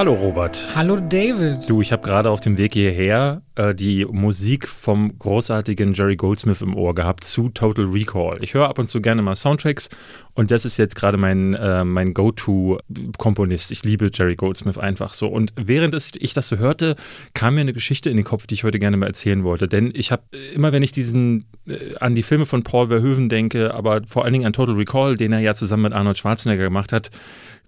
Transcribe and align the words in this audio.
Hallo 0.00 0.14
Robert. 0.14 0.74
Hallo 0.74 0.98
David. 0.98 1.68
Du, 1.68 1.82
ich 1.82 1.92
habe 1.92 2.02
gerade 2.02 2.30
auf 2.30 2.40
dem 2.40 2.56
Weg 2.56 2.72
hierher 2.72 3.42
äh, 3.54 3.74
die 3.74 4.06
Musik 4.06 4.66
vom 4.66 5.18
großartigen 5.18 5.92
Jerry 5.92 6.16
Goldsmith 6.16 6.62
im 6.62 6.74
Ohr 6.74 6.94
gehabt 6.94 7.22
zu 7.22 7.50
Total 7.50 7.84
Recall. 7.84 8.38
Ich 8.42 8.54
höre 8.54 8.66
ab 8.66 8.78
und 8.78 8.88
zu 8.88 9.02
gerne 9.02 9.20
mal 9.20 9.36
Soundtracks 9.36 9.90
und 10.32 10.50
das 10.50 10.64
ist 10.64 10.78
jetzt 10.78 10.96
gerade 10.96 11.18
mein, 11.18 11.52
äh, 11.52 11.84
mein 11.84 12.14
Go-To-Komponist. 12.14 13.72
Ich 13.72 13.84
liebe 13.84 14.10
Jerry 14.10 14.36
Goldsmith 14.36 14.78
einfach 14.78 15.12
so. 15.12 15.28
Und 15.28 15.52
während 15.56 15.94
ich 16.16 16.32
das 16.32 16.48
so 16.48 16.56
hörte, 16.56 16.96
kam 17.34 17.56
mir 17.56 17.60
eine 17.60 17.74
Geschichte 17.74 18.08
in 18.08 18.16
den 18.16 18.24
Kopf, 18.24 18.46
die 18.46 18.54
ich 18.54 18.64
heute 18.64 18.78
gerne 18.78 18.96
mal 18.96 19.06
erzählen 19.06 19.44
wollte. 19.44 19.68
Denn 19.68 19.92
ich 19.94 20.12
habe 20.12 20.22
immer, 20.54 20.72
wenn 20.72 20.82
ich 20.82 20.92
diesen 20.92 21.44
äh, 21.68 21.96
an 22.00 22.14
die 22.14 22.22
Filme 22.22 22.46
von 22.46 22.62
Paul 22.62 22.88
Verhoeven 22.88 23.28
denke, 23.28 23.74
aber 23.74 24.00
vor 24.08 24.24
allen 24.24 24.32
Dingen 24.32 24.46
an 24.46 24.54
Total 24.54 24.76
Recall, 24.76 25.16
den 25.16 25.32
er 25.32 25.40
ja 25.40 25.54
zusammen 25.54 25.82
mit 25.82 25.92
Arnold 25.92 26.16
Schwarzenegger 26.16 26.64
gemacht 26.64 26.90
hat, 26.94 27.10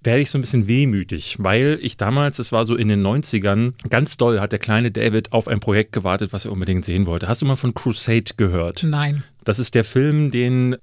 werde 0.05 0.21
ich 0.21 0.31
so 0.31 0.39
ein 0.39 0.41
bisschen 0.41 0.69
wehmütig, 0.69 1.37
weil 1.39 1.79
ich 1.81 1.97
damals, 1.97 2.39
es 2.39 2.53
war 2.53 2.65
so 2.65 2.77
in 2.77 2.89
den 2.89 3.05
90ern, 3.07 3.75
ganz 3.89 4.17
doll 4.17 4.41
hat 4.41 4.53
der 4.53 4.59
kleine 4.59 4.91
David 4.91 5.33
auf 5.33 5.49
ein 5.49 5.61
Projekt 5.61 5.93
gewartet, 5.93 6.33
was 6.33 6.45
er 6.45 6.53
unbedingt 6.53 6.85
sehen 6.85 7.07
wollte. 7.07 7.29
Hast 7.29 7.43
du 7.43 7.47
mal 7.47 7.57
von 7.57 7.75
Crusade 7.75 8.35
gehört? 8.37 8.85
Nein. 8.89 9.23
Das 9.45 9.59
ist 9.59 9.75
der 9.75 9.83
Film, 9.83 10.31
den 10.31 10.77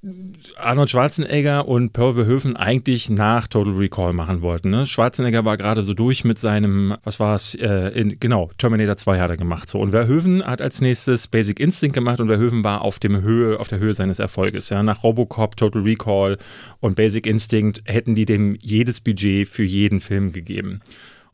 Arnold 0.58 0.90
Schwarzenegger 0.90 1.68
und 1.68 1.94
Paul 1.94 2.16
Verhoeven 2.16 2.58
eigentlich 2.58 3.10
nach 3.10 3.48
Total 3.48 3.74
Recall 3.74 4.12
machen 4.12 4.42
wollten. 4.42 4.70
Ne? 4.70 4.86
Schwarzenegger 4.86 5.46
war 5.46 5.56
gerade 5.56 5.84
so 5.84 5.94
durch 5.94 6.26
mit 6.26 6.40
seinem, 6.40 6.96
was 7.04 7.20
war 7.20 7.36
es, 7.36 7.56
äh, 7.56 7.92
genau, 8.20 8.52
Terminator 8.58 8.98
2 8.98 9.20
hat 9.20 9.30
er 9.30 9.38
gemacht. 9.38 9.70
So. 9.70 9.80
Und 9.80 9.92
Verhoeven 9.92 10.44
hat 10.44 10.62
als 10.62 10.82
nächstes 10.82 11.28
Basic 11.28 11.60
Instinct 11.60 11.94
gemacht 11.94 12.20
und 12.20 12.28
Verhoeven 12.28 12.64
war 12.64 12.82
auf, 12.82 13.00
dem 13.00 13.22
Höhe, 13.22 13.60
auf 13.60 13.70
der 13.70 13.80
Höhe 13.80 13.94
seines 13.94 14.20
Erfolges. 14.20 14.70
Ja? 14.70 14.84
Nach 14.84 15.04
Robocop, 15.04 15.56
Total 15.56 15.82
Recall 15.82 16.38
und 16.82 16.96
Basic 16.96 17.26
Instinct 17.26 17.82
hätten 17.86 18.14
die 18.16 18.26
dem 18.26 18.56
jedes 18.60 19.00
Budget 19.00 19.48
für 19.48 19.64
jeden 19.64 20.02
Film 20.02 20.34
gegeben. 20.34 20.82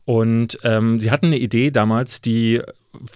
Und 0.04 0.60
ähm, 0.62 1.00
sie 1.00 1.10
hatten 1.10 1.26
eine 1.26 1.38
Idee 1.38 1.72
damals, 1.72 2.20
die 2.20 2.62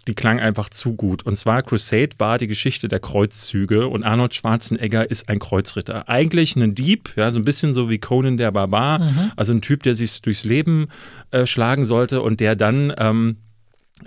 die 0.07 0.15
klang 0.15 0.41
einfach 0.41 0.71
zu 0.71 0.95
gut. 0.95 1.25
Und 1.25 1.37
zwar 1.37 1.63
Crusade 1.63 2.11
war 2.19 2.39
die 2.39 2.47
Geschichte 2.47 2.89
der 2.89 3.01
Kreuzzüge 3.01 3.89
und 3.89 4.05
Arnold 4.05 4.35
Schwarzenegger 4.35 5.11
ist 5.11 5.29
ein 5.29 5.39
Kreuzritter. 5.39 6.09
Eigentlich 6.09 6.57
ein 6.57 6.75
Dieb, 6.75 7.13
ja, 7.17 7.31
so 7.31 7.39
ein 7.39 7.45
bisschen 7.45 7.75
so 7.75 7.91
wie 7.91 7.99
Conan 7.99 8.37
der 8.37 8.51
Barbar, 8.53 9.01
mhm. 9.01 9.33
also 9.37 9.53
ein 9.53 9.61
Typ, 9.61 9.83
der 9.83 9.95
sich 9.95 10.23
durchs 10.23 10.45
Leben 10.45 10.89
äh, 11.31 11.47
schlagen 11.47 11.85
sollte 11.85 12.23
und 12.23 12.41
der 12.41 12.57
dann 12.57 12.93
ähm, 12.97 13.37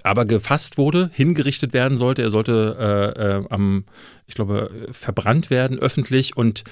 aber 0.01 0.25
gefasst 0.25 0.77
wurde, 0.77 1.09
hingerichtet 1.13 1.73
werden 1.73 1.97
sollte. 1.97 2.23
Er 2.23 2.31
sollte 2.31 3.13
äh, 3.15 3.21
äh, 3.21 3.45
am, 3.49 3.85
ich 4.25 4.33
glaube, 4.33 4.71
verbrannt 4.91 5.49
werden 5.49 5.77
öffentlich 5.77 6.35
und 6.35 6.63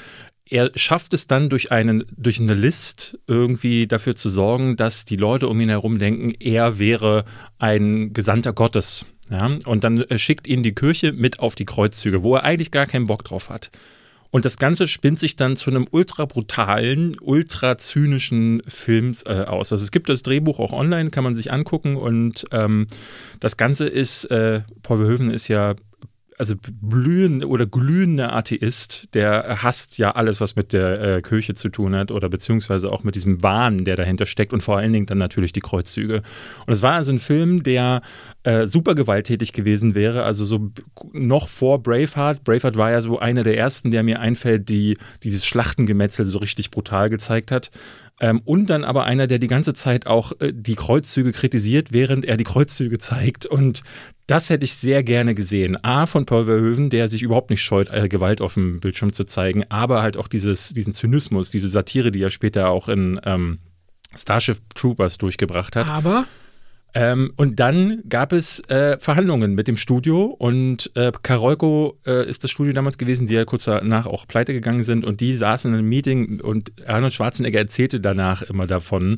er 0.51 0.69
schafft 0.75 1.13
es 1.13 1.27
dann 1.27 1.49
durch, 1.49 1.71
einen, 1.71 2.03
durch 2.15 2.39
eine 2.39 2.53
List 2.53 3.17
irgendwie 3.25 3.87
dafür 3.87 4.15
zu 4.15 4.29
sorgen, 4.29 4.75
dass 4.75 5.05
die 5.05 5.15
Leute 5.15 5.47
um 5.47 5.59
ihn 5.61 5.69
herum 5.69 5.97
denken, 5.97 6.33
er 6.39 6.77
wäre 6.77 7.23
ein 7.57 8.11
Gesandter 8.11 8.51
Gottes. 8.51 9.05
Ja? 9.29 9.57
Und 9.65 9.85
dann 9.85 10.05
schickt 10.17 10.47
ihn 10.47 10.61
die 10.61 10.75
Kirche 10.75 11.13
mit 11.13 11.39
auf 11.39 11.55
die 11.55 11.65
Kreuzzüge, 11.65 12.21
wo 12.21 12.35
er 12.35 12.43
eigentlich 12.43 12.69
gar 12.69 12.85
keinen 12.85 13.07
Bock 13.07 13.23
drauf 13.23 13.49
hat. 13.49 13.71
Und 14.29 14.43
das 14.43 14.57
Ganze 14.57 14.87
spinnt 14.87 15.19
sich 15.19 15.37
dann 15.37 15.55
zu 15.55 15.69
einem 15.69 15.87
ultra 15.89 16.25
brutalen, 16.25 17.17
ultra 17.21 17.77
zynischen 17.77 18.61
Film 18.67 19.13
äh, 19.25 19.43
aus. 19.43 19.71
Also 19.71 19.83
es 19.83 19.91
gibt 19.91 20.09
das 20.09 20.21
Drehbuch 20.21 20.59
auch 20.59 20.73
online, 20.73 21.11
kann 21.11 21.23
man 21.23 21.35
sich 21.35 21.51
angucken. 21.51 21.95
Und 21.95 22.45
ähm, 22.51 22.87
das 23.39 23.55
Ganze 23.55 23.87
ist, 23.87 24.25
äh, 24.25 24.61
Paul 24.83 24.97
Verhoeven 24.97 25.31
ist 25.31 25.47
ja 25.47 25.75
also 26.41 26.55
blühend 26.59 27.45
oder 27.45 27.67
glühender 27.67 28.33
Atheist, 28.33 29.09
der 29.13 29.61
hasst 29.61 29.99
ja 29.99 30.09
alles, 30.15 30.41
was 30.41 30.55
mit 30.55 30.73
der 30.73 30.99
äh, 30.99 31.21
Kirche 31.21 31.53
zu 31.53 31.69
tun 31.69 31.95
hat 31.95 32.09
oder 32.09 32.29
beziehungsweise 32.29 32.91
auch 32.91 33.03
mit 33.03 33.13
diesem 33.13 33.43
Wahn, 33.43 33.85
der 33.85 33.95
dahinter 33.95 34.25
steckt 34.25 34.51
und 34.51 34.61
vor 34.61 34.77
allen 34.77 34.91
Dingen 34.91 35.05
dann 35.05 35.19
natürlich 35.19 35.53
die 35.53 35.59
Kreuzzüge. 35.59 36.23
Und 36.65 36.73
es 36.73 36.81
war 36.81 36.93
also 36.93 37.11
ein 37.11 37.19
Film, 37.19 37.61
der 37.61 38.01
äh, 38.41 38.65
super 38.65 38.95
gewalttätig 38.95 39.53
gewesen 39.53 39.93
wäre, 39.93 40.23
also 40.23 40.43
so 40.43 40.71
noch 41.13 41.47
vor 41.47 41.83
Braveheart. 41.83 42.43
Braveheart 42.43 42.75
war 42.75 42.89
ja 42.89 43.01
so 43.01 43.19
einer 43.19 43.43
der 43.43 43.55
ersten, 43.55 43.91
der 43.91 44.01
mir 44.01 44.19
einfällt, 44.19 44.67
die 44.67 44.97
dieses 45.21 45.45
Schlachtengemetzel 45.45 46.25
so 46.25 46.39
richtig 46.39 46.71
brutal 46.71 47.11
gezeigt 47.11 47.51
hat. 47.51 47.69
Ähm, 48.19 48.41
und 48.45 48.69
dann 48.69 48.83
aber 48.83 49.05
einer, 49.05 49.27
der 49.27 49.39
die 49.39 49.47
ganze 49.47 49.73
Zeit 49.73 50.07
auch 50.07 50.31
äh, 50.39 50.53
die 50.53 50.75
Kreuzzüge 50.75 51.33
kritisiert, 51.33 51.91
während 51.91 52.25
er 52.25 52.37
die 52.37 52.43
Kreuzzüge 52.45 52.99
zeigt. 52.99 53.45
Und 53.45 53.83
das 54.31 54.49
hätte 54.49 54.63
ich 54.63 54.75
sehr 54.75 55.03
gerne 55.03 55.35
gesehen. 55.35 55.77
A, 55.83 56.05
von 56.05 56.25
Paul 56.25 56.45
Verhoeven, 56.45 56.89
der 56.89 57.09
sich 57.09 57.21
überhaupt 57.21 57.49
nicht 57.49 57.61
scheut, 57.61 57.89
äh, 57.89 58.07
Gewalt 58.07 58.39
auf 58.39 58.53
dem 58.53 58.79
Bildschirm 58.79 59.11
zu 59.11 59.25
zeigen, 59.25 59.65
aber 59.67 60.01
halt 60.01 60.15
auch 60.15 60.29
dieses, 60.29 60.69
diesen 60.69 60.93
Zynismus, 60.93 61.49
diese 61.49 61.69
Satire, 61.69 62.11
die 62.11 62.23
er 62.23 62.29
später 62.29 62.69
auch 62.69 62.87
in 62.87 63.19
ähm, 63.25 63.59
Starship 64.15 64.57
Troopers 64.73 65.17
durchgebracht 65.17 65.75
hat. 65.75 65.89
Aber 65.89 66.27
ähm, 66.93 67.33
und 67.35 67.59
dann 67.59 68.03
gab 68.07 68.31
es 68.31 68.61
äh, 68.69 68.97
Verhandlungen 68.99 69.53
mit 69.53 69.67
dem 69.67 69.75
Studio 69.75 70.25
und 70.25 70.91
äh, 70.95 71.11
Karolko 71.21 71.97
äh, 72.05 72.25
ist 72.25 72.45
das 72.45 72.51
Studio 72.51 72.71
damals 72.71 72.97
gewesen, 72.97 73.27
die 73.27 73.33
ja 73.33 73.43
kurz 73.43 73.65
danach 73.65 74.05
auch 74.05 74.27
pleite 74.27 74.53
gegangen 74.53 74.83
sind 74.83 75.03
und 75.03 75.19
die 75.19 75.35
saßen 75.35 75.71
in 75.71 75.77
einem 75.77 75.89
Meeting 75.89 76.39
und 76.39 76.71
Arnold 76.87 77.13
Schwarzenegger 77.13 77.59
erzählte 77.59 77.99
danach 77.99 78.43
immer 78.43 78.65
davon, 78.65 79.17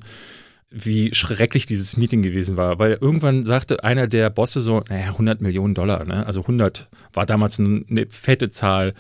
wie 0.74 1.14
schrecklich 1.14 1.68
dieses 1.68 1.98
Meeting 1.98 2.24
gewesen 2.24 2.58
war, 2.58 2.80
weil 2.80 2.98
irgendwann 3.00 3.46
sagte 3.46 3.84
einer 3.84 4.08
der 4.08 4.32
Bosse 4.32 4.60
so, 4.60 4.84
naja, 4.90 5.06
100 5.06 5.40
Millionen 5.40 5.76
Dollar, 5.76 6.04
ne? 6.06 6.26
also 6.26 6.42
100 6.42 6.88
war 7.14 7.28
damals 7.28 7.60
eine 7.60 8.08
fette 8.10 8.50
Zahl 8.50 8.94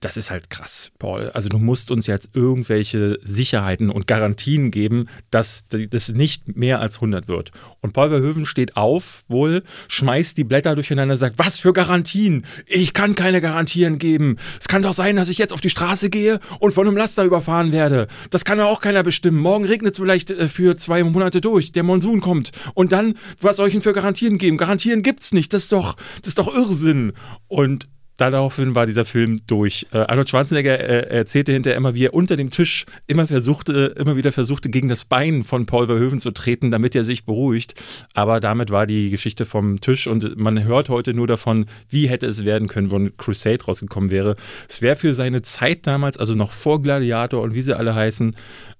das 0.00 0.16
ist 0.16 0.30
halt 0.30 0.48
krass, 0.48 0.92
Paul. 0.98 1.30
Also 1.34 1.50
du 1.50 1.58
musst 1.58 1.90
uns 1.90 2.06
jetzt 2.06 2.30
irgendwelche 2.32 3.18
Sicherheiten 3.22 3.90
und 3.90 4.06
Garantien 4.06 4.70
geben, 4.70 5.08
dass 5.30 5.66
das 5.68 6.08
nicht 6.12 6.56
mehr 6.56 6.80
als 6.80 6.96
100 6.96 7.28
wird. 7.28 7.52
Und 7.82 7.92
Paul 7.92 8.08
Verhoeven 8.08 8.46
steht 8.46 8.76
auf, 8.78 9.24
wohl, 9.28 9.62
schmeißt 9.88 10.38
die 10.38 10.44
Blätter 10.44 10.74
durcheinander, 10.74 11.18
sagt, 11.18 11.38
was 11.38 11.58
für 11.58 11.74
Garantien? 11.74 12.46
Ich 12.64 12.94
kann 12.94 13.14
keine 13.14 13.42
Garantien 13.42 13.98
geben. 13.98 14.36
Es 14.58 14.68
kann 14.68 14.80
doch 14.80 14.94
sein, 14.94 15.16
dass 15.16 15.28
ich 15.28 15.36
jetzt 15.36 15.52
auf 15.52 15.60
die 15.60 15.68
Straße 15.68 16.08
gehe 16.08 16.40
und 16.60 16.72
von 16.72 16.86
einem 16.86 16.96
Laster 16.96 17.24
überfahren 17.24 17.70
werde. 17.70 18.08
Das 18.30 18.46
kann 18.46 18.56
doch 18.56 18.68
auch 18.68 18.80
keiner 18.80 19.02
bestimmen. 19.02 19.38
Morgen 19.38 19.66
regnet 19.66 19.92
es 19.92 19.98
vielleicht 19.98 20.30
äh, 20.30 20.48
für 20.48 20.76
zwei 20.76 21.04
Monate 21.04 21.42
durch. 21.42 21.72
Der 21.72 21.82
Monsun 21.82 22.22
kommt. 22.22 22.52
Und 22.72 22.92
dann, 22.92 23.14
was 23.38 23.56
soll 23.56 23.68
ich 23.68 23.74
denn 23.74 23.82
für 23.82 23.92
Garantien 23.92 24.38
geben? 24.38 24.56
Garantien 24.56 25.02
gibt's 25.02 25.32
nicht. 25.32 25.52
Das 25.52 25.64
ist 25.64 25.72
doch, 25.72 25.96
das 26.22 26.28
ist 26.28 26.38
doch 26.38 26.54
Irrsinn. 26.54 27.12
Und 27.48 27.86
daraufhin 28.20 28.74
war 28.74 28.86
dieser 28.86 29.04
Film 29.04 29.40
durch. 29.46 29.86
Äh, 29.92 29.98
Arnold 29.98 30.28
Schwarzenegger 30.28 30.78
äh, 30.78 31.16
erzählte 31.18 31.52
hinterher 31.52 31.76
immer, 31.76 31.94
wie 31.94 32.06
er 32.06 32.14
unter 32.14 32.36
dem 32.36 32.50
Tisch 32.50 32.86
immer 33.06 33.26
versuchte, 33.26 33.94
immer 33.98 34.16
wieder 34.16 34.32
versuchte, 34.32 34.68
gegen 34.68 34.88
das 34.88 35.04
Bein 35.04 35.42
von 35.42 35.66
Paul 35.66 35.86
Verhoeven 35.86 36.20
zu 36.20 36.30
treten, 36.30 36.70
damit 36.70 36.94
er 36.94 37.04
sich 37.04 37.24
beruhigt. 37.24 37.74
Aber 38.14 38.40
damit 38.40 38.70
war 38.70 38.86
die 38.86 39.10
Geschichte 39.10 39.44
vom 39.46 39.80
Tisch 39.80 40.06
und 40.06 40.36
man 40.36 40.64
hört 40.64 40.88
heute 40.88 41.14
nur 41.14 41.26
davon, 41.26 41.66
wie 41.88 42.08
hätte 42.08 42.26
es 42.26 42.44
werden 42.44 42.68
können, 42.68 42.90
wenn 42.90 43.16
Crusade 43.16 43.64
rausgekommen 43.64 44.10
wäre. 44.10 44.36
Es 44.68 44.82
wäre 44.82 44.96
für 44.96 45.14
seine 45.14 45.42
Zeit 45.42 45.86
damals, 45.86 46.18
also 46.18 46.34
noch 46.34 46.52
vor 46.52 46.82
Gladiator 46.82 47.42
und 47.42 47.54
wie 47.54 47.62
sie 47.62 47.76
alle 47.76 47.94
heißen, 47.94 48.34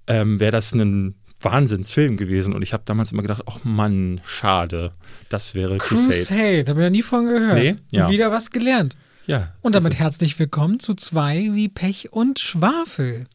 ähm, 0.07 0.41
wäre 0.41 0.53
das 0.53 0.73
ein 0.73 1.15
Wahnsinnsfilm 1.41 2.17
gewesen 2.17 2.53
und 2.53 2.63
ich 2.63 2.73
habe 2.73 2.83
damals 2.85 3.13
immer 3.13 3.23
gedacht, 3.23 3.43
ach 3.47 3.65
Mann, 3.65 4.21
schade, 4.25 4.93
das 5.31 5.55
wäre 5.55 5.79
Crusade. 5.79 6.19
Crusade, 6.19 6.65
habe 6.69 6.81
ich 6.81 6.85
ja 6.85 6.91
nie 6.91 7.03
von 7.03 7.27
gehört. 7.27 7.55
Nee, 7.55 7.77
ja. 7.91 8.05
Und 8.05 8.13
wieder 8.13 8.31
was 8.31 8.51
gelernt. 8.51 8.97
Ja. 9.27 9.53
Und 9.61 9.75
damit 9.75 9.99
herzlich 9.99 10.39
willkommen 10.39 10.81
zu 10.81 10.95
zwei 10.95 11.51
wie 11.53 11.69
Pech 11.69 12.13
und 12.13 12.39
Schwafel. 12.39 13.27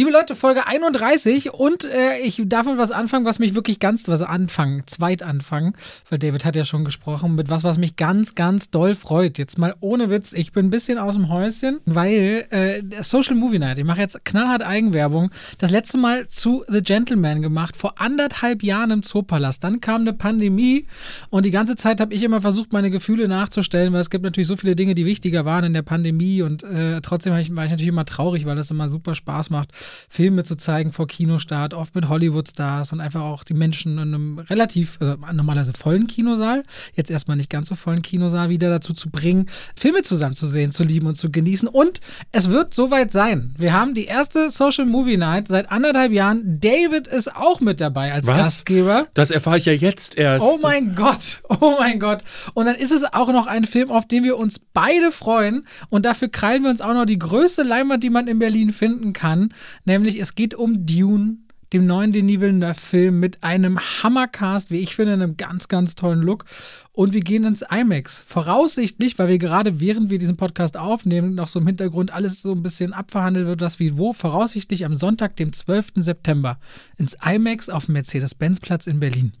Liebe 0.00 0.12
Leute, 0.12 0.34
Folge 0.34 0.66
31 0.66 1.52
und 1.52 1.84
äh, 1.84 2.16
ich 2.24 2.40
darf 2.46 2.64
mit 2.64 2.78
was 2.78 2.90
anfangen, 2.90 3.26
was 3.26 3.38
mich 3.38 3.54
wirklich 3.54 3.80
ganz, 3.80 4.08
was 4.08 4.22
anfangen, 4.22 4.82
zweit 4.86 5.22
anfangen, 5.22 5.74
weil 6.08 6.18
David 6.18 6.46
hat 6.46 6.56
ja 6.56 6.64
schon 6.64 6.86
gesprochen, 6.86 7.34
mit 7.34 7.50
was, 7.50 7.64
was 7.64 7.76
mich 7.76 7.96
ganz, 7.96 8.34
ganz 8.34 8.70
doll 8.70 8.94
freut. 8.94 9.36
Jetzt 9.36 9.58
mal 9.58 9.74
ohne 9.80 10.08
Witz, 10.08 10.32
ich 10.32 10.52
bin 10.52 10.68
ein 10.68 10.70
bisschen 10.70 10.96
aus 10.96 11.16
dem 11.16 11.28
Häuschen, 11.28 11.80
weil 11.84 12.46
äh, 12.48 13.02
Social 13.02 13.34
Movie 13.34 13.58
Night, 13.58 13.76
ich 13.76 13.84
mache 13.84 14.00
jetzt 14.00 14.24
knallhart 14.24 14.62
Eigenwerbung, 14.62 15.32
das 15.58 15.70
letzte 15.70 15.98
Mal 15.98 16.28
zu 16.28 16.64
The 16.66 16.80
Gentleman 16.80 17.42
gemacht, 17.42 17.76
vor 17.76 18.00
anderthalb 18.00 18.62
Jahren 18.62 18.92
im 18.92 19.02
Zoopalast. 19.02 19.62
Dann 19.62 19.82
kam 19.82 20.00
eine 20.00 20.14
Pandemie 20.14 20.86
und 21.28 21.44
die 21.44 21.50
ganze 21.50 21.76
Zeit 21.76 22.00
habe 22.00 22.14
ich 22.14 22.22
immer 22.22 22.40
versucht, 22.40 22.72
meine 22.72 22.90
Gefühle 22.90 23.28
nachzustellen, 23.28 23.92
weil 23.92 24.00
es 24.00 24.08
gibt 24.08 24.24
natürlich 24.24 24.48
so 24.48 24.56
viele 24.56 24.76
Dinge, 24.76 24.94
die 24.94 25.04
wichtiger 25.04 25.44
waren 25.44 25.64
in 25.64 25.74
der 25.74 25.82
Pandemie 25.82 26.40
und 26.40 26.62
äh, 26.62 27.02
trotzdem 27.02 27.34
war 27.34 27.40
ich, 27.40 27.54
war 27.54 27.66
ich 27.66 27.70
natürlich 27.70 27.88
immer 27.88 28.06
traurig, 28.06 28.46
weil 28.46 28.56
das 28.56 28.70
immer 28.70 28.88
super 28.88 29.14
Spaß 29.14 29.50
macht 29.50 29.68
Filme 30.08 30.44
zu 30.44 30.56
zeigen 30.56 30.92
vor 30.92 31.06
Kinostart, 31.06 31.74
oft 31.74 31.94
mit 31.94 32.08
Hollywood-Stars 32.08 32.92
und 32.92 33.00
einfach 33.00 33.22
auch 33.22 33.44
die 33.44 33.54
Menschen 33.54 33.92
in 33.92 34.14
einem 34.14 34.38
relativ, 34.38 34.98
also 35.00 35.16
normalerweise 35.32 35.72
vollen 35.72 36.06
Kinosaal, 36.06 36.64
jetzt 36.94 37.10
erstmal 37.10 37.36
nicht 37.36 37.50
ganz 37.50 37.68
so 37.68 37.74
vollen 37.74 38.02
Kinosaal 38.02 38.48
wieder 38.48 38.70
dazu 38.70 38.92
zu 38.92 39.10
bringen, 39.10 39.46
Filme 39.76 40.02
zusammen 40.02 40.36
zu 40.36 40.46
sehen, 40.46 40.72
zu 40.72 40.84
lieben 40.84 41.06
und 41.06 41.16
zu 41.16 41.30
genießen. 41.30 41.68
Und 41.68 42.00
es 42.32 42.50
wird 42.50 42.74
soweit 42.74 43.12
sein. 43.12 43.54
Wir 43.58 43.72
haben 43.72 43.94
die 43.94 44.04
erste 44.04 44.50
Social 44.50 44.86
Movie 44.86 45.16
Night 45.16 45.48
seit 45.48 45.70
anderthalb 45.70 46.12
Jahren. 46.12 46.60
David 46.60 47.08
ist 47.08 47.34
auch 47.34 47.60
mit 47.60 47.80
dabei 47.80 48.12
als 48.12 48.26
Was? 48.26 48.36
Gastgeber. 48.36 49.06
Das 49.14 49.30
erfahre 49.30 49.58
ich 49.58 49.64
ja 49.64 49.72
jetzt 49.72 50.16
erst. 50.18 50.44
Oh 50.44 50.58
mein 50.62 50.94
Gott, 50.94 51.42
oh 51.48 51.76
mein 51.78 51.98
Gott. 52.00 52.22
Und 52.54 52.66
dann 52.66 52.76
ist 52.76 52.92
es 52.92 53.04
auch 53.04 53.32
noch 53.32 53.46
ein 53.46 53.64
Film, 53.64 53.90
auf 53.90 54.06
den 54.06 54.24
wir 54.24 54.36
uns 54.36 54.58
beide 54.72 55.12
freuen. 55.12 55.66
Und 55.88 56.04
dafür 56.04 56.28
krallen 56.28 56.62
wir 56.62 56.70
uns 56.70 56.80
auch 56.80 56.94
noch 56.94 57.04
die 57.04 57.18
größte 57.18 57.62
Leinwand, 57.62 58.02
die 58.04 58.10
man 58.10 58.26
in 58.26 58.38
Berlin 58.38 58.70
finden 58.70 59.12
kann 59.12 59.54
nämlich 59.84 60.20
es 60.20 60.34
geht 60.34 60.54
um 60.54 60.86
Dune 60.86 61.38
dem 61.72 61.86
neuen 61.86 62.12
Denis 62.12 62.40
Villeneuve-Film 62.40 63.20
mit 63.20 63.42
einem 63.42 63.78
Hammercast, 63.78 64.70
wie 64.70 64.78
ich 64.78 64.96
finde, 64.96 65.12
einem 65.12 65.36
ganz, 65.36 65.68
ganz 65.68 65.94
tollen 65.94 66.20
Look. 66.20 66.44
Und 66.92 67.12
wir 67.12 67.20
gehen 67.20 67.44
ins 67.44 67.62
IMAX. 67.62 68.22
Voraussichtlich, 68.26 69.18
weil 69.18 69.28
wir 69.28 69.38
gerade, 69.38 69.80
während 69.80 70.10
wir 70.10 70.18
diesen 70.18 70.36
Podcast 70.36 70.76
aufnehmen, 70.76 71.34
noch 71.34 71.48
so 71.48 71.60
im 71.60 71.66
Hintergrund 71.66 72.12
alles 72.12 72.42
so 72.42 72.52
ein 72.52 72.62
bisschen 72.62 72.92
abverhandelt 72.92 73.46
wird, 73.46 73.60
was 73.60 73.78
wie 73.78 73.96
wo. 73.96 74.12
Voraussichtlich 74.12 74.84
am 74.84 74.96
Sonntag, 74.96 75.36
dem 75.36 75.52
12. 75.52 75.92
September, 75.96 76.58
ins 76.96 77.16
IMAX 77.24 77.68
auf 77.68 77.86
dem 77.86 77.92
Mercedes-Benz-Platz 77.92 78.86
in 78.86 78.98
Berlin. 78.98 79.32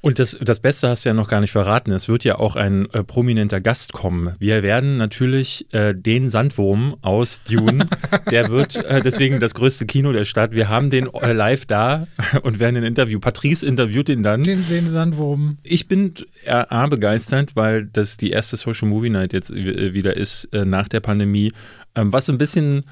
Und 0.00 0.20
das, 0.20 0.38
das 0.40 0.60
Beste 0.60 0.88
hast 0.88 1.04
du 1.04 1.08
ja 1.08 1.14
noch 1.14 1.28
gar 1.28 1.40
nicht 1.40 1.50
verraten. 1.50 1.90
Es 1.90 2.08
wird 2.08 2.22
ja 2.22 2.38
auch 2.38 2.54
ein 2.54 2.88
äh, 2.92 3.02
prominenter 3.02 3.60
Gast 3.60 3.92
kommen. 3.92 4.34
Wir 4.38 4.62
werden 4.62 4.96
natürlich 4.96 5.66
äh, 5.72 5.92
den 5.92 6.30
Sandwurm 6.30 6.96
aus 7.02 7.42
Dune, 7.42 7.88
der 8.30 8.48
wird 8.50 8.76
äh, 8.76 9.02
deswegen 9.02 9.40
das 9.40 9.54
größte 9.54 9.86
Kino 9.86 10.12
der 10.12 10.24
Stadt. 10.24 10.52
Wir 10.52 10.68
haben 10.68 10.90
den 10.90 11.12
äh, 11.12 11.32
live 11.32 11.66
da 11.66 12.06
und 12.42 12.60
werden 12.60 12.76
ein 12.76 12.84
Interview. 12.84 13.18
Patrice 13.18 13.66
interviewt 13.66 14.08
ihn 14.08 14.22
dann. 14.22 14.44
Den, 14.44 14.68
den 14.68 14.86
Sandwurm. 14.86 15.58
Ich 15.64 15.88
bin 15.88 16.14
A, 16.46 16.86
begeistert, 16.86 17.56
weil 17.56 17.86
das 17.86 18.16
die 18.16 18.30
erste 18.30 18.56
Social 18.56 18.88
Movie 18.88 19.10
Night 19.10 19.32
jetzt 19.32 19.50
äh, 19.50 19.94
wieder 19.94 20.16
ist 20.16 20.44
äh, 20.52 20.64
nach 20.64 20.88
der 20.88 21.00
Pandemie. 21.00 21.52
Ähm, 21.96 22.12
was 22.12 22.30
ein 22.30 22.38
bisschen 22.38 22.84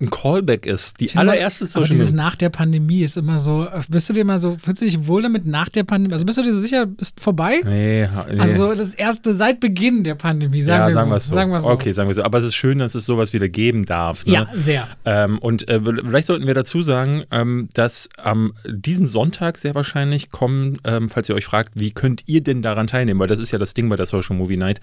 ein 0.00 0.10
Callback 0.10 0.64
ist. 0.66 1.00
Die 1.00 1.10
allererste 1.16 1.66
Social 1.66 1.82
Aber 1.82 1.90
dieses 1.90 2.12
nach 2.12 2.36
der 2.36 2.50
Pandemie 2.50 3.02
ist 3.02 3.16
immer 3.16 3.40
so, 3.40 3.66
bist 3.88 4.08
du 4.08 4.12
dir 4.12 4.24
mal 4.24 4.40
so, 4.40 4.56
fühlst 4.56 4.80
du 4.80 4.86
dich 4.86 5.08
wohl 5.08 5.22
damit 5.22 5.44
nach 5.44 5.68
der 5.68 5.82
Pandemie? 5.82 6.12
Also 6.12 6.24
bist 6.24 6.38
du 6.38 6.42
dir 6.42 6.54
so 6.54 6.60
sicher, 6.60 6.86
bist 6.86 7.20
vorbei? 7.20 7.60
Nee, 7.64 8.08
nee. 8.30 8.38
Also 8.38 8.74
das 8.74 8.94
erste 8.94 9.34
seit 9.34 9.58
Beginn 9.58 10.04
der 10.04 10.14
Pandemie, 10.14 10.60
sagen, 10.62 10.82
ja, 10.82 10.88
wir, 10.88 10.94
sagen 10.94 11.10
so. 11.10 11.18
so. 11.18 11.34
Sagen 11.34 11.50
wir 11.50 11.60
so. 11.60 11.68
Okay, 11.70 11.92
sagen 11.92 12.08
wir 12.08 12.14
so. 12.14 12.22
Aber 12.22 12.38
es 12.38 12.44
ist 12.44 12.54
schön, 12.54 12.78
dass 12.78 12.94
es 12.94 13.06
sowas 13.06 13.32
wieder 13.32 13.48
geben 13.48 13.86
darf. 13.86 14.24
Ne? 14.24 14.34
Ja, 14.34 14.48
sehr. 14.54 14.86
Ähm, 15.04 15.38
und 15.38 15.68
äh, 15.68 15.80
vielleicht 15.80 16.28
sollten 16.28 16.46
wir 16.46 16.54
dazu 16.54 16.82
sagen, 16.82 17.24
ähm, 17.32 17.68
dass 17.74 18.08
am 18.18 18.54
diesen 18.66 19.08
Sonntag 19.08 19.58
sehr 19.58 19.74
wahrscheinlich 19.74 20.30
kommen, 20.30 20.78
ähm, 20.84 21.08
falls 21.08 21.28
ihr 21.28 21.34
euch 21.34 21.46
fragt, 21.46 21.72
wie 21.74 21.90
könnt 21.90 22.22
ihr 22.26 22.40
denn 22.40 22.62
daran 22.62 22.86
teilnehmen? 22.86 23.18
Weil 23.18 23.26
das 23.26 23.40
ist 23.40 23.50
ja 23.50 23.58
das 23.58 23.74
Ding 23.74 23.88
bei 23.88 23.96
der 23.96 24.06
Social 24.06 24.36
Movie 24.36 24.56
Night. 24.58 24.80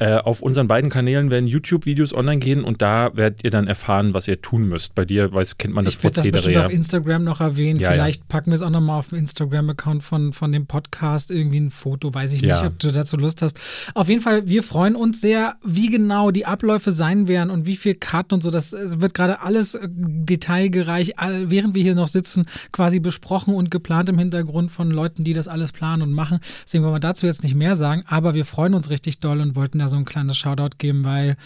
Äh, 0.00 0.16
auf 0.16 0.42
unseren 0.42 0.66
beiden 0.66 0.90
Kanälen 0.90 1.30
werden 1.30 1.46
YouTube-Videos 1.46 2.12
online 2.12 2.40
gehen 2.40 2.64
und 2.64 2.82
da 2.82 3.10
werdet 3.14 3.44
ihr 3.44 3.50
dann 3.50 3.68
erfahren, 3.68 4.14
was 4.14 4.26
ihr 4.26 4.40
tun 4.48 4.66
müsst. 4.66 4.94
Bei 4.94 5.04
dir 5.04 5.32
weiß, 5.34 5.58
kennt 5.58 5.74
man 5.74 5.84
das 5.84 5.94
ich 5.94 6.00
Prozedere 6.00 6.32
das 6.32 6.42
bestimmt 6.42 6.64
auf 6.64 6.72
Instagram 6.72 7.22
noch 7.24 7.40
erwähnen. 7.42 7.78
Ja, 7.78 7.90
Vielleicht 7.92 8.20
ja. 8.20 8.26
packen 8.28 8.50
wir 8.50 8.54
es 8.54 8.62
auch 8.62 8.70
nochmal 8.70 8.98
auf 8.98 9.08
dem 9.10 9.18
Instagram-Account 9.18 10.02
von, 10.02 10.32
von 10.32 10.52
dem 10.52 10.66
Podcast. 10.66 11.30
Irgendwie 11.30 11.60
ein 11.60 11.70
Foto, 11.70 12.14
weiß 12.14 12.32
ich 12.32 12.40
Ja. 12.40 12.56
nicht, 12.56 12.66
ob 12.66 12.78
du 12.78 12.90
dazu 12.90 13.18
Lust 13.18 13.42
hast. 13.42 13.58
Auf 13.92 14.08
jeden 14.08 14.22
Fall, 14.22 14.48
wir 14.48 14.62
freuen 14.62 14.96
uns 14.96 15.20
sehr, 15.20 15.56
wie 15.62 15.88
genau 15.88 16.30
die 16.30 16.46
Abläufe 16.46 16.92
sein 16.92 17.28
werden 17.28 17.50
und 17.50 17.66
wie 17.66 17.76
viel 17.76 17.94
Karten 17.94 18.34
und 18.34 18.42
so. 18.42 18.50
Das 18.50 18.72
wird 18.72 19.12
gerade 19.12 19.42
alles 19.42 19.74
äh, 19.74 19.86
detailgereich, 19.90 21.14
während 21.18 21.74
wir 21.74 21.82
hier 21.82 21.94
noch 21.94 22.08
sitzen, 22.08 22.46
quasi 22.72 23.00
besprochen 23.00 23.54
und 23.54 23.70
geplant 23.70 24.08
im 24.08 24.18
Hintergrund 24.18 24.72
von 24.72 24.90
Leuten, 24.90 25.24
die 25.24 25.34
das 25.34 25.48
alles 25.48 25.72
planen 25.72 26.02
und 26.02 26.12
machen. 26.12 26.38
Deswegen 26.64 26.84
wollen 26.84 26.94
wir 26.94 27.00
dazu 27.00 27.26
jetzt 27.26 27.42
nicht 27.42 27.54
mehr 27.54 27.76
sagen, 27.76 28.04
aber 28.06 28.32
wir 28.32 28.46
freuen 28.46 28.72
uns 28.72 28.88
richtig 28.88 29.20
doll 29.20 29.40
und 29.40 29.56
wollten 29.56 29.78
da 29.78 29.88
so 29.88 29.96
ein 29.96 30.06
kleines 30.06 30.38
Shoutout 30.38 30.78
geben, 30.78 31.04
weil 31.04 31.36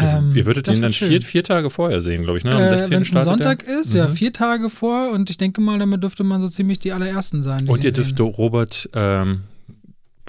ähm, 0.00 0.32
ihr 0.34 0.46
würdet 0.46 0.66
ihn 0.68 0.82
dann 0.82 0.92
vier, 0.92 1.22
vier 1.22 1.44
Tage 1.44 1.70
vorher 1.70 2.00
sehen, 2.00 2.22
glaube 2.24 2.38
ich, 2.38 2.44
ne? 2.44 2.52
Am 2.54 2.62
Äh, 2.62 2.68
16. 2.68 2.90
Wenn 2.96 3.02
es 3.02 3.14
ein 3.16 3.24
Sonntag 3.24 3.64
er. 3.66 3.80
ist, 3.80 3.94
ja, 3.94 4.08
Mhm. 4.08 4.12
vier 4.14 4.32
Tage 4.32 4.70
vor 4.70 5.10
und 5.12 5.30
ich 5.30 5.36
denke 5.38 5.60
mal, 5.60 5.78
damit 5.78 6.02
dürfte 6.02 6.24
man 6.24 6.40
so 6.40 6.48
ziemlich 6.48 6.78
die 6.78 6.92
allerersten 6.92 7.42
sein. 7.42 7.68
Und 7.68 7.84
ihr 7.84 7.90
sehen. 7.92 7.96
Robert 8.26 8.88
ähm, 8.94 9.42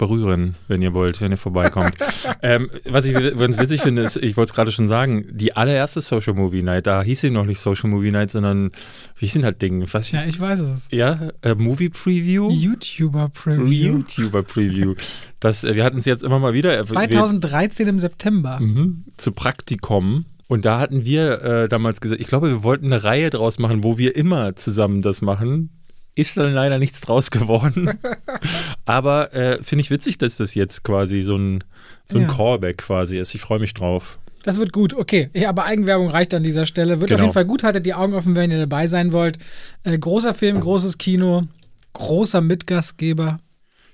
berühren, 0.02 0.56
wenn 0.66 0.82
ihr 0.82 0.94
wollt, 0.94 1.20
wenn 1.20 1.30
ihr 1.30 1.38
vorbeikommt. 1.38 1.94
ähm, 2.42 2.70
was 2.84 3.06
ich 3.06 3.14
ganz 3.14 3.56
witzig 3.56 3.82
finde, 3.82 4.02
ist, 4.02 4.16
ich 4.16 4.36
wollte 4.36 4.50
es 4.50 4.56
gerade 4.56 4.72
schon 4.72 4.88
sagen, 4.88 5.24
die 5.30 5.54
allererste 5.54 6.00
Social 6.00 6.34
Movie 6.34 6.64
Night, 6.64 6.88
da 6.88 7.02
hieß 7.02 7.20
sie 7.20 7.30
noch 7.30 7.44
nicht 7.44 7.60
Social 7.60 7.88
Movie 7.88 8.10
Night, 8.10 8.30
sondern 8.30 8.72
wie 9.16 9.26
hieß 9.26 9.34
denn 9.34 9.44
halt 9.44 9.62
Ding? 9.62 9.86
Was, 9.92 10.10
Ja, 10.10 10.24
ich 10.24 10.40
weiß 10.40 10.58
es. 10.58 10.88
ja, 10.90 11.30
äh, 11.42 11.54
Movie 11.54 11.88
Preview? 11.88 12.50
YouTuber 12.50 13.28
Preview. 13.28 13.98
YouTuber 13.98 14.42
Preview. 14.42 14.94
Das, 15.38 15.62
äh, 15.62 15.76
wir 15.76 15.84
hatten 15.84 15.98
es 15.98 16.04
jetzt 16.04 16.24
immer 16.24 16.40
mal 16.40 16.52
wieder. 16.52 16.76
äh, 16.76 16.84
2013 16.84 17.86
im 17.86 18.00
September. 18.00 18.58
Mhm, 18.60 19.04
zu 19.16 19.30
Praktikum. 19.30 20.24
Und 20.48 20.64
da 20.64 20.80
hatten 20.80 21.04
wir 21.04 21.42
äh, 21.42 21.68
damals 21.68 22.00
gesagt, 22.00 22.20
ich 22.20 22.26
glaube, 22.26 22.48
wir 22.48 22.62
wollten 22.64 22.86
eine 22.86 23.04
Reihe 23.04 23.30
draus 23.30 23.60
machen, 23.60 23.84
wo 23.84 23.98
wir 23.98 24.16
immer 24.16 24.56
zusammen 24.56 25.00
das 25.00 25.22
machen. 25.22 25.70
Ist 26.14 26.36
dann 26.36 26.52
leider 26.52 26.78
nichts 26.78 27.00
draus 27.00 27.30
geworden. 27.30 27.90
Aber 28.84 29.32
äh, 29.34 29.62
finde 29.62 29.80
ich 29.82 29.90
witzig, 29.90 30.18
dass 30.18 30.36
das 30.36 30.54
jetzt 30.54 30.84
quasi 30.84 31.22
so 31.22 31.36
ein, 31.36 31.64
so 32.06 32.18
ein 32.18 32.22
Ja. 32.24 32.28
Callback 32.28 32.78
quasi 32.78 33.18
ist. 33.18 33.34
Ich 33.34 33.40
freue 33.40 33.58
mich 33.58 33.74
drauf. 33.74 34.18
Das 34.42 34.58
wird 34.58 34.72
gut, 34.72 34.92
okay. 34.92 35.30
Ja, 35.34 35.50
aber 35.50 35.66
Eigenwerbung 35.66 36.10
reicht 36.10 36.34
an 36.34 36.42
dieser 36.42 36.66
Stelle. 36.66 37.00
Wird 37.00 37.12
auf 37.12 37.16
Genau. 37.16 37.22
jeden 37.26 37.32
Fall 37.32 37.44
gut. 37.44 37.62
Haltet 37.62 37.86
die 37.86 37.94
Augen 37.94 38.12
offen, 38.12 38.34
wenn 38.34 38.50
ihr 38.50 38.58
dabei 38.58 38.88
sein 38.88 39.12
wollt. 39.12 39.38
Äh, 39.84 39.96
großer 39.96 40.34
Film, 40.34 40.58
großes 40.60 40.98
Kino, 40.98 41.44
großer 41.92 42.40
Mitgastgeber. 42.40 43.38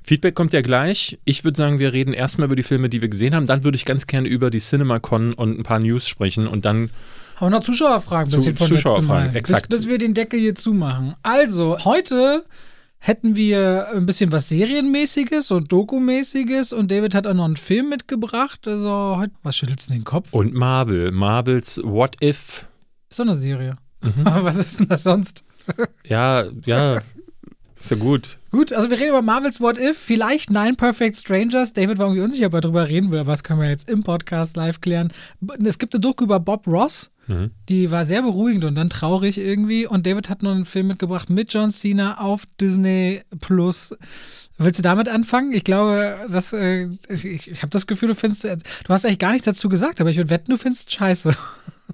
Feedback 0.02 0.34
kommt 0.34 0.54
ja 0.54 0.62
gleich. 0.62 1.18
Ich 1.26 1.44
würde 1.44 1.58
sagen, 1.58 1.78
wir 1.78 1.92
reden 1.92 2.14
erstmal 2.14 2.46
über 2.46 2.56
die 2.56 2.62
Filme, 2.62 2.88
die 2.88 3.02
wir 3.02 3.08
gesehen 3.10 3.34
haben. 3.34 3.44
Dann 3.46 3.62
würde 3.62 3.76
ich 3.76 3.84
ganz 3.84 4.06
gerne 4.06 4.26
über 4.26 4.48
die 4.48 4.60
CinemaCon 4.60 5.34
und 5.34 5.58
ein 5.58 5.64
paar 5.64 5.80
News 5.80 6.08
sprechen. 6.08 6.46
Und 6.46 6.64
dann 6.64 6.88
Haben 7.40 7.52
noch 7.52 7.62
Zuschauerfragen 7.62 8.30
Zu- 8.30 8.36
bisschen 8.36 8.54
von 8.56 8.66
letztem 8.68 8.76
Zuschauerfragen, 8.78 9.32
Mal. 9.32 9.36
exakt. 9.36 9.68
Bis, 9.68 9.80
bis 9.82 9.88
wir 9.88 9.98
den 9.98 10.14
Deckel 10.14 10.40
hier 10.40 10.54
zumachen. 10.54 11.14
Also, 11.22 11.78
heute 11.84 12.44
hätten 12.98 13.36
wir 13.36 13.88
ein 13.94 14.06
bisschen 14.06 14.32
was 14.32 14.48
Serienmäßiges 14.48 15.50
und 15.52 15.70
Dokumäßiges 15.70 16.72
und 16.72 16.90
David 16.90 17.14
hat 17.14 17.26
auch 17.26 17.34
noch 17.34 17.44
einen 17.44 17.56
Film 17.56 17.88
mitgebracht. 17.90 18.66
Also, 18.66 19.14
heute, 19.18 19.32
was 19.42 19.56
schüttelst 19.56 19.88
du 19.88 19.92
den 19.92 20.04
Kopf? 20.04 20.32
und 20.32 20.52
Marvel. 20.54 21.12
Marvels 21.12 21.80
What 21.84 22.16
If. 22.22 22.66
Ist 23.10 23.18
doch 23.20 23.24
eine 23.24 23.36
Serie. 23.36 23.76
Mhm. 24.02 24.24
Was 24.24 24.56
ist 24.56 24.80
denn 24.80 24.88
das 24.88 25.02
sonst? 25.02 25.44
Ja, 26.04 26.44
ja. 26.64 27.02
Ist 27.78 27.90
ja 27.90 27.96
gut. 27.96 28.38
Gut, 28.50 28.72
also 28.72 28.88
wir 28.90 28.98
reden 28.98 29.10
über 29.10 29.22
Marvel's 29.22 29.60
What 29.60 29.78
If, 29.78 29.98
vielleicht 29.98 30.50
Nine 30.50 30.74
Perfect 30.74 31.16
Strangers. 31.16 31.72
David 31.74 31.98
war 31.98 32.06
irgendwie 32.06 32.22
unsicher, 32.22 32.46
ob 32.46 32.54
er 32.54 32.60
drüber 32.62 32.88
reden 32.88 33.10
will, 33.12 33.20
aber 33.20 33.32
das 33.32 33.44
können 33.44 33.60
wir 33.60 33.68
jetzt 33.68 33.88
im 33.88 34.02
Podcast 34.02 34.56
live 34.56 34.80
klären. 34.80 35.12
Es 35.64 35.78
gibt 35.78 35.94
eine 35.94 36.00
Doku 36.00 36.24
über 36.24 36.40
Bob 36.40 36.66
Ross, 36.66 37.10
Mhm. 37.28 37.50
die 37.68 37.90
war 37.90 38.04
sehr 38.06 38.22
beruhigend 38.22 38.64
und 38.64 38.74
dann 38.74 38.88
traurig 38.90 39.38
irgendwie. 39.38 39.86
Und 39.86 40.06
David 40.06 40.30
hat 40.30 40.42
noch 40.42 40.52
einen 40.52 40.64
Film 40.64 40.88
mitgebracht 40.88 41.30
mit 41.30 41.52
John 41.52 41.70
Cena 41.70 42.18
auf 42.18 42.44
Disney 42.60 43.22
Plus. 43.40 43.94
Willst 44.60 44.78
du 44.78 44.82
damit 44.82 45.08
anfangen? 45.08 45.52
Ich 45.52 45.62
glaube, 45.62 46.16
dass, 46.28 46.52
äh, 46.52 46.88
ich, 47.08 47.24
ich, 47.24 47.50
ich 47.50 47.62
habe 47.62 47.70
das 47.70 47.86
Gefühl, 47.86 48.08
du 48.08 48.14
findest, 48.16 48.44
du 48.44 48.58
hast 48.88 49.04
eigentlich 49.04 49.20
gar 49.20 49.32
nichts 49.32 49.44
dazu 49.44 49.68
gesagt, 49.68 50.00
aber 50.00 50.10
ich 50.10 50.16
würde 50.16 50.30
wetten, 50.30 50.50
du 50.50 50.56
findest 50.56 50.92
scheiße. 50.92 51.34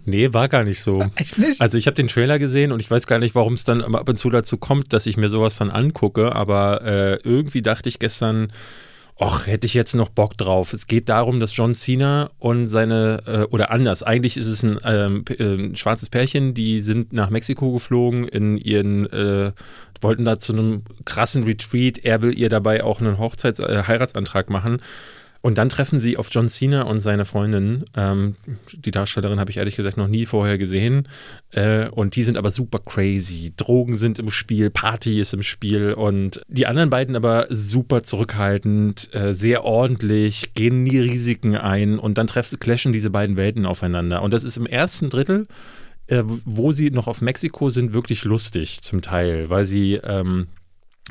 Nee, 0.07 0.33
war 0.33 0.49
gar 0.49 0.65
nicht 0.65 0.81
so. 0.81 1.07
Echt 1.15 1.39
nicht? 1.39 1.61
Also 1.61 1.79
ich 1.79 1.87
habe 1.87 1.95
den 1.95 2.09
Trailer 2.09 2.39
gesehen 2.41 2.73
und 2.73 2.81
ich 2.81 2.91
weiß 2.91 3.07
gar 3.07 3.21
nicht, 3.21 3.37
warum 3.37 3.55
es 3.55 3.63
dann 3.63 3.81
ab 3.81 4.09
und 4.09 4.19
zu 4.19 4.29
dazu 4.29 4.57
kommt, 4.59 4.93
dass 4.93 5.07
ich 5.07 5.17
mir 5.17 5.29
sowas 5.29 5.57
dann 5.57 5.71
angucke, 5.71 6.35
aber 6.35 6.83
äh, 6.83 7.15
irgendwie 7.23 7.63
dachte 7.63 7.89
ich 7.89 8.01
gestern, 8.01 8.53
ach, 9.19 9.47
hätte 9.47 9.67
ich 9.67 9.75
jetzt 9.75 9.95
noch 9.95 10.09
Bock 10.09 10.37
drauf. 10.37 10.73
Es 10.73 10.87
geht 10.87 11.09
darum, 11.09 11.41
dass 11.41 11.57
John 11.57 11.75
Cena 11.75 12.31
und 12.39 12.69
seine, 12.69 13.23
äh, 13.27 13.43
oder 13.45 13.71
anders, 13.71 14.03
eigentlich 14.03 14.37
ist 14.37 14.49
es 14.49 14.63
ein, 14.63 14.79
ähm, 14.85 15.25
äh, 15.29 15.77
schwarzes 15.77 16.11
Pärchen, 16.11 16.55
die 16.55 16.81
sind 16.81 17.13
nach 17.13 17.31
Mexiko 17.31 17.73
geflogen 17.73 18.27
in 18.27 18.57
ihren, 18.57 19.11
äh, 19.13 19.53
wollten 20.01 20.25
da 20.25 20.39
zu 20.39 20.53
einem 20.53 20.83
krassen 21.05 21.45
Retreat. 21.45 21.99
Er 21.99 22.23
will 22.23 22.37
ihr 22.39 22.49
dabei 22.49 22.83
auch 22.83 23.01
einen 23.01 23.19
Hochzeits-, 23.19 23.61
äh, 23.61 23.85
Heiratsantrag 23.87 24.51
machen. 24.51 24.81
Und 25.45 25.59
dann 25.59 25.69
treffen 25.69 26.01
sie 26.01 26.17
auf 26.17 26.29
John 26.31 26.49
Cena 26.49 26.85
und 26.85 27.01
seine 27.01 27.27
Freundin. 27.27 27.85
Ähm, 27.95 28.37
die 28.73 28.91
Darstellerin 28.91 29.39
habe 29.39 29.51
ich 29.51 29.59
ehrlich 29.59 29.77
gesagt 29.77 29.99
noch 29.99 30.09
nie 30.09 30.25
vorher 30.25 30.57
gesehen. 30.57 31.07
Äh, 31.51 31.91
und 31.91 32.17
die 32.17 32.23
sind 32.23 32.39
aber 32.39 32.51
super 32.51 32.79
crazy. 32.79 33.53
Drogen 33.55 33.99
sind 33.99 34.19
im 34.19 34.31
Spiel, 34.31 34.71
Party 34.71 35.21
ist 35.21 35.35
im 35.35 35.43
Spiel. 35.43 35.93
Und 35.93 36.41
die 36.49 36.65
anderen 36.65 36.89
beiden 36.89 37.15
aber 37.15 37.47
super 37.51 38.03
zurückhaltend, 38.03 39.15
äh, 39.15 39.35
sehr 39.35 39.65
ordentlich, 39.65 40.55
gehen 40.55 40.83
nie 40.83 40.99
Risiken 40.99 41.57
ein. 41.57 41.99
Und 41.99 42.17
dann 42.17 42.27
treffen, 42.27 42.59
clashen 42.59 42.95
diese 42.95 43.11
beiden 43.11 43.37
Welten 43.37 43.67
aufeinander. 43.67 44.23
Und 44.23 44.33
das 44.33 44.45
ist 44.45 44.57
im 44.57 44.65
ersten 44.65 45.11
Drittel, 45.11 45.47
äh, 46.07 46.23
wo 46.25 46.73
sie 46.73 46.91
noch 46.91 47.07
auf 47.07 47.21
Mexiko 47.21 47.69
sind, 47.69 47.93
wirklich 47.93 48.25
lustig 48.25 48.81
zum 48.81 49.03
Teil, 49.03 49.51
weil 49.51 49.67
sie. 49.67 50.01
Ähm, 50.03 50.47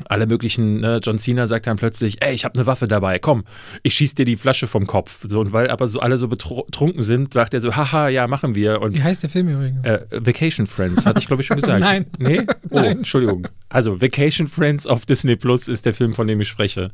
alle 0.08 0.26
möglichen, 0.26 0.80
ne, 0.80 1.00
John 1.02 1.18
Cena 1.18 1.46
sagt 1.46 1.68
dann 1.68 1.76
plötzlich, 1.76 2.20
ey, 2.20 2.34
ich 2.34 2.44
habe 2.44 2.56
eine 2.56 2.66
Waffe 2.66 2.88
dabei, 2.88 3.20
komm, 3.20 3.44
ich 3.84 3.94
schieß 3.94 4.16
dir 4.16 4.24
die 4.24 4.36
Flasche 4.36 4.66
vom 4.66 4.86
Kopf. 4.86 5.24
So, 5.28 5.40
und 5.40 5.52
weil 5.52 5.70
aber 5.70 5.86
so 5.86 6.00
alle 6.00 6.18
so 6.18 6.26
betrunken 6.26 7.02
sind, 7.02 7.32
sagt 7.32 7.54
er 7.54 7.60
so, 7.60 7.76
haha, 7.76 8.08
ja, 8.08 8.26
machen 8.26 8.56
wir. 8.56 8.82
Und 8.82 8.94
Wie 8.94 9.02
heißt 9.02 9.22
der 9.22 9.30
Film 9.30 9.48
übrigens? 9.48 9.84
äh, 9.84 10.00
Vacation 10.10 10.66
Friends, 10.66 11.06
hatte 11.06 11.20
ich 11.20 11.26
glaube 11.26 11.42
ich 11.42 11.46
schon 11.46 11.58
gesagt. 11.60 11.78
Nein. 11.80 12.06
Nee? 12.18 12.40
Oh, 12.70 12.76
Nein. 12.76 12.98
Entschuldigung. 12.98 13.46
Also 13.68 14.02
Vacation 14.02 14.48
Friends 14.48 14.86
auf 14.86 15.06
Disney 15.06 15.36
Plus 15.36 15.68
ist 15.68 15.86
der 15.86 15.94
Film, 15.94 16.12
von 16.14 16.26
dem 16.26 16.40
ich 16.40 16.48
spreche. 16.48 16.90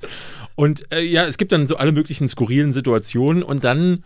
Und 0.55 0.93
äh, 0.93 1.01
ja, 1.01 1.25
es 1.27 1.39
gibt 1.39 1.53
dann 1.53 1.67
so 1.67 1.77
alle 1.77 1.93
möglichen 1.93 2.29
skurrilen 2.29 2.73
Situationen 2.73 3.43
und 3.43 3.65
dann 3.65 4.05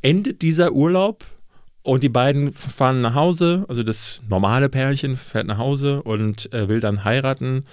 endet 0.00 0.42
dieser 0.42 0.72
Urlaub 0.72 1.24
und 1.82 2.02
die 2.04 2.08
beiden 2.08 2.52
fahren 2.52 3.00
nach 3.00 3.14
Hause, 3.14 3.64
also 3.68 3.82
das 3.82 4.20
normale 4.28 4.68
Pärchen 4.68 5.16
fährt 5.16 5.46
nach 5.46 5.58
Hause 5.58 6.02
und 6.02 6.52
äh, 6.52 6.68
will 6.68 6.80
dann 6.80 7.04
heiraten 7.04 7.64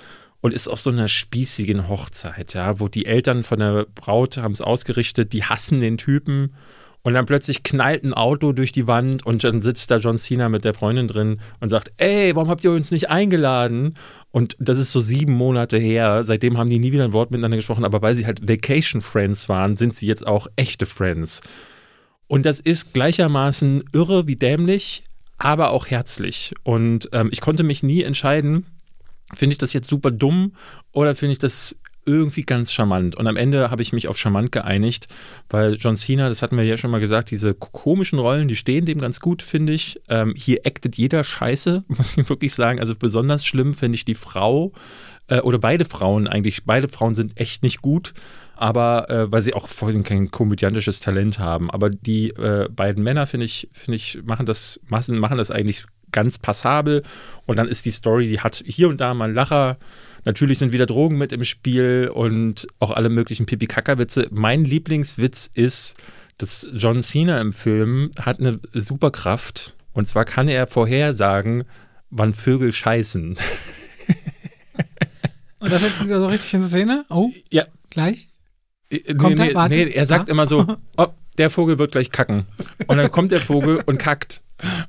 und 0.46 0.54
ist 0.54 0.68
auf 0.68 0.80
so 0.80 0.92
einer 0.92 1.08
spießigen 1.08 1.90
Hochzeit, 1.90 2.54
ja, 2.54 2.80
wo 2.80 2.88
die 2.88 3.08
Eltern 3.08 3.42
von 3.42 3.58
der 3.58 3.88
Braut 3.96 4.38
haben 4.38 4.52
es 4.52 4.62
ausgerichtet, 4.62 5.34
die 5.34 5.44
hassen 5.44 5.80
den 5.80 5.98
Typen 5.98 6.54
Und 7.02 7.16
dann 7.16 7.26
plötzlich 7.26 7.64
knallt 7.64 8.04
ein 8.04 8.14
Auto 8.14 8.52
durch 8.52 8.72
die 8.72 8.86
Wand 8.86 9.26
und 9.26 9.44
dann 9.44 9.64
sitzt 9.64 9.90
da 9.90 9.98
John 9.98 10.20
Cena 10.20 10.48
mit 10.50 10.64
der 10.64 10.76
Freundin 10.76 11.08
drin 11.08 11.40
und 11.62 11.70
sagt, 11.70 11.92
ey, 11.98 12.36
warum 12.36 12.50
habt 12.50 12.64
ihr 12.64 12.70
uns 12.70 12.92
nicht 12.92 13.10
eingeladen? 13.10 13.96
Und 14.30 14.56
das 14.60 14.78
ist 14.78 14.92
so 14.92 15.00
sieben 15.00 15.34
Monate 15.34 15.80
her. 15.80 16.24
Seitdem 16.24 16.60
haben 16.60 16.70
die 16.70 16.78
nie 16.78 16.92
wieder 16.92 17.06
ein 17.06 17.14
Wort 17.14 17.32
miteinander 17.32 17.58
gesprochen. 17.58 17.84
Aber 17.84 18.04
weil 18.04 18.14
sie 18.14 18.28
halt 18.28 18.48
Vacation 18.48 19.02
Friends 19.02 19.50
waren, 19.50 19.78
sind 19.78 19.96
sie 19.96 20.06
jetzt 20.06 20.28
auch 20.28 20.46
echte 20.58 20.86
Friends. 20.86 21.42
Und 22.28 22.46
das 22.46 22.60
ist 22.60 22.94
gleichermaßen 22.94 23.84
irre 23.94 24.28
wie 24.28 24.36
dämlich, 24.36 25.06
aber 25.40 25.72
auch 25.72 25.88
herzlich. 25.88 26.54
Und 26.62 27.10
ähm, 27.14 27.30
ich 27.32 27.42
konnte 27.42 27.64
mich 27.64 27.82
nie 27.82 28.04
entscheiden, 28.04 28.66
finde 29.36 29.54
ich 29.54 29.58
das 29.58 29.74
jetzt 29.74 29.90
super 29.90 30.12
dumm 30.12 30.54
oder 30.92 31.16
finde 31.16 31.34
ich 31.34 31.40
das 31.40 31.78
irgendwie 32.06 32.44
ganz 32.44 32.72
charmant. 32.72 33.16
Und 33.16 33.28
am 33.28 33.36
Ende 33.36 33.72
habe 33.72 33.82
ich 33.82 33.92
mich 33.92 34.08
auf 34.08 34.18
charmant 34.18 34.52
geeinigt, 34.52 35.08
weil 35.50 35.74
John 35.74 35.98
Cena, 35.98 36.30
das 36.30 36.42
hatten 36.42 36.56
wir 36.56 36.64
ja 36.64 36.78
schon 36.78 36.92
mal 36.92 37.00
gesagt, 37.00 37.32
diese 37.32 37.56
komischen 37.56 38.20
Rollen, 38.20 38.48
die 38.48 38.56
stehen 38.56 38.86
dem 38.86 39.00
ganz 39.00 39.20
gut, 39.20 39.42
finde 39.42 39.74
ich. 39.74 40.00
Ähm, 40.08 40.36
hier 40.38 40.60
actet 40.66 40.98
jeder 40.98 41.24
Scheiße, 41.24 41.84
muss 41.88 42.16
ich 42.16 42.30
wirklich 42.30 42.54
sagen. 42.54 42.80
Also 42.80 42.96
besonders 42.96 43.46
schlimm 43.46 43.74
finde 43.74 43.96
ich 43.96 44.06
die 44.06 44.16
Frau 44.16 44.72
äh, 45.28 45.40
oder 45.40 45.58
beide 45.58 45.86
Frauen 45.86 46.28
eigentlich. 46.28 46.66
Beide 46.66 46.90
Frauen 46.90 47.16
sind 47.16 47.40
echt 47.40 47.64
nicht 47.64 47.82
gut 47.82 48.14
aber 48.56 49.10
äh, 49.10 49.32
weil 49.32 49.44
sie 49.44 49.54
auch 49.54 49.68
vorhin 49.68 50.04
kein 50.04 50.32
komödiantisches 50.32 51.00
Talent 51.00 51.40
haben. 51.40 51.70
Aber 51.70 51.90
die 51.90 52.30
äh, 52.30 52.70
beiden 52.70 53.04
Männer, 53.04 53.28
finde 53.28 53.46
ich, 53.46 53.70
finde 53.74 53.98
ich, 53.98 54.24
machen 54.24 54.46
das, 54.46 54.80
machen, 54.88 55.38
das 55.38 55.52
eigentlich 55.52 55.86
ganz 56.16 56.40
passabel. 56.40 57.04
Und 57.46 57.58
dann 57.58 57.68
ist 57.68 57.86
die 57.86 57.92
Story, 57.92 58.28
die 58.28 58.40
hat 58.40 58.64
hier 58.66 58.90
und 58.90 59.00
da 59.00 59.14
mal 59.14 59.26
einen 59.26 59.36
Lacher. 59.36 59.78
Natürlich 60.24 60.58
sind 60.58 60.72
wieder 60.72 60.88
Drogen 60.88 61.20
mit 61.20 61.32
im 61.32 61.44
Spiel 61.44 62.10
und 62.12 62.66
auch 62.80 62.90
alle 62.90 63.10
möglichen 63.10 63.46
Pipi-Kaka-Witze. 63.46 64.30
Mein 64.32 64.66
Lieblingswitz 64.66 65.52
ist, 65.54 65.96
dass 66.40 66.68
John 66.74 67.04
Cena 67.04 67.40
im 67.40 67.54
Film 67.54 68.10
hat 68.20 68.40
eine 68.40 68.60
Superkraft. 68.74 69.76
Und 69.94 70.08
zwar 70.08 70.26
kann 70.26 70.48
er 70.48 70.66
vorhersagen, 70.68 71.66
wann 72.10 72.34
Vögel 72.34 72.72
scheißen. 72.72 73.38
Und 75.60 75.72
das 75.72 75.82
setzen 75.82 76.08
Sie 76.08 76.20
so 76.20 76.28
richtig 76.28 76.54
in 76.54 76.64
Szene? 76.64 77.06
Oh, 77.10 77.32
ja. 77.50 77.66
Gleich? 77.90 78.28
Äh, 78.90 79.16
kommt 79.16 79.40
nee, 79.40 79.52
er, 79.52 79.70
nee, 79.70 79.90
er 79.90 80.06
sagt 80.06 80.30
ah. 80.30 80.32
immer 80.32 80.48
so, 80.48 80.78
oh, 80.98 81.08
der 81.38 81.50
Vogel 81.50 81.80
wird 81.80 81.92
gleich 81.92 82.12
kacken. 82.12 82.46
Und 82.88 82.98
dann 82.98 83.12
kommt 83.12 83.32
der 83.32 83.42
Vogel 83.42 83.82
und 83.86 83.98
kackt. 83.98 84.42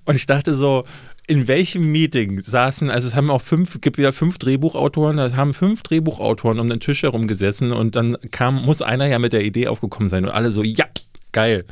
Und 0.04 0.14
ich 0.14 0.26
dachte 0.26 0.54
so, 0.54 0.84
in 1.26 1.48
welchem 1.48 1.90
Meeting 1.90 2.40
saßen, 2.40 2.90
also 2.90 3.08
es 3.08 3.16
haben 3.16 3.30
auch 3.30 3.42
fünf, 3.42 3.80
gibt 3.80 3.98
wieder 3.98 4.12
fünf 4.12 4.38
Drehbuchautoren, 4.38 5.16
da 5.16 5.34
haben 5.34 5.54
fünf 5.54 5.82
Drehbuchautoren 5.82 6.60
um 6.60 6.68
den 6.68 6.80
Tisch 6.80 7.02
herum 7.02 7.26
gesessen 7.26 7.72
und 7.72 7.96
dann 7.96 8.16
kam, 8.30 8.64
muss 8.64 8.80
einer 8.80 9.06
ja 9.06 9.18
mit 9.18 9.32
der 9.32 9.44
Idee 9.44 9.66
aufgekommen 9.66 10.08
sein 10.08 10.24
und 10.24 10.30
alle 10.30 10.52
so, 10.52 10.62
ja, 10.62 10.86
geil. 11.32 11.64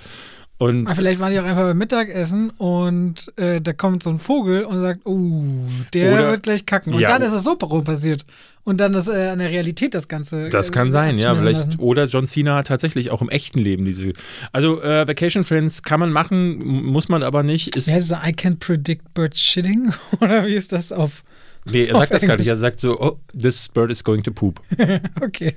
Und 0.56 0.87
Aber 0.87 0.94
vielleicht 0.94 1.18
waren 1.18 1.32
die 1.32 1.40
auch 1.40 1.44
einfach 1.44 1.62
beim 1.64 1.78
Mittagessen 1.78 2.50
und 2.50 3.32
äh, 3.37 3.61
da 3.61 3.73
kommt 3.73 4.04
so 4.04 4.11
ein 4.11 4.20
Vogel 4.20 4.64
und 4.64 4.80
sagt, 4.80 5.04
uh, 5.04 5.64
der 5.92 6.14
oder, 6.14 6.30
wird 6.30 6.44
gleich 6.44 6.64
kacken. 6.64 6.94
Und 6.94 7.00
ja, 7.00 7.08
dann 7.08 7.23
ist 7.23 7.32
es 7.32 7.42
so 7.42 7.56
passiert. 7.56 8.25
Und 8.62 8.80
dann 8.80 8.94
ist 8.94 9.08
äh, 9.08 9.28
an 9.28 9.40
der 9.40 9.50
Realität 9.50 9.94
das 9.94 10.06
Ganze. 10.06 10.49
Das 10.49 10.70
kann 10.70 10.88
äh, 10.88 10.90
sein, 10.92 11.16
ja. 11.16 11.34
Vielleicht, 11.34 11.66
lassen. 11.66 11.80
oder 11.80 12.06
John 12.06 12.26
Cena 12.26 12.56
hat 12.56 12.68
tatsächlich 12.68 13.11
auch 13.11 13.20
im 13.20 13.28
echten 13.28 13.58
Leben 13.58 13.84
diese. 13.84 14.12
Also 14.52 14.80
äh, 14.80 15.06
Vacation 15.08 15.42
Friends 15.42 15.82
kann 15.82 15.99
man 16.00 16.12
machen, 16.12 16.64
muss 16.64 17.08
man 17.08 17.25
aber 17.25 17.42
nicht. 17.42 17.76
Ist, 17.76 17.88
ja, 17.88 17.96
ist 17.96 18.12
I 18.12 18.32
can 18.32 18.58
predict 18.58 19.12
bird 19.12 19.37
shitting? 19.37 19.92
oder 20.20 20.46
wie 20.46 20.54
ist 20.54 20.73
das 20.73 20.92
auf. 20.92 21.25
Nee, 21.66 21.87
er 21.87 21.96
sagt 21.96 22.14
das 22.14 22.23
gar 22.23 22.37
nicht. 22.37 22.46
Er 22.46 22.56
sagt 22.56 22.78
so, 22.78 23.00
oh, 23.00 23.18
this 23.38 23.68
bird 23.68 23.90
is 23.90 24.04
going 24.04 24.23
to 24.23 24.30
poop. 24.30 24.61
okay. 25.20 25.54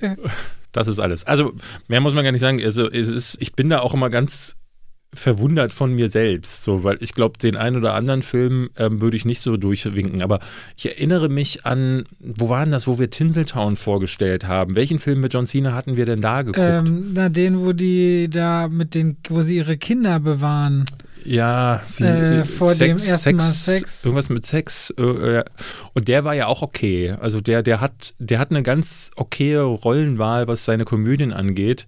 Das 0.72 0.88
ist 0.88 1.00
alles. 1.00 1.24
Also, 1.26 1.54
mehr 1.88 2.02
muss 2.02 2.14
man 2.14 2.24
gar 2.24 2.32
nicht 2.32 2.42
sagen. 2.42 2.62
Also, 2.64 2.90
es 2.90 3.10
ist, 3.10 3.38
ich 3.40 3.54
bin 3.54 3.70
da 3.70 3.80
auch 3.80 3.94
immer 3.94 4.10
ganz 4.10 4.56
verwundert 5.14 5.74
von 5.74 5.94
mir 5.94 6.10
selbst, 6.10 6.64
so, 6.64 6.84
weil 6.84 6.98
ich 7.00 7.14
glaube, 7.14 7.38
den 7.38 7.56
einen 7.56 7.78
oder 7.78 7.94
anderen 7.94 8.24
Film 8.24 8.70
ähm, 8.78 9.02
würde 9.02 9.18
ich 9.18 9.26
nicht 9.26 9.42
so 9.42 9.58
durchwinken. 9.58 10.22
Aber 10.22 10.40
ich 10.76 10.86
erinnere 10.86 11.30
mich 11.30 11.66
an, 11.66 12.06
wo 12.20 12.50
waren 12.50 12.72
das, 12.72 12.88
wo 12.88 13.00
wir 13.00 13.10
Tinseltown 13.10 13.76
vorgestellt 13.78 14.48
haben? 14.48 14.76
Welchen 14.76 15.00
Film 15.00 15.22
mit 15.22 15.34
John 15.34 15.46
Cena 15.46 15.74
hatten 15.74 15.96
wir 15.96 16.06
denn 16.06 16.22
da 16.22 16.42
geguckt? 16.42 16.60
Ähm, 16.60 17.12
na, 17.14 17.30
den, 17.30 17.66
wo 17.66 17.74
die 17.74 18.30
da 18.30 18.68
mit 18.68 18.96
den, 18.96 19.18
wo 19.30 19.42
sie 19.42 19.58
ihre 19.58 19.78
Kinder 19.78 20.20
bewahren. 20.20 20.86
Ja, 21.24 21.82
wie, 21.98 22.04
äh, 22.04 22.44
vor 22.44 22.70
Sex, 22.70 22.80
dem 22.80 23.12
ersten 23.12 23.18
Sex, 23.18 23.44
Mal 23.44 23.52
Sex. 23.52 24.06
Irgendwas 24.06 24.30
mit 24.30 24.46
Sex. 24.46 24.94
Äh, 24.98 25.04
äh, 25.04 25.44
und 25.94 26.08
der 26.08 26.24
war 26.26 26.36
ja 26.36 26.48
auch 26.48 26.62
okay. 26.62 27.16
Also 27.20 27.42
der, 27.42 27.64
der 27.64 27.82
hat, 27.82 28.14
der 28.20 28.40
hat 28.40 28.52
eine 28.52 28.64
ganz 28.64 29.12
okaye 29.16 29.62
Rollenwahl, 29.62 30.48
was 30.48 30.66
seine 30.66 30.86
Komödien 30.86 31.34
angeht. 31.34 31.88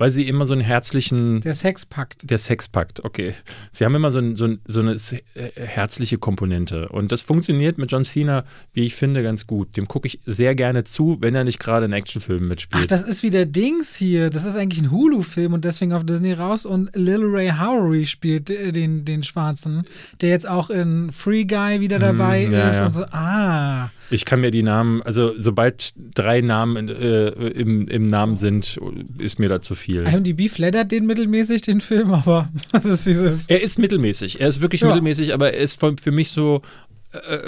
Weil 0.00 0.10
sie 0.10 0.26
immer 0.26 0.46
so 0.46 0.54
einen 0.54 0.62
herzlichen. 0.62 1.42
Der 1.42 1.52
Sexpakt. 1.52 2.30
Der 2.30 2.38
Sexpakt, 2.38 3.04
okay. 3.04 3.34
Sie 3.70 3.84
haben 3.84 3.94
immer 3.94 4.10
so, 4.10 4.18
ein, 4.18 4.34
so, 4.34 4.46
ein, 4.46 4.60
so 4.64 4.80
eine 4.80 4.94
äh, 4.94 5.50
herzliche 5.54 6.16
Komponente. 6.16 6.88
Und 6.88 7.12
das 7.12 7.20
funktioniert 7.20 7.76
mit 7.76 7.92
John 7.92 8.06
Cena, 8.06 8.44
wie 8.72 8.84
ich 8.84 8.94
finde, 8.94 9.22
ganz 9.22 9.46
gut. 9.46 9.76
Dem 9.76 9.88
gucke 9.88 10.08
ich 10.08 10.20
sehr 10.24 10.54
gerne 10.54 10.84
zu, 10.84 11.18
wenn 11.20 11.34
er 11.34 11.44
nicht 11.44 11.60
gerade 11.60 11.84
in 11.84 11.92
Actionfilmen 11.92 12.48
mitspielt. 12.48 12.84
Ach, 12.84 12.86
das 12.86 13.02
ist 13.02 13.22
wieder 13.22 13.44
Dings 13.44 13.94
hier. 13.94 14.30
Das 14.30 14.46
ist 14.46 14.56
eigentlich 14.56 14.82
ein 14.82 14.90
Hulu-Film 14.90 15.52
und 15.52 15.66
deswegen 15.66 15.92
auf 15.92 16.06
Disney 16.06 16.32
raus. 16.32 16.64
Und 16.64 16.88
Lil 16.96 17.22
Ray 17.22 17.50
Howery 17.50 18.06
spielt 18.06 18.48
äh, 18.48 18.72
den, 18.72 19.04
den 19.04 19.22
Schwarzen, 19.22 19.82
der 20.22 20.30
jetzt 20.30 20.48
auch 20.48 20.70
in 20.70 21.12
Free 21.12 21.44
Guy 21.44 21.80
wieder 21.80 21.98
dabei 21.98 22.46
mm, 22.46 22.52
ja, 22.52 22.68
ist. 22.70 22.76
Ja. 22.76 22.86
Und 22.86 22.92
so, 22.92 23.04
ah. 23.10 23.90
Ich 24.10 24.24
kann 24.24 24.40
mir 24.40 24.50
die 24.50 24.62
Namen, 24.62 25.02
also 25.02 25.32
sobald 25.38 25.94
drei 26.14 26.40
Namen 26.40 26.88
äh, 26.88 27.28
im, 27.28 27.88
im 27.88 28.08
Namen 28.08 28.36
sind, 28.36 28.78
ist 29.18 29.38
mir 29.38 29.48
da 29.48 29.62
zu 29.62 29.74
viel. 29.74 30.02
IMDb 30.02 30.48
flattert 30.48 30.90
den 30.92 31.06
mittelmäßig, 31.06 31.62
den 31.62 31.80
Film, 31.80 32.12
aber 32.12 32.48
was 32.72 32.84
ist, 32.84 33.06
wie 33.06 33.10
es 33.10 33.20
ist. 33.20 33.50
Er 33.50 33.62
ist 33.62 33.78
mittelmäßig. 33.78 34.40
Er 34.40 34.48
ist 34.48 34.60
wirklich 34.60 34.80
ja. 34.80 34.88
mittelmäßig, 34.88 35.34
aber 35.34 35.52
er 35.52 35.60
ist 35.60 35.80
für 35.80 36.10
mich 36.10 36.30
so 36.30 36.62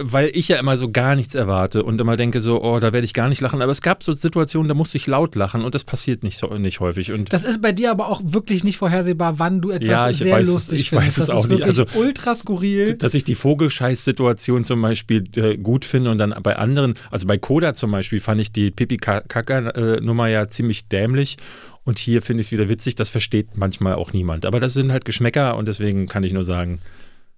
weil 0.01 0.31
ich 0.35 0.49
ja 0.49 0.57
immer 0.57 0.77
so 0.77 0.91
gar 0.91 1.15
nichts 1.15 1.37
erwarte 1.37 1.85
und 1.85 2.01
immer 2.01 2.17
denke 2.17 2.41
so, 2.41 2.63
oh, 2.63 2.81
da 2.81 2.93
werde 2.93 3.05
ich 3.05 3.15
gar 3.15 3.29
nicht 3.29 3.41
lachen. 3.41 3.63
Aber 3.63 3.71
es 3.71 3.81
gab 3.81 4.03
so 4.03 4.13
Situationen, 4.13 4.69
da 4.69 4.75
musste 4.75 4.99
ich 4.99 5.07
laut 5.07 5.37
lachen 5.37 5.65
und 5.65 5.75
das 5.75 5.85
passiert 5.85 6.25
nicht 6.25 6.37
so 6.37 6.53
nicht 6.59 6.81
häufig. 6.81 7.13
Und 7.13 7.33
das 7.33 7.45
ist 7.45 7.63
bei 7.63 7.71
dir 7.71 7.93
aber 7.93 8.09
auch 8.09 8.21
wirklich 8.25 8.65
nicht 8.65 8.77
vorhersehbar, 8.77 9.39
wann 9.39 9.61
du 9.61 9.71
etwas 9.71 9.89
ja, 9.89 10.13
sehr 10.13 10.35
weiß, 10.37 10.49
lustig 10.49 10.81
ich 10.81 10.91
findest. 10.91 11.19
Ich 11.19 11.19
weiß 11.19 11.19
es 11.19 11.27
das 11.27 11.37
auch 11.37 11.47
nicht. 11.47 11.63
Also 11.63 11.85
ultra 11.95 12.35
skurril. 12.35 12.95
Dass 12.95 13.15
ich 13.15 13.23
die 13.23 13.37
Vogelscheiß-Situation 13.37 14.65
zum 14.65 14.83
Beispiel 14.83 15.25
äh, 15.37 15.57
gut 15.57 15.85
finde 15.85 16.11
und 16.11 16.19
dann 16.19 16.35
bei 16.43 16.57
anderen, 16.57 16.95
also 17.13 17.29
bei 17.29 17.39
Koda 17.39 17.75
zum 17.75 17.93
Beispiel 17.93 18.21
fand 18.21 18.41
ich 18.41 18.53
die 18.53 18.73
Pipi 18.73 18.97
Kaka 18.97 20.01
Nummer 20.01 20.27
ja 20.27 20.49
ziemlich 20.49 20.89
dämlich. 20.89 21.37
Und 21.85 21.99
hier 21.99 22.23
finde 22.23 22.41
ich 22.41 22.49
es 22.49 22.53
wieder 22.53 22.69
witzig, 22.69 22.95
das 22.95 23.09
versteht 23.09 23.57
manchmal 23.57 23.95
auch 23.95 24.13
niemand. 24.13 24.47
Aber 24.47 24.61
das 24.61 24.75
sind 24.75 24.93
halt 24.93 25.05
Geschmäcker 25.05 25.57
und 25.57 25.67
deswegen 25.67 26.07
kann 26.07 26.23
ich 26.23 26.33
nur 26.33 26.45
sagen, 26.45 26.81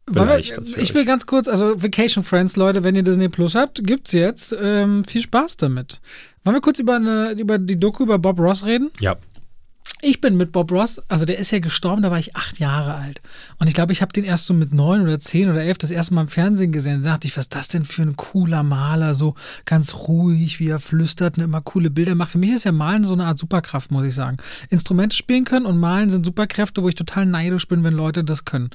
wir, 0.06 0.38
ich 0.38 0.94
will 0.94 1.04
ganz 1.04 1.26
kurz, 1.26 1.48
also 1.48 1.82
Vacation 1.82 2.24
Friends, 2.24 2.56
Leute, 2.56 2.84
wenn 2.84 2.94
ihr 2.94 3.02
Disney 3.02 3.28
Plus 3.28 3.54
habt, 3.54 3.82
gibt's 3.84 4.12
jetzt. 4.12 4.54
Ähm, 4.60 5.04
viel 5.04 5.22
Spaß 5.22 5.56
damit. 5.56 6.00
Wollen 6.44 6.56
wir 6.56 6.60
kurz 6.60 6.78
über, 6.78 6.96
eine, 6.96 7.32
über 7.32 7.58
die 7.58 7.78
Doku 7.78 8.02
über 8.02 8.18
Bob 8.18 8.38
Ross 8.38 8.66
reden? 8.66 8.90
Ja. 9.00 9.16
Ich 10.06 10.20
bin 10.20 10.36
mit 10.36 10.52
Bob 10.52 10.70
Ross, 10.70 11.00
also 11.08 11.24
der 11.24 11.38
ist 11.38 11.50
ja 11.50 11.60
gestorben, 11.60 12.02
da 12.02 12.10
war 12.10 12.18
ich 12.18 12.36
acht 12.36 12.58
Jahre 12.58 12.94
alt. 12.94 13.22
Und 13.58 13.68
ich 13.68 13.74
glaube, 13.74 13.92
ich 13.94 14.02
habe 14.02 14.12
den 14.12 14.24
erst 14.24 14.44
so 14.44 14.52
mit 14.52 14.74
neun 14.74 15.00
oder 15.00 15.18
zehn 15.18 15.48
oder 15.48 15.62
elf 15.62 15.78
das 15.78 15.90
erste 15.90 16.12
Mal 16.12 16.22
im 16.22 16.28
Fernsehen 16.28 16.72
gesehen. 16.72 17.02
Da 17.02 17.12
dachte 17.12 17.26
ich, 17.26 17.34
was 17.38 17.44
ist 17.44 17.54
das 17.54 17.68
denn 17.68 17.86
für 17.86 18.02
ein 18.02 18.16
cooler 18.16 18.62
Maler, 18.62 19.14
so 19.14 19.34
ganz 19.64 19.94
ruhig, 19.94 20.60
wie 20.60 20.68
er 20.68 20.78
flüstert 20.78 21.38
und 21.38 21.44
immer 21.44 21.62
coole 21.62 21.88
Bilder 21.88 22.14
macht. 22.14 22.32
Für 22.32 22.38
mich 22.38 22.52
ist 22.52 22.64
ja 22.64 22.72
Malen 22.72 23.04
so 23.04 23.14
eine 23.14 23.24
Art 23.24 23.38
Superkraft, 23.38 23.90
muss 23.90 24.04
ich 24.04 24.14
sagen. 24.14 24.36
Instrumente 24.68 25.16
spielen 25.16 25.46
können 25.46 25.64
und 25.64 25.78
Malen 25.78 26.10
sind 26.10 26.26
Superkräfte, 26.26 26.82
wo 26.82 26.88
ich 26.90 26.96
total 26.96 27.24
neidisch 27.24 27.66
bin, 27.66 27.82
wenn 27.82 27.94
Leute 27.94 28.24
das 28.24 28.44
können. 28.44 28.68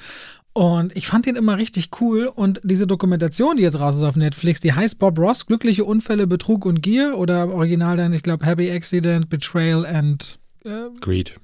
Und 0.53 0.95
ich 0.95 1.07
fand 1.07 1.25
den 1.25 1.35
immer 1.35 1.57
richtig 1.57 1.89
cool. 2.01 2.25
Und 2.27 2.59
diese 2.63 2.87
Dokumentation, 2.87 3.57
die 3.57 3.63
jetzt 3.63 3.79
raus 3.79 3.95
ist 3.95 4.03
auf 4.03 4.15
Netflix, 4.15 4.59
die 4.59 4.73
heißt 4.73 4.99
Bob 4.99 5.17
Ross, 5.19 5.45
Glückliche 5.45 5.85
Unfälle, 5.85 6.27
Betrug 6.27 6.65
und 6.65 6.81
Gier. 6.81 7.17
Oder 7.17 7.49
original 7.49 7.97
dann, 7.97 8.13
ich 8.13 8.23
glaube, 8.23 8.45
Happy 8.45 8.71
Accident, 8.71 9.29
Betrayal 9.29 9.85
and 9.85 10.39
äh, 10.65 10.89
Greed. 10.99 11.39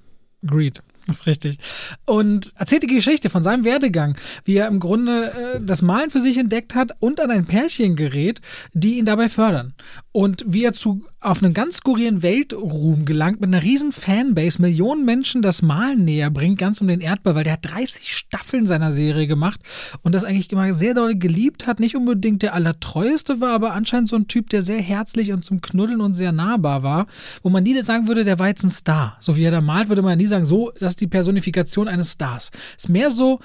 Greed. 0.46 0.82
Das 1.08 1.18
ist 1.18 1.28
richtig. 1.28 1.60
Und 2.06 2.54
erzählt 2.58 2.84
die 2.84 2.88
Geschichte 2.88 3.30
von 3.30 3.44
seinem 3.44 3.64
Werdegang, 3.64 4.18
wie 4.44 4.58
er 4.58 4.68
im 4.68 4.80
Grunde 4.80 5.32
äh, 5.32 5.60
das 5.62 5.82
Malen 5.82 6.10
für 6.10 6.20
sich 6.20 6.38
entdeckt 6.38 6.74
hat 6.74 6.94
und 7.00 7.20
an 7.20 7.30
ein 7.30 7.46
Pärchen 7.46 7.96
gerät, 7.96 8.42
die 8.74 8.98
ihn 8.98 9.06
dabei 9.06 9.30
fördern. 9.30 9.76
Und 10.12 10.44
wie 10.48 10.64
er 10.64 10.74
zu 10.74 11.06
auf 11.25 11.41
einen 11.41 11.53
ganz 11.53 11.77
skurrilen 11.77 12.22
Weltruhm 12.22 13.03
gelangt, 13.03 13.41
mit 13.41 13.50
einer 13.50 13.63
riesen 13.63 13.91
Fanbase, 13.91 14.62
Millionen 14.62 15.05
Menschen 15.05 15.41
das 15.41 15.63
Malen 15.63 16.05
näher 16.05 16.29
bringt, 16.29 16.60
ganz 16.60 16.82
um 16.82 16.88
den 16.88 17.01
Erdball, 17.01 17.34
weil 17.34 17.44
der 17.44 17.53
hat 17.53 17.65
30 17.65 18.15
Staffeln 18.15 18.67
seiner 18.67 18.91
Serie 18.91 19.25
gemacht 19.25 19.60
und 20.03 20.13
das 20.13 20.24
eigentlich 20.24 20.51
immer 20.51 20.72
sehr 20.74 20.94
doll 20.94 21.15
geliebt 21.15 21.65
hat. 21.65 21.79
Nicht 21.79 21.96
unbedingt 21.96 22.44
der 22.44 22.53
allertreueste 22.53 23.41
war, 23.41 23.53
aber 23.53 23.74
anscheinend 23.74 24.08
so 24.08 24.15
ein 24.15 24.27
Typ, 24.27 24.50
der 24.51 24.62
sehr 24.62 24.79
herzlich 24.79 25.32
und 25.32 25.44
zum 25.44 25.62
Knuddeln 25.62 26.00
und 26.00 26.13
sehr 26.13 26.32
nahbar 26.32 26.84
war, 26.84 27.08
wo 27.41 27.50
man 27.50 27.63
nie 27.63 27.82
sagen 27.82 28.08
würde, 28.08 28.24
der 28.24 28.38
war 28.38 28.48
jetzt 28.48 28.63
ein 28.63 28.70
Star. 28.70 29.17
So 29.20 29.36
wie 29.36 29.44
er 29.44 29.51
da 29.51 29.62
malt, 29.62 29.89
würde 29.89 30.03
man 30.03 30.17
nie 30.17 30.27
sagen, 30.27 30.46
so, 30.46 30.72
das 30.79 30.91
ist 30.91 31.01
die 31.01 31.08
Personifikation 31.08 31.88
eines 31.88 32.12
Stars. 32.12 32.51
Ist 32.77 32.89
mehr 32.89 33.10
so, 33.10 33.39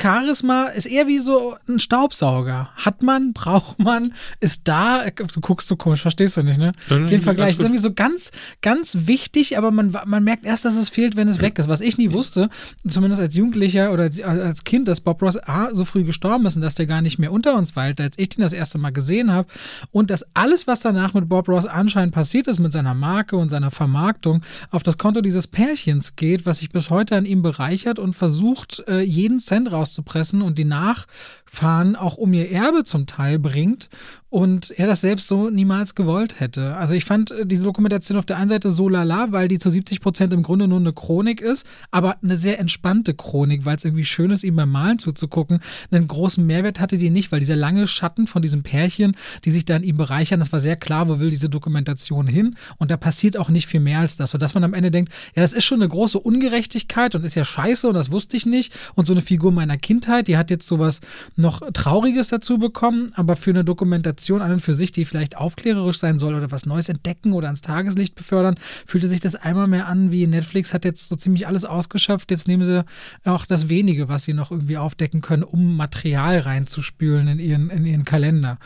Charisma 0.00 0.66
ist 0.66 0.86
eher 0.86 1.08
wie 1.08 1.18
so 1.18 1.56
ein 1.68 1.80
Staubsauger. 1.80 2.70
Hat 2.76 3.02
man, 3.02 3.32
braucht 3.32 3.80
man, 3.80 4.14
ist 4.38 4.68
da. 4.68 5.04
Du 5.10 5.40
guckst 5.40 5.66
so 5.66 5.74
komisch, 5.74 6.02
verstehst 6.02 6.36
du 6.36 6.44
nicht, 6.44 6.58
ne? 6.58 6.70
Den 6.88 7.23
Vergleich. 7.24 7.50
Das 7.50 7.58
ist 7.58 7.64
irgendwie 7.64 7.82
so 7.82 7.92
ganz, 7.92 8.32
ganz 8.62 9.06
wichtig, 9.06 9.58
aber 9.58 9.70
man, 9.70 9.96
man 10.06 10.24
merkt 10.24 10.44
erst, 10.44 10.64
dass 10.64 10.76
es 10.76 10.88
fehlt, 10.88 11.16
wenn 11.16 11.28
es 11.28 11.40
weg 11.40 11.58
ist. 11.58 11.68
Was 11.68 11.80
ich 11.80 11.98
nie 11.98 12.12
wusste, 12.12 12.48
zumindest 12.86 13.20
als 13.20 13.34
Jugendlicher 13.34 13.92
oder 13.92 14.10
als 14.24 14.64
Kind, 14.64 14.88
dass 14.88 15.00
Bob 15.00 15.22
Ross 15.22 15.36
A, 15.36 15.74
so 15.74 15.84
früh 15.84 16.04
gestorben 16.04 16.46
ist 16.46 16.56
und 16.56 16.62
dass 16.62 16.74
der 16.74 16.86
gar 16.86 17.02
nicht 17.02 17.18
mehr 17.18 17.32
unter 17.32 17.54
uns 17.54 17.76
weilt, 17.76 18.00
als 18.00 18.18
ich 18.18 18.30
den 18.30 18.42
das 18.42 18.52
erste 18.52 18.78
Mal 18.78 18.90
gesehen 18.90 19.32
habe. 19.32 19.48
Und 19.90 20.10
dass 20.10 20.24
alles, 20.34 20.66
was 20.66 20.80
danach 20.80 21.14
mit 21.14 21.28
Bob 21.28 21.48
Ross 21.48 21.66
anscheinend 21.66 22.14
passiert 22.14 22.46
ist, 22.46 22.58
mit 22.58 22.72
seiner 22.72 22.94
Marke 22.94 23.36
und 23.36 23.48
seiner 23.48 23.70
Vermarktung, 23.70 24.42
auf 24.70 24.82
das 24.82 24.98
Konto 24.98 25.20
dieses 25.20 25.46
Pärchens 25.46 26.16
geht, 26.16 26.46
was 26.46 26.58
sich 26.58 26.70
bis 26.70 26.90
heute 26.90 27.16
an 27.16 27.26
ihm 27.26 27.42
bereichert 27.42 27.98
und 27.98 28.14
versucht, 28.14 28.84
äh, 28.88 29.00
jeden 29.00 29.38
Cent 29.38 29.70
rauszupressen 29.70 30.42
und 30.42 30.58
die 30.58 30.64
Nachfahren 30.64 31.96
auch 31.96 32.16
um 32.16 32.32
ihr 32.32 32.50
Erbe 32.50 32.84
zum 32.84 33.06
Teil 33.06 33.38
bringt 33.38 33.88
und 34.34 34.76
er 34.76 34.88
das 34.88 35.00
selbst 35.00 35.28
so 35.28 35.48
niemals 35.48 35.94
gewollt 35.94 36.40
hätte. 36.40 36.74
Also 36.74 36.94
ich 36.94 37.04
fand 37.04 37.30
äh, 37.30 37.46
diese 37.46 37.62
Dokumentation 37.62 38.18
auf 38.18 38.26
der 38.26 38.36
einen 38.36 38.48
Seite 38.48 38.72
so 38.72 38.88
lala, 38.88 39.30
weil 39.30 39.46
die 39.46 39.60
zu 39.60 39.70
70 39.70 40.00
Prozent 40.00 40.32
im 40.32 40.42
Grunde 40.42 40.66
nur 40.66 40.80
eine 40.80 40.92
Chronik 40.92 41.40
ist, 41.40 41.64
aber 41.92 42.16
eine 42.20 42.36
sehr 42.36 42.58
entspannte 42.58 43.14
Chronik, 43.14 43.64
weil 43.64 43.76
es 43.76 43.84
irgendwie 43.84 44.04
schön 44.04 44.32
ist, 44.32 44.42
ihm 44.42 44.56
beim 44.56 44.72
Malen 44.72 44.98
zuzugucken. 44.98 45.60
Einen 45.92 46.08
großen 46.08 46.44
Mehrwert 46.44 46.80
hatte 46.80 46.98
die 46.98 47.10
nicht, 47.10 47.30
weil 47.30 47.38
dieser 47.38 47.54
lange 47.54 47.86
Schatten 47.86 48.26
von 48.26 48.42
diesem 48.42 48.64
Pärchen, 48.64 49.16
die 49.44 49.52
sich 49.52 49.66
dann 49.66 49.84
ihm 49.84 49.96
bereichern, 49.96 50.40
das 50.40 50.50
war 50.52 50.58
sehr 50.58 50.74
klar, 50.74 51.08
wo 51.08 51.20
will 51.20 51.30
diese 51.30 51.48
Dokumentation 51.48 52.26
hin 52.26 52.56
und 52.78 52.90
da 52.90 52.96
passiert 52.96 53.36
auch 53.36 53.50
nicht 53.50 53.68
viel 53.68 53.78
mehr 53.78 54.00
als 54.00 54.16
das, 54.16 54.32
sodass 54.32 54.52
man 54.52 54.64
am 54.64 54.74
Ende 54.74 54.90
denkt, 54.90 55.12
ja, 55.36 55.42
das 55.42 55.52
ist 55.52 55.64
schon 55.64 55.80
eine 55.80 55.88
große 55.88 56.18
Ungerechtigkeit 56.18 57.14
und 57.14 57.24
ist 57.24 57.36
ja 57.36 57.44
scheiße 57.44 57.86
und 57.86 57.94
das 57.94 58.10
wusste 58.10 58.36
ich 58.36 58.46
nicht 58.46 58.74
und 58.96 59.06
so 59.06 59.12
eine 59.12 59.22
Figur 59.22 59.52
meiner 59.52 59.76
Kindheit, 59.76 60.26
die 60.26 60.36
hat 60.36 60.50
jetzt 60.50 60.66
sowas 60.66 61.02
noch 61.36 61.62
Trauriges 61.72 62.30
dazu 62.30 62.58
bekommen, 62.58 63.12
aber 63.14 63.36
für 63.36 63.50
eine 63.50 63.64
Dokumentation 63.64 64.23
Aktion 64.24 64.40
an 64.40 64.52
und 64.52 64.60
für 64.60 64.72
sich, 64.72 64.90
die 64.90 65.04
vielleicht 65.04 65.36
aufklärerisch 65.36 65.98
sein 65.98 66.18
soll 66.18 66.34
oder 66.34 66.50
was 66.50 66.64
Neues 66.64 66.88
entdecken 66.88 67.34
oder 67.34 67.48
ans 67.48 67.60
Tageslicht 67.60 68.14
befördern, 68.14 68.54
fühlte 68.86 69.06
sich 69.06 69.20
das 69.20 69.34
einmal 69.34 69.66
mehr 69.66 69.86
an, 69.86 70.12
wie 70.12 70.26
Netflix 70.26 70.72
hat 70.72 70.86
jetzt 70.86 71.08
so 71.08 71.16
ziemlich 71.16 71.46
alles 71.46 71.66
ausgeschöpft. 71.66 72.30
Jetzt 72.30 72.48
nehmen 72.48 72.64
sie 72.64 72.86
auch 73.26 73.44
das 73.44 73.68
wenige, 73.68 74.08
was 74.08 74.24
sie 74.24 74.32
noch 74.32 74.50
irgendwie 74.50 74.78
aufdecken 74.78 75.20
können, 75.20 75.42
um 75.42 75.76
Material 75.76 76.38
reinzuspülen 76.38 77.28
in 77.28 77.38
ihren, 77.38 77.68
in 77.68 77.84
ihren 77.84 78.06
Kalender. 78.06 78.56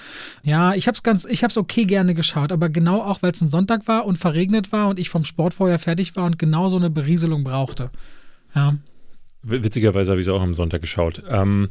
Ja, 0.44 0.74
ich 0.74 0.86
habe 0.86 0.94
es 0.94 1.02
ganz, 1.02 1.24
ich 1.24 1.42
habe 1.42 1.50
es 1.50 1.56
okay 1.56 1.86
gerne 1.86 2.14
geschaut, 2.14 2.52
aber 2.52 2.68
genau 2.68 3.02
auch, 3.02 3.22
weil 3.22 3.32
es 3.32 3.40
ein 3.40 3.50
Sonntag 3.50 3.88
war 3.88 4.06
und 4.06 4.16
verregnet 4.16 4.70
war 4.70 4.86
und 4.86 5.00
ich 5.00 5.10
vom 5.10 5.24
Sport 5.24 5.54
vorher 5.54 5.80
fertig 5.80 6.14
war 6.14 6.24
und 6.24 6.38
genau 6.38 6.68
so 6.68 6.76
eine 6.76 6.88
Berieselung 6.88 7.42
brauchte. 7.42 7.90
Ja. 8.54 8.76
Witzigerweise 9.42 10.12
habe 10.12 10.20
ich 10.20 10.26
es 10.28 10.32
auch 10.32 10.40
am 10.40 10.54
Sonntag 10.54 10.82
geschaut. 10.82 11.24
Ähm, 11.28 11.70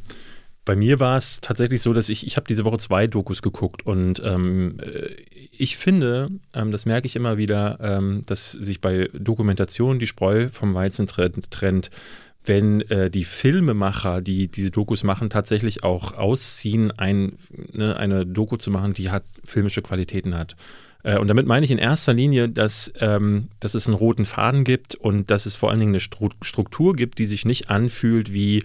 bei 0.67 0.75
mir 0.75 1.00
war 1.00 1.17
es 1.17 1.39
tatsächlich 1.39 1.81
so, 1.81 1.93
dass 1.93 2.09
ich, 2.09 2.27
ich 2.27 2.36
habe 2.36 2.45
diese 2.45 2.65
Woche 2.65 2.77
zwei 2.77 3.07
Dokus 3.07 3.41
geguckt 3.41 3.86
und 3.86 4.21
ähm, 4.24 4.79
äh, 4.81 5.15
ich 5.57 5.77
finde, 5.77 6.29
ähm, 6.53 6.71
das 6.71 6.86
merke 6.86 7.07
ich 7.07 7.15
immer 7.15 7.38
wieder, 7.38 7.79
ähm, 7.81 8.24
dass 8.25 8.51
sich 8.51 8.81
bei 8.81 9.09
Dokumentationen 9.13 9.97
die 9.97 10.07
Spreu 10.07 10.50
vom 10.50 10.75
Weizen 10.75 11.07
trennt, 11.07 11.89
wenn 12.43 12.81
äh, 12.81 13.09
die 13.09 13.24
Filmemacher, 13.24 14.21
die 14.21 14.50
diese 14.50 14.69
Dokus 14.69 15.03
machen, 15.03 15.29
tatsächlich 15.29 15.83
auch 15.86 16.13
ausziehen, 16.13 16.91
ein, 16.91 17.38
ne, 17.71 17.95
eine 17.95 18.25
Doku 18.25 18.57
zu 18.57 18.69
machen, 18.69 18.93
die 18.93 19.09
hat 19.09 19.24
filmische 19.45 19.81
Qualitäten 19.81 20.36
hat. 20.36 20.57
Äh, 21.03 21.17
und 21.17 21.29
damit 21.29 21.47
meine 21.47 21.63
ich 21.63 21.71
in 21.71 21.77
erster 21.77 22.13
Linie, 22.13 22.50
dass, 22.50 22.91
ähm, 23.00 23.47
dass 23.62 23.74
es 23.74 23.88
einen 23.88 23.95
roten 23.95 24.25
Faden 24.25 24.65
gibt 24.65 24.95
und 24.95 25.31
dass 25.31 25.45
es 25.45 25.55
vor 25.55 25.69
allen 25.69 25.79
Dingen 25.79 25.95
eine 25.95 26.01
Struktur 26.01 26.93
gibt, 26.93 27.19
die 27.19 27.25
sich 27.25 27.45
nicht 27.45 27.69
anfühlt 27.69 28.33
wie 28.33 28.63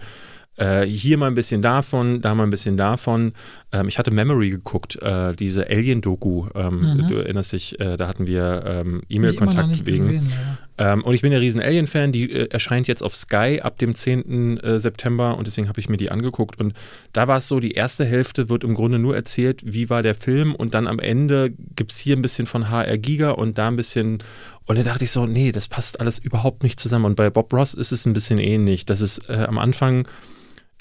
äh, 0.55 0.85
hier 0.85 1.17
mal 1.17 1.27
ein 1.27 1.35
bisschen 1.35 1.61
davon, 1.61 2.21
da 2.21 2.35
mal 2.35 2.43
ein 2.43 2.49
bisschen 2.49 2.77
davon. 2.77 3.33
Ähm, 3.71 3.87
ich 3.87 3.97
hatte 3.97 4.11
Memory 4.11 4.51
geguckt, 4.51 5.01
äh, 5.01 5.33
diese 5.33 5.67
Alien-Doku. 5.67 6.47
Ähm, 6.53 6.79
mhm. 6.79 7.07
Du 7.07 7.15
erinnerst 7.15 7.53
dich, 7.53 7.79
äh, 7.79 7.97
da 7.97 8.07
hatten 8.07 8.27
wir 8.27 8.63
ähm, 8.65 9.01
E-Mail-Kontakt 9.09 9.85
wegen. 9.85 10.07
Gesehen, 10.07 10.29
ja. 10.29 10.57
Ähm, 10.93 11.03
und 11.03 11.13
ich 11.13 11.21
bin 11.21 11.31
ja 11.31 11.39
riesen 11.39 11.61
Alien-Fan. 11.61 12.11
Die 12.11 12.31
äh, 12.31 12.49
erscheint 12.49 12.87
jetzt 12.87 13.01
auf 13.01 13.15
Sky 13.15 13.61
ab 13.63 13.79
dem 13.79 13.95
10. 13.95 14.59
Äh, 14.59 14.79
September 14.79 15.37
und 15.37 15.47
deswegen 15.47 15.69
habe 15.69 15.79
ich 15.79 15.89
mir 15.89 15.97
die 15.97 16.11
angeguckt. 16.11 16.59
Und 16.59 16.73
da 17.13 17.27
war 17.27 17.39
es 17.39 17.47
so, 17.47 17.59
die 17.59 17.71
erste 17.71 18.05
Hälfte 18.05 18.49
wird 18.49 18.63
im 18.63 18.75
Grunde 18.75 18.99
nur 18.99 19.15
erzählt, 19.15 19.61
wie 19.65 19.89
war 19.89 20.03
der 20.03 20.15
Film 20.15 20.53
und 20.53 20.75
dann 20.75 20.87
am 20.87 20.99
Ende 20.99 21.51
gibt 21.75 21.91
es 21.91 21.97
hier 21.97 22.15
ein 22.15 22.21
bisschen 22.21 22.45
von 22.45 22.69
HR 22.69 22.97
Giga 22.97 23.31
und 23.31 23.57
da 23.57 23.67
ein 23.67 23.75
bisschen 23.75 24.23
und 24.65 24.77
da 24.77 24.83
dachte 24.83 25.03
ich 25.03 25.11
so, 25.11 25.25
nee, 25.25 25.51
das 25.51 25.67
passt 25.67 25.99
alles 25.99 26.19
überhaupt 26.19 26.63
nicht 26.63 26.79
zusammen. 26.79 27.05
Und 27.05 27.15
bei 27.15 27.29
Bob 27.29 27.51
Ross 27.53 27.73
ist 27.73 27.91
es 27.91 28.05
ein 28.05 28.13
bisschen 28.13 28.39
ähnlich. 28.39 28.85
Das 28.85 29.01
ist 29.01 29.29
äh, 29.29 29.45
am 29.47 29.57
Anfang 29.57 30.07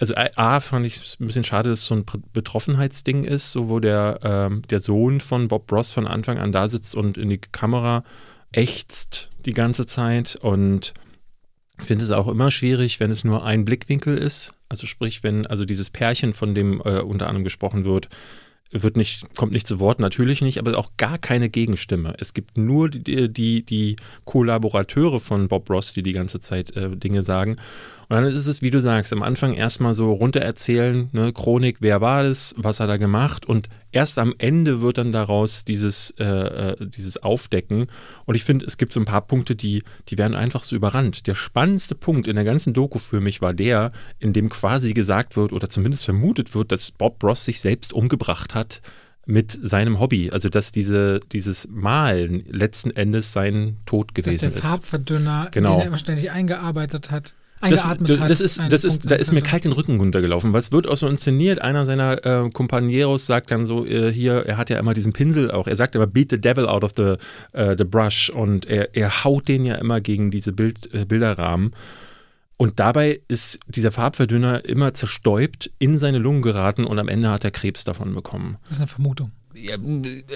also 0.02 0.14
A, 0.16 0.58
fand 0.58 0.84
ich 0.84 0.96
es 0.96 1.20
ein 1.20 1.28
bisschen 1.28 1.44
schade, 1.44 1.68
dass 1.68 1.78
es 1.78 1.86
so 1.86 1.94
ein 1.94 2.04
Betroffenheitsding 2.32 3.22
ist, 3.22 3.52
so 3.52 3.68
wo 3.68 3.78
der, 3.78 4.18
ähm, 4.24 4.62
der 4.68 4.80
Sohn 4.80 5.20
von 5.20 5.46
Bob 5.46 5.70
Ross 5.70 5.92
von 5.92 6.08
Anfang 6.08 6.38
an 6.38 6.50
da 6.50 6.68
sitzt 6.68 6.96
und 6.96 7.16
in 7.16 7.28
die 7.28 7.38
Kamera 7.38 8.02
ächzt 8.50 9.30
die 9.44 9.52
ganze 9.52 9.86
Zeit 9.86 10.34
und 10.34 10.92
ich 11.78 11.84
finde 11.84 12.04
es 12.04 12.10
auch 12.10 12.26
immer 12.26 12.50
schwierig, 12.50 12.98
wenn 12.98 13.12
es 13.12 13.22
nur 13.22 13.44
ein 13.44 13.64
Blickwinkel 13.64 14.18
ist. 14.18 14.54
Also 14.68 14.88
sprich, 14.88 15.22
wenn 15.22 15.46
also 15.46 15.64
dieses 15.64 15.88
Pärchen, 15.88 16.32
von 16.32 16.52
dem 16.56 16.82
äh, 16.84 16.98
unter 16.98 17.28
anderem 17.28 17.44
gesprochen 17.44 17.84
wird, 17.84 18.08
wird 18.72 18.96
nicht, 18.96 19.36
kommt 19.36 19.52
nicht 19.52 19.68
zu 19.68 19.78
Wort, 19.78 20.00
natürlich 20.00 20.40
nicht, 20.40 20.58
aber 20.58 20.76
auch 20.78 20.92
gar 20.96 21.18
keine 21.18 21.48
Gegenstimme. 21.48 22.14
Es 22.18 22.34
gibt 22.34 22.56
nur 22.56 22.88
die, 22.88 23.32
die, 23.32 23.64
die 23.64 23.96
Kollaborateure 24.24 25.20
von 25.20 25.46
Bob 25.46 25.70
Ross, 25.70 25.92
die 25.92 26.02
die 26.02 26.12
ganze 26.12 26.40
Zeit 26.40 26.74
äh, 26.74 26.96
Dinge 26.96 27.22
sagen. 27.22 27.56
Und 28.12 28.18
dann 28.18 28.26
ist 28.26 28.46
es, 28.46 28.60
wie 28.60 28.68
du 28.68 28.78
sagst, 28.78 29.10
am 29.14 29.22
Anfang 29.22 29.54
erstmal 29.54 29.94
so 29.94 30.12
runtererzählen, 30.12 31.08
ne, 31.12 31.32
Chronik, 31.32 31.78
wer 31.80 32.02
war 32.02 32.24
das, 32.24 32.54
was 32.58 32.78
hat 32.78 32.90
er 32.90 32.98
gemacht 32.98 33.46
und 33.46 33.70
erst 33.90 34.18
am 34.18 34.34
Ende 34.36 34.82
wird 34.82 34.98
dann 34.98 35.12
daraus 35.12 35.64
dieses, 35.64 36.10
äh, 36.18 36.24
äh, 36.24 36.76
dieses 36.86 37.22
Aufdecken. 37.22 37.86
Und 38.26 38.34
ich 38.34 38.44
finde, 38.44 38.66
es 38.66 38.76
gibt 38.76 38.92
so 38.92 39.00
ein 39.00 39.06
paar 39.06 39.22
Punkte, 39.22 39.56
die, 39.56 39.82
die 40.10 40.18
werden 40.18 40.34
einfach 40.34 40.62
so 40.62 40.76
überrannt. 40.76 41.26
Der 41.26 41.34
spannendste 41.34 41.94
Punkt 41.94 42.28
in 42.28 42.36
der 42.36 42.44
ganzen 42.44 42.74
Doku 42.74 42.98
für 42.98 43.22
mich 43.22 43.40
war 43.40 43.54
der, 43.54 43.92
in 44.18 44.34
dem 44.34 44.50
quasi 44.50 44.92
gesagt 44.92 45.34
wird 45.34 45.54
oder 45.54 45.70
zumindest 45.70 46.04
vermutet 46.04 46.54
wird, 46.54 46.70
dass 46.70 46.90
Bob 46.90 47.24
Ross 47.24 47.46
sich 47.46 47.60
selbst 47.60 47.94
umgebracht 47.94 48.54
hat 48.54 48.82
mit 49.24 49.58
seinem 49.62 50.00
Hobby, 50.00 50.30
also 50.30 50.50
dass 50.50 50.70
diese, 50.70 51.20
dieses 51.32 51.66
Malen 51.66 52.44
letzten 52.46 52.90
Endes 52.90 53.32
sein 53.32 53.78
Tod 53.86 54.14
gewesen 54.14 54.34
ist. 54.34 54.42
Dass 54.42 54.52
der 54.52 54.62
Farbverdünner, 54.62 55.48
genau. 55.50 55.76
den 55.76 55.80
er 55.80 55.86
immer 55.86 55.96
ständig 55.96 56.30
eingearbeitet 56.30 57.10
hat 57.10 57.32
eingeatmet 57.62 58.10
das, 58.10 58.20
hat. 58.20 58.30
Das 58.30 58.40
ist, 58.40 58.60
das 58.68 58.84
ist, 58.84 59.10
da 59.10 59.14
ist 59.14 59.32
mir 59.32 59.42
kalt 59.42 59.64
den 59.64 59.72
Rücken 59.72 59.98
runtergelaufen, 59.98 60.52
weil 60.52 60.60
es 60.60 60.72
wird 60.72 60.88
auch 60.88 60.96
so 60.96 61.06
inszeniert. 61.06 61.62
Einer 61.62 61.84
seiner 61.84 62.24
äh, 62.24 62.50
Companeros 62.50 63.26
sagt 63.26 63.50
dann 63.50 63.66
so 63.66 63.86
äh, 63.86 64.12
hier, 64.12 64.44
er 64.46 64.56
hat 64.56 64.70
ja 64.70 64.78
immer 64.78 64.94
diesen 64.94 65.12
Pinsel 65.12 65.50
auch. 65.50 65.66
Er 65.66 65.76
sagt 65.76 65.94
immer, 65.94 66.06
beat 66.06 66.30
the 66.30 66.40
devil 66.40 66.66
out 66.66 66.84
of 66.84 66.92
the, 66.96 67.14
uh, 67.56 67.74
the 67.76 67.84
brush 67.84 68.30
und 68.30 68.66
er, 68.66 68.94
er 68.94 69.24
haut 69.24 69.48
den 69.48 69.64
ja 69.64 69.76
immer 69.76 70.00
gegen 70.00 70.30
diese 70.30 70.52
Bild, 70.52 70.92
äh, 70.92 71.04
Bilderrahmen. 71.04 71.72
Und 72.56 72.78
dabei 72.78 73.20
ist 73.26 73.58
dieser 73.66 73.90
Farbverdünner 73.90 74.64
immer 74.64 74.94
zerstäubt 74.94 75.72
in 75.78 75.98
seine 75.98 76.18
Lungen 76.18 76.42
geraten 76.42 76.84
und 76.84 76.98
am 76.98 77.08
Ende 77.08 77.30
hat 77.30 77.44
er 77.44 77.50
Krebs 77.50 77.82
davon 77.82 78.14
bekommen. 78.14 78.56
Das 78.64 78.74
ist 78.74 78.80
eine 78.80 78.88
Vermutung. 78.88 79.32
Ja, 79.54 79.76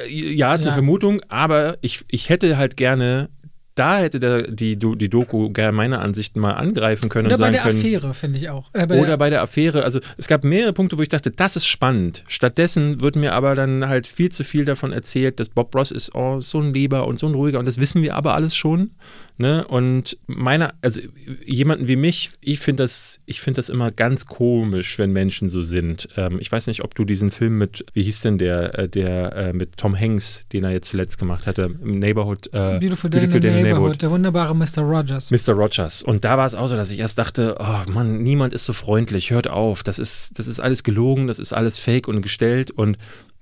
ja 0.09 0.55
ist 0.55 0.61
ja. 0.63 0.67
eine 0.67 0.73
Vermutung, 0.73 1.21
aber 1.29 1.79
ich, 1.83 2.05
ich 2.09 2.29
hätte 2.29 2.57
halt 2.57 2.77
gerne 2.77 3.29
da 3.77 3.99
hätte 3.99 4.19
der, 4.19 4.51
die, 4.51 4.77
die 4.77 5.09
Doku 5.09 5.51
gerne 5.51 5.73
meiner 5.73 6.01
Ansicht 6.01 6.35
mal 6.37 6.53
angreifen 6.53 7.11
können 7.11 7.27
oder 7.27 7.37
können. 7.37 7.53
Bei 7.53 7.59
der 7.59 7.67
Affäre, 7.67 8.15
finde 8.15 8.39
ich 8.39 8.49
auch. 8.49 8.71
Äh, 8.73 8.87
bei 8.87 8.99
oder 8.99 9.19
bei 9.19 9.29
der 9.31 9.43
Affäre. 9.43 9.85
Also 9.85 10.01
es 10.17 10.27
gab 10.27 10.45
mehrere 10.45 10.73
Punkte, 10.73 10.97
wo 10.97 11.03
ich 11.03 11.11
dachte, 11.11 11.31
das 11.31 11.57
ist 11.57 11.67
spannend. 11.67 12.25
Stattdessen 12.27 13.03
wird 13.03 13.17
mir 13.17 13.35
aber 13.35 13.55
dann 13.55 13.87
halt 13.87 14.07
viel 14.07 14.33
zu 14.33 14.45
viel 14.45 14.65
davon 14.65 14.93
erzählt, 14.93 15.39
dass 15.41 15.51
Bob 15.51 15.75
Ross 15.75 15.91
ist 15.91 16.15
oh, 16.15 16.41
so 16.41 16.59
ein 16.61 16.73
Lieber 16.73 17.07
und 17.07 17.19
so 17.19 17.27
ein 17.27 17.35
ruhiger 17.35 17.59
und 17.59 17.69
das 17.69 17.79
wissen 17.79 18.03
wir 18.03 18.17
aber 18.17 18.35
alles 18.35 18.57
schon. 18.57 18.93
Ne? 19.39 19.67
Und 19.67 20.17
meiner, 20.27 20.73
also 20.81 21.01
jemanden 21.45 21.89
wie 21.89 21.97
mich, 21.97 22.31
ich 22.41 22.59
finde 22.59 22.85
das, 22.85 23.21
ich 23.27 23.41
finde 23.41 23.57
das 23.57 23.69
immer 23.69 23.91
ganz 23.91 24.25
komisch, 24.25 24.99
wenn 24.99 25.13
Menschen 25.13 25.51
so 25.51 25.61
sind. 25.61 26.09
Ähm, 26.17 26.39
ich 26.41 26.51
weiß 26.51 26.67
nicht, 26.69 26.83
ob 26.83 26.95
du 26.95 27.05
diesen 27.05 27.31
Film 27.31 27.59
mit, 27.59 27.85
wie 27.93 28.03
hieß 28.03 28.21
denn 28.21 28.39
der, 28.39 28.79
äh, 28.79 28.89
der 28.89 29.37
äh, 29.37 29.53
mit 29.53 29.77
Tom 29.77 29.99
Hanks, 29.99 30.47
den 30.53 30.65
er 30.65 30.71
jetzt 30.71 30.89
zuletzt 30.89 31.19
gemacht 31.19 31.47
hatte, 31.47 31.71
im 31.83 31.99
Neighborhood. 31.99 32.47
Äh, 32.55 32.79
Beautiful, 32.79 33.11
Day, 33.11 33.21
Beautiful 33.21 33.41
Day 33.41 33.51
in 33.51 33.57
the 33.57 33.63
Neighborhood. 33.63 34.01
Der 34.01 34.11
wunderbare 34.11 34.55
Mr. 34.55 34.81
Rogers. 34.81 35.31
Mr. 35.31 35.53
Rogers. 35.53 36.03
Und 36.03 36.25
da 36.25 36.39
war 36.39 36.47
es 36.47 36.55
auch 36.55 36.69
so, 36.69 36.77
dass 36.77 36.91
ich 36.91 37.01
erst 37.01 37.19
dachte, 37.19 37.57
oh 37.59 37.91
Mann, 37.91 38.23
niemand 38.23 38.55
ist 38.55 38.65
so 38.65 38.73
freundlich, 38.73 39.31
hört 39.33 39.49
auf, 39.49 39.83
das 39.83 39.99
ist, 39.99 40.39
das 40.39 40.47
ist 40.47 40.61
alles 40.61 40.83
gelogen, 40.83 41.27
das 41.27 41.39
ist 41.39 41.53
alles 41.53 41.79
fake 41.79 42.09
und 42.09 42.23
gestellt 42.23 42.71
und 42.71 42.97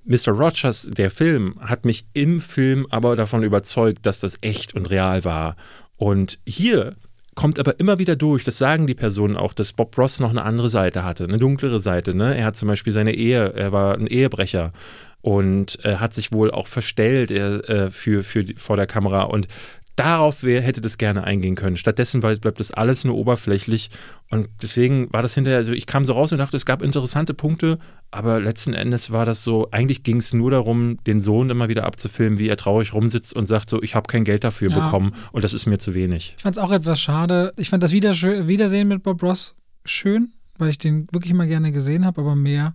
Mr. 0.06 0.32
Rogers, 0.32 0.88
der 0.92 1.10
Film, 1.10 1.56
hat 1.60 1.86
mich 1.86 2.04
im 2.12 2.42
Film 2.42 2.86
aber 2.90 3.16
davon 3.16 3.42
überzeugt, 3.42 4.04
dass 4.04 4.20
das 4.20 4.36
echt 4.42 4.74
und 4.74 4.90
real 4.90 5.24
war. 5.24 5.56
Und 5.96 6.38
hier 6.46 6.94
kommt 7.34 7.58
aber 7.58 7.80
immer 7.80 7.98
wieder 7.98 8.16
durch, 8.16 8.44
das 8.44 8.58
sagen 8.58 8.86
die 8.86 8.94
Personen 8.94 9.36
auch, 9.36 9.54
dass 9.54 9.72
Bob 9.72 9.96
Ross 9.98 10.20
noch 10.20 10.30
eine 10.30 10.42
andere 10.42 10.68
Seite 10.68 11.04
hatte, 11.04 11.24
eine 11.24 11.38
dunklere 11.38 11.80
Seite. 11.80 12.14
Ne? 12.14 12.36
Er 12.36 12.46
hat 12.46 12.56
zum 12.56 12.68
Beispiel 12.68 12.92
seine 12.92 13.14
Ehe, 13.14 13.52
er 13.54 13.72
war 13.72 13.94
ein 13.94 14.06
Ehebrecher 14.06 14.72
und 15.20 15.84
äh, 15.84 15.96
hat 15.96 16.14
sich 16.14 16.32
wohl 16.32 16.50
auch 16.50 16.66
verstellt 16.66 17.30
äh, 17.30 17.90
für, 17.90 18.22
für 18.22 18.44
vor 18.56 18.76
der 18.76 18.86
Kamera. 18.86 19.22
Und 19.22 19.48
darauf 19.96 20.42
wär, 20.42 20.60
hätte 20.60 20.80
das 20.80 20.98
gerne 20.98 21.24
eingehen 21.24 21.54
können. 21.54 21.76
Stattdessen 21.76 22.20
bleibt 22.20 22.60
das 22.60 22.70
alles 22.70 23.04
nur 23.04 23.14
oberflächlich. 23.14 23.90
Und 24.30 24.48
deswegen 24.62 25.12
war 25.12 25.22
das 25.22 25.34
hinterher, 25.34 25.58
also 25.58 25.72
ich 25.72 25.86
kam 25.86 26.04
so 26.04 26.14
raus 26.14 26.32
und 26.32 26.38
dachte, 26.38 26.56
es 26.56 26.66
gab 26.66 26.82
interessante 26.82 27.34
Punkte, 27.34 27.78
aber 28.10 28.40
letzten 28.40 28.74
Endes 28.74 29.10
war 29.10 29.24
das 29.26 29.44
so, 29.44 29.68
eigentlich 29.70 30.02
ging 30.02 30.16
es 30.16 30.32
nur 30.32 30.50
darum, 30.50 30.98
den 31.04 31.20
Sohn 31.20 31.50
immer 31.50 31.68
wieder 31.68 31.84
abzufilmen, 31.84 32.38
wie 32.38 32.48
er 32.48 32.56
traurig 32.56 32.94
rumsitzt 32.94 33.34
und 33.34 33.46
sagt 33.46 33.70
so, 33.70 33.82
ich 33.82 33.94
habe 33.94 34.06
kein 34.06 34.24
Geld 34.24 34.44
dafür 34.44 34.70
ja. 34.70 34.80
bekommen 34.80 35.12
und 35.32 35.44
das 35.44 35.52
ist 35.52 35.66
mir 35.66 35.78
zu 35.78 35.94
wenig. 35.94 36.34
Ich 36.36 36.42
fand 36.42 36.56
es 36.56 36.62
auch 36.62 36.72
etwas 36.72 37.00
schade. 37.00 37.52
Ich 37.56 37.70
fand 37.70 37.82
das 37.82 37.92
Wiedersehen 37.92 38.88
mit 38.88 39.02
Bob 39.02 39.22
Ross 39.22 39.54
schön, 39.84 40.32
weil 40.58 40.70
ich 40.70 40.78
den 40.78 41.06
wirklich 41.12 41.30
immer 41.32 41.46
gerne 41.46 41.72
gesehen 41.72 42.04
habe, 42.04 42.20
aber 42.20 42.34
mehr 42.34 42.74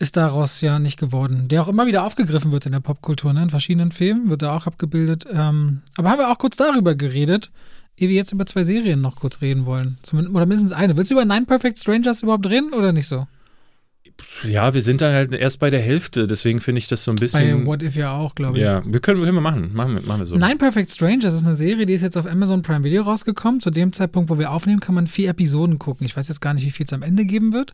ist 0.00 0.16
daraus 0.16 0.62
ja 0.62 0.78
nicht 0.78 0.98
geworden. 0.98 1.46
Der 1.48 1.62
auch 1.62 1.68
immer 1.68 1.86
wieder 1.86 2.04
aufgegriffen 2.04 2.52
wird 2.52 2.64
in 2.64 2.72
der 2.72 2.80
Popkultur, 2.80 3.32
ne? 3.34 3.42
in 3.44 3.50
verschiedenen 3.50 3.92
Filmen 3.92 4.30
wird 4.30 4.42
er 4.42 4.54
auch 4.54 4.66
abgebildet. 4.66 5.26
Ähm, 5.30 5.82
aber 5.96 6.10
haben 6.10 6.18
wir 6.18 6.30
auch 6.30 6.38
kurz 6.38 6.56
darüber 6.56 6.94
geredet, 6.94 7.50
ehe 7.98 8.08
wir 8.08 8.16
jetzt 8.16 8.32
über 8.32 8.46
zwei 8.46 8.64
Serien 8.64 9.02
noch 9.02 9.16
kurz 9.16 9.42
reden 9.42 9.66
wollen. 9.66 9.98
Zumindest, 10.02 10.34
oder 10.34 10.46
mindestens 10.46 10.72
eine. 10.72 10.96
Willst 10.96 11.10
du 11.10 11.16
über 11.16 11.26
Nine 11.26 11.44
Perfect 11.44 11.78
Strangers 11.78 12.22
überhaupt 12.22 12.48
reden 12.48 12.72
oder 12.72 12.92
nicht 12.92 13.08
so? 13.08 13.26
Ja, 14.44 14.72
wir 14.74 14.82
sind 14.82 15.00
dann 15.00 15.12
halt 15.12 15.32
erst 15.32 15.58
bei 15.58 15.70
der 15.70 15.80
Hälfte, 15.80 16.26
deswegen 16.26 16.60
finde 16.60 16.78
ich 16.78 16.88
das 16.88 17.04
so 17.04 17.10
ein 17.10 17.16
bisschen. 17.16 17.60
Bei 17.60 17.66
What 17.66 17.82
If 17.82 17.96
ja 17.96 18.12
auch, 18.12 18.34
glaube 18.34 18.58
ich. 18.58 18.64
Ja, 18.64 18.82
wir 18.84 19.00
können, 19.00 19.22
können 19.22 19.36
wir 19.36 19.40
machen. 19.40 19.70
Machen 19.74 19.94
wir, 19.94 20.02
machen 20.02 20.20
wir 20.20 20.26
so. 20.26 20.36
Nine 20.36 20.56
Perfect 20.56 20.90
Strangers 20.90 21.34
ist 21.34 21.46
eine 21.46 21.56
Serie, 21.56 21.86
die 21.86 21.94
ist 21.94 22.02
jetzt 22.02 22.16
auf 22.16 22.26
Amazon 22.26 22.62
Prime 22.62 22.84
Video 22.84 23.02
rausgekommen. 23.02 23.60
Zu 23.60 23.70
dem 23.70 23.92
Zeitpunkt, 23.92 24.30
wo 24.30 24.38
wir 24.38 24.50
aufnehmen, 24.50 24.80
kann 24.80 24.94
man 24.94 25.06
vier 25.06 25.30
Episoden 25.30 25.78
gucken. 25.78 26.06
Ich 26.06 26.16
weiß 26.16 26.28
jetzt 26.28 26.40
gar 26.40 26.54
nicht, 26.54 26.64
wie 26.64 26.70
viel 26.70 26.86
es 26.86 26.92
am 26.92 27.02
Ende 27.02 27.24
geben 27.24 27.52
wird. 27.52 27.72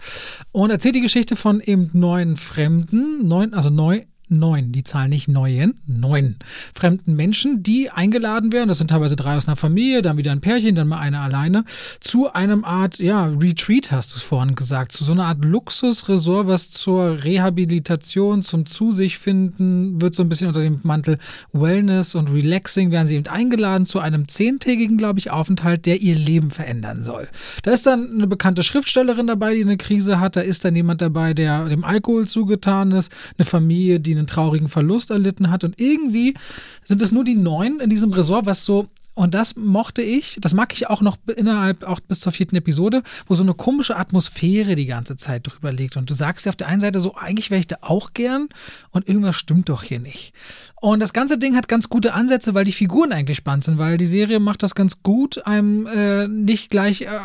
Und 0.52 0.70
erzählt 0.70 0.94
die 0.94 1.00
Geschichte 1.00 1.37
von 1.37 1.61
eben 1.61 1.90
neun 1.92 2.37
Fremden, 2.37 3.26
neun, 3.26 3.54
also 3.54 3.70
neun 3.70 4.02
neun, 4.28 4.72
die 4.72 4.84
Zahl 4.84 5.08
nicht 5.08 5.28
neuen, 5.28 5.80
neun. 5.86 6.36
Fremden 6.74 7.14
Menschen, 7.14 7.62
die 7.62 7.90
eingeladen 7.90 8.52
werden, 8.52 8.68
das 8.68 8.78
sind 8.78 8.88
teilweise 8.88 9.16
drei 9.16 9.36
aus 9.36 9.46
einer 9.46 9.56
Familie, 9.56 10.02
dann 10.02 10.16
wieder 10.16 10.32
ein 10.32 10.40
Pärchen, 10.40 10.74
dann 10.74 10.88
mal 10.88 10.98
einer 10.98 11.20
alleine, 11.20 11.64
zu 12.00 12.32
einem 12.32 12.64
Art, 12.64 12.98
ja, 12.98 13.26
Retreat, 13.26 13.92
hast 13.92 14.12
du 14.12 14.16
es 14.16 14.22
vorhin 14.22 14.54
gesagt, 14.54 14.92
zu 14.92 15.04
so 15.04 15.12
einer 15.12 15.26
Art 15.26 15.44
Luxusresort, 15.44 16.48
was 16.48 16.70
zur 16.70 17.22
Rehabilitation, 17.22 18.42
zum 18.42 18.66
Zu 18.66 18.92
sich 18.92 19.18
finden, 19.18 20.00
wird 20.00 20.14
so 20.14 20.22
ein 20.22 20.28
bisschen 20.28 20.48
unter 20.48 20.60
dem 20.60 20.80
Mantel 20.82 21.18
Wellness 21.52 22.14
und 22.14 22.30
Relaxing, 22.30 22.90
werden 22.90 23.06
sie 23.06 23.16
eben 23.16 23.28
eingeladen 23.28 23.86
zu 23.86 24.00
einem 24.00 24.26
zehntägigen, 24.26 24.98
glaube 24.98 25.18
ich, 25.18 25.30
Aufenthalt, 25.30 25.86
der 25.86 26.00
ihr 26.00 26.16
Leben 26.16 26.50
verändern 26.50 27.02
soll. 27.02 27.28
Da 27.62 27.70
ist 27.70 27.86
dann 27.86 28.12
eine 28.12 28.26
bekannte 28.26 28.62
Schriftstellerin 28.62 29.26
dabei, 29.26 29.54
die 29.54 29.62
eine 29.62 29.76
Krise 29.76 30.18
hat, 30.18 30.36
da 30.36 30.40
ist 30.40 30.64
dann 30.64 30.74
jemand 30.74 31.00
dabei, 31.00 31.34
der 31.34 31.66
dem 31.66 31.84
Alkohol 31.84 32.26
zugetan 32.26 32.90
ist, 32.90 33.12
eine 33.38 33.44
Familie, 33.46 34.00
die 34.00 34.15
einen 34.18 34.26
traurigen 34.26 34.68
Verlust 34.68 35.11
erlitten 35.11 35.50
hat. 35.50 35.64
Und 35.64 35.81
irgendwie 35.81 36.35
sind 36.83 37.02
es 37.02 37.12
nur 37.12 37.24
die 37.24 37.35
neun 37.35 37.81
in 37.81 37.90
diesem 37.90 38.12
Resort, 38.12 38.46
was 38.46 38.64
so 38.64 38.88
und 39.16 39.33
das 39.33 39.57
mochte 39.57 40.02
ich, 40.02 40.37
das 40.42 40.52
mag 40.52 40.74
ich 40.74 40.90
auch 40.90 41.00
noch 41.00 41.16
innerhalb, 41.35 41.85
auch 41.85 42.00
bis 42.00 42.20
zur 42.20 42.33
vierten 42.33 42.55
Episode, 42.55 43.02
wo 43.26 43.35
so 43.35 43.42
eine 43.42 43.55
komische 43.55 43.96
Atmosphäre 43.96 44.74
die 44.74 44.85
ganze 44.85 45.16
Zeit 45.16 45.46
drüber 45.46 45.72
liegt. 45.72 45.96
Und 45.96 46.11
du 46.11 46.12
sagst 46.14 46.44
ja 46.44 46.50
auf 46.50 46.57
der 46.57 46.68
einen 46.68 46.83
Seite 46.83 47.00
so, 47.00 47.16
eigentlich 47.16 47.50
wäre 47.50 47.59
ich 47.59 47.66
da 47.66 47.79
auch 47.81 48.12
gern 48.12 48.50
und 48.90 49.09
irgendwas 49.09 49.37
stimmt 49.37 49.70
doch 49.70 49.83
hier 49.83 50.00
nicht. 50.00 50.35
Und 50.83 51.00
das 51.00 51.14
ganze 51.14 51.38
Ding 51.38 51.57
hat 51.57 51.66
ganz 51.66 51.88
gute 51.88 52.12
Ansätze, 52.12 52.52
weil 52.52 52.66
die 52.66 52.72
Figuren 52.72 53.11
eigentlich 53.11 53.38
spannend 53.38 53.64
sind, 53.64 53.79
weil 53.79 53.96
die 53.96 54.05
Serie 54.05 54.38
macht 54.38 54.62
das 54.62 54.74
ganz 54.74 55.02
gut, 55.02 55.46
einem 55.46 55.87
äh, 55.87 56.29
nicht 56.29 56.68
gleich 56.68 57.00
äh, 57.00 57.20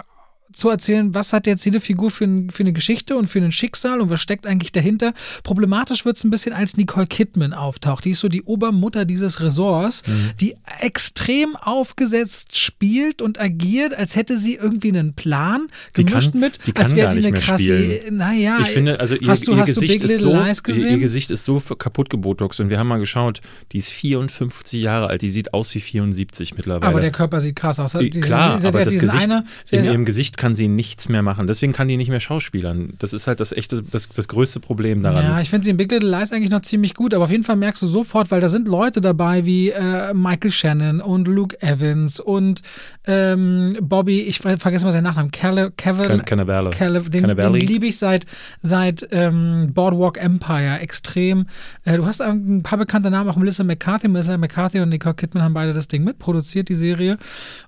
zu 0.53 0.69
erzählen, 0.69 1.13
was 1.13 1.33
hat 1.33 1.47
jetzt 1.47 1.65
jede 1.65 1.79
Figur 1.79 2.11
für, 2.11 2.25
ein, 2.25 2.49
für 2.49 2.63
eine 2.63 2.73
Geschichte 2.73 3.15
und 3.17 3.27
für 3.27 3.39
ein 3.39 3.51
Schicksal 3.51 4.01
und 4.01 4.09
was 4.09 4.21
steckt 4.21 4.47
eigentlich 4.47 4.71
dahinter. 4.71 5.13
Problematisch 5.43 6.05
wird 6.05 6.17
es 6.17 6.23
ein 6.23 6.29
bisschen, 6.29 6.53
als 6.53 6.77
Nicole 6.77 7.07
Kidman 7.07 7.53
auftaucht. 7.53 8.05
Die 8.05 8.11
ist 8.11 8.19
so 8.19 8.27
die 8.27 8.43
Obermutter 8.43 9.05
dieses 9.05 9.41
Ressorts, 9.41 10.03
mhm. 10.07 10.31
die 10.39 10.55
extrem 10.79 11.55
aufgesetzt 11.55 12.57
spielt 12.57 13.21
und 13.21 13.39
agiert, 13.39 13.93
als 13.93 14.15
hätte 14.15 14.37
sie 14.37 14.55
irgendwie 14.55 14.89
einen 14.89 15.13
Plan, 15.13 15.67
gemischt 15.93 16.31
kann, 16.31 16.39
mit, 16.39 16.59
als 16.77 16.95
wäre 16.95 17.11
sie 17.11 17.19
eine 17.19 17.31
krasse. 17.31 18.01
Naja, 18.11 18.57
ich 18.61 18.67
finde, 18.67 18.99
also 18.99 19.15
ihr, 19.15 19.27
hast 19.27 19.47
du, 19.47 19.53
ihr 19.53 19.57
hast 19.57 19.67
Gesicht 19.67 20.03
du 20.03 20.07
Big 20.07 20.15
ist 20.15 20.21
so, 20.21 20.31
gesehen? 20.63 20.91
Ihr 20.91 20.99
Gesicht 20.99 21.31
ist 21.31 21.45
so 21.45 21.59
kaputt 21.59 22.09
gebotox 22.09 22.59
und 22.59 22.69
wir 22.69 22.79
haben 22.79 22.87
mal 22.87 22.97
geschaut, 22.97 23.41
die 23.71 23.77
ist 23.77 23.91
54 23.91 24.81
Jahre 24.81 25.07
alt, 25.07 25.21
die 25.21 25.29
sieht 25.29 25.53
aus 25.53 25.73
wie 25.75 25.79
74 25.79 26.55
mittlerweile. 26.55 26.89
Aber 26.89 27.01
der 27.01 27.11
Körper 27.11 27.41
sieht 27.41 27.55
krass 27.55 27.79
aus. 27.79 27.93
Die, 27.93 28.09
Klar, 28.09 28.57
sie, 28.57 28.61
sie, 28.63 28.67
aber 28.67 28.85
das 28.85 28.97
Gesicht, 28.97 29.23
eine, 29.23 29.43
in 29.69 29.85
ihrem 29.85 30.05
Gesicht 30.05 30.37
kann 30.41 30.55
sie 30.55 30.67
nichts 30.67 31.07
mehr 31.07 31.21
machen. 31.21 31.45
Deswegen 31.45 31.71
kann 31.71 31.87
die 31.87 31.97
nicht 31.97 32.09
mehr 32.09 32.19
schauspielern. 32.19 32.93
Das 32.97 33.13
ist 33.13 33.27
halt 33.27 33.39
das 33.39 33.51
echte, 33.51 33.83
das, 33.83 34.09
das 34.09 34.27
größte 34.27 34.59
Problem 34.59 35.03
daran. 35.03 35.23
Ja, 35.23 35.39
ich 35.39 35.51
finde 35.51 35.65
sie 35.65 35.69
in 35.69 35.77
Big 35.77 35.91
Little 35.91 36.09
Lies 36.09 36.33
eigentlich 36.33 36.49
noch 36.49 36.61
ziemlich 36.61 36.95
gut, 36.95 37.13
aber 37.13 37.25
auf 37.25 37.29
jeden 37.29 37.43
Fall 37.43 37.57
merkst 37.57 37.83
du 37.83 37.85
sofort, 37.85 38.31
weil 38.31 38.41
da 38.41 38.49
sind 38.49 38.67
Leute 38.67 39.01
dabei 39.01 39.45
wie 39.45 39.69
äh, 39.69 40.15
Michael 40.15 40.51
Shannon 40.51 40.99
und 40.99 41.27
Luke 41.27 41.61
Evans 41.61 42.19
und 42.19 42.63
ähm, 43.05 43.77
Bobby, 43.83 44.21
ich 44.21 44.39
vergesse 44.39 44.83
mal 44.83 44.91
seinen 44.91 45.03
Nachnamen, 45.03 45.29
Kevin 45.29 45.73
Can 45.75 46.25
Cannavale. 46.25 46.71
den, 46.71 47.35
den 47.35 47.53
liebe 47.53 47.85
ich 47.85 47.99
seit, 47.99 48.25
seit 48.63 49.07
ähm, 49.11 49.69
Boardwalk 49.75 50.17
Empire 50.17 50.79
extrem. 50.79 51.45
Äh, 51.85 51.97
du 51.97 52.07
hast 52.07 52.19
ein 52.19 52.63
paar 52.63 52.79
bekannte 52.79 53.11
Namen, 53.11 53.29
auch 53.29 53.35
Melissa 53.35 53.63
McCarthy. 53.63 54.07
Melissa 54.07 54.37
McCarthy 54.37 54.79
und 54.79 54.89
Nicole 54.89 55.13
Kidman 55.13 55.43
haben 55.43 55.53
beide 55.53 55.75
das 55.75 55.87
Ding 55.87 56.03
mitproduziert, 56.03 56.67
die 56.67 56.73
Serie. 56.73 57.19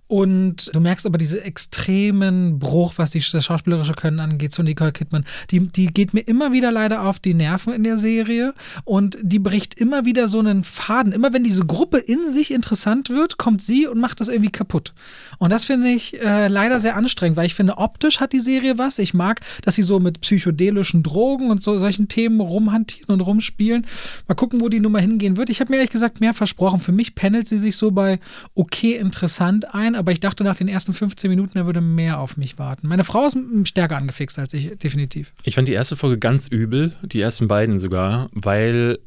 Und 0.07 0.69
du 0.75 0.79
merkst 0.79 1.07
aber 1.07 1.17
diesen 1.17 1.41
extremen 1.41 2.59
Bruch, 2.63 2.93
was 2.97 3.11
die, 3.11 3.23
das 3.31 3.45
schauspielerische 3.45 3.93
Können 3.93 4.19
angeht, 4.19 4.53
zu 4.53 4.63
Nicole 4.63 4.91
Kidman. 4.91 5.25
Die, 5.51 5.59
die 5.59 5.87
geht 5.87 6.13
mir 6.13 6.21
immer 6.21 6.51
wieder 6.51 6.71
leider 6.71 7.03
auf 7.03 7.19
die 7.19 7.33
Nerven 7.33 7.73
in 7.73 7.83
der 7.83 7.97
Serie 7.97 8.53
und 8.85 9.17
die 9.21 9.39
bricht 9.39 9.79
immer 9.79 10.05
wieder 10.05 10.27
so 10.27 10.39
einen 10.39 10.63
Faden. 10.63 11.13
Immer 11.13 11.33
wenn 11.33 11.43
diese 11.43 11.65
Gruppe 11.65 11.97
in 11.97 12.31
sich 12.31 12.51
interessant 12.51 13.09
wird, 13.09 13.37
kommt 13.37 13.61
sie 13.61 13.85
und 13.87 13.99
macht 13.99 14.21
das 14.21 14.29
irgendwie 14.29 14.51
kaputt. 14.51 14.93
Und 15.37 15.51
das 15.51 15.65
finde 15.65 15.89
ich 15.89 16.21
äh, 16.21 16.47
leider 16.47 16.79
sehr 16.79 16.95
anstrengend, 16.95 17.37
weil 17.37 17.45
ich 17.45 17.55
finde, 17.55 17.77
optisch 17.77 18.19
hat 18.19 18.33
die 18.33 18.39
Serie 18.39 18.77
was. 18.77 18.97
Ich 18.97 19.13
mag, 19.13 19.41
dass 19.61 19.75
sie 19.75 19.83
so 19.83 19.99
mit 19.99 20.21
psychedelischen 20.21 21.03
Drogen 21.03 21.51
und 21.51 21.61
so 21.61 21.77
solchen 21.77 22.07
Themen 22.07 22.39
rumhantieren 22.39 23.13
und 23.13 23.21
rumspielen. 23.21 23.85
Mal 24.27 24.35
gucken, 24.35 24.61
wo 24.61 24.69
die 24.69 24.79
Nummer 24.79 24.99
hingehen 24.99 25.37
wird. 25.37 25.49
Ich 25.49 25.59
habe 25.59 25.71
mir 25.71 25.77
ehrlich 25.77 25.91
gesagt 25.91 26.21
mehr 26.21 26.33
versprochen. 26.33 26.79
Für 26.79 26.93
mich 26.93 27.15
pendelt 27.15 27.47
sie 27.47 27.57
sich 27.57 27.75
so 27.75 27.91
bei 27.91 28.19
okay 28.55 28.95
interessant 28.95 29.73
ein, 29.75 29.95
aber 29.95 30.11
ich 30.11 30.21
dachte 30.21 30.43
nach 30.43 30.55
den 30.55 30.69
ersten 30.69 30.93
15 30.93 31.29
Minuten, 31.29 31.57
er 31.57 31.65
würde 31.65 31.81
mehr 31.81 32.19
auf 32.19 32.37
mich 32.37 32.52
warten. 32.57 32.87
Meine 32.87 33.03
Frau 33.03 33.25
ist 33.25 33.37
stärker 33.65 33.97
angefixt 33.97 34.39
als 34.39 34.53
ich, 34.53 34.77
definitiv. 34.77 35.33
Ich 35.43 35.55
fand 35.55 35.67
die 35.67 35.73
erste 35.73 35.95
Folge 35.95 36.17
ganz 36.17 36.47
übel, 36.47 36.93
die 37.03 37.21
ersten 37.21 37.47
beiden 37.47 37.79
sogar, 37.79 38.29
weil 38.33 38.99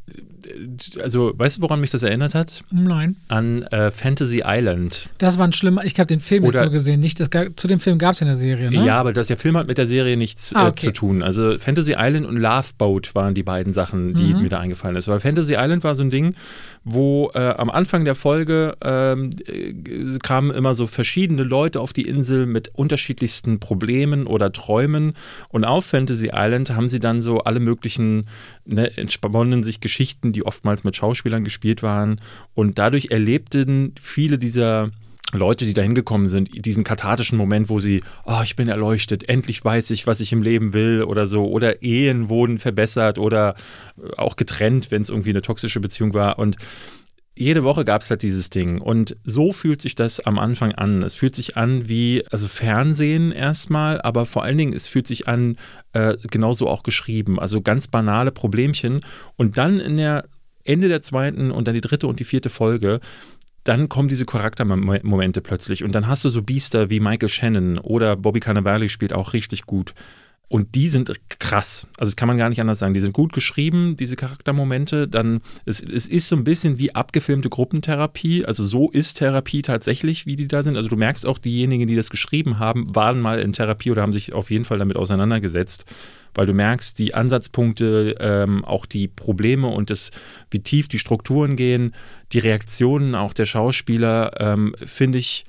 also, 1.02 1.32
weißt 1.36 1.58
du, 1.58 1.62
woran 1.62 1.80
mich 1.80 1.90
das 1.90 2.02
erinnert 2.02 2.34
hat? 2.34 2.62
Nein. 2.70 3.16
An 3.28 3.62
äh, 3.64 3.90
Fantasy 3.90 4.42
Island. 4.44 5.08
Das 5.18 5.38
war 5.38 5.46
ein 5.46 5.52
schlimmer, 5.52 5.84
ich 5.84 5.98
habe 5.98 6.06
den 6.06 6.20
Film 6.20 6.44
Oder, 6.44 6.60
jetzt 6.60 6.64
nur 6.64 6.72
gesehen, 6.72 7.00
nicht, 7.00 7.20
das, 7.20 7.30
zu 7.56 7.68
dem 7.68 7.80
Film 7.80 7.98
gab 7.98 8.12
es 8.12 8.20
ja 8.20 8.26
eine 8.26 8.36
Serie, 8.36 8.70
ne? 8.70 8.84
Ja, 8.84 8.98
aber 8.98 9.12
das, 9.12 9.26
der 9.26 9.36
Film 9.36 9.56
hat 9.56 9.66
mit 9.66 9.78
der 9.78 9.86
Serie 9.86 10.16
nichts 10.16 10.54
ah, 10.54 10.66
okay. 10.66 10.70
äh, 10.70 10.74
zu 10.74 10.92
tun. 10.92 11.22
Also 11.22 11.58
Fantasy 11.58 11.94
Island 11.98 12.26
und 12.26 12.36
Love 12.36 12.68
Boat 12.78 13.14
waren 13.14 13.34
die 13.34 13.42
beiden 13.42 13.72
Sachen, 13.72 14.14
die 14.14 14.34
mhm. 14.34 14.42
mir 14.42 14.48
da 14.48 14.60
eingefallen 14.60 14.96
ist. 14.96 15.08
Weil 15.08 15.20
Fantasy 15.20 15.54
Island 15.54 15.84
war 15.84 15.94
so 15.94 16.02
ein 16.02 16.10
Ding, 16.10 16.34
wo 16.88 17.32
äh, 17.34 17.40
am 17.40 17.68
Anfang 17.68 18.04
der 18.04 18.14
Folge 18.14 18.76
ähm, 18.80 19.30
äh, 19.44 20.18
kamen 20.22 20.52
immer 20.52 20.76
so 20.76 20.86
verschiedene 20.86 21.42
Leute 21.42 21.80
auf 21.80 21.92
die 21.92 22.06
Insel 22.06 22.46
mit 22.46 22.70
unterschiedlichsten 22.74 23.58
Problemen 23.58 24.28
oder 24.28 24.52
Träumen. 24.52 25.14
Und 25.48 25.64
auf 25.64 25.84
Fantasy 25.84 26.30
Island 26.32 26.70
haben 26.70 26.86
sie 26.86 27.00
dann 27.00 27.22
so 27.22 27.40
alle 27.40 27.58
möglichen, 27.58 28.26
ne, 28.64 28.96
entsponnen 28.96 29.64
sich 29.64 29.80
Geschichten, 29.80 30.32
die 30.32 30.46
oftmals 30.46 30.84
mit 30.84 30.94
Schauspielern 30.94 31.42
gespielt 31.42 31.82
waren. 31.82 32.20
Und 32.54 32.78
dadurch 32.78 33.10
erlebten 33.10 33.92
viele 34.00 34.38
dieser 34.38 34.92
Leute, 35.36 35.66
die 35.66 35.74
da 35.74 35.82
hingekommen 35.82 36.26
sind, 36.26 36.64
diesen 36.64 36.84
kathartischen 36.84 37.38
Moment, 37.38 37.68
wo 37.68 37.80
sie, 37.80 38.02
oh, 38.24 38.40
ich 38.42 38.56
bin 38.56 38.68
erleuchtet, 38.68 39.28
endlich 39.28 39.64
weiß 39.64 39.90
ich, 39.90 40.06
was 40.06 40.20
ich 40.20 40.32
im 40.32 40.42
Leben 40.42 40.72
will 40.72 41.04
oder 41.04 41.26
so, 41.26 41.46
oder 41.46 41.82
Ehen 41.82 42.28
wurden 42.28 42.58
verbessert 42.58 43.18
oder 43.18 43.54
auch 44.16 44.36
getrennt, 44.36 44.90
wenn 44.90 45.02
es 45.02 45.08
irgendwie 45.08 45.30
eine 45.30 45.42
toxische 45.42 45.80
Beziehung 45.80 46.14
war. 46.14 46.38
Und 46.38 46.56
jede 47.38 47.64
Woche 47.64 47.84
gab 47.84 48.00
es 48.00 48.08
halt 48.08 48.22
dieses 48.22 48.48
Ding. 48.48 48.80
Und 48.80 49.16
so 49.22 49.52
fühlt 49.52 49.82
sich 49.82 49.94
das 49.94 50.20
am 50.20 50.38
Anfang 50.38 50.72
an. 50.72 51.02
Es 51.02 51.14
fühlt 51.14 51.36
sich 51.36 51.56
an 51.56 51.86
wie, 51.86 52.24
also 52.30 52.48
Fernsehen 52.48 53.30
erstmal, 53.30 54.00
aber 54.00 54.24
vor 54.24 54.42
allen 54.42 54.56
Dingen, 54.56 54.72
es 54.72 54.86
fühlt 54.86 55.06
sich 55.06 55.28
an, 55.28 55.56
äh, 55.92 56.16
genauso 56.30 56.66
auch 56.66 56.82
geschrieben. 56.82 57.38
Also 57.38 57.60
ganz 57.60 57.88
banale 57.88 58.32
Problemchen. 58.32 59.02
Und 59.36 59.58
dann 59.58 59.80
in 59.80 59.98
der 59.98 60.24
Ende 60.64 60.88
der 60.88 61.02
zweiten 61.02 61.50
und 61.50 61.68
dann 61.68 61.74
die 61.74 61.82
dritte 61.82 62.06
und 62.06 62.18
die 62.20 62.24
vierte 62.24 62.48
Folge 62.48 63.00
dann 63.66 63.88
kommen 63.88 64.08
diese 64.08 64.26
Charaktermomente 64.26 65.40
plötzlich 65.40 65.82
und 65.82 65.92
dann 65.92 66.06
hast 66.06 66.24
du 66.24 66.28
so 66.28 66.42
Biester 66.42 66.88
wie 66.88 67.00
Michael 67.00 67.28
Shannon 67.28 67.78
oder 67.78 68.16
Bobby 68.16 68.40
Cannavale 68.40 68.88
spielt 68.88 69.12
auch 69.12 69.32
richtig 69.32 69.66
gut. 69.66 69.94
Und 70.48 70.76
die 70.76 70.86
sind 70.88 71.12
krass. 71.40 71.88
Also 71.98 72.12
das 72.12 72.16
kann 72.16 72.28
man 72.28 72.38
gar 72.38 72.48
nicht 72.48 72.60
anders 72.60 72.78
sagen. 72.78 72.94
Die 72.94 73.00
sind 73.00 73.12
gut 73.12 73.32
geschrieben, 73.32 73.96
diese 73.96 74.14
Charaktermomente. 74.14 75.08
Dann, 75.08 75.40
es, 75.64 75.82
es 75.82 76.06
ist 76.06 76.28
so 76.28 76.36
ein 76.36 76.44
bisschen 76.44 76.78
wie 76.78 76.94
abgefilmte 76.94 77.48
Gruppentherapie. 77.48 78.44
Also 78.44 78.64
so 78.64 78.88
ist 78.88 79.14
Therapie 79.14 79.62
tatsächlich, 79.62 80.24
wie 80.24 80.36
die 80.36 80.46
da 80.46 80.62
sind. 80.62 80.76
Also 80.76 80.88
du 80.88 80.96
merkst 80.96 81.26
auch, 81.26 81.38
diejenigen, 81.38 81.88
die 81.88 81.96
das 81.96 82.10
geschrieben 82.10 82.60
haben, 82.60 82.94
waren 82.94 83.20
mal 83.20 83.40
in 83.40 83.52
Therapie 83.52 83.90
oder 83.90 84.02
haben 84.02 84.12
sich 84.12 84.34
auf 84.34 84.52
jeden 84.52 84.64
Fall 84.64 84.78
damit 84.78 84.96
auseinandergesetzt. 84.96 85.84
Weil 86.36 86.46
du 86.46 86.52
merkst, 86.52 86.98
die 86.98 87.14
Ansatzpunkte, 87.14 88.16
ähm, 88.20 88.64
auch 88.64 88.86
die 88.86 89.08
Probleme 89.08 89.68
und 89.68 89.90
das, 89.90 90.10
wie 90.50 90.60
tief 90.60 90.86
die 90.86 90.98
Strukturen 90.98 91.56
gehen, 91.56 91.92
die 92.32 92.38
Reaktionen 92.38 93.14
auch 93.14 93.32
der 93.32 93.46
Schauspieler, 93.46 94.32
ähm, 94.38 94.76
finde 94.84 95.18
ich 95.18 95.46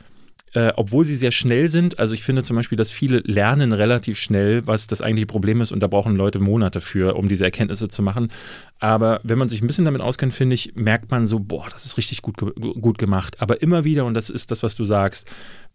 äh, 0.54 0.74
obwohl 0.76 1.06
sie 1.06 1.14
sehr 1.14 1.32
schnell 1.32 1.70
sind. 1.70 2.00
Also 2.00 2.16
ich 2.16 2.24
finde 2.24 2.42
zum 2.42 2.56
Beispiel, 2.56 2.78
dass 2.78 2.90
viele 2.90 3.20
lernen 3.20 3.74
relativ 3.74 4.18
schnell, 4.18 4.66
was 4.66 4.88
das 4.88 5.02
eigentliche 5.02 5.28
Problem 5.28 5.62
ist 5.62 5.72
und 5.72 5.82
da 5.82 5.88
brauchen 5.88 6.16
Leute 6.16 6.40
Monate 6.40 6.82
für, 6.82 7.16
um 7.16 7.28
diese 7.28 7.44
Erkenntnisse 7.44 7.90
zu 7.90 8.02
machen. 8.02 8.30
Aber 8.80 9.20
wenn 9.24 9.38
man 9.38 9.50
sich 9.50 9.62
ein 9.62 9.68
bisschen 9.68 9.86
damit 9.86 10.02
auskennt, 10.02 10.34
finde 10.34 10.56
ich, 10.56 10.74
merkt 10.76 11.12
man 11.12 11.28
so, 11.28 11.40
boah, 11.40 11.68
das 11.70 11.86
ist 11.86 11.98
richtig 11.98 12.22
gut, 12.22 12.38
gut 12.38 12.98
gemacht. 12.98 13.36
Aber 13.40 13.62
immer 13.62 13.84
wieder, 13.84 14.06
und 14.06 14.14
das 14.14 14.30
ist 14.30 14.50
das, 14.50 14.64
was 14.64 14.76
du 14.76 14.86
sagst, 14.86 15.28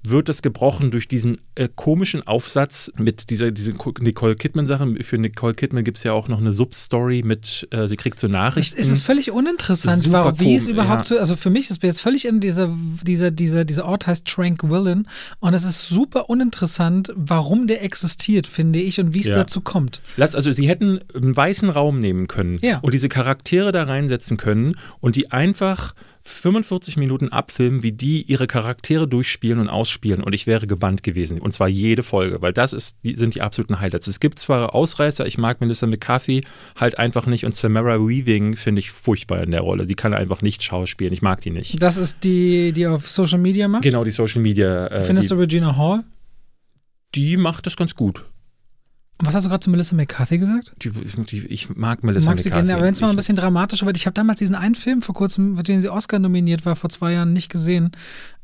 wird 0.05 0.29
das 0.29 0.43
gebrochen 0.43 0.91
durch 0.91 1.07
diesen 1.07 1.39
äh, 1.55 1.69
komischen 1.75 2.27
Aufsatz 2.27 2.91
mit 2.97 3.31
dieser, 3.31 3.53
dieser 3.53 3.73
Nicole 4.01 4.35
Kidman-Sache. 4.35 4.97
Für 5.03 5.19
Nicole 5.19 5.55
Kidman 5.55 5.85
gibt 5.85 5.99
es 5.99 6.05
ja 6.05 6.13
auch 6.13 6.29
noch 6.29 6.41
eine 6.41 6.53
Substory 6.53 7.23
mit, 7.23 7.69
äh, 7.71 7.87
sie 7.87 7.97
kriegt 7.97 8.19
so 8.19 8.27
Nachrichten. 8.27 8.81
Es 8.81 8.89
ist 8.89 9.05
völlig 9.05 9.31
uninteressant, 9.31 10.11
warum, 10.11 10.41
wie 10.41 10.57
es 10.57 10.69
überhaupt 10.69 11.11
ja. 11.11 11.17
so, 11.17 11.19
also 11.19 11.37
für 11.37 11.51
mich 11.51 11.71
ist 11.71 11.83
jetzt 11.83 12.01
völlig 12.01 12.27
in 12.27 12.41
dieser, 12.41 12.77
dieser, 13.03 13.31
dieser, 13.31 13.65
dieser 13.65 13.85
Ort 13.85 14.07
heißt 14.07 14.27
Tranquillen 14.27 15.09
und 15.41 15.55
es 15.55 15.65
ist 15.65 15.89
super 15.89 16.29
uninteressant, 16.29 17.13
warum 17.15 17.67
der 17.67 17.85
existiert, 17.85 18.47
finde 18.47 18.81
ich, 18.81 18.99
und 18.99 19.15
wie 19.15 19.21
es 19.21 19.29
ja. 19.29 19.37
dazu 19.37 19.61
kommt. 19.61 20.01
Lass, 20.17 20.35
also 20.35 20.51
sie 20.51 20.69
hätten 20.69 21.01
einen 21.15 21.37
weißen 21.37 21.71
Raum 21.71 22.01
nehmen 22.01 22.27
können 22.27 22.59
ja. 22.63 22.79
und 22.79 22.93
diese 22.93 23.09
Charaktere 23.09 23.71
da 23.71 23.85
reinsetzen 23.85 24.37
können 24.37 24.77
und 25.01 25.15
die 25.17 25.31
einfach 25.31 25.95
45 26.25 26.97
Minuten 26.97 27.29
abfilmen, 27.31 27.83
wie 27.83 27.93
die 27.93 28.23
ihre 28.23 28.47
Charaktere 28.47 29.09
durchspielen 29.09 29.59
und 29.59 29.69
ausspielen 29.69 30.23
und 30.23 30.33
ich 30.33 30.47
wäre 30.47 30.67
gebannt 30.67 31.03
gewesen. 31.03 31.41
Und 31.41 31.53
zwar 31.53 31.69
jede 31.69 32.03
Folge, 32.03 32.41
weil 32.43 32.53
das 32.53 32.73
ist, 32.73 32.99
die, 33.05 33.15
sind 33.15 33.35
die 33.35 33.43
absoluten 33.43 33.81
Highlights. 33.81 34.07
Es 34.07 34.21
gibt 34.21 34.39
zwar 34.39 34.75
Ausreißer, 34.75 35.27
ich 35.27 35.39
mag 35.39 35.61
Melissa 35.61 35.87
McCarthy 35.87 36.45
halt 36.77 36.99
einfach 36.99 37.27
nicht 37.27 37.45
und 37.45 37.55
Samara 37.55 37.99
Weaving 37.99 38.57
finde 38.57 38.81
ich 38.81 38.91
furchtbar 38.91 39.43
in 39.43 39.51
der 39.51 39.63
Rolle. 39.63 39.87
Die 39.87 39.95
kann 39.95 40.15
einfach 40.15 40.43
nicht 40.43 40.63
schauspielen, 40.63 41.13
ich 41.13 41.23
mag 41.23 41.41
die 41.41 41.51
nicht. 41.51 41.83
Das 41.83 41.97
ist 41.97 42.25
die, 42.25 42.73
die 42.73 42.87
auf 42.87 43.09
Social 43.09 43.39
Media 43.39 43.67
macht? 43.67 43.83
Genau, 43.83 44.05
die 44.05 44.11
Social 44.11 44.43
Media. 44.43 44.87
Äh, 44.87 45.05
Findest 45.05 45.31
die, 45.31 45.35
du 45.35 45.41
Regina 45.41 45.77
Hall? 45.77 46.05
Die 47.15 47.37
macht 47.37 47.67
das 47.67 47.77
ganz 47.77 47.95
gut. 47.95 48.25
Was 49.25 49.37
hast 49.37 49.45
du 49.45 49.51
gerade 49.51 49.63
zu 49.63 49.71
Melissa 49.71 49.95
McCarthy 49.95 50.39
gesagt? 50.39 50.75
Die, 50.83 50.91
die, 50.91 51.47
ich 51.47 51.75
mag 51.77 52.03
Melissa 52.03 52.31
Magst 52.31 52.45
McCarthy. 52.45 52.67
Gerne, 52.67 52.75
aber 52.77 52.85
wenn 52.85 52.93
es 52.93 53.01
mal 53.01 53.11
ein 53.11 53.17
bisschen 53.17 53.37
dramatischer 53.37 53.87
wird. 53.87 53.97
Ich 53.97 54.07
habe 54.07 54.15
damals 54.15 54.41
diesen 54.41 54.57
einen 54.57 54.75
Film 54.75 55.01
vor 55.01 55.15
kurzem, 55.15 55.57
für 55.57 55.63
den 55.63 55.81
sie 55.81 55.89
Oscar 55.89 56.19
nominiert 56.19 56.67
war, 56.67 56.75
vor 56.75 56.91
zwei 56.91 57.13
Jahren 57.13 57.33
nicht 57.33 57.49
gesehen, 57.49 57.93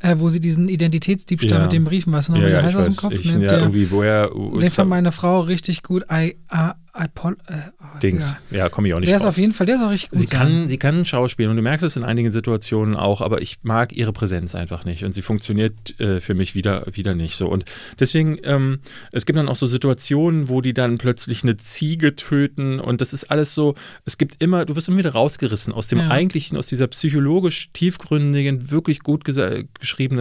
äh, 0.01 0.17
wo 0.19 0.29
sie 0.29 0.41
diesen 0.41 0.69
Identitätsdiebstahl 0.69 1.59
ja. 1.59 1.65
mit 1.65 1.73
den 1.73 1.85
Briefen, 1.85 2.13
weißt 2.13 2.29
du 2.29 2.33
noch, 2.33 2.41
ja, 2.41 2.47
wie 2.47 2.51
der 2.51 2.61
ja, 2.61 2.67
heißt 2.67 2.77
aus 2.77 2.87
dem 2.87 2.97
Kopf? 2.97 3.15
Ich, 3.15 3.35
ne? 3.35 3.43
ja, 3.45 3.51
der, 3.51 3.59
irgendwie, 3.61 3.91
woher. 3.91 4.31
Den 4.31 4.71
fand 4.71 4.91
meine 4.91 5.13
Frau 5.13 5.41
richtig 5.41 5.83
gut. 5.83 6.05
I, 6.11 6.37
uh, 6.53 6.73
Apol 6.93 7.37
äh, 7.47 7.55
oh, 7.81 7.99
Dings. 8.03 8.37
Ja, 8.51 8.59
ja 8.59 8.69
komme 8.69 8.89
ich 8.89 8.95
auch 8.95 8.99
nicht 8.99 9.09
Der 9.09 9.19
drauf. 9.19 9.27
ist 9.27 9.29
auf 9.29 9.39
jeden 9.39 9.53
Fall, 9.53 9.67
der 9.67 9.77
ist 9.77 9.83
auch 9.83 9.91
richtig 9.91 10.11
gut. 10.11 10.19
Sie 10.19 10.27
kann, 10.27 10.69
sie 10.69 10.79
kann 10.79 11.05
Schauspielen 11.05 11.51
und 11.51 11.57
du 11.57 11.63
merkst 11.63 11.85
es 11.85 11.97
in 11.97 12.03
einigen 12.03 12.33
Situationen 12.33 12.97
auch, 12.97 13.21
aber 13.21 13.41
ich 13.41 13.59
mag 13.63 13.93
ihre 13.97 14.13
Präsenz 14.13 14.55
einfach 14.55 14.85
nicht 14.85 15.05
und 15.05 15.15
sie 15.15 15.23
funktioniert 15.23 15.99
äh, 16.01 16.21
für 16.21 16.35
mich 16.35 16.55
wieder, 16.55 16.85
wieder 16.93 17.15
nicht 17.15 17.37
so. 17.37 17.49
Und 17.49 17.65
deswegen, 18.01 18.39
ähm, 18.43 18.81
es 19.13 19.27
gibt 19.27 19.37
dann 19.37 19.49
auch 19.49 19.57
so 19.57 19.67
Situationen, 19.67 20.49
wo 20.49 20.61
die 20.61 20.75
dann 20.75 20.99
plötzlich 20.99 21.45
eine 21.45 21.57
Ziege 21.57 22.17
töten 22.17 22.81
und 22.81 23.01
das 23.01 23.13
ist 23.13 23.31
alles 23.31 23.55
so, 23.55 23.75
es 24.05 24.19
gibt 24.19 24.43
immer, 24.43 24.65
du 24.65 24.75
wirst 24.75 24.89
immer 24.89 24.99
wieder 24.99 25.13
rausgerissen 25.13 25.73
aus 25.73 25.87
dem 25.87 26.01
ja. 26.01 26.09
eigentlichen, 26.09 26.59
aus 26.59 26.67
dieser 26.67 26.89
psychologisch 26.89 27.71
tiefgründigen, 27.73 28.71
wirklich 28.71 29.01
gut 29.01 29.25
geschriebenen 29.25 29.69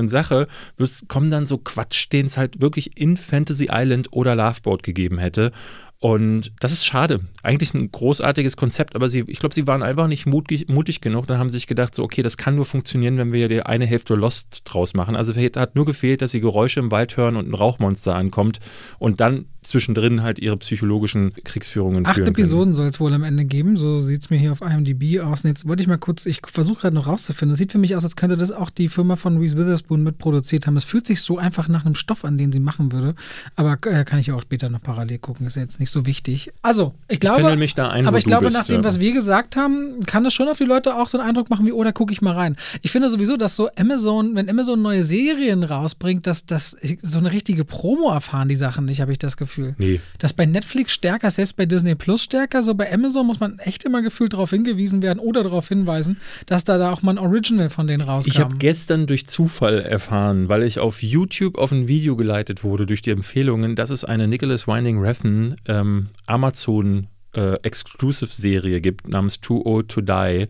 Sache, 0.08 0.48
wirst, 0.78 1.08
kommen 1.08 1.32
dann 1.32 1.46
so 1.46 1.58
Quatsch, 1.58 2.12
den 2.12 2.26
es 2.26 2.38
halt 2.38 2.62
wirklich 2.62 3.00
in 3.00 3.18
Fantasy 3.18 3.70
Island 3.72 4.08
oder 4.12 4.36
Loveboat 4.36 4.84
gegeben 4.84 5.18
hätte. 5.18 5.52
Und 6.00 6.52
das 6.60 6.72
ist 6.72 6.86
schade. 6.86 7.22
Eigentlich 7.42 7.74
ein 7.74 7.92
großartiges 7.92 8.56
Konzept, 8.56 8.96
aber 8.96 9.10
sie, 9.10 9.24
ich 9.28 9.40
glaube, 9.40 9.56
sie 9.56 9.66
waren 9.66 9.82
einfach 9.82 10.08
nicht 10.08 10.28
mutig, 10.28 10.68
mutig 10.68 11.02
genug. 11.02 11.26
Dann 11.26 11.40
haben 11.40 11.50
sie 11.50 11.58
sich 11.58 11.66
gedacht, 11.66 11.96
so, 11.96 12.04
okay, 12.04 12.22
das 12.22 12.38
kann 12.38 12.56
nur 12.56 12.66
funktionieren, 12.66 13.18
wenn 13.18 13.32
wir 13.34 13.50
die 13.50 13.64
eine 13.64 13.88
Hälfte 13.88 14.14
Lost 14.14 14.62
draus 14.66 14.94
machen. 14.94 15.16
Also 15.16 15.34
hat 15.36 15.76
nur 15.76 15.86
gefehlt, 15.86 16.22
dass 16.22 16.32
sie 16.32 16.40
Geräusche 16.40 16.80
im 16.80 16.92
Wald 16.92 17.18
hören 17.18 17.36
und 17.36 17.50
ein 17.50 17.56
Rauchmonster 17.56 18.16
ankommt 18.16 18.60
und 19.00 19.20
dann 19.22 19.46
zwischendrin 19.68 20.24
halt 20.24 20.40
ihre 20.40 20.58
psychologischen 20.58 21.34
Kriegsführungen 21.44 22.06
Acht 22.06 22.16
führen 22.16 22.30
Episoden 22.30 22.74
soll 22.74 22.88
es 22.88 23.00
wohl 23.00 23.14
am 23.14 23.24
Ende 23.24 23.46
geben, 23.46 23.76
so 23.76 24.00
sieht 24.00 24.22
es 24.22 24.30
mir 24.30 24.38
hier 24.38 24.52
auf 24.52 24.62
IMDb 24.62 25.20
aus. 25.20 25.44
Und 25.44 25.50
jetzt 25.50 25.68
wollte 25.68 25.82
ich 25.82 25.88
mal 25.88 25.98
kurz, 25.98 26.26
ich 26.26 26.40
versuche 26.46 26.82
gerade 26.82 26.96
noch 26.96 27.08
rauszufinden. 27.08 27.54
Es 27.54 27.60
sieht 27.60 27.72
für 27.72 27.78
mich 27.78 27.96
aus, 27.96 28.04
als 28.04 28.16
könnte 28.16 28.38
das 28.38 28.52
auch 28.52 28.70
die 28.70 28.88
Firma 28.88 29.18
von 29.18 29.38
Reese 29.38 29.58
Witherspoon 29.58 30.04
mitproduziert 30.04 30.68
haben. 30.68 30.78
Es 30.78 30.86
fühlt 30.86 31.06
sich 31.06 31.22
so 31.22 31.38
einfach 31.38 31.68
nach 31.68 31.86
einem 31.86 31.96
Stoff 31.96 32.24
an, 32.24 32.38
den 32.38 32.52
sie 32.52 32.60
machen 32.60 32.92
würde. 32.92 33.16
Aber 33.56 33.78
äh, 33.86 34.06
kann 34.06 34.20
ich 34.20 34.32
auch 34.32 34.42
später 34.42 34.70
noch 34.70 34.82
parallel 34.82 35.20
gucken, 35.20 35.46
ist 35.46 35.56
ja 35.58 35.62
jetzt 35.62 35.80
nicht 35.80 35.87
so 35.92 36.06
wichtig. 36.06 36.52
Also, 36.62 36.94
ich 37.08 37.20
glaube, 37.20 37.42
ich 37.42 37.78
ein, 37.78 38.08
aber 38.08 38.18
ich 38.18 38.26
glaube, 38.26 38.46
bist, 38.46 38.56
nach 38.56 38.66
dem, 38.66 38.78
ja. 38.78 38.84
was 38.84 39.00
wir 39.00 39.14
gesagt 39.14 39.56
haben, 39.56 40.02
kann 40.06 40.24
das 40.24 40.34
schon 40.34 40.48
auf 40.48 40.58
die 40.58 40.66
Leute 40.66 40.96
auch 40.96 41.08
so 41.08 41.18
einen 41.18 41.28
Eindruck 41.28 41.50
machen 41.50 41.66
wie, 41.66 41.72
oh, 41.72 41.84
da 41.84 41.92
gucke 41.92 42.12
ich 42.12 42.22
mal 42.22 42.34
rein. 42.34 42.56
Ich 42.82 42.92
finde 42.92 43.10
sowieso, 43.10 43.38
dass 43.38 43.56
so 43.56 43.70
Amazon, 43.76 44.36
wenn 44.36 44.50
Amazon 44.50 44.82
neue 44.82 45.04
Serien 45.04 45.64
rausbringt, 45.64 46.28
dass 46.28 46.46
das 46.46 46.78
so 47.02 47.20
eine 47.20 47.32
richtige 47.32 47.66
Promo 47.66 48.12
erfahren 48.12 48.48
die 48.48 48.56
Sachen 48.56 48.86
nicht, 48.86 49.02
habe 49.02 49.12
ich 49.12 49.20
das 49.20 49.38
Gefühl. 49.38 49.76
Nee. 49.78 50.02
Das 50.20 50.34
bei 50.34 50.46
Netflix 50.46 50.94
stärker, 50.94 51.30
selbst 51.32 51.58
bei 51.58 51.66
Disney 51.66 51.96
Plus 51.96 52.24
stärker. 52.24 52.64
So 52.64 52.74
bei 52.76 52.92
Amazon 52.92 53.26
muss 53.26 53.40
man 53.40 53.60
echt 53.60 53.84
immer 53.84 54.02
gefühlt 54.02 54.34
darauf 54.34 54.50
hingewiesen 54.50 55.02
werden 55.02 55.20
oder 55.20 55.44
darauf 55.44 55.68
hinweisen, 55.68 56.18
dass 56.46 56.64
da, 56.64 56.78
da 56.78 56.92
auch 56.92 57.02
mal 57.02 57.12
ein 57.12 57.18
Original 57.18 57.70
von 57.70 57.88
denen 57.88 58.02
rauskam. 58.02 58.32
Ich 58.32 58.40
habe 58.40 58.56
gestern 58.58 59.08
durch 59.08 59.28
Zufall 59.28 59.80
erfahren, 59.80 60.50
weil 60.50 60.64
ich 60.64 60.80
auf 60.80 61.04
YouTube 61.04 61.58
auf 61.58 61.72
ein 61.72 61.88
Video 61.88 62.16
geleitet 62.16 62.64
wurde 62.64 62.86
durch 62.86 63.02
die 63.02 63.12
Empfehlungen, 63.12 63.76
dass 63.76 63.90
es 63.90 64.04
eine 64.04 64.28
Nicholas 64.28 64.68
Winding 64.68 65.00
Refn 65.00 65.56
ähm, 65.80 66.08
Amazon 66.26 67.08
äh, 67.34 67.56
Exclusive 67.64 68.32
Serie 68.32 68.82
gibt 68.82 69.08
namens 69.08 69.40
Too 69.40 69.62
Old 69.66 69.90
to 69.90 70.02
Die 70.02 70.48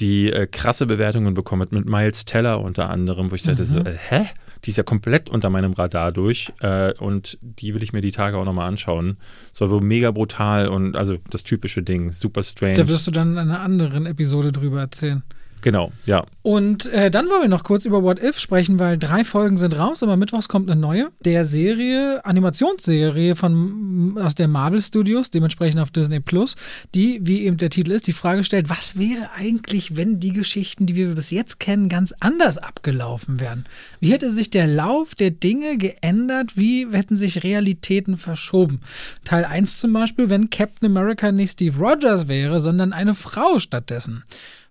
die 0.00 0.32
äh, 0.32 0.46
krasse 0.46 0.86
Bewertungen 0.86 1.34
bekommen 1.34 1.68
mit 1.70 1.86
Miles 1.86 2.24
Teller 2.24 2.60
unter 2.60 2.90
anderem, 2.90 3.30
wo 3.30 3.34
ich 3.34 3.42
dachte 3.42 3.62
mhm. 3.62 3.66
so, 3.66 3.78
äh, 3.78 3.96
hä? 3.96 4.26
Die 4.64 4.70
ist 4.70 4.76
ja 4.78 4.82
komplett 4.82 5.28
unter 5.28 5.50
meinem 5.50 5.74
Radar 5.74 6.10
durch 6.10 6.50
äh, 6.60 6.94
und 6.94 7.38
die 7.42 7.74
will 7.74 7.82
ich 7.82 7.92
mir 7.92 8.00
die 8.00 8.12
Tage 8.12 8.38
auch 8.38 8.46
nochmal 8.46 8.66
anschauen. 8.66 9.18
So 9.52 9.66
mega 9.80 10.10
brutal 10.10 10.68
und 10.68 10.96
also 10.96 11.18
das 11.28 11.44
typische 11.44 11.82
Ding, 11.82 12.12
super 12.12 12.42
strange. 12.42 12.76
Da 12.76 12.88
wirst 12.88 13.06
du 13.06 13.10
dann 13.10 13.32
in 13.32 13.38
einer 13.38 13.60
anderen 13.60 14.06
Episode 14.06 14.52
drüber 14.52 14.80
erzählen. 14.80 15.22
Genau, 15.64 15.92
ja. 16.04 16.26
Und 16.42 16.92
äh, 16.92 17.10
dann 17.10 17.26
wollen 17.30 17.40
wir 17.40 17.48
noch 17.48 17.64
kurz 17.64 17.86
über 17.86 18.02
What 18.02 18.22
If 18.22 18.38
sprechen, 18.38 18.78
weil 18.78 18.98
drei 18.98 19.24
Folgen 19.24 19.56
sind 19.56 19.78
raus, 19.78 20.02
aber 20.02 20.18
mittwochs 20.18 20.46
kommt 20.46 20.70
eine 20.70 20.78
neue. 20.78 21.08
Der 21.24 21.46
Serie, 21.46 22.22
Animationsserie 22.22 23.34
von 23.34 24.18
aus 24.20 24.34
der 24.34 24.46
Marvel 24.46 24.82
Studios, 24.82 25.30
dementsprechend 25.30 25.80
auf 25.80 25.90
Disney 25.90 26.20
Plus, 26.20 26.56
die, 26.94 27.18
wie 27.22 27.44
eben 27.44 27.56
der 27.56 27.70
Titel 27.70 27.92
ist, 27.92 28.06
die 28.06 28.12
Frage 28.12 28.44
stellt, 28.44 28.68
was 28.68 28.98
wäre 28.98 29.30
eigentlich, 29.38 29.96
wenn 29.96 30.20
die 30.20 30.34
Geschichten, 30.34 30.84
die 30.84 30.96
wir 30.96 31.14
bis 31.14 31.30
jetzt 31.30 31.60
kennen, 31.60 31.88
ganz 31.88 32.12
anders 32.20 32.58
abgelaufen 32.58 33.40
wären? 33.40 33.64
Wie 34.00 34.12
hätte 34.12 34.30
sich 34.30 34.50
der 34.50 34.66
Lauf 34.66 35.14
der 35.14 35.30
Dinge 35.30 35.78
geändert? 35.78 36.58
Wie 36.58 36.86
hätten 36.92 37.16
sich 37.16 37.42
Realitäten 37.42 38.18
verschoben? 38.18 38.82
Teil 39.24 39.46
1 39.46 39.78
zum 39.78 39.94
Beispiel, 39.94 40.28
wenn 40.28 40.50
Captain 40.50 40.90
America 40.90 41.32
nicht 41.32 41.52
Steve 41.52 41.78
Rogers 41.78 42.28
wäre, 42.28 42.60
sondern 42.60 42.92
eine 42.92 43.14
Frau 43.14 43.58
stattdessen. 43.58 44.24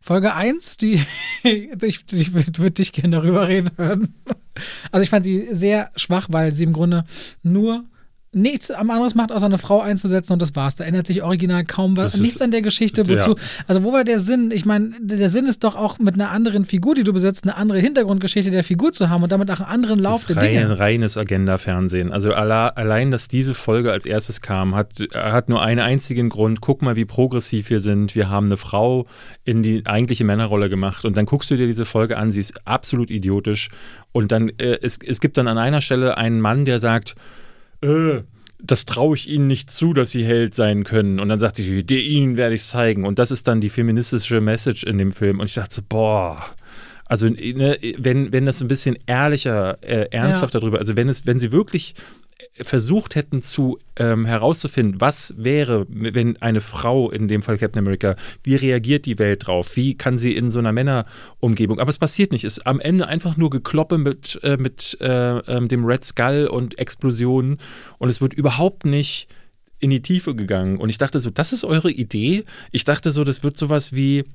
Folge 0.06 0.34
1, 0.34 0.76
die, 0.76 1.02
ich, 1.44 2.04
ich 2.12 2.34
würde 2.34 2.72
dich 2.72 2.92
gerne 2.92 3.16
darüber 3.16 3.48
reden 3.48 3.72
hören. 3.78 4.14
Also 4.92 5.02
ich 5.02 5.10
fand 5.10 5.24
sie 5.24 5.48
sehr 5.56 5.92
schwach, 5.96 6.28
weil 6.30 6.52
sie 6.52 6.66
im 6.66 6.74
Grunde 6.74 7.06
nur 7.42 7.86
nichts 8.34 8.72
am 8.72 8.90
anderes 8.90 9.16
macht, 9.16 9.32
außer 9.32 9.46
eine 9.46 9.58
Frau 9.58 9.82
einzusetzen 9.82 10.34
und 10.34 10.42
das 10.42 10.56
war's. 10.56 10.76
Da 10.76 10.84
ändert 10.84 11.08
sich 11.08 11.24
original 11.24 11.64
kaum 11.64 11.96
was. 11.98 12.18
nichts 12.18 12.42
an 12.42 12.52
der 12.52 12.62
Geschichte. 12.62 13.08
Wozu? 13.08 13.32
Ja. 13.32 13.36
Also, 13.68 13.84
wo 13.84 13.94
war 13.94 14.04
der 14.04 14.20
Sinn? 14.20 14.52
Ich 14.52 14.66
meine, 14.66 14.92
der 15.00 15.30
Sinn 15.30 15.46
ist 15.46 15.64
doch 15.64 15.76
auch 15.76 16.00
mit 16.00 16.16
einer 16.16 16.32
anderen 16.32 16.66
Figur, 16.66 16.96
die 16.96 17.04
du 17.04 17.14
besitzt, 17.14 17.44
eine 17.44 17.56
andere 17.56 17.80
Hintergrundgeschichte 17.80 18.52
der 18.52 18.64
Figur 18.64 18.92
zu 18.92 19.10
haben 19.10 19.24
und 19.24 19.32
damit 19.32 19.50
auch 19.52 19.60
einen 19.60 19.70
anderen 19.70 20.00
Lauf 20.00 20.26
der 20.26 20.38
rein, 20.38 20.54
Dinge. 20.54 20.80
reines 20.80 21.18
Agenda-Fernsehen. 21.18 22.12
Also 22.12 22.34
allein, 22.34 23.12
dass 23.12 23.28
diese 23.28 23.54
Folge 23.54 23.92
als 23.92 24.06
erstes 24.06 24.42
kam, 24.42 24.76
hat, 24.76 24.94
hat 25.14 25.50
nur 25.50 25.62
einen 25.62 25.80
einzigen 25.80 26.30
Grund. 26.30 26.62
Guck 26.62 26.82
mal, 26.82 26.96
wie 26.96 27.06
progressiv 27.06 27.70
wir 27.70 27.80
sind. 27.80 28.16
Wir 28.16 28.30
haben 28.30 28.48
eine 28.48 28.58
Frau 28.58 29.06
in 29.44 29.64
die 29.64 29.86
eigentliche 29.86 30.24
Männerrolle 30.24 30.70
gemacht 30.70 31.06
und 31.06 31.18
dann 31.18 31.26
guckst 31.26 31.52
du 31.52 31.56
dir 31.56 31.68
diese 31.68 31.86
Folge 31.86 32.18
an. 32.18 32.32
Sie 32.32 32.40
ist 32.40 32.54
absolut 32.66 33.10
idiotisch. 33.10 33.70
Und 34.12 34.32
dann, 34.32 34.50
äh, 34.50 34.80
es, 34.82 35.00
es 35.06 35.20
gibt 35.22 35.38
dann 35.38 35.48
an 35.48 35.58
einer 35.58 35.82
Stelle 35.82 36.18
einen 36.18 36.40
Mann, 36.40 36.66
der 36.66 36.80
sagt, 36.80 37.16
äh, 37.84 38.24
das 38.60 38.86
traue 38.86 39.16
ich 39.16 39.30
ihnen 39.30 39.48
nicht 39.48 39.70
zu, 39.70 39.94
dass 39.94 40.12
sie 40.12 40.24
Held 40.24 40.56
sein 40.56 40.86
können. 40.86 41.20
Und 41.20 41.28
dann 41.28 41.40
sagt 41.40 41.58
sie, 41.58 41.82
ihnen 41.82 42.38
werde 42.38 42.56
ich 42.56 42.62
es 42.62 42.70
zeigen. 42.70 43.06
Und 43.06 43.20
das 43.20 43.30
ist 43.30 43.48
dann 43.48 43.60
die 43.60 43.70
feministische 43.70 44.40
Message 44.40 44.84
in 44.84 44.98
dem 44.98 45.12
Film. 45.12 45.40
Und 45.42 45.48
ich 45.48 45.56
dachte 45.56 45.76
so, 45.76 45.82
boah. 45.88 46.42
Also, 47.06 47.28
ne, 47.28 47.78
wenn, 47.98 48.32
wenn 48.32 48.46
das 48.46 48.62
ein 48.62 48.70
bisschen 48.70 48.98
ehrlicher, 49.06 49.78
äh, 49.82 50.08
ernsthaft 50.12 50.54
ja. 50.54 50.62
darüber, 50.62 50.80
also 50.80 50.96
wenn 50.96 51.10
es, 51.10 51.26
wenn 51.28 51.40
sie 51.40 51.52
wirklich 51.52 51.96
versucht 52.56 53.16
hätten 53.16 53.42
zu 53.42 53.80
ähm, 53.96 54.26
herauszufinden, 54.26 55.02
was 55.02 55.34
wäre, 55.38 55.86
wenn 55.90 56.40
eine 56.42 56.62
Frau, 56.62 57.10
in 57.10 57.28
dem 57.28 57.42
Fall 57.42 57.58
Captain 57.58 57.80
America, 57.80 58.16
wie 58.44 58.56
reagiert 58.56 59.06
die 59.06 59.18
Welt 59.18 59.48
drauf? 59.48 59.76
Wie 59.76 59.96
kann 59.96 60.18
sie 60.18 60.36
in 60.36 60.52
so 60.52 60.60
einer 60.60 60.72
Männerumgebung? 60.72 61.80
Aber 61.80 61.90
es 61.90 61.98
passiert 61.98 62.32
nicht. 62.32 62.44
Es 62.44 62.60
ist 62.60 62.68
am 62.68 62.80
Ende 62.80 63.08
einfach 63.08 63.38
nur 63.38 63.50
Gekloppe 63.50 63.98
mit, 63.98 64.40
äh, 64.44 64.58
mit 64.58 64.98
äh, 65.02 65.38
äh, 65.40 65.68
dem 65.68 65.86
Red 65.86 66.04
Skull 66.04 66.48
und 66.48 66.78
Explosionen 66.78 67.58
und 67.98 68.10
es 68.10 68.22
wird 68.22 68.34
überhaupt 68.34 68.86
nicht 68.86 69.28
in 69.80 69.90
die 69.90 70.02
Tiefe 70.02 70.36
gegangen. 70.36 70.78
Und 70.78 70.90
ich 70.90 70.98
dachte 71.00 71.20
so, 71.20 71.30
das 71.30 71.54
ist 71.54 71.64
eure 71.64 71.92
Idee? 71.92 72.46
Ich 72.72 72.86
dachte 72.86 73.12
so, 73.12 73.24
das 73.24 73.44
wird 73.44 73.58
sowas 73.58 73.94
wie 73.94 74.26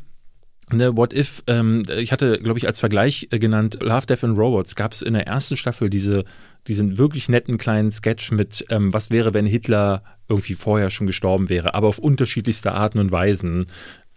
Ne, 0.71 0.95
What 0.97 1.15
If, 1.15 1.43
ähm, 1.47 1.85
ich 1.99 2.13
hatte, 2.13 2.39
glaube 2.39 2.59
ich, 2.59 2.67
als 2.67 2.81
Vergleich 2.81 3.29
äh, 3.31 3.39
genannt, 3.39 3.79
Love, 3.81 4.07
Death 4.07 4.25
and 4.25 4.37
Robots, 4.37 4.75
gab 4.75 4.93
es 4.93 5.01
in 5.01 5.15
der 5.15 5.27
ersten 5.27 5.57
Staffel 5.57 5.89
diese, 5.89 6.25
diesen 6.67 6.99
wirklich 6.99 7.29
netten 7.29 7.59
kleinen 7.59 7.91
Sketch 7.91 8.31
mit, 8.31 8.65
ähm, 8.71 8.93
was 8.93 9.11
wäre, 9.11 9.35
wenn 9.35 9.47
Hitler 9.47 10.03
irgendwie 10.29 10.55
vorher 10.55 10.91
schon 10.91 11.07
gestorben 11.07 11.49
wäre, 11.49 11.75
aber 11.75 11.89
auf 11.89 11.99
unterschiedlichste 11.99 12.73
Arten 12.73 12.99
und 12.99 13.11
Weisen 13.11 13.67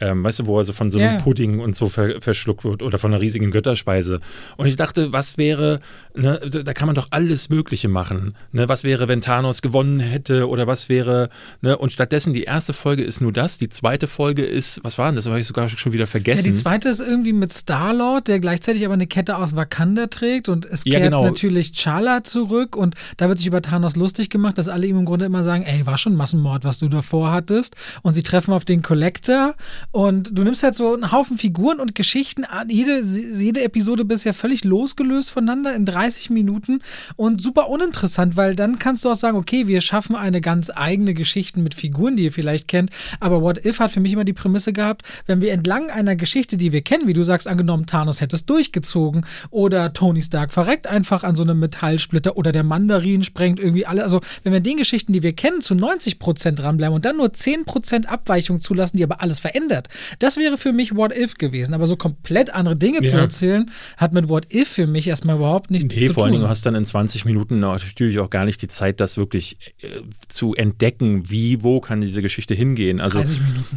ähm, 0.02 0.24
weißt 0.24 0.40
du, 0.40 0.48
wo 0.48 0.60
er 0.60 0.66
so 0.66 0.74
von 0.74 0.92
so 0.92 0.98
einem 0.98 1.14
yeah. 1.14 1.22
Pudding 1.22 1.60
und 1.60 1.76
so 1.76 1.88
ver 1.88 2.20
verschluckt 2.20 2.64
wird 2.64 2.82
oder 2.82 2.98
von 2.98 3.14
einer 3.14 3.22
riesigen 3.22 3.52
Götterspeise. 3.52 4.20
Und 4.58 4.66
ich 4.66 4.76
dachte, 4.76 5.14
was 5.14 5.38
wäre, 5.38 5.80
ne, 6.16 6.40
da 6.40 6.74
kann 6.74 6.88
man 6.88 6.96
doch 6.96 7.08
alles 7.12 7.50
Mögliche 7.50 7.88
machen. 7.88 8.36
Ne? 8.52 8.68
Was 8.68 8.84
wäre, 8.84 9.08
wenn 9.08 9.22
Thanos 9.22 9.62
gewonnen 9.62 10.00
hätte 10.00 10.50
oder 10.50 10.68
was 10.68 10.90
wäre, 10.90 11.30
ne? 11.62 11.78
Und 11.78 11.94
stattdessen 11.94 12.34
die 12.34 12.44
erste 12.44 12.74
Folge 12.74 13.04
ist 13.04 13.22
nur 13.22 13.32
das, 13.32 13.60
die 13.60 13.70
zweite 13.70 14.08
Folge 14.08 14.44
ist, 14.44 14.84
was 14.84 14.98
war 14.98 15.08
denn 15.08 15.16
das? 15.16 15.26
Das 15.26 15.32
habe 15.32 15.40
ich 15.40 15.48
sogar 15.48 15.70
schon 15.70 15.94
wieder 15.94 16.08
vergessen. 16.08 16.46
Ja, 16.46 16.52
die 16.52 16.58
zweite 16.58 16.90
ist 16.90 17.00
irgendwie 17.00 17.34
mit 17.34 17.54
Star-Lord, 17.54 18.28
der 18.28 18.40
gleichzeitig 18.40 18.84
aber 18.86 18.96
eine 18.96 19.08
Kette 19.08 19.38
aus 19.38 19.56
Wakanda 19.56 20.08
trägt 20.08 20.50
und 20.50 20.66
es 20.66 20.84
kehrt 20.84 20.96
ja, 20.96 21.00
genau. 21.00 21.24
natürlich 21.24 21.74
Chala 21.74 22.24
zurück 22.24 22.76
und 22.76 22.96
da 23.18 23.28
wird 23.28 23.38
sich 23.38 23.48
über 23.48 23.62
Thanos 23.62 23.96
lustig 23.96 24.30
gemacht, 24.30 24.58
dass 24.58 24.68
alle 24.68 24.88
ihm 24.88 24.98
im 24.98 25.06
Grunde 25.06 25.26
immer 25.26 25.44
sagen, 25.44 25.64
ey, 25.64 25.86
war 25.86 25.98
schon 25.98 26.16
Massenmord, 26.16 26.64
was 26.64 26.80
du 26.80 26.90
davor 26.90 27.32
hattest. 27.32 27.76
Und 28.02 28.14
sie 28.14 28.24
treffen 28.24 28.54
auf 28.54 28.66
den 28.66 28.82
Collector 28.82 29.56
und 29.92 30.38
du 30.38 30.44
nimmst 30.44 30.64
halt 30.64 30.76
so 30.76 30.94
einen 30.94 31.12
Haufen 31.12 31.38
Figuren 31.38 31.80
und 31.80 31.96
Geschichten 31.96 32.46
an. 32.46 32.70
Jede, 32.70 33.02
jede 33.02 33.62
Episode 33.64 34.06
bisher 34.06 34.34
völlig 34.34 34.64
losgelöst 34.64 35.32
voneinander 35.32 35.76
in 35.76 35.86
30 35.86 36.30
Minuten 36.30 36.82
und 37.18 37.42
super 37.42 37.70
uninteressant, 37.70 38.38
weil 38.38 38.56
dann 38.56 38.80
kannst 38.80 39.04
du 39.04 39.10
auch 39.10 39.16
sagen, 39.16 39.38
okay, 39.38 39.68
wir 39.68 39.82
schaffen 39.82 40.16
eine 40.16 40.40
ganz 40.40 40.72
eigene 40.74 41.14
Geschichte 41.14 41.60
mit 41.60 41.74
Figuren, 41.74 42.16
die 42.16 42.24
ihr 42.26 42.32
vielleicht 42.32 42.68
kennt. 42.68 42.90
Aber 43.20 43.42
What 43.42 43.66
If 43.66 43.80
hat 43.80 43.92
für 43.92 44.00
mich 44.00 44.14
immer 44.14 44.24
die 44.24 44.34
Prämisse 44.34 44.72
gehabt, 44.72 45.04
wenn 45.26 45.42
wir 45.42 45.52
entlang 45.52 45.90
einer 45.90 46.16
Geschichte, 46.16 46.58
die 46.58 46.72
wir 46.72 46.82
kennen, 46.82 47.08
wie 47.08 47.14
du 47.14 47.24
sagst, 47.24 47.48
angenommen, 47.48 47.86
Thanos 47.86 48.22
hätte 48.22 48.38
es 48.38 48.46
durchgezogen 48.46 49.26
oder 49.50 49.94
Tony 49.94 50.22
Stark 50.22 50.54
verreckt 50.54 50.88
einfach 50.88 51.24
an 51.24 51.36
so 51.36 51.44
einem 51.44 51.60
Metallsplitter 51.60 52.38
oder 52.38 52.52
der 52.52 52.64
Mandarin 52.64 53.24
sprengt 53.24 53.60
irgendwie 53.60 53.86
alle. 53.86 54.04
Also, 54.04 54.22
wenn 54.44 54.54
wir 54.54 54.62
den 54.62 54.78
Geschichten, 54.78 55.12
die 55.12 55.24
wir 55.24 55.34
kennen, 55.34 55.62
zu 55.62 55.76
90 55.76 56.20
Prozent 56.20 56.60
dranbleiben 56.60 56.96
und 56.96 57.04
dann 57.04 57.18
nur 57.18 57.34
10 57.34 57.66
Prozent 57.66 58.10
Abweichung 58.10 58.62
zulassen, 58.62 58.98
die 58.98 59.04
aber 59.04 59.22
alles 59.22 59.40
verändert, 59.40 59.81
erklärt. 59.82 60.20
Das 60.20 60.38
wäre 60.38 60.58
für 60.58 60.74
mich 60.74 60.96
What 60.96 61.16
If 61.16 61.36
gewesen, 61.36 61.74
aber 61.74 61.88
so 61.88 61.96
komplett 61.96 62.54
andere 62.54 62.76
Dinge 62.76 63.00
ja. 63.02 63.10
zu 63.10 63.18
erzählen, 63.18 63.72
hat 63.98 64.14
mit 64.14 64.30
What 64.30 64.54
If 64.54 64.68
für 64.68 64.88
mich 64.88 65.08
erstmal 65.08 65.38
überhaupt 65.38 65.72
nichts 65.72 65.96
nee, 65.96 66.04
zu 66.04 66.08
tun. 66.08 66.14
Vor 66.14 66.24
allen 66.24 66.34
Dingen, 66.34 66.44
du 66.44 66.50
hast 66.50 66.66
dann 66.66 66.76
in 66.76 66.86
20 66.86 67.26
Minuten 67.26 67.60
natürlich 67.60 68.20
auch 68.20 68.30
gar 68.30 68.46
nicht 68.46 68.62
die 68.62 68.68
Zeit, 68.68 69.00
das 69.00 69.18
wirklich 69.18 69.58
äh, 69.82 69.88
zu 70.28 70.54
entdecken, 70.56 71.30
wie, 71.30 71.64
wo 71.64 71.80
kann 71.80 72.02
diese 72.02 72.22
Geschichte 72.22 72.54
hingehen. 72.54 73.02
Also 73.02 73.24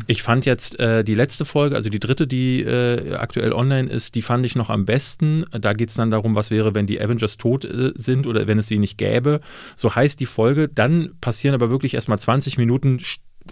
ich 0.07 0.23
fand 0.23 0.47
jetzt 0.47 0.79
äh, 0.79 1.05
die 1.05 1.15
letzte 1.15 1.45
Folge, 1.45 1.77
also 1.77 1.91
die 1.91 2.01
dritte, 2.01 2.27
die 2.27 2.63
äh, 2.63 3.15
aktuell 3.15 3.53
online 3.53 3.89
ist, 3.89 4.15
die 4.15 4.23
fand 4.23 4.45
ich 4.47 4.57
noch 4.57 4.71
am 4.71 4.85
besten. 4.85 5.45
Da 5.51 5.73
geht 5.73 5.91
es 5.91 5.95
dann 5.95 6.11
darum, 6.11 6.35
was 6.35 6.51
wäre, 6.51 6.75
wenn 6.75 6.87
die 6.87 7.01
Avengers 7.01 7.37
tot 7.37 7.65
äh, 7.65 7.93
sind 7.95 8.27
oder 8.27 8.47
wenn 8.47 8.59
es 8.59 8.69
sie 8.69 8.79
nicht 8.79 8.99
gäbe. 8.99 9.41
So 9.77 9.95
heißt 9.95 10.21
die 10.21 10.27
Folge. 10.27 10.69
Dann 10.69 11.11
passieren 11.21 11.55
aber 11.55 11.71
wirklich 11.71 11.95
erstmal 11.95 12.19
20 12.19 12.59
Minuten 12.59 12.99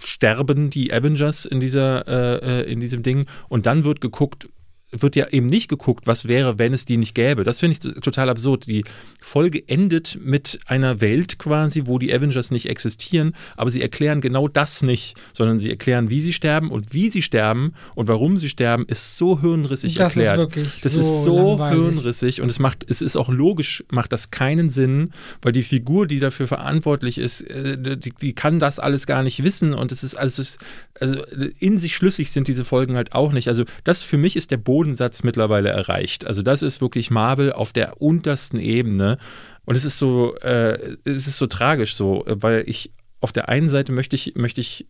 sterben 0.02 0.70
die 0.70 0.92
Avengers 0.92 1.44
in 1.44 1.60
dieser 1.60 2.06
äh, 2.08 2.62
äh, 2.62 2.72
in 2.72 2.80
diesem 2.80 3.02
Ding. 3.02 3.26
Und 3.48 3.66
dann 3.66 3.84
wird 3.84 4.00
geguckt, 4.00 4.48
wird 4.92 5.16
ja 5.16 5.28
eben 5.28 5.46
nicht 5.46 5.68
geguckt, 5.68 6.06
was 6.06 6.28
wäre, 6.28 6.58
wenn 6.58 6.74
es 6.74 6.84
die 6.84 6.98
nicht 6.98 7.14
gäbe. 7.14 7.44
Das 7.44 7.60
finde 7.60 7.78
ich 7.82 7.94
total 8.02 8.28
absurd. 8.28 8.66
Die 8.66 8.84
Folge 9.20 9.66
endet 9.66 10.18
mit 10.22 10.60
einer 10.66 11.00
Welt 11.00 11.38
quasi, 11.38 11.82
wo 11.86 11.98
die 11.98 12.12
Avengers 12.12 12.50
nicht 12.50 12.68
existieren, 12.68 13.34
aber 13.56 13.70
sie 13.70 13.80
erklären 13.80 14.20
genau 14.20 14.48
das 14.48 14.82
nicht, 14.82 15.16
sondern 15.32 15.58
sie 15.58 15.70
erklären, 15.70 16.10
wie 16.10 16.20
sie 16.20 16.32
sterben 16.32 16.70
und 16.70 16.92
wie 16.92 17.10
sie 17.10 17.22
sterben 17.22 17.72
und 17.94 18.08
warum 18.08 18.36
sie 18.36 18.50
sterben, 18.50 18.84
ist 18.86 19.16
so 19.16 19.40
hirnrissig 19.40 19.94
das 19.94 20.14
erklärt. 20.14 20.38
Ist 20.38 20.42
wirklich 20.42 20.80
das 20.82 20.94
so 20.94 21.00
ist 21.00 21.24
so 21.24 21.48
langweilig. 21.48 21.80
hirnrissig 21.80 22.40
und 22.42 22.50
es 22.50 22.58
macht, 22.58 22.84
es 22.88 23.00
ist 23.00 23.16
auch 23.16 23.30
logisch, 23.30 23.84
macht 23.90 24.12
das 24.12 24.30
keinen 24.30 24.68
Sinn, 24.68 25.12
weil 25.40 25.52
die 25.52 25.62
Figur, 25.62 26.06
die 26.06 26.18
dafür 26.18 26.46
verantwortlich 26.46 27.16
ist, 27.16 27.40
äh, 27.42 27.96
die, 27.96 28.12
die 28.20 28.34
kann 28.34 28.60
das 28.60 28.78
alles 28.78 29.06
gar 29.06 29.22
nicht 29.22 29.42
wissen 29.42 29.72
und 29.72 29.90
es 29.90 30.04
ist 30.04 30.16
alles, 30.16 30.58
also 31.00 31.20
in 31.58 31.78
sich 31.78 31.96
schlüssig 31.96 32.30
sind 32.30 32.48
diese 32.48 32.64
Folgen 32.64 32.96
halt 32.96 33.12
auch 33.12 33.32
nicht. 33.32 33.48
Also 33.48 33.64
das 33.84 34.02
für 34.02 34.18
mich 34.18 34.36
ist 34.36 34.50
der 34.50 34.58
Boden 34.58 34.81
Bodensatz 34.82 35.22
mittlerweile 35.22 35.68
erreicht. 35.68 36.26
Also 36.26 36.42
das 36.42 36.60
ist 36.60 36.80
wirklich 36.80 37.12
Marvel 37.12 37.52
auf 37.52 37.72
der 37.72 38.02
untersten 38.02 38.58
Ebene. 38.58 39.16
Und 39.64 39.76
es 39.76 39.84
ist 39.84 39.98
so, 39.98 40.34
äh, 40.38 40.96
es 41.04 41.28
ist 41.28 41.36
so 41.36 41.46
tragisch 41.46 41.94
so, 41.94 42.24
weil 42.26 42.64
ich 42.66 42.90
auf 43.20 43.30
der 43.30 43.48
einen 43.48 43.68
Seite 43.68 43.92
möchte 43.92 44.16
ich, 44.16 44.34
möchte 44.34 44.60
ich 44.60 44.88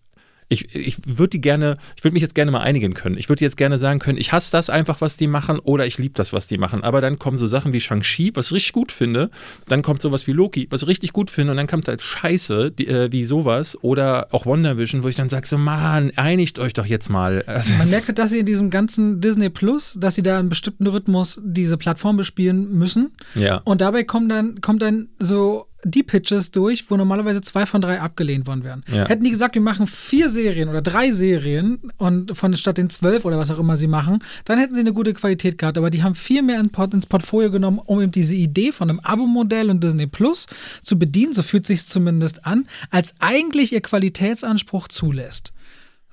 ich, 0.52 0.74
ich 0.74 0.98
würde 1.04 1.30
die 1.30 1.40
gerne, 1.40 1.78
ich 1.96 2.04
würde 2.04 2.12
mich 2.12 2.22
jetzt 2.22 2.34
gerne 2.34 2.50
mal 2.50 2.60
einigen 2.60 2.94
können. 2.94 3.16
Ich 3.16 3.28
würde 3.28 3.44
jetzt 3.44 3.56
gerne 3.56 3.78
sagen 3.78 3.98
können, 3.98 4.18
ich 4.18 4.32
hasse 4.32 4.52
das 4.52 4.70
einfach, 4.70 5.00
was 5.00 5.16
die 5.16 5.26
machen, 5.26 5.58
oder 5.58 5.86
ich 5.86 5.98
liebe 5.98 6.14
das, 6.14 6.32
was 6.32 6.46
die 6.46 6.58
machen. 6.58 6.84
Aber 6.84 7.00
dann 7.00 7.18
kommen 7.18 7.36
so 7.36 7.46
Sachen 7.46 7.72
wie 7.72 7.80
Shang-Chi, 7.80 8.32
was 8.34 8.46
ich 8.46 8.52
richtig 8.52 8.72
gut 8.72 8.92
finde. 8.92 9.30
Dann 9.66 9.82
kommt 9.82 10.02
sowas 10.02 10.26
wie 10.26 10.32
Loki, 10.32 10.68
was 10.70 10.82
ich 10.82 10.88
richtig 10.88 11.12
gut 11.12 11.30
finde. 11.30 11.52
Und 11.52 11.56
dann 11.56 11.66
kommt 11.66 11.88
halt 11.88 12.02
Scheiße, 12.02 12.70
die, 12.70 12.86
äh, 12.86 13.10
wie 13.10 13.24
sowas. 13.24 13.78
Oder 13.82 14.28
auch 14.30 14.46
WandaVision, 14.46 15.02
wo 15.02 15.08
ich 15.08 15.16
dann 15.16 15.28
sage, 15.28 15.46
so, 15.46 15.58
Mann, 15.58 16.12
einigt 16.16 16.58
euch 16.58 16.74
doch 16.74 16.86
jetzt 16.86 17.08
mal. 17.08 17.44
Also, 17.52 17.74
Man 17.74 17.90
merkt, 17.90 18.18
dass 18.18 18.30
sie 18.30 18.38
in 18.38 18.46
diesem 18.46 18.70
ganzen 18.70 19.20
Disney 19.20 19.50
Plus, 19.50 19.96
dass 20.00 20.14
sie 20.14 20.22
da 20.22 20.38
einen 20.38 20.48
bestimmten 20.48 20.86
Rhythmus 20.86 21.40
diese 21.44 21.76
Plattform 21.76 22.16
bespielen 22.16 22.72
müssen. 22.78 23.12
Ja. 23.34 23.60
Und 23.64 23.82
dabei 23.82 24.04
kommt 24.04 24.30
dann, 24.30 24.60
kommt 24.62 24.80
dann 24.80 25.08
so 25.18 25.66
die 25.84 26.02
Pitches 26.02 26.50
durch, 26.50 26.90
wo 26.90 26.96
normalerweise 26.96 27.40
zwei 27.40 27.66
von 27.66 27.80
drei 27.80 28.00
abgelehnt 28.00 28.46
worden 28.46 28.64
wären. 28.64 28.84
Ja. 28.92 29.08
Hätten 29.08 29.24
die 29.24 29.30
gesagt, 29.30 29.54
wir 29.54 29.62
machen 29.62 29.86
vier 29.86 30.28
Serien 30.28 30.68
oder 30.68 30.82
drei 30.82 31.12
Serien 31.12 31.92
und 31.98 32.36
von 32.36 32.54
statt 32.54 32.78
den 32.78 32.90
zwölf 32.90 33.24
oder 33.24 33.38
was 33.38 33.50
auch 33.50 33.58
immer 33.58 33.76
sie 33.76 33.88
machen, 33.88 34.20
dann 34.44 34.58
hätten 34.58 34.74
sie 34.74 34.80
eine 34.80 34.92
gute 34.92 35.14
Qualität 35.14 35.58
gehabt. 35.58 35.78
Aber 35.78 35.90
die 35.90 36.02
haben 36.02 36.14
viel 36.14 36.42
mehr 36.42 36.60
ins 36.60 37.06
Portfolio 37.06 37.50
genommen, 37.50 37.80
um 37.84 38.00
eben 38.00 38.12
diese 38.12 38.36
Idee 38.36 38.72
von 38.72 38.90
einem 38.90 39.00
Abo-Modell 39.00 39.70
und 39.70 39.82
Disney 39.82 40.06
Plus 40.06 40.46
zu 40.82 40.98
bedienen, 40.98 41.34
so 41.34 41.42
fühlt 41.42 41.66
sich 41.66 41.86
zumindest 41.86 42.46
an, 42.46 42.66
als 42.90 43.14
eigentlich 43.18 43.72
ihr 43.72 43.80
Qualitätsanspruch 43.80 44.88
zulässt. 44.88 45.52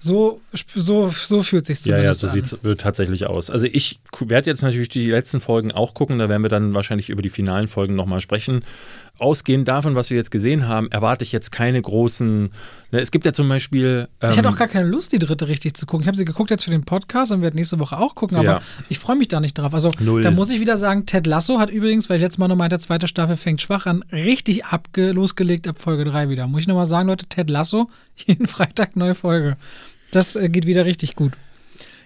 So, 0.01 0.39
so, 0.53 1.10
so 1.10 1.41
fühlt 1.41 1.65
sich 1.65 1.82
zumindest 1.82 2.23
Ja, 2.23 2.27
ja, 2.27 2.34
so 2.34 2.41
sieht 2.41 2.45
es 2.45 2.77
tatsächlich 2.77 3.27
aus. 3.27 3.49
Also 3.49 3.67
ich 3.69 3.99
werde 4.19 4.49
jetzt 4.49 4.62
natürlich 4.62 4.88
die 4.88 5.10
letzten 5.10 5.41
Folgen 5.41 5.73
auch 5.73 5.93
gucken, 5.93 6.19
da 6.19 6.29
werden 6.29 6.41
wir 6.41 6.49
dann 6.49 6.73
wahrscheinlich 6.73 7.10
über 7.10 7.21
die 7.21 7.29
finalen 7.29 7.67
Folgen 7.67 7.95
nochmal 7.95 8.21
sprechen 8.21 8.63
ausgehend 9.19 9.67
davon, 9.67 9.95
was 9.95 10.10
wir 10.10 10.17
jetzt 10.17 10.32
gesehen 10.32 10.67
haben, 10.67 10.89
erwarte 10.91 11.23
ich 11.23 11.32
jetzt 11.32 11.51
keine 11.51 11.82
großen. 11.82 12.51
Ne, 12.91 12.99
es 12.99 13.12
gibt 13.12 13.25
ja 13.25 13.34
zum 13.34 13.47
Beispiel. 13.49 14.08
Ähm, 14.21 14.32
ich 14.32 14.38
hatte 14.38 14.47
ähm, 14.47 14.53
auch 14.53 14.58
gar 14.58 14.67
keine 14.67 14.88
Lust, 14.88 15.12
die 15.12 15.19
dritte 15.19 15.47
richtig 15.47 15.75
zu 15.75 15.86
gucken. 15.86 16.03
Ich 16.03 16.08
habe 16.08 16.17
sie 16.17 16.25
geguckt 16.25 16.49
jetzt 16.49 16.63
für 16.63 16.71
den 16.71 16.84
Podcast 16.84 17.32
und 17.32 17.41
werde 17.41 17.55
nächste 17.55 17.79
Woche 17.79 17.97
auch 17.97 18.15
gucken, 18.15 18.38
aber 18.38 18.45
ja. 18.45 18.62
ich 18.89 18.99
freue 18.99 19.15
mich 19.15 19.27
da 19.27 19.39
nicht 19.39 19.58
drauf. 19.58 19.73
Also 19.73 19.91
Null. 19.99 20.21
da 20.21 20.32
muss 20.32 20.51
ich 20.51 20.60
wieder 20.60 20.77
sagen, 20.77 21.05
Ted 21.05 21.27
Lasso 21.27 21.60
hat 21.60 21.69
übrigens, 21.69 22.10
weil 22.10 22.17
ich 22.17 22.23
letztes 22.23 22.38
Mal 22.38 22.47
noch 22.47 22.55
meinte, 22.55 22.79
zweite 22.79 23.08
Staffel 23.08 23.38
fängt 23.38 23.62
schwach 23.62 23.86
an, 23.86 24.03
richtig 24.12 24.65
abge 24.65 25.12
losgelegt 25.12 25.67
ab 25.67 25.79
Folge 25.79 26.05
3 26.05 26.29
wieder. 26.29 26.47
Muss 26.47 26.62
ich 26.62 26.67
nochmal 26.67 26.88
sagen, 26.88 27.08
Leute, 27.08 27.27
Ted 27.27 27.49
Lasso, 27.49 27.89
jeden 28.15 28.47
Freitag 28.47 28.95
neue 28.95 29.15
Folge. 29.15 29.58
Das 30.12 30.36
äh, 30.36 30.49
geht 30.49 30.65
wieder 30.65 30.86
richtig 30.86 31.15
gut. 31.15 31.34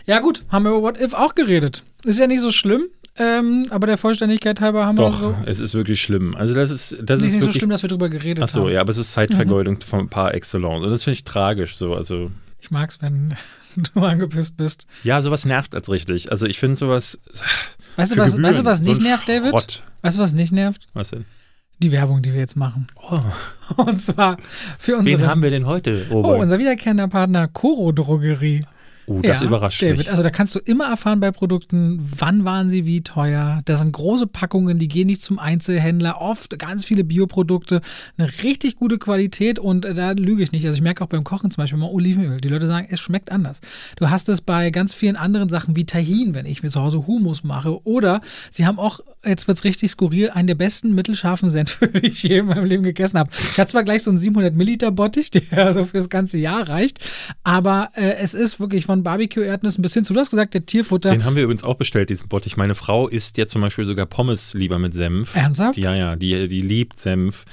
Ja, 0.06 0.20
gut, 0.20 0.44
haben 0.50 0.66
wir 0.66 0.72
über 0.72 0.82
What 0.82 1.00
If 1.00 1.14
auch 1.14 1.34
geredet. 1.34 1.84
Ist 2.04 2.20
ja 2.20 2.28
nicht 2.28 2.42
so 2.42 2.52
schlimm. 2.52 2.88
Ähm, 3.18 3.68
aber 3.70 3.86
der 3.86 3.98
Vollständigkeit 4.00 4.60
halber 4.60 4.88
haben 4.88 4.96
Doch, 4.96 5.22
wir 5.22 5.30
so. 5.30 5.38
es 5.46 5.60
ist 5.60 5.76
wirklich 5.76 6.02
schlimm. 6.02 6.34
Also 6.36 6.56
das 6.56 6.72
ist 6.72 6.98
das 7.04 7.22
ist, 7.22 7.28
ist 7.28 7.34
nicht 7.34 7.42
wirklich, 7.42 7.54
so 7.54 7.60
schlimm, 7.60 7.70
dass 7.70 7.84
wir 7.84 7.90
darüber 7.90 8.10
geredet 8.10 8.44
ach 8.44 8.48
so, 8.48 8.62
haben. 8.62 8.72
ja, 8.72 8.82
aber 8.82 8.90
es 8.90 8.98
ist 8.98 9.14
Zeitvergeudung 9.14 9.76
mhm. 9.76 9.82
von 9.82 10.10
par 10.10 10.34
excellence. 10.34 10.84
Und 10.84 10.90
das 10.90 11.04
finde 11.04 11.16
ich 11.16 11.24
tragisch 11.24 11.76
so. 11.76 11.94
Also 11.94 12.32
ich 12.60 12.72
mag 12.72 12.90
es, 12.90 13.02
wenn 13.02 13.36
du 13.94 14.02
angepisst 14.02 14.58
bist. 14.58 14.88
Ja, 15.04 15.22
sowas 15.22 15.46
nervt 15.46 15.76
als 15.76 15.90
richtig. 15.90 16.32
Also 16.32 16.48
ich 16.48 16.60
finde 16.60 16.76
sowas. 16.76 17.20
Weißt 17.98 18.14
du, 18.14 18.18
was, 18.18 18.42
weißt 18.42 18.60
du, 18.60 18.66
was 18.66 18.82
nicht 18.82 18.98
so 18.98 19.04
nervt, 19.04 19.30
David? 19.30 19.50
Schrott. 19.50 19.84
Weißt 20.02 20.18
du, 20.18 20.22
was 20.22 20.34
nicht 20.34 20.52
nervt? 20.52 20.88
Was 20.94 21.12
denn? 21.12 21.26
Die 21.80 21.92
Werbung, 21.92 22.22
die 22.22 22.34
wir 22.34 22.40
jetzt 22.40 22.56
machen. 22.56 22.88
Oh. 22.96 23.20
Und 23.84 24.02
zwar 24.02 24.38
für 24.80 24.98
unsere. 24.98 25.20
Wen 25.20 25.28
haben 25.28 25.44
wir 25.44 25.52
denn 25.52 25.68
heute? 25.68 26.08
Oh, 26.10 26.24
oh 26.24 26.42
unser 26.42 26.58
wiederkehrender 26.58 27.08
Partner 27.08 27.48
Coro 27.48 27.92
Drogerie. 27.92 28.66
Uh, 29.08 29.22
das 29.22 29.42
Ja, 29.42 29.48
überrascht 29.48 29.82
David, 29.82 29.98
mich. 29.98 30.12
Also 30.12 30.24
da 30.24 30.30
kannst 30.30 30.56
du 30.56 30.60
immer 30.60 30.86
erfahren 30.86 31.20
bei 31.20 31.32
Produkten, 31.32 32.00
wann 32.18 32.46
waren 32.46 32.70
sie 32.70 32.86
wie 32.86 33.02
teuer. 33.02 33.62
Das 33.66 33.82
sind 33.82 33.92
große 33.92 34.28
Packungen, 34.28 34.80
die 34.80 34.88
gehen 34.88 35.08
nicht 35.08 35.22
zum 35.22 35.40
Einzelhändler. 35.40 36.22
Oft 36.22 36.58
ganz 36.60 36.86
viele 36.86 37.04
Bioprodukte, 37.04 37.82
eine 38.18 38.30
richtig 38.44 38.76
gute 38.76 38.98
Qualität 38.98 39.60
und 39.60 39.86
äh, 39.86 39.94
da 39.94 40.12
lüge 40.12 40.44
ich 40.44 40.52
nicht. 40.52 40.66
Also 40.66 40.76
ich 40.78 40.82
merke 40.82 41.04
auch 41.04 41.10
beim 41.10 41.24
Kochen 41.24 41.52
zum 41.52 41.62
Beispiel 41.62 41.80
mal 41.80 41.90
Olivenöl. 41.90 42.40
Die 42.40 42.48
Leute 42.48 42.68
sagen, 42.68 42.88
es 42.90 43.00
schmeckt 43.00 43.32
anders. 43.32 43.62
Du 43.98 44.10
hast 44.10 44.30
es 44.30 44.42
bei 44.42 44.70
ganz 44.70 44.94
vielen 44.94 45.16
anderen 45.16 45.50
Sachen 45.50 45.76
wie 45.76 45.86
Tahin, 45.86 46.34
wenn 46.34 46.46
ich 46.46 46.64
mir 46.64 46.70
zu 46.70 46.82
Hause 46.82 47.06
Hummus 47.08 47.44
mache. 47.44 47.86
Oder 47.86 48.22
sie 48.52 48.66
haben 48.66 48.80
auch, 48.80 49.00
jetzt 49.26 49.48
wird 49.48 49.58
es 49.58 49.64
richtig 49.64 49.92
skurril, 49.92 50.30
einen 50.30 50.48
der 50.48 50.56
besten 50.56 50.94
mittelscharfen 50.94 51.50
Senfe, 51.50 51.88
die 52.00 52.08
ich 52.08 52.24
je 52.24 52.40
in 52.40 52.48
meinem 52.48 52.66
Leben 52.66 52.84
gegessen 52.84 53.18
habe. 53.18 53.30
Ich 53.52 53.58
hatte 53.58 53.72
zwar 53.72 53.84
gleich 53.84 54.04
so 54.04 54.12
einen 54.12 54.18
700 54.18 54.56
Milliliter 54.56 54.92
Bottich, 54.92 55.32
der 55.32 55.74
so 55.74 55.86
fürs 55.86 56.10
ganze 56.10 56.38
Jahr 56.38 56.68
reicht, 56.68 57.00
aber 57.44 57.90
äh, 57.96 58.16
es 58.16 58.34
ist 58.34 58.60
wirklich 58.60 58.86
von 58.86 59.04
Barbecue-Erdnüssen 59.04 59.82
bis 59.82 59.94
hin 59.94 60.06
zu, 60.06 60.14
du 60.14 60.20
hast 60.20 60.30
gesagt, 60.30 60.54
der 60.54 60.66
Tierfutter. 60.66 61.12
Den 61.12 61.26
haben 61.26 61.36
wir 61.36 61.44
übrigens 61.44 61.64
auch 61.64 61.76
bestellt, 61.76 62.10
diesen 62.10 62.28
Bottich. 62.28 62.58
Meine 62.58 62.76
Frau 62.76 63.08
isst 63.08 63.38
ja 63.38 63.48
zum 63.48 63.62
Beispiel 63.62 63.86
sogar 63.86 64.06
Pommes 64.06 64.54
lieber 64.54 64.80
mit 64.80 64.94
Senf. 64.94 65.36
Ernsthaft? 65.36 65.78
Die, 65.78 65.82
ja, 65.82 65.96
ja, 65.96 66.16
die, 66.16 66.48
die 66.48 66.62
liebt 66.62 67.00
Senf. 67.00 67.46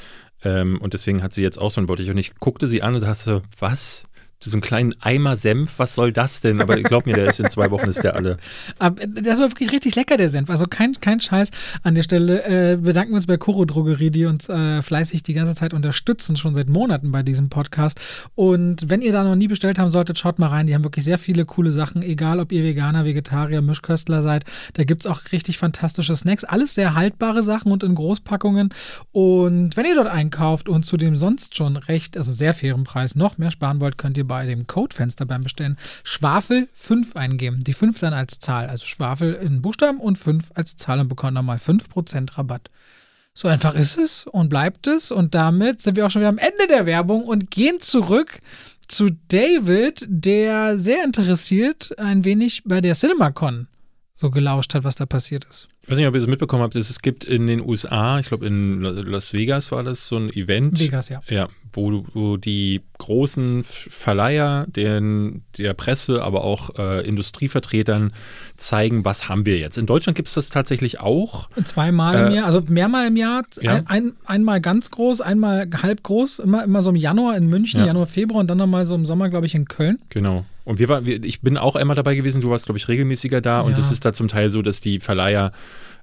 Ähm, 0.43 0.79
und 0.81 0.95
deswegen 0.95 1.23
hat 1.23 1.35
sie 1.35 1.43
jetzt 1.43 1.59
auch 1.59 1.71
so 1.71 1.81
einen 1.81 1.87
Bottich. 1.87 2.11
Und 2.11 2.19
ich 2.19 2.35
guckte 2.37 2.69
sie 2.69 2.83
an 2.83 2.95
und 2.95 3.03
dachte 3.03 3.23
so, 3.23 3.43
was? 3.59 4.05
So 4.43 4.53
einen 4.53 4.63
kleinen 4.63 4.95
Eimer 5.01 5.37
Senf, 5.37 5.79
was 5.79 5.95
soll 5.95 6.15
das 6.15 6.41
denn? 6.41 6.63
Aber 6.63 6.77
glaub 6.77 7.05
mir, 7.05 7.15
der 7.15 7.29
ist 7.29 7.41
in 7.41 7.51
zwei 7.51 7.71
Wochen, 7.71 7.89
ist 7.89 8.03
der 8.03 8.17
alle. 8.17 8.39
Aber 8.79 9.07
das 9.07 9.39
war 9.39 9.51
wirklich 9.51 9.71
richtig 9.71 9.97
lecker, 9.97 10.17
der 10.17 10.31
Senf. 10.31 10.49
Also 10.49 10.65
kein, 10.65 10.95
kein 10.95 11.21
Scheiß 11.21 11.51
an 11.83 11.95
der 11.95 12.03
Stelle. 12.03 12.45
Äh, 12.45 12.77
bedanken 12.77 13.13
wir 13.13 13.17
uns 13.17 13.27
bei 13.27 13.37
Koro 13.37 13.67
Drogerie, 13.67 14.11
die 14.11 14.25
uns 14.25 14.49
äh, 14.49 14.81
fleißig 14.81 15.23
die 15.25 15.35
ganze 15.35 15.55
Zeit 15.55 15.75
unterstützen, 15.75 16.37
schon 16.37 16.55
seit 16.55 16.71
Monaten 16.71 17.13
bei 17.13 17.23
diesem 17.23 17.51
Podcast. 17.51 18.01
Und 18.35 18.89
wenn 18.89 19.03
ihr 19.03 19.13
da 19.13 19.25
noch 19.25 19.37
nie 19.37 19.47
bestellt 19.47 19.79
haben 19.79 19.91
solltet, 19.91 20.19
schaut 20.19 20.39
mal 20.39 20.49
rein. 20.49 20.67
Die 20.67 20.75
haben 20.75 20.85
wirklich 20.85 21.05
sehr 21.05 21.19
viele 21.19 21.45
coole 21.45 21.71
Sachen, 21.71 22.01
egal 22.01 22.41
ob 22.41 22.51
ihr 22.51 22.65
Veganer, 22.65 23.05
Vegetarier, 23.05 23.61
Mischköstler 23.61 24.23
seid. 24.23 24.45
Da 24.73 24.85
gibt 24.85 25.05
es 25.05 25.11
auch 25.11 25.21
richtig 25.33 25.59
fantastische 25.59 26.17
Snacks. 26.17 26.45
Alles 26.45 26.75
sehr 26.75 26.95
haltbare 26.95 27.43
Sachen 27.43 27.73
und 27.73 27.83
in 27.83 27.95
Großpackungen. 27.95 28.71
Und 29.13 29.77
wenn 29.77 29.85
ihr 29.85 29.97
dort 29.97 30.09
einkauft 30.09 30.71
und 30.71 30.87
zu 30.87 30.97
dem 30.97 31.15
sonst 31.15 31.57
schon 31.57 31.77
recht, 31.77 32.17
also 32.17 32.33
sehr 32.33 32.55
fairen 32.55 32.85
Preis 32.85 33.15
noch 33.15 33.37
mehr 33.37 33.51
sparen 33.51 33.81
wollt, 33.81 33.99
könnt 33.99 34.17
ihr 34.17 34.30
bei 34.31 34.47
dem 34.47 34.69
Codefenster 34.69 35.27
beim 35.27 35.43
Bestellen 35.43 35.77
Schwafel 36.05 36.69
5 36.75 37.17
eingeben. 37.17 37.59
Die 37.65 37.73
5 37.73 37.99
dann 37.99 38.15
als 38.15 38.39
Zahl. 38.39 38.69
Also 38.69 38.87
Schwafel 38.87 39.35
in 39.35 39.61
Buchstaben 39.61 39.99
und 39.99 40.19
5 40.19 40.53
als 40.55 40.77
Zahl 40.77 41.01
und 41.01 41.09
bekommt 41.09 41.35
nochmal 41.35 41.57
5% 41.57 42.39
Rabatt. 42.39 42.71
So 43.35 43.49
einfach 43.49 43.75
ist 43.75 43.99
es 43.99 44.29
und 44.29 44.49
bleibt 44.49 44.87
es. 44.87 45.11
Und 45.11 45.35
damit 45.35 45.81
sind 45.81 45.97
wir 45.97 46.07
auch 46.07 46.13
schon 46.13 46.23
wieder 46.23 46.29
am 46.29 46.39
Ende 46.39 46.69
der 46.69 46.87
Werbung 46.87 47.25
und 47.25 47.51
gehen 47.51 47.81
zurück 47.81 48.41
zu 48.87 49.09
David, 49.27 50.07
der 50.07 50.79
sehr 50.79 51.03
interessiert 51.03 51.99
ein 51.99 52.25
wenig 52.25 52.63
bei 52.65 52.81
der 52.81 52.95
CinemaCon 52.95 53.67
so 54.21 54.31
gelauscht 54.31 54.75
hat, 54.75 54.85
was 54.85 54.95
da 54.97 55.07
passiert 55.07 55.47
ist. 55.47 55.67
Ich 55.83 55.91
weiß 55.91 55.97
nicht, 55.97 56.07
ob 56.07 56.15
ihr 56.15 56.21
es 56.21 56.27
mitbekommen 56.27 56.63
habt, 56.63 56.77
es 56.77 57.01
gibt 57.01 57.25
in 57.25 57.47
den 57.47 57.61
USA, 57.67 58.19
ich 58.21 58.29
glaube 58.29 58.47
in 58.47 58.83
Las 58.83 59.33
Vegas 59.33 59.73
war 59.73 59.83
das 59.83 60.07
so 60.07 60.17
ein 60.19 60.31
Event. 60.31 60.79
Vegas, 60.79 61.09
ja. 61.09 61.23
Ja, 61.29 61.49
wo, 61.73 62.05
wo 62.13 62.37
die 62.37 62.83
großen 62.99 63.65
Verleiher 63.65 64.67
den, 64.69 65.43
der 65.57 65.73
Presse, 65.73 66.23
aber 66.23 66.45
auch 66.45 66.79
äh, 66.79 67.07
Industrievertretern 67.09 68.13
zeigen, 68.59 69.05
was 69.07 69.29
haben 69.31 69.47
wir 69.47 69.59
jetzt. 69.59 69.79
In 69.79 69.87
Deutschland 69.87 70.17
gibt 70.17 70.29
es 70.29 70.35
das 70.35 70.51
tatsächlich 70.51 71.01
auch. 71.01 71.49
Zweimal 71.65 72.27
im 72.27 72.33
Äh, 72.33 72.37
Jahr, 72.37 72.47
also 72.47 72.63
mehrmal 72.69 73.07
im 73.09 73.17
Jahr. 73.17 73.43
Ja. 73.63 73.77
Ein, 73.77 73.87
ein, 73.87 74.13
einmal 74.27 74.61
ganz 74.61 74.91
groß, 74.91 75.23
einmal 75.23 75.67
halb 75.83 76.03
groß, 76.03 76.41
immer, 76.41 76.63
immer 76.63 76.83
so 76.83 76.91
im 76.91 76.97
Januar 76.97 77.37
in 77.39 77.47
München, 77.47 77.81
Ja. 77.81 77.87
Januar, 77.87 78.07
Februar 78.07 78.41
und 78.41 78.49
dann 78.49 78.59
nochmal 78.59 78.85
so 78.85 78.95
im 78.95 79.07
Sommer, 79.07 79.31
glaube 79.31 79.47
ich, 79.47 79.55
in 79.55 79.65
Köln. 79.67 79.99
Genau. 80.11 80.45
Und 80.65 80.79
wir 80.79 80.89
waren, 80.89 81.07
ich 81.07 81.41
bin 81.41 81.57
auch 81.57 81.75
einmal 81.77 81.97
dabei 81.97 82.15
gewesen, 82.15 82.41
du 82.41 82.51
warst, 82.51 82.67
glaube 82.67 82.79
ich, 82.79 82.89
regelmäßiger 82.89 83.41
da. 83.41 83.61
Und 83.61 83.73
Ja. 83.73 83.79
es 83.79 83.91
ist 83.93 84.05
da 84.05 84.13
zum 84.13 84.29
Teil 84.29 84.51
so, 84.51 84.63
dass 84.63 84.81
die 84.81 85.01
Verleiher 85.01 85.53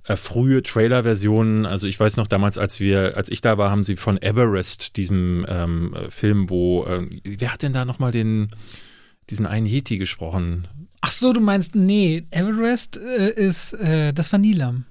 äh, 0.06 0.16
frühe 0.16 0.64
Trailer-Versionen, 0.64 1.66
also 1.66 1.88
ich 1.88 2.00
weiß 2.00 2.18
noch 2.18 2.28
damals, 2.28 2.58
als 2.58 2.80
wir, 2.80 3.18
als 3.18 3.30
ich 3.30 3.42
da 3.42 3.58
war, 3.58 3.70
haben 3.72 3.84
sie 3.84 3.96
von 3.98 4.22
Everest, 4.22 4.96
diesem 4.98 5.46
ähm, 5.50 5.94
äh, 5.94 6.10
Film, 6.10 6.50
wo, 6.50 6.86
äh, 6.86 7.08
wer 7.24 7.54
hat 7.54 7.62
denn 7.62 7.74
da 7.74 7.84
nochmal 7.86 8.12
den, 8.12 8.50
diesen 9.30 9.46
einen 9.46 9.66
Yeti 9.68 9.98
gesprochen? 9.98 10.68
Ach 11.02 11.12
so, 11.12 11.34
du 11.34 11.42
meinst, 11.42 11.76
nee, 11.76 12.26
Everest 12.32 12.98
äh, 12.98 13.30
ist, 13.32 13.74
äh, 13.74 14.14
das 14.14 14.32
war 14.32 14.40
Nilam. 14.40 14.86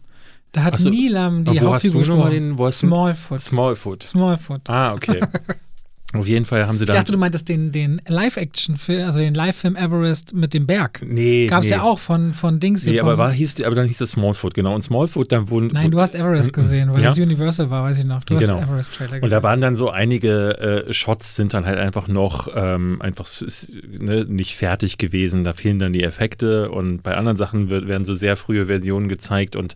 Da 0.52 0.62
hat 0.62 0.78
so. 0.78 0.88
Nilam 0.90 1.44
die 1.44 1.50
Und 1.50 1.56
wo 1.62 1.72
hast 1.74 1.84
du 1.84 1.88
Hauptfigur 1.92 2.00
gesprochen. 2.00 2.30
den, 2.30 2.58
wo? 2.58 2.70
Smallfoot. 2.70 3.40
Smallfoot. 3.40 4.02
Smallfoot. 4.04 4.62
Ah, 4.68 4.94
okay. 4.94 5.20
Auf 6.14 6.28
jeden 6.28 6.44
Fall 6.44 6.66
haben 6.66 6.78
sie 6.78 6.84
Ich 6.84 6.88
dann. 6.88 6.98
dachte, 6.98 7.12
du 7.12 7.18
meintest 7.18 7.48
den, 7.48 7.72
den 7.72 8.00
Live-Action-Film, 8.06 9.04
also 9.04 9.18
den 9.18 9.34
Live-Film 9.34 9.74
Everest 9.76 10.34
mit 10.34 10.54
dem 10.54 10.66
Berg. 10.66 11.02
nee, 11.04 11.46
Gab 11.48 11.64
es 11.64 11.70
nee. 11.70 11.76
ja 11.76 11.82
auch 11.82 11.98
von, 11.98 12.32
von 12.32 12.60
Dings 12.60 12.84
hier. 12.84 12.92
Nee, 12.92 13.00
aber, 13.00 13.18
war, 13.18 13.30
hieß, 13.32 13.60
aber 13.62 13.74
dann 13.74 13.86
hieß 13.86 14.00
es 14.00 14.12
Smallfoot, 14.12 14.54
genau. 14.54 14.74
Und 14.74 14.82
Smallfoot, 14.82 15.32
dann 15.32 15.50
wurden. 15.50 15.70
Nein, 15.72 15.90
du 15.90 16.00
hast 16.00 16.14
Everest 16.14 16.52
gesehen, 16.52 16.92
weil 16.94 17.02
Ja? 17.02 17.08
das 17.08 17.18
Universal 17.18 17.70
war, 17.70 17.82
weiß 17.84 17.98
ich 17.98 18.04
noch. 18.04 18.22
Du 18.24 18.38
Genau. 18.38 18.60
hast 18.60 18.68
Everest-Trailer 18.68 19.08
gesehen. 19.10 19.24
Und 19.24 19.30
da 19.30 19.42
waren 19.42 19.60
dann 19.60 19.74
so 19.74 19.90
einige 19.90 20.84
äh, 20.86 20.92
Shots, 20.92 21.34
sind 21.34 21.52
dann 21.54 21.66
halt 21.66 21.78
einfach 21.78 22.06
noch 22.08 22.48
ähm, 22.54 23.02
einfach 23.02 23.24
s- 23.26 23.70
ne, 23.86 24.24
nicht 24.26 24.56
fertig 24.56 24.98
gewesen. 24.98 25.42
Da 25.44 25.54
fehlen 25.54 25.78
dann 25.80 25.92
die 25.92 26.04
Effekte 26.04 26.70
und 26.70 27.02
bei 27.02 27.16
anderen 27.16 27.36
Sachen 27.36 27.68
wird, 27.68 27.88
werden 27.88 28.04
so 28.04 28.14
sehr 28.14 28.36
frühe 28.36 28.66
Versionen 28.66 29.08
gezeigt 29.08 29.56
und 29.56 29.74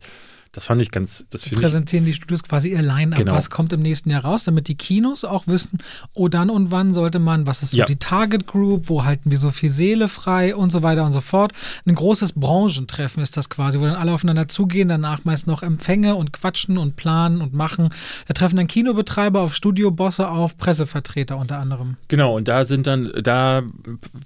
das 0.52 0.64
fand 0.64 0.82
ich 0.82 0.90
ganz, 0.90 1.26
das 1.30 1.46
ich. 1.46 1.52
präsentieren 1.52 2.04
die 2.04 2.12
Studios 2.12 2.42
quasi 2.42 2.70
ihr 2.70 2.82
Line-Up, 2.82 3.18
Genau. 3.18 3.34
was 3.34 3.50
kommt 3.50 3.72
im 3.72 3.80
nächsten 3.80 4.10
Jahr 4.10 4.24
raus, 4.24 4.44
damit 4.44 4.66
die 4.68 4.74
Kinos 4.74 5.24
auch 5.24 5.46
wissen, 5.46 5.78
oh 6.14 6.26
dann 6.28 6.50
und 6.50 6.70
wann 6.72 6.92
sollte 6.92 7.18
man, 7.20 7.46
was 7.46 7.62
ist 7.62 7.70
so 7.70 7.78
Ja. 7.78 7.84
die 7.84 7.96
Target 7.96 8.46
Group, 8.46 8.88
wo 8.88 9.04
halten 9.04 9.30
wir 9.30 9.38
so 9.38 9.50
viel 9.50 9.70
Seele 9.70 10.08
frei 10.08 10.56
und 10.56 10.70
so 10.72 10.82
weiter 10.82 11.04
und 11.04 11.12
so 11.12 11.20
fort. 11.20 11.52
Ein 11.86 11.94
großes 11.94 12.32
Branchentreffen 12.32 13.22
ist 13.22 13.36
das 13.36 13.48
quasi, 13.48 13.78
wo 13.80 13.84
dann 13.84 13.94
alle 13.94 14.12
aufeinander 14.12 14.48
zugehen, 14.48 14.88
danach 14.88 15.24
meist 15.24 15.46
noch 15.46 15.62
Empfänge 15.62 16.16
und 16.16 16.32
quatschen 16.32 16.78
und 16.78 16.96
planen 16.96 17.40
und 17.42 17.54
machen. 17.54 17.90
Da 18.26 18.34
treffen 18.34 18.56
dann 18.56 18.66
Kinobetreiber 18.66 19.40
auf 19.42 19.54
Studiobosse 19.54 20.28
auf, 20.28 20.56
Pressevertreter 20.58 21.36
unter 21.36 21.58
anderem. 21.58 21.96
Genau, 22.08 22.36
und 22.36 22.48
da 22.48 22.64
sind 22.64 22.86
dann, 22.88 23.12
da 23.22 23.62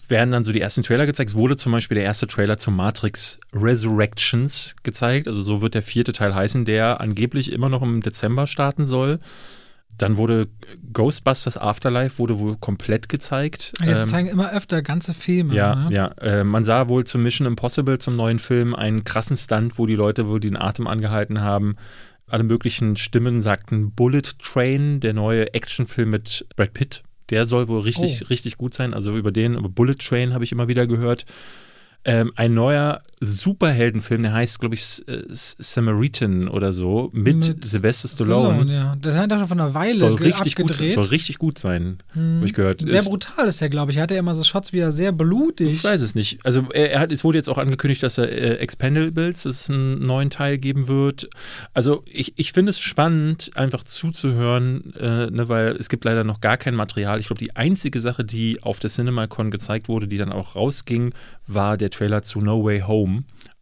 werden 0.09 0.31
dann 0.31 0.45
so 0.45 0.53
die 0.53 0.61
ersten 0.61 0.83
Trailer 0.83 1.05
gezeigt. 1.07 1.31
Es 1.31 1.37
wurde 1.37 1.57
zum 1.57 1.72
Beispiel 1.72 1.97
der 1.97 2.05
erste 2.05 2.27
Trailer 2.27 2.57
zu 2.57 2.70
Matrix 2.70 3.39
Resurrections 3.53 4.75
gezeigt. 4.83 5.29
Also 5.29 5.43
so 5.43 5.61
wird 5.61 5.75
der 5.75 5.83
vierte 5.83 6.12
Teil 6.15 6.35
heißen, 6.35 6.65
der 6.65 7.01
angeblich 7.01 7.53
immer 7.53 7.69
noch 7.69 7.83
im 7.83 8.01
Dezember 8.03 8.47
starten 8.47 8.87
soll. 8.87 9.21
Dann 9.97 10.17
wurde 10.17 10.49
Ghostbusters 10.93 11.57
Afterlife 11.57 12.19
wurde 12.19 12.39
wohl 12.41 12.57
komplett 12.57 13.09
gezeigt. 13.09 13.73
Jetzt 13.81 14.03
Ähm, 14.05 14.09
zeigen 14.09 14.29
immer 14.29 14.51
öfter 14.53 14.83
ganze 14.83 15.15
Filme. 15.15 15.55
ja, 15.55 15.75
ne? 15.77 15.95
ja. 15.95 16.07
Äh, 16.21 16.43
man 16.43 16.65
sah 16.65 16.89
wohl 16.89 17.05
zum 17.05 17.23
Mission 17.23 17.47
Impossible, 17.47 17.99
zum 17.99 18.17
neuen 18.17 18.41
Film, 18.41 18.75
einen 18.75 19.05
krassen 19.05 19.37
Stunt, 19.37 19.79
wo 19.79 19.87
die 19.87 19.95
Leute 19.95 20.27
wohl 20.29 20.41
den 20.41 20.57
Atem 20.57 20.89
angehalten 20.89 21.43
haben. 21.43 21.77
Alle 22.27 22.43
möglichen 22.43 22.97
Stimmen 22.97 23.41
sagten 23.41 23.93
Bullet 23.93 24.23
Train, 24.43 24.99
der 24.99 25.12
neue 25.12 25.55
Actionfilm 25.55 26.11
mit 26.11 26.45
Brad 26.57 26.73
Pitt. 26.73 27.03
Der 27.31 27.45
soll 27.45 27.69
wohl 27.69 27.83
richtig, 27.83 28.23
Oh. 28.25 28.27
richtig 28.31 28.57
gut 28.59 28.75
sein. 28.75 28.95
Also 28.95 29.17
über 29.17 29.31
den, 29.31 29.57
aber 29.57 29.69
Bullet 29.69 29.95
Train 29.95 30.35
habe 30.35 30.43
ich 30.43 30.51
immer 30.51 30.67
wieder 30.67 30.89
gehört. 30.89 31.25
Ähm, 32.05 32.33
ein 32.35 32.53
neuer 32.53 33.01
Superheldenfilm, 33.25 34.22
der 34.22 34.33
heißt, 34.33 34.61
glaube 34.61 34.75
ich, 34.75 34.81
S- 34.83 35.05
äh, 35.07 35.22
Samaritan 35.31 36.49
oder 36.49 36.72
so, 36.72 37.11
mit, 37.12 37.49
Mit 37.49 37.64
Sylvester 37.64 38.09
Stallone. 38.09 38.49
Stallone, 38.55 38.75
ja. 38.75 38.97
Das 39.01 39.16
hat 39.16 39.31
er 39.33 39.39
schon 39.39 39.49
von 39.49 39.61
einer 39.61 39.75
Weile 39.75 39.99
Soll 39.99 40.14
richtig, 40.14 40.57
gut, 40.57 40.66
abgedreht. 40.70 40.95
soll 40.95 41.05
richtig 41.05 41.39
gut 41.39 41.59
sein, 41.59 41.99
Hm. 42.12 42.37
habe 42.37 42.47
ich 42.47 42.53
gehört. 42.55 42.81
Sehr 42.81 43.01
Ist- 43.01 43.09
brutal 43.09 43.49
ist 43.49 43.61
er, 43.62 43.68
glaube 43.68 43.91
ich. 43.91 43.97
Er 43.99 44.05
hatte 44.05 44.14
ja 44.14 44.20
immer 44.20 44.35
so 44.35 44.43
Shots, 44.45 44.72
wie 44.72 44.79
er 44.79 44.93
sehr 44.93 45.12
blutig. 45.12 45.72
Ich 45.72 45.85
weiß 45.85 46.01
es 46.01 46.14
nicht. 46.14 46.39
Also 46.45 46.66
er, 46.72 46.93
er 46.93 47.01
hat, 47.01 47.12
es 47.12 47.25
wurde 47.25 47.39
jetzt 47.39 47.49
auch 47.49 47.59
angekündigt, 47.59 48.03
dass 48.03 48.18
er 48.18 48.31
äh, 48.31 48.55
Expendables, 48.57 49.43
dass 49.45 49.62
es 49.62 49.70
einen 49.70 50.05
neuen 50.07 50.31
Teil 50.31 50.59
geben 50.59 50.89
wird. 50.89 51.29
Also 51.72 52.03
ich, 52.07 52.35
ich 52.37 52.53
finde 52.53 52.70
es 52.70 52.79
spannend, 52.81 53.51
einfach 53.55 53.85
zuzuhören, 53.85 54.95
äh, 54.99 55.31
ne, 55.31 55.49
weil 55.49 55.77
es 55.77 55.89
gibt 55.89 56.05
leider 56.05 56.25
noch 56.25 56.41
gar 56.41 56.57
kein 56.57 56.75
Material. 56.75 57.20
Ich 57.20 57.27
glaube, 57.29 57.39
die 57.41 57.57
einzige 57.57 58.01
Sache, 58.01 58.25
die 58.25 58.62
auf 58.62 58.79
der 58.79 58.91
CinemaCon 58.91 59.51
gezeigt 59.51 59.89
wurde, 59.89 60.09
die 60.09 60.18
dann 60.18 60.33
auch 60.33 60.57
rausging, 60.57 61.12
war 61.47 61.77
der 61.77 61.91
Trailer 61.91 62.22
zu 62.22 62.41
No 62.41 62.64
Way 62.64 62.81
Home 62.87 63.14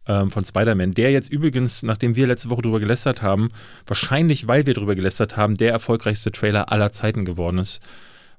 ähm, 0.07 0.31
von 0.31 0.43
Spider-Man, 0.43 0.93
der 0.93 1.11
jetzt 1.11 1.31
übrigens, 1.31 1.83
nachdem 1.83 2.15
wir 2.15 2.27
letzte 2.27 2.49
Woche 2.49 2.61
drüber 2.63 2.79
gelästert 2.79 3.21
haben, 3.21 3.51
wahrscheinlich, 3.85 4.47
weil 4.47 4.65
wir 4.65 4.73
drüber 4.73 4.95
gelästert 4.95 5.37
haben, 5.37 5.55
der 5.55 5.71
erfolgreichste 5.71 6.31
Trailer 6.31 6.71
aller 6.71 6.91
Zeiten 6.91 7.25
geworden 7.25 7.59
ist. 7.59 7.81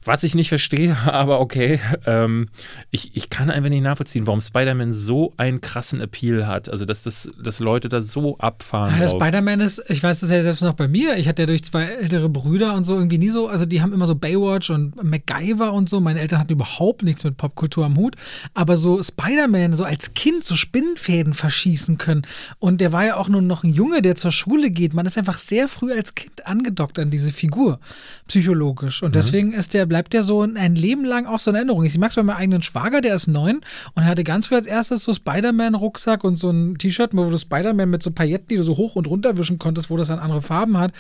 Was 0.05 0.23
ich 0.23 0.35
nicht 0.35 0.49
verstehe, 0.49 0.97
aber 1.07 1.41
okay. 1.41 1.81
Ähm, 2.07 2.49
ich, 2.91 3.17
ich 3.17 3.31
kann 3.31 3.51
einfach 3.51 3.71
nicht 3.71 3.83
nachvollziehen, 3.83 4.27
warum 4.27 4.41
Spider-Man 4.41 4.93
so 4.93 5.33
einen 5.37 5.61
krassen 5.61 6.01
Appeal 6.01 6.47
hat. 6.47 6.69
Also, 6.69 6.85
dass, 6.85 7.03
das, 7.03 7.29
dass 7.43 7.61
Leute 7.61 7.89
da 7.89 8.03
so 8.03 8.39
abfahren. 8.39 8.95
Ah, 8.95 8.99
drauf. 8.99 9.11
Spider-Man 9.11 9.61
ist, 9.61 9.83
ich 9.89 10.03
weiß 10.03 10.21
das 10.21 10.31
ja 10.31 10.43
selbst 10.43 10.63
noch 10.63 10.75
bei 10.75 10.89
mir, 10.89 11.17
ich 11.17 11.29
hatte 11.29 11.43
ja 11.43 11.47
durch 11.47 11.65
zwei 11.65 11.85
ältere 11.85 12.29
Brüder 12.29 12.75
und 12.75 12.85
so 12.85 12.95
irgendwie 12.95 13.19
nie 13.19 13.31
so, 13.31 13.49
also 13.49 13.65
die 13.67 13.83
haben 13.83 13.93
immer 13.93 14.07
so 14.07 14.15
Baywatch 14.15 14.71
und 14.71 15.03
MacGyver 15.03 15.73
und 15.73 15.89
so. 15.89 16.01
Meine 16.01 16.21
Eltern 16.21 16.39
hatten 16.39 16.53
überhaupt 16.53 17.03
nichts 17.03 17.25
mit 17.25 17.37
Popkultur 17.37 17.87
am 17.87 17.97
Hut. 17.97 18.17
Aber 18.53 18.77
so 18.77 19.03
Spider-Man, 19.03 19.73
so 19.73 19.85
als 19.85 20.15
Kind 20.15 20.45
so 20.45 20.57
Spinnenfäden 20.57 21.35
verschießen 21.35 21.99
können. 21.99 22.23
Und 22.59 22.81
der 22.81 22.93
war 22.93 23.05
ja 23.05 23.17
auch 23.17 23.29
nur 23.29 23.43
noch 23.43 23.65
ein 23.65 23.73
Junge, 23.73 24.03
der 24.03 24.17
zur 24.17 24.33
Schule 24.33 24.71
geht. 24.71 24.95
Man 24.95 25.07
ist 25.07 25.19
einfach 25.19 25.39
sehr 25.39 25.69
früh 25.69 25.93
als 25.93 26.15
Kind 26.15 26.47
angedockt 26.47 26.99
an 26.99 27.11
diese 27.11 27.33
Figur, 27.33 27.81
psychologisch. 28.27 29.03
Und 29.03 29.15
deswegen 29.17 29.53
ist 29.53 29.75
der, 29.75 29.87
bleibt 29.87 30.13
der 30.13 30.23
so 30.23 30.43
ein 30.43 30.75
Leben 30.75 31.05
lang 31.05 31.27
auch 31.27 31.39
so 31.39 31.51
in 31.51 31.57
Erinnerung. 31.57 31.85
Ich 31.85 31.97
mag's 31.99 32.15
bei 32.15 32.23
meinem 32.23 32.37
eigenen 32.37 32.63
Schwager, 32.63 33.01
der 33.01 33.15
ist 33.15 33.27
neun 33.27 33.61
und 33.95 34.03
er 34.03 34.07
hatte 34.07 34.25
ganz 34.25 34.47
früh 34.47 34.55
als 34.57 34.67
erstes 34.67 35.05
so 35.05 35.13
Spider-Man-Rucksack 35.13 36.25
und 36.25 36.37
so 36.37 36.51
ein 36.51 36.77
T-Shirt, 36.79 37.11
wo 37.13 37.29
du 37.29 37.37
Spider-Man 37.37 37.91
mit 37.91 38.03
so 38.03 38.11
Pailletten, 38.11 38.49
die 38.49 38.57
du 38.57 38.63
so 38.63 38.77
hoch 38.77 38.97
und 38.97 39.07
runter 39.07 39.37
wischen 39.37 39.59
konntest, 39.59 39.91
wo 39.91 39.97
das 39.97 40.09
dann 40.09 40.19
andere 40.19 40.41
Farben 40.41 40.79
hat. 40.79 40.93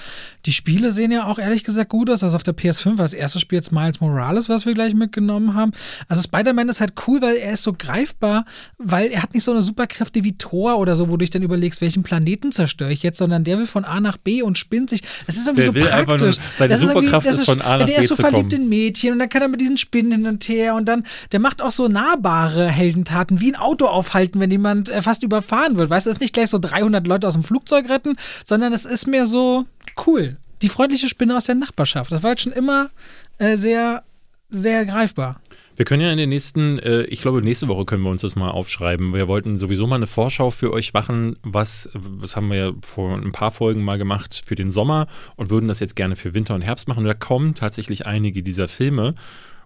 Die 0.46 0.52
Spiele 0.52 0.92
sehen 0.92 1.12
ja 1.12 1.26
auch 1.26 1.38
ehrlich 1.38 1.64
gesagt 1.64 1.88
gut 1.88 2.10
aus. 2.10 2.22
Also 2.22 2.36
auf 2.36 2.42
der 2.42 2.54
PS5 2.54 2.98
war 2.98 3.04
das 3.04 3.14
erste 3.14 3.40
Spiel 3.40 3.56
jetzt 3.56 3.72
Miles 3.72 4.00
Morales, 4.00 4.48
was 4.48 4.66
wir 4.66 4.74
gleich 4.74 4.94
mitgenommen 4.94 5.54
haben. 5.54 5.72
Also 6.08 6.22
Spider-Man 6.22 6.68
ist 6.68 6.80
halt 6.80 6.92
cool, 7.06 7.22
weil 7.22 7.36
er 7.36 7.52
ist 7.52 7.62
so 7.62 7.72
greifbar, 7.72 8.44
weil 8.78 9.08
er 9.10 9.22
hat 9.22 9.32
nicht 9.32 9.44
so 9.44 9.52
eine 9.52 9.62
Superkräfte 9.62 10.24
wie 10.24 10.36
Thor 10.36 10.78
oder 10.78 10.94
so, 10.96 11.08
wo 11.08 11.12
du 11.12 11.18
dich 11.18 11.30
dann 11.30 11.42
überlegst, 11.42 11.80
welchen 11.80 12.02
Planeten 12.02 12.52
zerstöre 12.52 12.92
ich 12.92 13.02
jetzt, 13.02 13.18
sondern 13.18 13.44
der 13.44 13.58
will 13.58 13.66
von 13.66 13.84
A 13.84 14.00
nach 14.00 14.18
B 14.18 14.42
und 14.42 14.58
spinnt 14.58 14.90
sich. 14.90 15.02
Das 15.26 15.36
ist 15.36 15.46
irgendwie 15.46 15.80
Der 15.80 15.84
so 15.84 16.04
praktisch. 16.04 16.36
seine 16.56 16.74
Das 16.74 16.80
Superkraft 16.80 17.13
das 17.22 17.38
ist 17.38 17.44
von 17.46 17.60
A 17.60 17.78
nach 17.78 17.86
Der 17.86 17.96
B 17.96 18.00
ist 18.02 18.08
so 18.08 18.14
verliebt 18.14 18.50
kommen. 18.50 18.62
in 18.62 18.68
Mädchen 18.68 19.12
und 19.12 19.18
dann 19.18 19.28
kann 19.28 19.42
er 19.42 19.48
mit 19.48 19.60
diesen 19.60 19.76
Spinnen 19.76 20.12
hin 20.12 20.26
und 20.26 20.48
her 20.48 20.74
und 20.74 20.86
dann, 20.86 21.04
der 21.32 21.40
macht 21.40 21.62
auch 21.62 21.70
so 21.70 21.88
nahbare 21.88 22.68
Heldentaten, 22.68 23.40
wie 23.40 23.52
ein 23.52 23.56
Auto 23.56 23.86
aufhalten, 23.86 24.40
wenn 24.40 24.50
jemand 24.50 24.88
äh, 24.88 25.02
fast 25.02 25.22
überfahren 25.22 25.76
wird. 25.76 25.90
Weißt 25.90 26.06
du, 26.06 26.10
es 26.10 26.16
ist 26.16 26.20
nicht 26.20 26.34
gleich 26.34 26.50
so 26.50 26.58
300 26.58 27.06
Leute 27.06 27.26
aus 27.26 27.34
dem 27.34 27.44
Flugzeug 27.44 27.88
retten, 27.88 28.16
sondern 28.44 28.72
es 28.72 28.84
ist 28.84 29.06
mehr 29.06 29.26
so 29.26 29.66
cool. 30.06 30.36
Die 30.62 30.68
freundliche 30.68 31.08
Spinne 31.08 31.36
aus 31.36 31.44
der 31.44 31.54
Nachbarschaft. 31.56 32.10
Das 32.12 32.22
war 32.22 32.30
jetzt 32.30 32.42
schon 32.42 32.52
immer 32.52 32.90
äh, 33.38 33.56
sehr, 33.56 34.02
sehr 34.50 34.86
greifbar. 34.86 35.40
Wir 35.76 35.84
können 35.84 36.02
ja 36.02 36.12
in 36.12 36.18
den 36.18 36.28
nächsten, 36.28 36.78
äh, 36.78 37.02
ich 37.04 37.20
glaube, 37.22 37.42
nächste 37.42 37.68
Woche 37.68 37.84
können 37.84 38.02
wir 38.02 38.10
uns 38.10 38.22
das 38.22 38.36
mal 38.36 38.50
aufschreiben. 38.50 39.12
Wir 39.12 39.28
wollten 39.28 39.56
sowieso 39.56 39.86
mal 39.86 39.96
eine 39.96 40.06
Vorschau 40.06 40.50
für 40.50 40.72
euch 40.72 40.92
machen, 40.92 41.36
was, 41.42 41.90
was 41.94 42.36
haben 42.36 42.50
wir 42.50 42.56
ja 42.56 42.72
vor 42.82 43.16
ein 43.16 43.32
paar 43.32 43.50
Folgen 43.50 43.82
mal 43.82 43.98
gemacht 43.98 44.42
für 44.44 44.54
den 44.54 44.70
Sommer 44.70 45.08
und 45.36 45.50
würden 45.50 45.68
das 45.68 45.80
jetzt 45.80 45.96
gerne 45.96 46.16
für 46.16 46.34
Winter 46.34 46.54
und 46.54 46.62
Herbst 46.62 46.86
machen. 46.86 47.00
Und 47.00 47.06
da 47.06 47.14
kommen 47.14 47.54
tatsächlich 47.54 48.06
einige 48.06 48.42
dieser 48.42 48.68
Filme. 48.68 49.14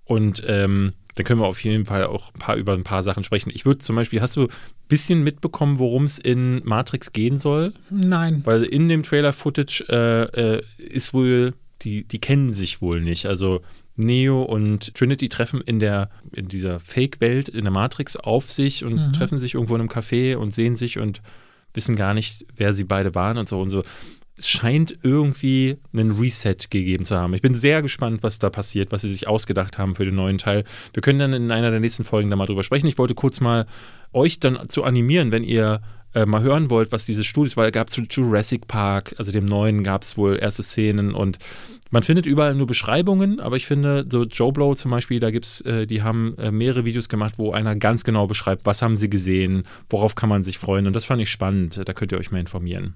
Und 0.05 0.43
ähm, 0.47 0.95
da 1.17 1.25
können 1.25 1.41
wir 1.41 1.47
auf 1.47 1.63
jeden 1.63 1.85
Fall 1.85 2.07
auch 2.07 2.33
ein 2.33 2.39
paar, 2.39 2.57
über 2.57 2.73
ein 2.73 2.85
paar 2.85 3.03
Sachen 3.03 3.25
sprechen. 3.25 3.51
Ich 3.53 3.67
würde 3.67 3.79
zum 3.79 3.97
Beispiel, 3.97 4.23
hast 4.23 4.37
du 4.37 4.45
ein 4.45 4.49
bisschen 4.89 5.23
mitbekommen, 5.23 5.79
worum 5.79 6.05
es 6.05 6.19
in 6.19 6.63
Matrix 6.65 7.13
gehen 7.13 7.39
soll? 7.39 7.75
Nein. 7.91 8.41
Weil 8.45 8.63
in 8.63 8.89
dem 8.89 9.03
Trailer-Footage 9.03 9.85
äh, 9.91 10.57
äh, 10.57 10.63
ist 10.79 11.13
wohl, 11.13 11.53
die, 11.83 12.05
die 12.05 12.21
kennen 12.21 12.55
sich 12.55 12.81
wohl 12.81 13.03
nicht. 13.03 13.27
Also 13.27 13.61
Neo 13.99 14.43
und 14.43 14.95
Trinity 14.95 15.29
treffen 15.29 15.61
in 15.61 15.79
der, 15.79 16.09
in 16.33 16.49
dieser 16.49 16.81
Fake-Welt, 16.81 17.49
in 17.49 17.65
der 17.65 17.73
Matrix 17.73 18.17
auf 18.17 18.51
sich 18.51 18.85
und 18.85 18.95
Mhm. 18.95 19.13
treffen 19.13 19.39
sich 19.39 19.55
irgendwo 19.55 19.75
in 19.75 19.81
einem 19.83 19.91
Café 19.91 20.37
und 20.37 20.55
sehen 20.55 20.77
sich 20.77 20.99
und 20.99 21.21
wissen 21.75 21.97
gar 21.97 22.15
nicht, 22.15 22.47
wer 22.57 22.73
sie 22.73 22.85
beide 22.85 23.15
waren 23.15 23.37
und 23.39 23.49
so 23.49 23.61
und 23.61 23.69
so. 23.69 23.85
Es 24.37 24.49
scheint 24.49 24.97
irgendwie 25.03 25.79
einen 25.93 26.13
Reset 26.13 26.55
gegeben 26.71 27.05
zu 27.05 27.17
haben. 27.17 27.35
Ich 27.35 27.43
bin 27.43 27.55
sehr 27.55 27.83
gespannt, 27.83 28.23
was 28.23 28.39
da 28.39 28.51
passiert, 28.51 28.93
was 28.93 29.03
sie 29.03 29.11
sich 29.11 29.27
ausgedacht 29.27 29.79
haben 29.79 29.97
für 29.97 30.05
den 30.05 30.15
neuen 30.15 30.39
Teil. 30.39 30.63
Wir 30.95 31.01
können 31.01 31.19
dann 31.19 31.33
in 31.33 31.51
einer 31.51 31.73
der 31.73 31.81
nächsten 31.81 32.05
Folgen 32.05 32.31
da 32.31 32.37
mal 32.37 32.47
drüber 32.47 32.63
sprechen. 32.63 32.87
Ich 32.87 32.99
wollte 32.99 33.17
kurz 33.17 33.41
mal 33.41 33.67
euch 34.13 34.39
dann 34.39 34.69
zu 34.69 34.85
animieren, 34.85 35.33
wenn 35.33 35.43
ihr 35.43 35.83
äh, 36.15 36.25
mal 36.25 36.41
hören 36.41 36.71
wollt, 36.71 36.93
was 36.93 37.05
dieses 37.05 37.27
Studio 37.27 37.49
ist, 37.49 37.57
weil 37.57 37.67
es 37.67 37.73
gab 37.73 37.91
zu 37.91 38.01
Jurassic 38.03 38.69
Park, 38.69 39.15
also 39.19 39.33
dem 39.33 39.45
neuen, 39.45 39.83
gab 39.83 40.03
es 40.05 40.17
wohl 40.17 40.39
erste 40.41 40.63
Szenen 40.63 41.15
und 41.15 41.39
man 41.91 42.03
findet 42.03 42.27
überall 42.27 42.55
nur 42.55 42.67
Beschreibungen, 42.67 43.41
aber 43.41 43.57
ich 43.57 43.67
finde, 43.67 44.07
so 44.11 44.25
Joe 44.25 44.53
Blow 44.53 44.75
zum 44.75 44.91
Beispiel, 44.91 45.21
da 45.21 45.31
gibt's, 45.31 45.61
äh, 45.63 45.87
die 45.87 46.03
haben 46.03 46.37
äh, 46.39 46.51
mehrere 46.51 46.85
Videos 46.85 47.09
gemacht, 47.09 47.35
wo 47.39 47.53
einer 47.53 47.77
ganz 47.77 48.05
genau 48.05 48.27
beschreibt, 48.27 48.67
was 48.67 48.83
haben 48.83 48.97
sie 48.97 49.11
gesehen, 49.11 49.65
worauf 49.89 50.15
kann 50.15 50.29
man 50.29 50.45
sich 50.45 50.59
freuen 50.59 50.87
und 50.87 50.95
das 50.95 51.05
fand 51.05 51.23
ich 51.23 51.31
spannend. 51.31 51.81
Da 51.85 51.93
könnt 51.93 52.13
ihr 52.13 52.19
euch 52.19 52.31
mal 52.31 52.41
informieren. 52.41 52.95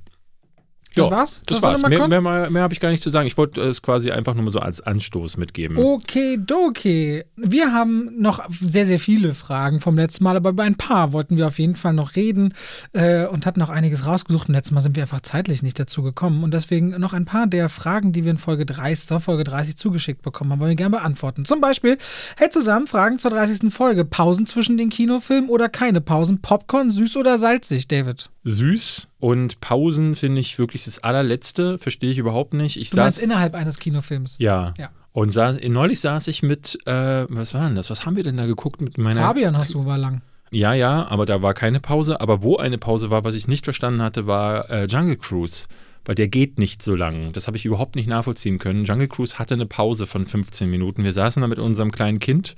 Das 0.94 1.06
Ja, 1.06 1.10
war's? 1.10 1.42
Das 1.46 1.60
soll 1.60 1.70
war's. 1.70 1.82
noch 1.82 1.88
Mehr, 1.88 2.06
mehr, 2.08 2.20
mehr, 2.20 2.50
mehr 2.50 2.62
habe 2.62 2.74
ich 2.74 2.80
gar 2.80 2.90
nicht 2.90 3.02
zu 3.02 3.10
sagen. 3.10 3.26
Ich 3.26 3.36
wollte 3.36 3.60
es 3.62 3.82
quasi 3.82 4.10
einfach 4.10 4.34
nur 4.34 4.44
mal 4.44 4.50
so 4.50 4.58
als 4.60 4.80
Anstoß 4.80 5.36
mitgeben. 5.38 5.76
Okidoki. 5.78 7.24
Wir 7.36 7.72
haben 7.72 8.10
noch 8.20 8.40
sehr, 8.60 8.86
sehr 8.86 8.98
viele 8.98 9.34
Fragen 9.34 9.80
vom 9.80 9.96
letzten 9.96 10.24
Mal, 10.24 10.36
aber 10.36 10.50
über 10.50 10.62
ein 10.64 10.76
paar 10.76 11.12
wollten 11.12 11.36
wir 11.36 11.46
auf 11.46 11.58
jeden 11.58 11.76
Fall 11.76 11.92
noch 11.92 12.16
reden 12.16 12.54
äh, 12.92 13.26
und 13.26 13.46
hatten 13.46 13.62
auch 13.62 13.68
einiges 13.68 14.06
rausgesucht. 14.06 14.48
Und 14.48 14.54
letztes 14.54 14.72
Mal 14.72 14.80
sind 14.80 14.96
wir 14.96 15.02
einfach 15.02 15.20
zeitlich 15.22 15.62
nicht 15.62 15.78
dazu 15.78 16.02
gekommen. 16.02 16.42
Und 16.44 16.52
deswegen 16.54 16.90
noch 17.00 17.12
ein 17.12 17.24
paar 17.24 17.46
der 17.46 17.68
Fragen, 17.68 18.12
die 18.12 18.24
wir 18.24 18.30
in 18.32 18.38
Folge 18.38 18.66
30, 18.66 19.06
zur 19.06 19.20
Folge 19.20 19.44
30 19.44 19.76
zugeschickt 19.76 20.22
bekommen 20.22 20.50
haben, 20.52 20.60
wollen 20.60 20.70
wir 20.70 20.76
gerne 20.76 20.96
beantworten. 20.96 21.44
Zum 21.44 21.60
Beispiel, 21.60 21.96
hey 22.36 22.50
zusammen, 22.50 22.86
Fragen 22.86 23.18
zur 23.18 23.30
30. 23.30 23.72
Folge. 23.72 24.04
Pausen 24.04 24.46
zwischen 24.46 24.76
den 24.76 24.90
Kinofilmen 24.90 25.48
oder 25.48 25.68
keine 25.68 26.00
Pausen? 26.00 26.40
Popcorn, 26.42 26.90
süß 26.90 27.16
oder 27.16 27.38
salzig, 27.38 27.88
David? 27.88 28.28
Süß 28.44 29.08
und 29.20 29.60
Pausen 29.60 30.14
finde 30.14 30.40
ich 30.40 30.58
wirklich 30.58 30.84
das 30.84 30.98
allerletzte, 30.98 31.78
verstehe 31.78 32.10
ich 32.10 32.18
überhaupt 32.18 32.54
nicht. 32.54 32.76
Ich 32.76 32.90
Du 32.90 32.96
saß, 32.96 33.18
innerhalb 33.18 33.54
eines 33.54 33.78
Kinofilms. 33.78 34.36
ja. 34.38 34.74
Ja. 34.78 34.90
Und 35.14 35.30
saß, 35.32 35.58
neulich 35.68 36.00
saß 36.00 36.26
ich 36.28 36.42
mit, 36.42 36.78
äh, 36.86 37.26
was 37.28 37.52
war 37.52 37.66
denn 37.66 37.76
das? 37.76 37.90
Was 37.90 38.06
haben 38.06 38.16
wir 38.16 38.22
denn 38.22 38.38
da 38.38 38.46
geguckt 38.46 38.80
mit 38.80 38.96
meiner 38.96 39.20
Fabian 39.20 39.58
hast 39.58 39.74
du, 39.74 39.84
war 39.84 39.98
lang. 39.98 40.22
Ja, 40.50 40.72
ja, 40.72 41.06
aber 41.06 41.26
da 41.26 41.42
war 41.42 41.52
keine 41.52 41.80
Pause. 41.80 42.22
Aber 42.22 42.42
wo 42.42 42.56
eine 42.56 42.78
Pause 42.78 43.10
war, 43.10 43.22
was 43.22 43.34
ich 43.34 43.46
nicht 43.46 43.64
verstanden 43.64 44.00
hatte, 44.00 44.26
war 44.26 44.70
äh, 44.70 44.86
Jungle 44.86 45.16
Cruise. 45.16 45.66
Weil 46.06 46.14
der 46.14 46.28
geht 46.28 46.58
nicht 46.58 46.82
so 46.82 46.94
lang. 46.96 47.32
Das 47.32 47.46
habe 47.46 47.58
ich 47.58 47.66
überhaupt 47.66 47.94
nicht 47.94 48.08
nachvollziehen 48.08 48.58
können. 48.58 48.84
Jungle 48.86 49.06
Cruise 49.06 49.38
hatte 49.38 49.52
eine 49.52 49.66
Pause 49.66 50.06
von 50.06 50.24
15 50.24 50.68
Minuten. 50.70 51.04
Wir 51.04 51.12
saßen 51.12 51.42
da 51.42 51.46
mit 51.46 51.58
unserem 51.58 51.92
kleinen 51.92 52.18
Kind. 52.18 52.54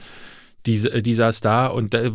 Die, 0.67 0.77
äh, 0.87 1.03
die 1.03 1.15
saß 1.15 1.41
da 1.41 1.67
und 1.67 1.95
äh, 1.95 2.11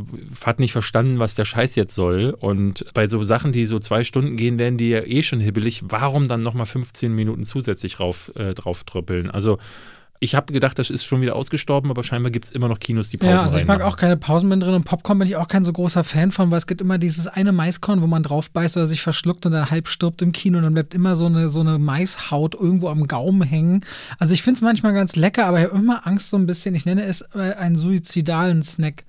hat 0.45 0.59
nicht 0.59 0.71
verstanden, 0.71 1.19
was 1.19 1.35
der 1.35 1.45
Scheiß 1.45 1.75
jetzt 1.75 1.95
soll. 1.95 2.35
Und 2.39 2.85
bei 2.93 3.07
so 3.07 3.21
Sachen, 3.23 3.51
die 3.51 3.65
so 3.65 3.79
zwei 3.79 4.03
Stunden 4.03 4.37
gehen, 4.37 4.59
werden 4.59 4.77
die 4.77 4.89
ja 4.89 5.01
eh 5.05 5.23
schon 5.23 5.39
hibbelig. 5.39 5.81
Warum 5.85 6.27
dann 6.27 6.43
nochmal 6.43 6.65
15 6.65 7.13
Minuten 7.13 7.43
zusätzlich 7.43 7.99
rauf, 7.99 8.31
äh, 8.35 8.53
drauf 8.53 8.83
tröppeln? 8.83 9.29
Also 9.29 9.59
ich 10.21 10.35
habe 10.35 10.51
gedacht, 10.51 10.77
das 10.77 10.89
ist 10.89 11.05
schon 11.05 11.21
wieder 11.21 11.35
ausgestorben, 11.35 11.89
aber 11.89 12.03
scheinbar 12.03 12.29
gibt 12.29 12.45
es 12.45 12.51
immer 12.51 12.67
noch 12.67 12.79
Kinos, 12.79 13.09
die 13.09 13.17
Pausen 13.17 13.35
Ja, 13.35 13.41
also 13.41 13.57
ich 13.57 13.65
mag 13.65 13.81
auch 13.81 13.95
keine 13.95 14.17
Pausen 14.17 14.49
mit 14.49 14.61
drin 14.61 14.73
und 14.73 14.83
Popcorn 14.83 15.17
bin 15.17 15.27
ich 15.27 15.37
auch 15.37 15.47
kein 15.47 15.63
so 15.63 15.71
großer 15.71 16.03
Fan 16.03 16.31
von, 16.31 16.51
weil 16.51 16.57
es 16.57 16.67
gibt 16.67 16.81
immer 16.81 16.97
dieses 16.97 17.27
eine 17.27 17.53
Maiskorn, 17.53 18.01
wo 18.01 18.07
man 18.07 18.21
drauf 18.21 18.51
beißt 18.51 18.75
oder 18.75 18.85
sich 18.85 19.01
verschluckt 19.01 19.45
und 19.45 19.53
dann 19.53 19.71
halb 19.71 19.87
stirbt 19.87 20.21
im 20.21 20.33
Kino 20.33 20.57
und 20.57 20.65
dann 20.65 20.73
bleibt 20.73 20.93
immer 20.93 21.15
so 21.15 21.25
eine, 21.25 21.47
so 21.47 21.61
eine 21.61 21.79
Maishaut 21.79 22.53
irgendwo 22.53 22.89
am 22.89 23.07
Gaumen 23.07 23.43
hängen. 23.43 23.85
Also 24.17 24.33
ich 24.33 24.43
finde 24.43 24.57
es 24.57 24.61
manchmal 24.61 24.93
ganz 24.93 25.15
lecker, 25.15 25.45
aber 25.45 25.59
ich 25.59 25.65
habe 25.65 25.77
immer 25.77 26.05
Angst 26.05 26.29
so 26.29 26.37
ein 26.37 26.45
bisschen, 26.45 26.75
ich 26.75 26.85
nenne 26.85 27.05
es 27.05 27.21
äh, 27.33 27.53
einen 27.53 27.75
suizidalen 27.75 28.61
Snack. 28.61 29.05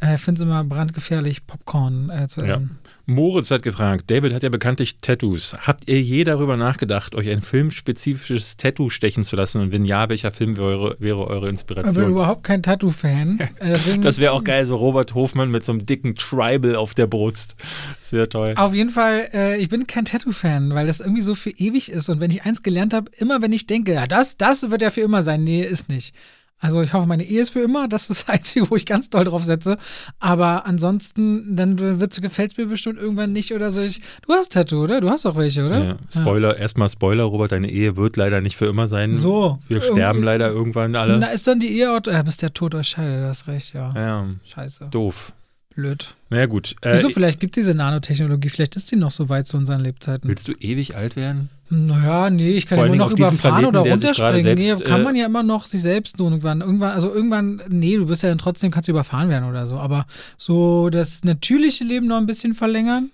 Äh, 0.00 0.14
Ich 0.14 0.20
finde 0.20 0.40
es 0.40 0.46
immer 0.46 0.62
brandgefährlich, 0.64 1.46
Popcorn 1.46 2.10
äh, 2.10 2.28
zu 2.28 2.40
Ja. 2.40 2.46
essen. 2.54 2.78
Moritz 3.10 3.50
hat 3.50 3.62
gefragt, 3.62 4.10
David 4.10 4.34
hat 4.34 4.42
ja 4.42 4.50
bekanntlich 4.50 4.98
Tattoos. 4.98 5.54
Habt 5.66 5.88
ihr 5.88 6.00
je 6.02 6.24
darüber 6.24 6.58
nachgedacht, 6.58 7.14
euch 7.14 7.30
ein 7.30 7.40
filmspezifisches 7.40 8.58
Tattoo 8.58 8.90
stechen 8.90 9.24
zu 9.24 9.34
lassen? 9.34 9.62
Und 9.62 9.72
wenn 9.72 9.86
ja, 9.86 10.08
welcher 10.10 10.30
Film 10.30 10.56
wäre, 10.58 10.66
eure- 10.68 10.96
wäre 11.00 11.26
eure 11.26 11.36
Ich 11.36 11.40
bin 11.42 11.50
Inspiration? 11.50 12.10
überhaupt 12.10 12.44
kein 12.44 12.62
Tattoo-Fan. 12.62 13.38
Äh, 13.60 13.78
Das 14.00 14.18
wäre 14.18 14.32
auch 14.32 14.44
geil, 14.44 14.64
so 14.66 14.76
Robert 14.76 15.14
Hofmann 15.14 15.50
mit 15.50 15.64
so 15.64 15.72
einem 15.72 15.86
dicken 15.86 16.14
Tribal 16.16 16.76
auf 16.76 16.94
der 16.94 17.06
Brust. 17.06 17.56
Das 17.98 18.12
wäre 18.12 18.28
toll. 18.28 18.52
Auf 18.56 18.74
jeden 18.74 18.90
Fall, 18.90 19.28
äh, 19.32 19.56
ich 19.56 19.68
bin 19.70 19.86
kein 19.86 20.04
Tattoo-Fan, 20.04 20.74
weil 20.74 20.86
das 20.86 21.00
irgendwie 21.00 21.22
so 21.22 21.34
für 21.34 21.50
ewig 21.50 21.90
ist. 21.90 22.08
Und 22.10 22.20
wenn 22.20 22.30
ich 22.30 22.42
eins 22.44 22.62
gelernt 22.62 22.92
habe, 22.92 23.10
immer 23.16 23.40
wenn 23.42 23.52
ich 23.52 23.66
denke, 23.66 23.94
ja, 23.94 24.06
das, 24.06 24.36
das 24.36 24.70
wird 24.70 24.82
ja 24.82 24.90
für 24.90 25.00
immer 25.00 25.22
sein. 25.22 25.44
Nee, 25.44 25.62
ist 25.62 25.88
nicht. 25.88 26.14
Also 26.60 26.82
ich 26.82 26.92
hoffe, 26.92 27.06
meine 27.06 27.24
Ehe 27.24 27.40
ist 27.40 27.50
für 27.50 27.60
immer. 27.60 27.88
Das 27.88 28.10
ist 28.10 28.22
das 28.22 28.28
Einzige, 28.34 28.70
wo 28.70 28.76
ich 28.76 28.86
ganz 28.86 29.10
doll 29.10 29.24
drauf 29.24 29.44
setze. 29.44 29.78
Aber 30.18 30.66
ansonsten, 30.66 31.56
dann 31.56 31.76
gefällt 31.76 32.52
es 32.52 32.56
mir 32.56 32.66
bestimmt 32.66 32.98
irgendwann 32.98 33.32
nicht 33.32 33.52
oder 33.52 33.70
so. 33.70 33.80
Ich, 33.80 34.00
du 34.26 34.32
hast 34.32 34.52
Tattoo, 34.52 34.82
oder? 34.82 35.00
Du 35.00 35.10
hast 35.10 35.24
doch 35.24 35.36
welche, 35.36 35.64
oder? 35.66 35.84
Ja, 35.84 35.96
Spoiler, 36.14 36.56
erstmal 36.56 36.88
Spoiler, 36.88 37.24
Robert, 37.24 37.52
deine 37.52 37.70
Ehe 37.70 37.96
wird 37.96 38.16
leider 38.16 38.40
nicht 38.40 38.56
für 38.56 38.66
immer 38.66 38.86
sein. 38.86 39.14
So. 39.14 39.58
Wir 39.68 39.80
sterben 39.80 40.22
leider 40.22 40.50
irgendwann 40.50 40.96
alle. 40.96 41.18
Na, 41.18 41.28
ist 41.28 41.46
dann 41.46 41.60
die 41.60 41.68
Ehe, 41.78 42.00
ja, 42.06 42.22
bis 42.22 42.36
der 42.38 42.52
Tod 42.52 42.74
euch 42.74 42.88
scheidet, 42.88 43.22
du 43.22 43.28
hast 43.28 43.46
recht, 43.46 43.74
ja. 43.74 43.92
Ja, 43.94 44.26
Scheiße. 44.46 44.88
doof. 44.90 45.32
Blöd. 45.78 46.16
Na 46.28 46.38
ja, 46.38 46.46
gut. 46.46 46.74
Äh, 46.82 46.94
Wieso, 46.94 47.08
vielleicht 47.10 47.38
gibt 47.38 47.56
es 47.56 47.62
diese 47.62 47.72
Nanotechnologie, 47.72 48.48
vielleicht 48.48 48.74
ist 48.74 48.90
die 48.90 48.96
noch 48.96 49.12
so 49.12 49.28
weit 49.28 49.46
zu 49.46 49.56
unseren 49.56 49.80
Lebzeiten. 49.80 50.28
willst 50.28 50.48
du 50.48 50.52
ewig 50.54 50.96
alt 50.96 51.14
werden? 51.14 51.50
Naja, 51.70 52.30
nee, 52.30 52.50
ich 52.50 52.66
kann 52.66 52.80
ja 52.80 52.86
immer 52.86 52.96
noch 52.96 53.12
überfahren 53.12 53.38
Planeten, 53.38 53.66
oder 53.76 53.88
runterspringen. 53.88 54.58
Nee, 54.58 54.66
selbst, 54.70 54.84
kann 54.84 55.02
äh, 55.02 55.04
man 55.04 55.14
ja 55.14 55.26
immer 55.26 55.44
noch 55.44 55.66
sich 55.66 55.80
selbst 55.80 56.18
irgendwann. 56.18 56.62
Irgendwann, 56.62 56.90
also 56.90 57.14
irgendwann, 57.14 57.62
nee, 57.68 57.96
du 57.96 58.06
bist 58.06 58.24
ja 58.24 58.28
dann 58.28 58.38
trotzdem, 58.38 58.72
kannst 58.72 58.88
du 58.88 58.90
überfahren 58.90 59.28
werden 59.28 59.48
oder 59.48 59.68
so. 59.68 59.78
Aber 59.78 60.06
so 60.36 60.90
das 60.90 61.22
natürliche 61.22 61.84
Leben 61.84 62.08
noch 62.08 62.16
ein 62.16 62.26
bisschen 62.26 62.54
verlängern? 62.54 63.10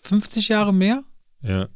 50 0.00 0.48
Jahre 0.48 0.72
mehr? 0.72 1.02
Ja. 1.42 1.68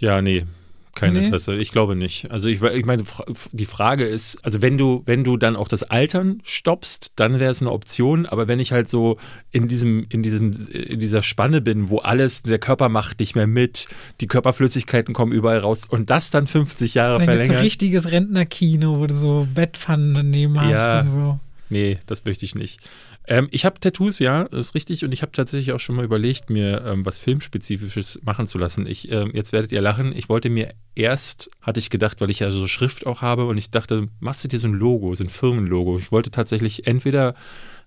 Ja, 0.00 0.22
nee. 0.22 0.46
Kein 0.94 1.14
Nee. 1.14 1.24
Interesse. 1.24 1.56
Ich 1.56 1.72
glaube 1.72 1.96
nicht. 1.96 2.30
Also 2.30 2.48
ich, 2.48 2.60
ich 2.62 2.84
meine, 2.84 3.04
die 3.52 3.64
Frage 3.64 4.04
ist, 4.04 4.38
also 4.44 4.60
wenn 4.60 4.76
du, 4.76 5.02
wenn 5.06 5.24
du 5.24 5.38
dann 5.38 5.56
auch 5.56 5.68
das 5.68 5.82
Altern 5.84 6.40
stoppst, 6.44 7.12
dann 7.16 7.40
wäre 7.40 7.50
es 7.50 7.62
eine 7.62 7.72
Option. 7.72 8.26
Aber 8.26 8.46
wenn 8.46 8.60
ich 8.60 8.72
halt 8.72 8.90
so 8.90 9.16
in 9.52 9.68
diesem, 9.68 10.04
in 10.10 10.22
diesem, 10.22 10.52
in 10.70 11.00
dieser 11.00 11.22
Spanne 11.22 11.62
bin, 11.62 11.88
wo 11.88 11.98
alles, 11.98 12.42
der 12.42 12.58
Körper 12.58 12.90
macht 12.90 13.20
nicht 13.20 13.34
mehr 13.34 13.46
mit, 13.46 13.88
die 14.20 14.26
Körperflüssigkeiten 14.26 15.14
kommen 15.14 15.32
überall 15.32 15.58
raus 15.58 15.86
und 15.88 16.10
das 16.10 16.30
dann 16.30 16.46
50 16.46 16.92
Jahre 16.94 17.18
Dann 17.18 17.20
gibt's 17.26 17.32
so 17.32 17.36
verlängern. 17.46 17.62
richtiges 17.62 18.10
Rentnerkino, 18.10 18.98
wo 18.98 19.06
du 19.06 19.14
so 19.14 19.48
Bettpfannen 19.54 20.12
daneben 20.12 20.60
hast 20.60 20.70
Ja. 20.70 21.00
und 21.00 21.06
so. 21.08 21.40
Nee, 21.70 21.98
das 22.06 22.24
möchte 22.26 22.44
ich 22.44 22.54
nicht. 22.54 22.80
Ähm, 23.28 23.48
ich 23.52 23.64
habe 23.64 23.78
Tattoos, 23.78 24.18
ja, 24.18 24.42
ist 24.42 24.74
richtig. 24.74 25.04
Und 25.04 25.12
ich 25.12 25.22
habe 25.22 25.32
tatsächlich 25.32 25.72
auch 25.72 25.78
schon 25.80 25.94
mal 25.96 26.04
überlegt, 26.04 26.50
mir 26.50 26.84
ähm, 26.84 27.06
was 27.06 27.18
Filmspezifisches 27.18 28.18
machen 28.24 28.46
zu 28.46 28.58
lassen. 28.58 28.86
Ich, 28.86 29.10
ähm, 29.12 29.30
jetzt 29.32 29.52
werdet 29.52 29.70
ihr 29.72 29.80
lachen. 29.80 30.12
Ich 30.16 30.28
wollte 30.28 30.50
mir 30.50 30.74
erst, 30.94 31.50
hatte 31.60 31.78
ich 31.78 31.88
gedacht, 31.90 32.20
weil 32.20 32.30
ich 32.30 32.40
ja 32.40 32.50
so 32.50 32.66
Schrift 32.66 33.06
auch 33.06 33.22
habe 33.22 33.46
und 33.46 33.56
ich 33.58 33.70
dachte, 33.70 34.08
machst 34.20 34.42
du 34.42 34.48
dir 34.48 34.58
so 34.58 34.66
ein 34.68 34.74
Logo, 34.74 35.14
so 35.14 35.22
ein 35.24 35.28
Firmenlogo. 35.30 35.98
Ich 35.98 36.10
wollte 36.10 36.30
tatsächlich 36.32 36.86
entweder 36.86 37.34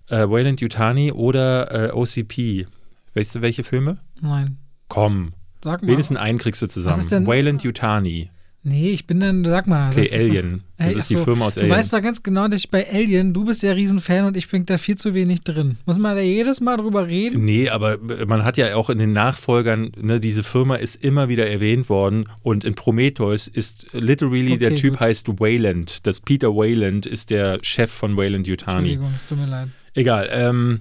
äh, 0.08 0.28
Wayland 0.28 0.60
Yutani 0.60 1.12
oder 1.12 1.90
äh, 1.90 1.92
OCP. 1.92 2.66
Weißt 3.14 3.34
du, 3.34 3.42
welche 3.42 3.64
Filme? 3.64 3.98
Nein. 4.20 4.56
Komm. 4.88 5.32
Sag 5.62 5.82
mal. 5.82 5.88
Wenigstens 5.88 6.16
einen 6.18 6.38
kriegst 6.38 6.62
du 6.62 6.66
zusammen. 6.66 6.96
Was 6.96 7.04
ist 7.04 7.12
denn- 7.12 7.26
Wayland 7.26 7.62
Yutani. 7.62 8.30
Nee, 8.68 8.90
ich 8.90 9.06
bin 9.06 9.20
dann, 9.20 9.44
sag 9.44 9.68
mal. 9.68 9.90
Okay, 9.92 10.02
das 10.02 10.06
ist 10.06 10.20
Alien. 10.20 10.64
Das 10.76 10.92
Ey, 10.94 10.98
ist 10.98 11.08
die 11.10 11.14
ach 11.14 11.18
so, 11.20 11.24
Firma 11.24 11.46
aus 11.46 11.54
Du 11.54 11.60
Alien. 11.60 11.76
weißt 11.76 11.92
doch 11.92 12.02
ganz 12.02 12.24
genau, 12.24 12.48
dass 12.48 12.58
ich 12.58 12.68
bei 12.68 12.84
Alien, 12.92 13.32
du 13.32 13.44
bist 13.44 13.62
ja 13.62 13.70
Riesenfan 13.70 14.24
und 14.24 14.36
ich 14.36 14.48
bin 14.48 14.66
da 14.66 14.76
viel 14.76 14.96
zu 14.96 15.14
wenig 15.14 15.42
drin. 15.42 15.76
Muss 15.86 15.98
man 15.98 16.16
da 16.16 16.20
jedes 16.22 16.60
Mal 16.60 16.76
drüber 16.76 17.06
reden? 17.06 17.44
Nee, 17.44 17.68
aber 17.68 17.98
man 18.26 18.44
hat 18.44 18.56
ja 18.56 18.74
auch 18.74 18.90
in 18.90 18.98
den 18.98 19.12
Nachfolgern, 19.12 19.92
ne, 20.00 20.18
diese 20.18 20.42
Firma 20.42 20.74
ist 20.74 20.96
immer 20.96 21.28
wieder 21.28 21.46
erwähnt 21.48 21.88
worden 21.88 22.28
und 22.42 22.64
in 22.64 22.74
Prometheus 22.74 23.46
ist 23.46 23.86
literally, 23.92 24.54
Okay, 24.54 24.58
der 24.58 24.74
Typ 24.74 24.94
gut. 24.94 25.00
heißt 25.00 25.28
Wayland. 25.38 26.04
Das 26.04 26.18
Peter 26.20 26.48
Wayland 26.56 27.06
ist 27.06 27.30
der 27.30 27.60
Chef 27.62 27.92
von 27.92 28.16
Wayland 28.16 28.48
Yutani. 28.48 28.78
Entschuldigung, 28.94 29.12
es 29.14 29.24
tut 29.26 29.38
mir 29.38 29.46
leid. 29.46 29.68
Egal, 29.94 30.28
ähm, 30.32 30.80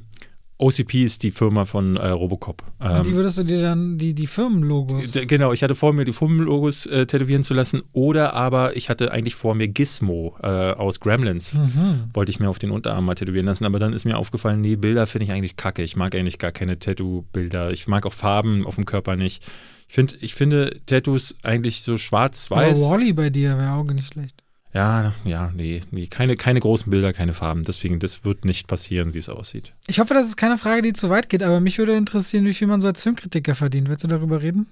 OCP 0.57 1.03
ist 1.03 1.23
die 1.23 1.31
Firma 1.31 1.65
von 1.65 1.97
äh, 1.97 2.07
Robocop. 2.09 2.63
Und 2.79 3.05
die 3.05 3.09
Ähm, 3.11 3.15
würdest 3.17 3.37
du 3.37 3.43
dir 3.43 3.61
dann, 3.61 3.97
die, 3.97 4.13
die 4.13 4.25
Firmenlogos. 4.27 5.11
genau, 5.27 5.51
ich 5.51 5.63
hatte 5.63 5.75
vor, 5.75 5.91
mir 5.91 6.05
die 6.05 6.13
Firmenlogos 6.13 6.85
äh, 6.85 7.05
tätowieren 7.05 7.43
zu 7.43 7.53
lassen 7.53 7.83
oder 7.91 8.33
aber 8.35 8.77
ich 8.77 8.89
hatte 8.89 9.11
eigentlich 9.11 9.35
vor, 9.35 9.53
mir 9.53 9.67
Gizmo 9.67 10.35
äh, 10.41 10.47
aus 10.47 10.99
Gremlins 11.01 11.55
Mhm. 11.55 12.05
wollte 12.13 12.29
ich 12.29 12.39
mir 12.39 12.49
auf 12.49 12.59
den 12.59 12.71
Unterarm 12.71 13.05
mal 13.05 13.15
tätowieren 13.15 13.45
lassen, 13.47 13.65
aber 13.65 13.79
dann 13.79 13.91
ist 13.93 14.05
mir 14.05 14.17
aufgefallen, 14.17 14.61
nee, 14.61 14.75
Bilder 14.77 15.07
finde 15.07 15.25
ich 15.25 15.31
eigentlich 15.31 15.57
kacke. 15.57 15.83
Ich 15.83 15.95
mag 15.97 16.15
eigentlich 16.15 16.39
gar 16.39 16.51
keine 16.53 16.79
Tattoo-Bilder. 16.79 17.71
Ich 17.71 17.87
mag 17.87 18.05
auch 18.05 18.13
Farben 18.13 18.65
auf 18.65 18.75
dem 18.75 18.85
Körper 18.85 19.15
nicht. 19.17 19.45
Ich, 19.89 19.93
find, 19.95 20.17
ich 20.21 20.35
finde 20.35 20.79
Tattoos 20.85 21.35
eigentlich 21.43 21.81
so 21.81 21.91
Aber 21.93 21.97
schwarz-weiß. 21.99 22.81
Wally 22.89 23.11
bei 23.13 23.29
dir 23.29 23.57
wäre 23.57 23.73
auch 23.73 23.83
nicht 23.83 24.13
schlecht. 24.13 24.41
Ja, 24.75 25.13
ja, 25.23 25.53
nee, 25.55 25.81
nee 25.91 26.07
keine, 26.07 26.35
keine 26.35 26.59
großen 26.59 26.89
Bilder, 26.91 27.13
keine 27.13 27.31
Farben. 27.31 27.63
Deswegen, 27.63 27.99
das 27.99 28.25
wird 28.25 28.43
nicht 28.43 28.67
passieren, 28.67 29.13
wie 29.13 29.19
es 29.19 29.29
aussieht. 29.29 29.71
Ich 29.87 29.99
hoffe, 29.99 30.13
das 30.13 30.25
ist 30.25 30.35
keine 30.35 30.57
Frage, 30.57 30.81
die 30.81 30.91
zu 30.91 31.09
weit 31.09 31.29
geht, 31.29 31.43
aber 31.43 31.61
mich 31.61 31.77
würde 31.77 31.95
interessieren, 31.95 32.45
wie 32.45 32.53
viel 32.53 32.67
man 32.67 32.81
so 32.81 32.87
als 32.87 33.01
Filmkritiker 33.01 33.55
verdient. 33.55 33.87
Willst 33.87 34.03
du 34.03 34.09
darüber 34.09 34.41
reden? 34.41 34.67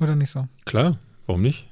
Oder 0.00 0.16
nicht 0.16 0.30
so? 0.30 0.48
Klar, 0.64 0.96
warum 1.26 1.42
nicht? 1.42 1.66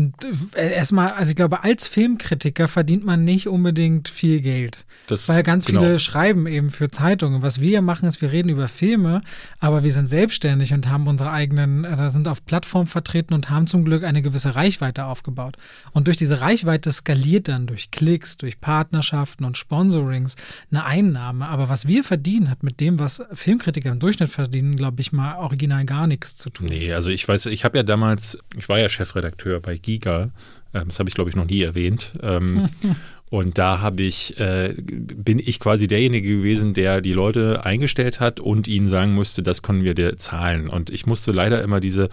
Und, 0.00 0.14
Erstmal, 0.56 1.12
also 1.12 1.30
ich 1.30 1.36
glaube, 1.36 1.62
als 1.62 1.86
Filmkritiker 1.86 2.68
verdient 2.68 3.04
man 3.04 3.24
nicht 3.24 3.48
unbedingt 3.48 4.08
viel 4.08 4.40
Geld. 4.40 4.86
Das, 5.06 5.28
Weil 5.28 5.42
ganz 5.42 5.66
genau. 5.66 5.80
viele 5.80 5.98
schreiben 5.98 6.46
eben 6.46 6.70
für 6.70 6.90
Zeitungen. 6.90 7.42
Was 7.42 7.60
wir 7.60 7.82
machen, 7.82 8.08
ist, 8.08 8.22
wir 8.22 8.32
reden 8.32 8.48
über 8.48 8.68
Filme, 8.68 9.20
aber 9.58 9.82
wir 9.82 9.92
sind 9.92 10.06
selbstständig 10.06 10.72
und 10.72 10.88
haben 10.88 11.06
unsere 11.06 11.30
eigenen, 11.32 11.84
äh, 11.84 11.96
da 11.96 12.08
sind 12.08 12.28
auf 12.28 12.44
Plattformen 12.46 12.86
vertreten 12.86 13.34
und 13.34 13.50
haben 13.50 13.66
zum 13.66 13.84
Glück 13.84 14.04
eine 14.04 14.22
gewisse 14.22 14.54
Reichweite 14.54 15.04
aufgebaut. 15.04 15.56
Und 15.92 16.06
durch 16.06 16.16
diese 16.16 16.40
Reichweite 16.40 16.92
skaliert 16.92 17.48
dann 17.48 17.66
durch 17.66 17.90
Klicks, 17.90 18.36
durch 18.36 18.60
Partnerschaften 18.60 19.44
und 19.44 19.58
Sponsorings 19.58 20.36
eine 20.70 20.84
Einnahme. 20.84 21.48
Aber 21.48 21.68
was 21.68 21.86
wir 21.86 22.04
verdienen, 22.04 22.48
hat 22.48 22.62
mit 22.62 22.80
dem, 22.80 22.98
was 22.98 23.22
Filmkritiker 23.32 23.90
im 23.90 23.98
Durchschnitt 23.98 24.30
verdienen, 24.30 24.76
glaube 24.76 25.00
ich 25.00 25.12
mal 25.12 25.36
original 25.36 25.84
gar 25.84 26.06
nichts 26.06 26.36
zu 26.36 26.50
tun. 26.50 26.68
Nee, 26.68 26.92
also 26.92 27.10
ich 27.10 27.26
weiß, 27.26 27.46
ich 27.46 27.64
habe 27.64 27.76
ja 27.76 27.82
damals, 27.82 28.38
ich 28.56 28.68
war 28.68 28.78
ja 28.78 28.88
Chefredakteur 28.88 29.60
bei 29.60 29.76
Giga, 29.90 30.30
ähm, 30.74 30.84
das 30.88 30.98
habe 30.98 31.08
ich 31.08 31.14
glaube 31.14 31.30
ich 31.30 31.36
noch 31.36 31.46
nie 31.46 31.62
erwähnt. 31.62 32.12
Ähm, 32.22 32.68
und 33.30 33.58
da 33.58 33.80
habe 33.80 34.02
ich, 34.02 34.38
äh, 34.38 34.74
bin 34.76 35.38
ich 35.38 35.60
quasi 35.60 35.86
derjenige 35.86 36.38
gewesen, 36.38 36.74
der 36.74 37.00
die 37.00 37.12
Leute 37.12 37.64
eingestellt 37.64 38.20
hat 38.20 38.40
und 38.40 38.68
ihnen 38.68 38.88
sagen 38.88 39.14
musste, 39.14 39.42
das 39.42 39.62
können 39.62 39.84
wir 39.84 39.94
dir 39.94 40.16
zahlen. 40.16 40.68
Und 40.68 40.90
ich 40.90 41.06
musste 41.06 41.32
leider 41.32 41.62
immer 41.62 41.80
diese 41.80 42.08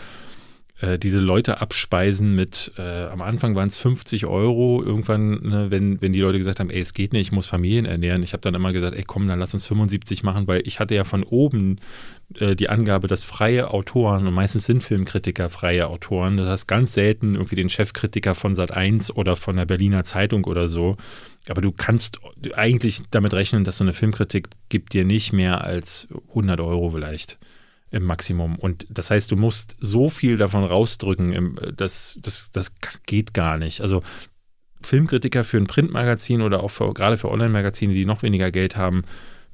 äh, 0.79 0.99
diese 0.99 1.17
Leute 1.19 1.59
abspeisen 1.59 2.35
mit, 2.35 2.71
äh, 2.77 3.05
am 3.05 3.23
Anfang 3.23 3.55
waren 3.55 3.67
es 3.67 3.79
50 3.79 4.27
Euro, 4.27 4.83
irgendwann, 4.83 5.41
ne, 5.41 5.67
wenn, 5.71 6.01
wenn 6.01 6.13
die 6.13 6.19
Leute 6.19 6.37
gesagt 6.37 6.59
haben, 6.59 6.69
ey, 6.69 6.81
es 6.81 6.93
geht 6.93 7.13
nicht, 7.13 7.27
ich 7.27 7.31
muss 7.31 7.47
Familien 7.47 7.85
ernähren. 7.85 8.21
Ich 8.21 8.33
habe 8.33 8.41
dann 8.41 8.53
immer 8.53 8.71
gesagt, 8.73 8.95
ey, 8.95 9.03
komm, 9.03 9.27
dann 9.27 9.39
lass 9.39 9.55
uns 9.55 9.65
75 9.65 10.21
machen, 10.21 10.45
weil 10.45 10.61
ich 10.65 10.79
hatte 10.79 10.93
ja 10.93 11.03
von 11.03 11.23
oben 11.23 11.79
die 12.29 12.69
Angabe, 12.69 13.07
dass 13.07 13.23
freie 13.23 13.71
Autoren, 13.71 14.27
und 14.27 14.33
meistens 14.33 14.65
sind 14.65 14.83
Filmkritiker 14.83 15.49
freie 15.49 15.87
Autoren, 15.87 16.37
das 16.37 16.47
heißt 16.47 16.67
ganz 16.67 16.93
selten 16.93 17.35
irgendwie 17.35 17.55
den 17.55 17.69
Chefkritiker 17.69 18.35
von 18.35 18.53
Sat1 18.53 19.13
oder 19.13 19.35
von 19.37 19.55
der 19.55 19.65
Berliner 19.65 20.03
Zeitung 20.03 20.43
oder 20.43 20.67
so. 20.67 20.97
Aber 21.47 21.61
du 21.61 21.71
kannst 21.71 22.19
eigentlich 22.53 23.01
damit 23.11 23.33
rechnen, 23.33 23.63
dass 23.63 23.77
so 23.77 23.85
eine 23.85 23.93
Filmkritik 23.93 24.49
gibt 24.67 24.93
dir 24.93 25.05
nicht 25.05 25.31
mehr 25.31 25.63
als 25.63 26.09
100 26.29 26.59
Euro 26.59 26.91
vielleicht 26.91 27.37
im 27.91 28.03
Maximum. 28.03 28.57
Und 28.57 28.85
das 28.89 29.09
heißt, 29.09 29.31
du 29.31 29.37
musst 29.37 29.77
so 29.79 30.09
viel 30.09 30.35
davon 30.37 30.65
rausdrücken, 30.65 31.31
im- 31.31 31.57
das, 31.77 32.19
das, 32.21 32.51
das 32.51 32.75
geht 33.05 33.33
gar 33.33 33.57
nicht. 33.57 33.79
Also 33.79 34.03
Filmkritiker 34.81 35.45
für 35.45 35.57
ein 35.57 35.67
Printmagazin 35.67 36.41
oder 36.41 36.61
auch 36.61 36.71
für, 36.71 36.93
gerade 36.93 37.17
für 37.17 37.31
Online-Magazine, 37.31 37.93
die 37.93 38.05
noch 38.05 38.21
weniger 38.21 38.51
Geld 38.51 38.75
haben, 38.75 39.03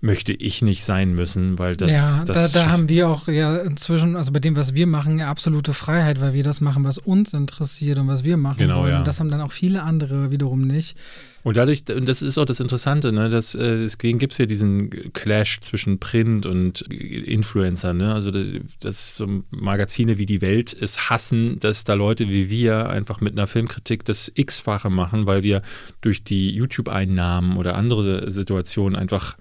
möchte 0.03 0.33
ich 0.33 0.61
nicht 0.61 0.83
sein 0.83 1.15
müssen, 1.15 1.57
weil 1.59 1.77
das. 1.77 1.93
ja, 1.93 2.23
das 2.25 2.51
da, 2.51 2.63
da 2.65 2.69
haben 2.69 2.89
wir 2.89 3.07
auch 3.07 3.29
ja 3.29 3.55
inzwischen, 3.55 4.17
also 4.17 4.33
bei 4.33 4.39
dem, 4.39 4.57
was 4.57 4.73
wir 4.73 4.85
machen, 4.85 5.17
ja 5.17 5.29
absolute 5.29 5.73
Freiheit, 5.73 6.19
weil 6.19 6.33
wir 6.33 6.43
das 6.43 6.59
machen, 6.59 6.83
was 6.83 6.97
uns 6.97 7.33
interessiert 7.33 7.97
und 7.97 8.09
was 8.09 8.25
wir 8.25 8.35
machen 8.35 8.57
Genau, 8.57 8.81
wollen. 8.81 8.91
ja. 8.91 8.97
Und 8.99 9.07
das 9.07 9.21
haben 9.21 9.29
dann 9.29 9.39
auch 9.39 9.53
viele 9.53 9.81
andere 9.81 10.29
wiederum 10.29 10.67
nicht. 10.67 10.97
Und 11.43 11.55
dadurch, 11.55 11.83
und 11.95 12.07
das 12.07 12.21
ist 12.21 12.37
auch 12.37 12.43
das 12.45 12.59
Interessante, 12.59 13.13
ne, 13.13 13.29
dass, 13.29 13.55
äh, 13.55 13.77
deswegen 13.79 14.19
gibt 14.19 14.33
es 14.33 14.39
ja 14.39 14.45
diesen 14.45 15.13
Clash 15.13 15.61
zwischen 15.61 15.99
Print 15.99 16.45
und 16.45 16.81
Influencer, 16.81 17.93
ne? 17.93 18.13
Also 18.13 18.29
das, 18.29 18.45
das 18.81 19.15
so 19.15 19.43
Magazine 19.51 20.17
wie 20.17 20.25
die 20.25 20.41
Welt 20.41 20.75
es 20.77 21.09
hassen, 21.09 21.59
dass 21.59 21.85
da 21.85 21.93
Leute 21.93 22.27
wie 22.27 22.49
wir 22.49 22.89
einfach 22.89 23.21
mit 23.21 23.33
einer 23.33 23.47
Filmkritik 23.47 24.03
das 24.03 24.29
X-fache 24.35 24.89
machen, 24.89 25.25
weil 25.27 25.43
wir 25.43 25.61
durch 26.01 26.25
die 26.25 26.49
YouTube-Einnahmen 26.51 27.55
oder 27.55 27.75
andere 27.75 28.29
Situationen 28.29 28.97
einfach 28.99 29.37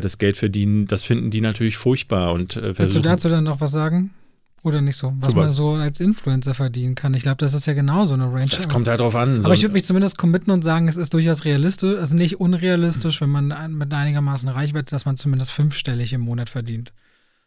das 0.00 0.18
Geld 0.18 0.36
verdienen. 0.36 0.86
Das 0.86 1.02
finden 1.04 1.30
die 1.30 1.40
natürlich 1.40 1.76
furchtbar 1.76 2.32
und 2.32 2.56
äh, 2.56 2.78
Willst 2.78 2.94
du 2.96 3.00
dazu 3.00 3.28
dann 3.28 3.44
noch 3.44 3.60
was 3.60 3.70
sagen? 3.72 4.10
Oder 4.64 4.80
nicht 4.80 4.96
so? 4.96 5.12
Was 5.18 5.34
man 5.34 5.48
so 5.48 5.70
als 5.72 5.98
Influencer 5.98 6.54
verdienen 6.54 6.94
kann. 6.94 7.14
Ich 7.14 7.22
glaube, 7.22 7.38
das 7.38 7.52
ist 7.52 7.66
ja 7.66 7.72
genau 7.72 8.04
so 8.04 8.14
eine 8.14 8.32
Range. 8.32 8.46
Das 8.46 8.68
kommt 8.68 8.86
halt 8.86 9.00
drauf 9.00 9.16
an. 9.16 9.38
Aber 9.40 9.48
So- 9.48 9.52
ich 9.54 9.62
würde 9.62 9.72
mich 9.72 9.84
zumindest 9.84 10.18
committen 10.18 10.52
und 10.52 10.62
sagen, 10.62 10.86
es 10.86 10.94
ist 10.96 11.12
durchaus 11.14 11.44
realistisch, 11.44 11.98
also 11.98 12.14
nicht 12.14 12.38
unrealistisch, 12.38 13.20
wenn 13.20 13.30
man 13.30 13.52
mit 13.76 13.92
einigermaßen 13.92 14.48
Reichweite, 14.48 14.92
dass 14.92 15.04
man 15.04 15.16
zumindest 15.16 15.50
fünfstellig 15.50 16.12
im 16.12 16.20
Monat 16.20 16.48
verdient. 16.48 16.92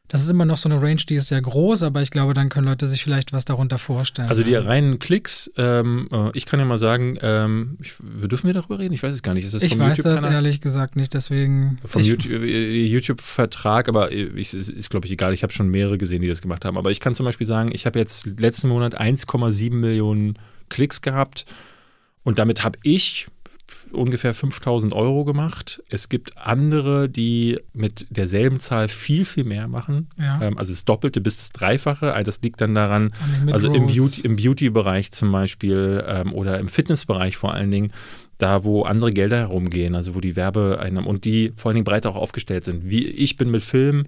Das 0.08 0.22
ist 0.22 0.30
immer 0.30 0.46
noch 0.46 0.58
so 0.58 0.70
eine 0.70 0.82
Range, 0.82 1.02
die 1.10 1.16
ist 1.16 1.30
sehr 1.30 1.42
groß, 1.42 1.82
aber 1.82 2.02
ich 2.04 2.12
glaube, 2.12 2.36
dann 2.36 2.50
können 2.50 2.68
Leute 2.68 2.86
sich 2.86 3.04
vielleicht 3.04 3.34
was 3.34 3.44
darunter 3.44 3.80
vorstellen. 3.80 4.30
Also 4.30 4.44
die 4.44 4.54
reinen 4.54 5.00
Klicks, 5.00 5.52
ähm, 5.58 6.08
äh, 6.12 6.30
ich 6.34 6.46
kann 6.46 6.60
ja 6.60 6.66
mal 6.66 6.78
sagen, 6.78 7.18
ähm, 7.22 7.78
ich, 7.82 7.94
dürfen 8.00 8.46
wir 8.46 8.54
darüber 8.54 8.78
reden? 8.78 8.94
Ich 8.94 9.02
weiß 9.02 9.14
es 9.14 9.24
gar 9.24 9.34
nicht. 9.34 9.46
Ist 9.46 9.56
das 9.56 9.64
ich 9.64 9.78
weiß 9.78 9.98
das 9.98 10.24
ehrlich 10.24 10.62
gesagt 10.62 10.96
nicht, 10.96 11.16
deswegen. 11.16 11.80
Vom 11.84 12.04
äh, 12.04 12.86
YouTube-Vertrag, 12.86 13.90
aber 13.90 14.12
ich, 14.12 14.54
ist, 14.54 14.70
ist 14.70 14.90
glaube 14.92 15.08
ich, 15.08 15.12
egal. 15.12 15.34
Ich 15.34 15.42
habe 15.42 15.52
schon 15.52 15.70
mehrere 15.70 15.98
gesehen, 15.98 16.22
die 16.22 16.28
das 16.28 16.42
gemacht 16.42 16.66
haben. 16.66 16.78
Aber 16.78 16.92
ich 16.92 17.00
kann 17.00 17.16
zum 17.16 17.26
Beispiel 17.26 17.48
sagen, 17.48 17.72
ich 17.74 17.88
habe 17.88 17.98
jetzt 17.98 18.28
letzten 18.40 18.68
Monat 18.68 19.00
1,7 19.00 19.74
Millionen 19.74 20.38
Klicks 20.70 21.02
gehabt 21.02 21.46
und 22.24 22.38
damit 22.38 22.64
habe 22.64 22.78
ich 22.84 23.28
ungefähr 23.92 24.34
5000 24.34 24.94
Euro 24.94 25.26
gemacht. 25.26 25.82
Es 25.90 26.10
gibt 26.10 26.38
andere, 26.38 27.10
die 27.10 27.60
mit 27.74 28.06
derselben 28.10 28.60
Zahl 28.60 28.88
viel, 28.88 29.26
viel 29.26 29.44
mehr 29.44 29.68
machen. 29.68 30.10
Ja. 30.18 30.42
Ähm, 30.42 30.58
also 30.58 30.72
das 30.72 30.86
Doppelte 30.86 31.22
bis 31.22 31.38
das 31.38 31.52
Dreifache. 31.52 32.14
Also 32.14 32.30
Das 32.30 32.42
liegt 32.42 32.62
dann 32.62 32.76
daran, 32.76 33.14
also 33.52 33.72
im. 33.72 33.88
Beauty, 33.88 34.22
im 34.22 34.36
Beauty-Bereich 34.36 35.12
zum 35.12 35.32
Beispiel 35.32 36.04
ähm, 36.08 36.34
oder 36.34 36.60
im 36.60 36.68
Fitnessbereich 36.68 37.38
vor 37.38 37.54
allen 37.54 37.72
Dingen, 37.72 37.92
da 38.38 38.64
wo 38.64 38.84
andere 38.84 39.14
Gelder 39.14 39.38
herumgehen, 39.38 39.96
also 39.96 40.16
wo 40.16 40.20
die 40.20 40.36
Werbeeinnahmen 40.36 41.10
und 41.10 41.26
die 41.26 41.52
vor 41.56 41.70
allen 41.70 41.76
Dingen 41.76 41.86
breiter 41.86 42.10
auch 42.10 42.16
aufgestellt 42.16 42.66
sind. 42.66 42.90
Wie 42.90 43.06
ich 43.06 43.38
bin 43.38 43.52
mit 43.52 43.64
Film 43.64 44.06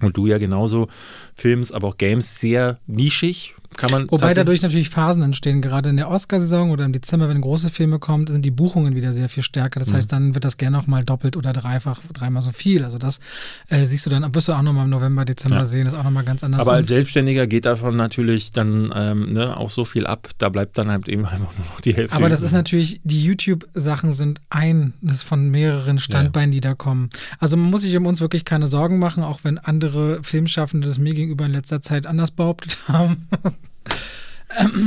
und 0.00 0.16
du 0.16 0.26
ja 0.26 0.38
genauso, 0.38 0.88
Films, 1.34 1.72
aber 1.72 1.88
auch 1.88 1.96
Games 1.96 2.38
sehr 2.38 2.78
nischig, 2.86 3.54
kann 3.76 3.90
man 3.90 4.10
Wobei 4.10 4.34
dadurch 4.34 4.62
natürlich 4.62 4.90
Phasen 4.90 5.22
entstehen. 5.22 5.60
Gerade 5.62 5.90
in 5.90 5.96
der 5.96 6.10
Oscarsaison 6.10 6.70
oder 6.70 6.84
im 6.84 6.92
Dezember, 6.92 7.28
wenn 7.28 7.40
große 7.40 7.70
Filme 7.70 7.98
kommen, 7.98 8.26
sind 8.26 8.44
die 8.44 8.50
Buchungen 8.50 8.94
wieder 8.94 9.12
sehr 9.12 9.28
viel 9.28 9.42
stärker. 9.42 9.80
Mhm. 9.80 9.84
Das 9.84 9.94
heißt, 9.94 10.12
dann 10.12 10.34
wird 10.34 10.44
das 10.44 10.56
gerne 10.56 10.78
auch 10.78 10.86
mal 10.86 11.04
doppelt 11.04 11.36
oder 11.36 11.52
dreifach, 11.52 12.00
dreimal 12.12 12.42
so 12.42 12.52
viel. 12.52 12.84
Also 12.84 12.98
das 12.98 13.20
äh, 13.68 13.84
siehst 13.86 14.06
du 14.06 14.10
dann, 14.10 14.34
wirst 14.34 14.48
du 14.48 14.52
auch 14.52 14.62
nochmal 14.62 14.84
im 14.84 14.90
November, 14.90 15.24
Dezember 15.24 15.58
Ja. 15.58 15.64
sehen, 15.64 15.84
das 15.84 15.94
ist 15.94 15.98
auch 15.98 16.04
nochmal 16.04 16.24
ganz 16.24 16.42
anders. 16.44 16.60
Aber 16.60 16.72
als 16.72 16.88
Selbstständiger 16.88 17.46
geht 17.46 17.66
davon 17.66 17.96
natürlich 17.96 18.52
dann 18.52 18.92
ähm, 18.94 19.32
ne, 19.32 19.56
auch 19.56 19.70
so 19.70 19.84
viel 19.84 20.06
ab, 20.06 20.28
da 20.38 20.48
bleibt 20.48 20.78
dann 20.78 20.90
halt 20.90 21.08
eben 21.08 21.24
einfach 21.26 21.38
nur 21.56 21.66
noch 21.66 21.80
die 21.80 21.94
Hälfte. 21.94 22.16
Aber 22.16 22.28
das 22.28 22.42
ist 22.42 22.52
natürlich, 22.52 23.00
die 23.04 23.22
YouTube-Sachen 23.24 24.12
sind 24.12 24.40
eines 24.50 25.22
von 25.22 25.50
mehreren 25.50 25.98
Standbeinen, 25.98 26.52
die 26.52 26.60
da 26.60 26.74
kommen. 26.74 27.10
Also 27.38 27.56
man 27.56 27.70
muss 27.70 27.82
sich 27.82 27.96
um 27.96 28.06
uns 28.06 28.20
wirklich 28.20 28.44
keine 28.44 28.66
Sorgen 28.66 28.98
machen, 28.98 29.22
auch 29.22 29.40
wenn 29.42 29.58
andere 29.58 30.22
Filmschaffende 30.22 30.86
das 30.86 30.98
mir 30.98 31.14
gegenüber 31.14 31.46
in 31.46 31.52
letzter 31.52 31.82
Zeit 31.82 32.06
anders 32.06 32.30
behauptet 32.30 32.78
haben. 32.88 33.26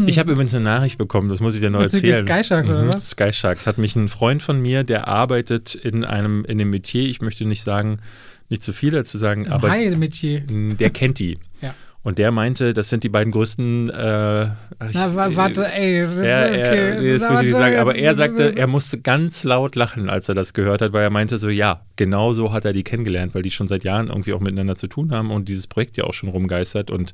Ich 0.07 0.17
habe 0.19 0.31
übrigens 0.31 0.53
eine 0.55 0.63
Nachricht 0.63 0.97
bekommen, 0.97 1.27
das 1.29 1.41
muss 1.41 1.53
ich 1.53 1.59
dir 1.61 1.69
noch 1.69 1.81
Bezüglich 1.81 2.11
erzählen. 2.15 2.27
Sky 2.41 2.47
Sharks, 2.47 2.69
oder 2.69 2.83
Mhm, 2.83 2.93
was? 2.93 3.09
Sky 3.11 3.33
Sharks 3.33 3.67
hat 3.67 3.77
mich 3.77 3.95
ein 3.95 4.07
Freund 4.07 4.41
von 4.41 4.61
mir, 4.61 4.83
der 4.83 5.07
arbeitet 5.07 5.75
in 5.75 6.05
einem 6.05 6.45
in 6.45 6.57
dem 6.57 6.69
Metier, 6.69 7.03
ich 7.03 7.21
möchte 7.21 7.45
nicht 7.45 7.63
sagen, 7.63 7.99
nicht 8.47 8.63
zu 8.63 8.71
viel 8.73 8.91
dazu 8.91 9.17
sagen, 9.17 9.45
Im 9.45 9.51
aber 9.51 9.69
High-Metier. 9.69 10.43
mh, 10.49 10.75
der 10.75 10.89
kennt 10.89 11.19
die. 11.19 11.37
Ja. 11.61 11.75
Und 12.01 12.17
der 12.17 12.31
meinte, 12.31 12.73
das 12.73 12.87
sind 12.87 13.03
die 13.03 13.09
beiden 13.09 13.33
größten. 13.33 13.89
Äh, 13.89 14.43
ich- 14.45 14.49
Na, 14.93 15.13
wa- 15.15 15.29
warte, 15.35 15.67
ey. 15.69 16.03
Das 16.03 16.17
er, 16.21 16.49
ist 16.49 16.55
er, 16.55 16.71
okay. 16.95 17.01
nee, 17.01 17.13
das 17.13 17.29
muss 17.29 17.39
ich 17.41 17.47
nicht 17.47 17.55
sagen, 17.57 17.75
aber 17.75 17.95
er 17.95 18.15
sagte, 18.15 18.55
er 18.55 18.67
musste 18.67 19.01
ganz 19.01 19.43
laut 19.43 19.75
lachen, 19.75 20.09
als 20.09 20.29
er 20.29 20.35
das 20.35 20.53
gehört 20.53 20.81
hat, 20.81 20.93
weil 20.93 21.03
er 21.03 21.09
meinte 21.09 21.37
so, 21.37 21.49
ja, 21.49 21.81
genau 21.97 22.31
so 22.31 22.53
hat 22.53 22.63
er 22.63 22.71
die 22.71 22.83
kennengelernt, 22.85 23.35
weil 23.35 23.41
die 23.41 23.51
schon 23.51 23.67
seit 23.67 23.83
Jahren 23.83 24.07
irgendwie 24.07 24.31
auch 24.31 24.39
miteinander 24.39 24.77
zu 24.77 24.87
tun 24.87 25.11
haben 25.11 25.29
und 25.29 25.49
dieses 25.49 25.67
Projekt 25.67 25.97
ja 25.97 26.05
auch 26.05 26.13
schon 26.13 26.29
rumgeistert 26.29 26.89
und 26.89 27.11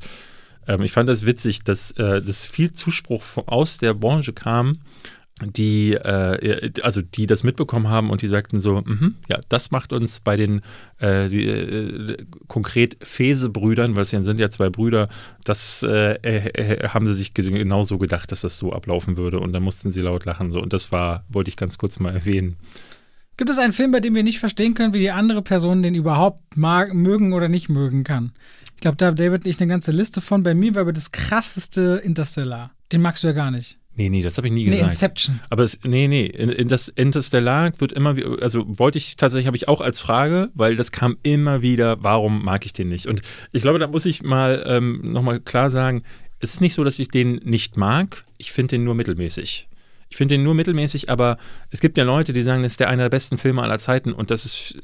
ähm, 0.68 0.82
ich 0.82 0.91
fand 0.91 1.09
das 1.09 1.26
witzig, 1.26 1.63
dass, 1.63 1.91
äh, 1.91 2.22
dass 2.22 2.45
viel 2.45 2.72
Zuspruch 2.72 3.24
aus 3.47 3.78
der 3.78 3.93
Branche 3.93 4.34
kam, 4.34 4.80
die, 5.43 5.91
äh, 5.95 6.72
also 6.82 7.01
die 7.01 7.28
das 7.28 7.43
mitbekommen 7.43 7.89
haben 7.89 8.09
und 8.09 8.22
die 8.22 8.28
sagten 8.28 8.61
so, 8.61 8.82
mhm, 8.86 9.16
ja, 9.28 9.41
das 9.49 9.70
macht 9.70 9.91
uns 9.91 10.22
bei 10.22 10.38
den 10.38 10.61
äh, 10.99 11.28
sie, 11.28 11.43
äh, 11.43 12.26
konkret 12.47 12.95
Fese-Brüdern, 13.01 13.97
weil 13.97 14.03
es 14.03 14.11
ja 14.11 14.22
sind 14.22 14.39
ja 14.39 14.49
zwei 14.49 14.70
Brüder, 14.70 15.09
das 15.43 15.84
äh, 15.84 16.13
äh, 16.22 16.88
haben 16.88 17.05
sie 17.05 17.13
sich 17.13 17.34
ge- 17.34 17.51
genauso 17.51 17.97
gedacht, 17.97 18.32
dass 18.32 18.41
das 18.41 18.57
so 18.57 18.72
ablaufen 18.72 19.18
würde 19.18 19.41
und 19.41 19.51
dann 19.51 19.61
mussten 19.61 19.91
sie 19.91 19.99
laut 19.99 20.24
lachen 20.24 20.53
so 20.53 20.61
und 20.61 20.72
das 20.72 20.93
war, 20.93 21.26
wollte 21.28 21.49
ich 21.49 21.57
ganz 21.57 21.78
kurz 21.78 21.99
mal 21.99 22.13
erwähnen. 22.16 22.55
Gibt 23.36 23.49
es 23.49 23.57
einen 23.57 23.74
Film, 23.74 23.91
bei 23.91 23.99
dem 23.99 24.16
wir 24.16 24.24
nicht 24.24 24.39
verstehen 24.39 24.74
können, 24.74 24.93
wie 24.93 24.99
die 24.99 25.11
andere 25.11 25.41
Person 25.41 25.84
den 25.84 25.95
überhaupt 25.95 26.55
mag, 26.55 26.93
mögen 26.93 27.34
oder 27.34 27.49
nicht 27.49 27.68
mögen 27.68 28.05
kann? 28.05 28.32
Ich 28.86 28.88
glaube, 28.88 28.98
da 28.98 29.08
hat 29.08 29.20
David 29.20 29.46
nicht 29.46 29.60
eine 29.60 29.68
ganze 29.68 29.92
Liste 29.92 30.22
von. 30.22 30.44
Bei 30.44 30.54
mir 30.54 30.76
war 30.76 30.82
aber 30.82 30.94
das 30.94 31.12
krasseste 31.12 32.02
Interstellar. 32.04 32.70
Den 32.92 33.02
magst 33.02 33.24
du 33.24 33.28
ja 33.28 33.34
gar 33.34 33.50
nicht. 33.50 33.80
Nee, 33.96 34.10
nee, 34.10 34.22
das 34.22 34.38
habe 34.38 34.46
ich 34.46 34.54
nie 34.54 34.66
Nee, 34.66 34.76
gesagt. 34.76 34.92
Inception. 34.92 35.40
Aber 35.50 35.64
es, 35.64 35.80
nee, 35.84 36.08
nee, 36.08 36.28
in, 36.28 36.50
in 36.50 36.68
das 36.68 36.88
Interstellar 36.90 37.74
wird 37.80 37.94
immer, 37.94 38.16
wie- 38.16 38.26
also 38.44 38.64
wollte 38.78 39.00
ich 39.00 39.16
tatsächlich, 39.16 39.48
habe 39.48 39.58
ich 39.58 39.68
auch 39.68 39.82
als 39.82 40.00
Frage, 40.00 40.52
weil 40.54 40.76
das 40.76 40.92
kam 40.92 41.18
immer 41.24 41.64
wieder, 41.64 42.04
warum 42.04 42.46
mag 42.46 42.64
ich 42.68 42.74
den 42.74 42.90
nicht? 42.90 43.08
Und 43.08 43.24
ich 43.54 43.64
glaube, 43.64 43.80
da 43.80 43.88
muss 43.88 44.06
ich 44.06 44.22
mal 44.22 44.64
ähm, 44.68 45.00
nochmal 45.02 45.40
klar 45.40 45.72
sagen, 45.72 46.04
es 46.40 46.54
ist 46.54 46.62
nicht 46.62 46.76
so, 46.76 46.84
dass 46.84 47.00
ich 47.00 47.08
den 47.08 47.38
nicht 47.44 47.78
mag, 47.78 48.24
ich 48.38 48.52
finde 48.52 48.76
den 48.76 48.84
nur 48.84 48.94
mittelmäßig. 48.94 49.68
Ich 50.10 50.18
finde 50.18 50.36
den 50.36 50.44
nur 50.44 50.54
mittelmäßig, 50.54 51.10
aber 51.10 51.40
es 51.72 51.80
gibt 51.80 51.98
ja 51.98 52.04
Leute, 52.04 52.34
die 52.34 52.44
sagen, 52.44 52.62
das 52.62 52.74
ist 52.74 52.80
der 52.82 52.90
einer 52.90 53.04
der 53.06 53.10
besten 53.10 53.40
Filme 53.40 53.64
aller 53.64 53.80
Zeiten 53.80 54.14
und 54.14 54.30
das 54.30 54.46
ist, 54.46 54.76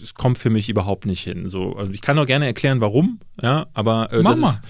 das 0.00 0.14
kommt 0.14 0.38
für 0.38 0.50
mich 0.50 0.68
überhaupt 0.68 1.06
nicht 1.06 1.22
hin. 1.22 1.48
So, 1.48 1.74
also 1.76 1.92
ich 1.92 2.00
kann 2.00 2.18
auch 2.18 2.26
gerne 2.26 2.46
erklären, 2.46 2.80
warum, 2.80 3.20
ja, 3.40 3.66
aber 3.74 4.12
äh, 4.12 4.22
Mach 4.22 4.30
das 4.32 4.40
mal. 4.40 4.50
ist. 4.50 4.60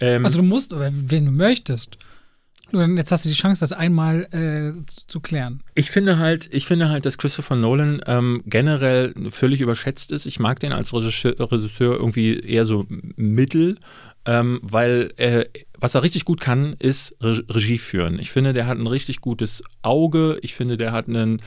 Ähm, 0.00 0.24
Also 0.24 0.38
du 0.38 0.44
musst, 0.44 0.72
oder 0.72 0.90
wenn 0.92 1.26
du 1.26 1.32
möchtest. 1.32 1.98
Jetzt 2.72 3.12
hast 3.12 3.24
du 3.24 3.28
die 3.28 3.36
Chance, 3.36 3.60
das 3.60 3.72
einmal 3.72 4.24
äh, 4.32 4.82
zu, 5.06 5.20
klären. 5.20 5.62
Ich 5.76 5.88
finde 5.88 6.18
halt, 6.18 6.48
ich 6.52 6.66
finde 6.66 6.88
halt, 6.88 7.06
dass 7.06 7.16
Christopher 7.16 7.54
Nolan 7.54 8.00
ähm, 8.06 8.42
generell 8.44 9.14
völlig 9.30 9.60
überschätzt 9.60 10.10
ist. 10.10 10.26
Ich 10.26 10.40
mag 10.40 10.58
den 10.58 10.72
als 10.72 10.92
Regisseur, 10.92 11.36
Regisseur 11.38 11.94
irgendwie 11.94 12.40
eher 12.40 12.64
so 12.64 12.84
mittel, 13.14 13.78
ähm, 14.24 14.58
weil 14.62 15.12
äh, 15.16 15.44
was 15.78 15.94
er 15.94 16.02
richtig 16.02 16.24
gut 16.24 16.40
kann, 16.40 16.74
ist 16.80 17.16
Re 17.20 17.44
Regie 17.48 17.78
führen. 17.78 18.18
Ich 18.18 18.32
finde, 18.32 18.52
der 18.52 18.66
hat 18.66 18.78
ein 18.78 18.88
richtig 18.88 19.20
gutes 19.20 19.62
Auge. 19.82 20.38
Ich 20.42 20.56
finde, 20.56 20.76
der 20.76 20.90
hat 20.90 21.06
einen 21.08 21.42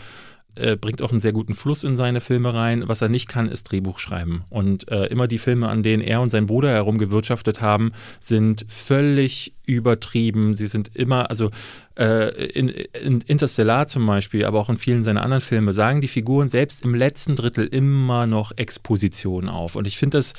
äh, 0.56 0.76
bringt 0.76 1.02
auch 1.02 1.12
einen 1.12 1.20
sehr 1.20 1.32
guten 1.32 1.54
Fluss 1.54 1.84
in 1.84 1.96
seine 1.96 2.22
Filme 2.22 2.54
rein. 2.54 2.84
Was 2.88 3.02
er 3.02 3.10
nicht 3.10 3.28
kann, 3.28 3.48
ist 3.48 3.64
Drehbuch 3.64 4.00
schreiben. 4.00 4.44
Und 4.50 4.90
äh, 4.90 5.06
immer 5.06 5.28
die 5.28 5.38
Filme, 5.38 5.70
an 5.70 5.84
denen 5.84 6.04
er 6.04 6.22
und 6.22 6.30
sein 6.30 6.48
Bruder 6.48 6.70
herumgewirtschaftet 6.70 7.62
haben, 7.62 7.92
sind 8.20 8.66
völlig 8.68 9.54
übertrieben. 9.66 10.56
Sie 10.56 10.68
sind 10.68 10.96
immer, 10.96 11.30
also 11.30 11.52
äh, 11.96 12.48
in, 12.48 12.70
in 12.70 13.22
Interstellar 13.22 13.88
zum 13.88 14.06
Beispiel, 14.06 14.46
aber 14.46 14.60
auch 14.60 14.70
in 14.70 14.78
vielen 14.78 15.04
seiner 15.04 15.24
anderen 15.24 15.42
Filme, 15.42 15.74
sagen 15.74 16.02
die 16.02 16.08
Figuren 16.08 16.50
selbst 16.50 16.84
im 16.84 16.96
letzten 16.96 17.36
Drittel 17.36 17.66
immer 17.66 18.26
noch 18.26 18.52
Exposition 18.58 19.48
auf. 19.50 19.76
Und 19.76 19.86
ich 19.86 19.98
finde 19.98 20.18
das, 20.18 20.34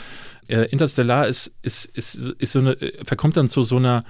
äh, 0.48 0.64
Interstellar 0.70 1.28
ist, 1.28 1.54
ist, 1.62 1.86
ist, 1.96 2.14
ist 2.14 2.52
so 2.52 2.58
eine, 2.58 2.72
äh, 2.72 3.04
verkommt 3.04 3.36
dann 3.36 3.48
zu 3.48 3.62
so 3.62 3.76
einer 3.76 4.04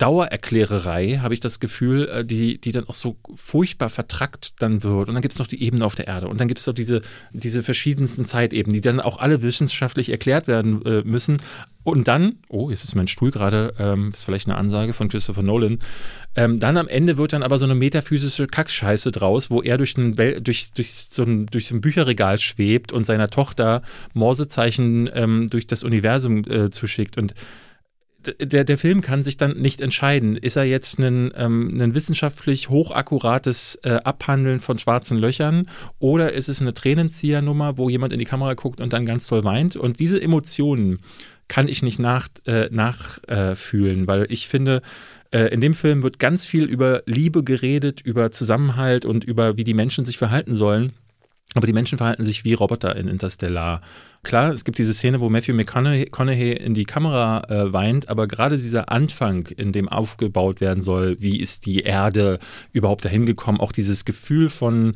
Dauererklärerei, 0.00 1.18
habe 1.20 1.34
ich 1.34 1.40
das 1.40 1.60
Gefühl, 1.60 2.08
äh, 2.08 2.24
die, 2.24 2.58
die 2.58 2.72
dann 2.72 2.88
auch 2.88 2.94
so 2.94 3.16
furchtbar 3.34 3.90
vertrackt 3.90 4.54
dann 4.62 4.82
wird. 4.82 5.08
Und 5.08 5.14
dann 5.14 5.20
gibt 5.20 5.34
es 5.34 5.38
noch 5.38 5.46
die 5.46 5.62
Ebene 5.62 5.84
auf 5.84 5.94
der 5.94 6.06
Erde. 6.06 6.28
Und 6.28 6.40
dann 6.40 6.48
gibt 6.48 6.58
es 6.58 6.66
noch 6.66 6.72
diese, 6.72 7.02
diese 7.32 7.62
verschiedensten 7.62 8.24
Zeitebenen, 8.24 8.74
die 8.74 8.80
dann 8.80 9.00
auch 9.00 9.18
alle 9.18 9.42
wissenschaftlich 9.42 10.08
erklärt 10.08 10.46
werden 10.46 10.84
äh, 10.86 11.02
müssen. 11.02 11.36
Und 11.82 12.08
dann, 12.08 12.36
oh, 12.48 12.70
jetzt 12.70 12.82
ist 12.84 12.94
mein 12.94 13.08
Stuhl 13.08 13.30
gerade, 13.30 13.74
ähm, 13.78 14.10
ist 14.14 14.24
vielleicht 14.24 14.48
eine 14.48 14.56
Ansage 14.56 14.94
von 14.94 15.10
Christopher 15.10 15.42
Nolan. 15.42 15.78
Ähm, 16.34 16.58
dann 16.58 16.78
am 16.78 16.88
Ende 16.88 17.18
wird 17.18 17.34
dann 17.34 17.42
aber 17.42 17.58
so 17.58 17.66
eine 17.66 17.74
metaphysische 17.74 18.46
Kackscheiße 18.46 19.12
draus, 19.12 19.50
wo 19.50 19.60
er 19.60 19.76
durch, 19.76 19.96
Wel 19.96 20.40
durch, 20.40 20.72
durch, 20.72 20.92
so 20.92 21.24
ein, 21.24 21.46
durch 21.46 21.66
so 21.66 21.74
ein 21.74 21.82
Bücherregal 21.82 22.38
schwebt 22.38 22.92
und 22.92 23.04
seiner 23.04 23.28
Tochter 23.28 23.82
Morsezeichen 24.14 25.10
ähm, 25.12 25.50
durch 25.50 25.66
das 25.66 25.82
Universum 25.84 26.44
äh, 26.50 26.70
zuschickt. 26.70 27.18
Und 27.18 27.34
der, 28.40 28.64
der 28.64 28.78
Film 28.78 29.00
kann 29.00 29.22
sich 29.22 29.36
dann 29.36 29.56
nicht 29.56 29.80
entscheiden. 29.80 30.36
Ist 30.36 30.56
er 30.56 30.64
jetzt 30.64 30.98
ein, 30.98 31.32
ähm, 31.36 31.80
ein 31.80 31.94
wissenschaftlich 31.94 32.68
hochakkurates 32.68 33.80
äh, 33.82 34.00
Abhandeln 34.04 34.60
von 34.60 34.78
schwarzen 34.78 35.18
Löchern 35.18 35.66
oder 35.98 36.32
ist 36.32 36.48
es 36.48 36.60
eine 36.60 36.74
Tränenziehernummer, 36.74 37.78
wo 37.78 37.88
jemand 37.88 38.12
in 38.12 38.18
die 38.18 38.24
Kamera 38.24 38.54
guckt 38.54 38.80
und 38.80 38.92
dann 38.92 39.06
ganz 39.06 39.26
toll 39.26 39.44
weint? 39.44 39.76
Und 39.76 40.00
diese 40.00 40.20
Emotionen 40.20 40.98
kann 41.48 41.66
ich 41.66 41.82
nicht 41.82 41.98
nachfühlen, 41.98 42.38
äh, 42.46 42.68
nach, 42.70 43.18
äh, 43.26 44.06
weil 44.06 44.26
ich 44.28 44.48
finde, 44.48 44.82
äh, 45.32 45.52
in 45.52 45.60
dem 45.60 45.74
Film 45.74 46.02
wird 46.02 46.18
ganz 46.18 46.44
viel 46.44 46.64
über 46.64 47.02
Liebe 47.06 47.42
geredet, 47.42 48.00
über 48.00 48.30
Zusammenhalt 48.30 49.04
und 49.04 49.24
über 49.24 49.56
wie 49.56 49.64
die 49.64 49.74
Menschen 49.74 50.04
sich 50.04 50.18
verhalten 50.18 50.54
sollen. 50.54 50.92
Aber 51.54 51.66
die 51.66 51.72
Menschen 51.72 51.98
verhalten 51.98 52.24
sich 52.24 52.44
wie 52.44 52.54
Roboter 52.54 52.94
in 52.96 53.08
Interstellar. 53.08 53.80
Klar, 54.22 54.52
es 54.52 54.64
gibt 54.64 54.76
diese 54.76 54.92
Szene, 54.92 55.20
wo 55.20 55.30
Matthew 55.30 55.54
McConaughey 55.54 56.52
in 56.52 56.74
die 56.74 56.84
Kamera 56.84 57.42
äh, 57.48 57.72
weint, 57.72 58.10
aber 58.10 58.26
gerade 58.26 58.56
dieser 58.56 58.92
Anfang, 58.92 59.46
in 59.46 59.72
dem 59.72 59.88
aufgebaut 59.88 60.60
werden 60.60 60.82
soll, 60.82 61.16
wie 61.20 61.40
ist 61.40 61.64
die 61.64 61.80
Erde 61.80 62.38
überhaupt 62.72 63.06
dahin 63.06 63.24
gekommen, 63.24 63.60
auch 63.60 63.72
dieses 63.72 64.04
Gefühl 64.04 64.50
von 64.50 64.94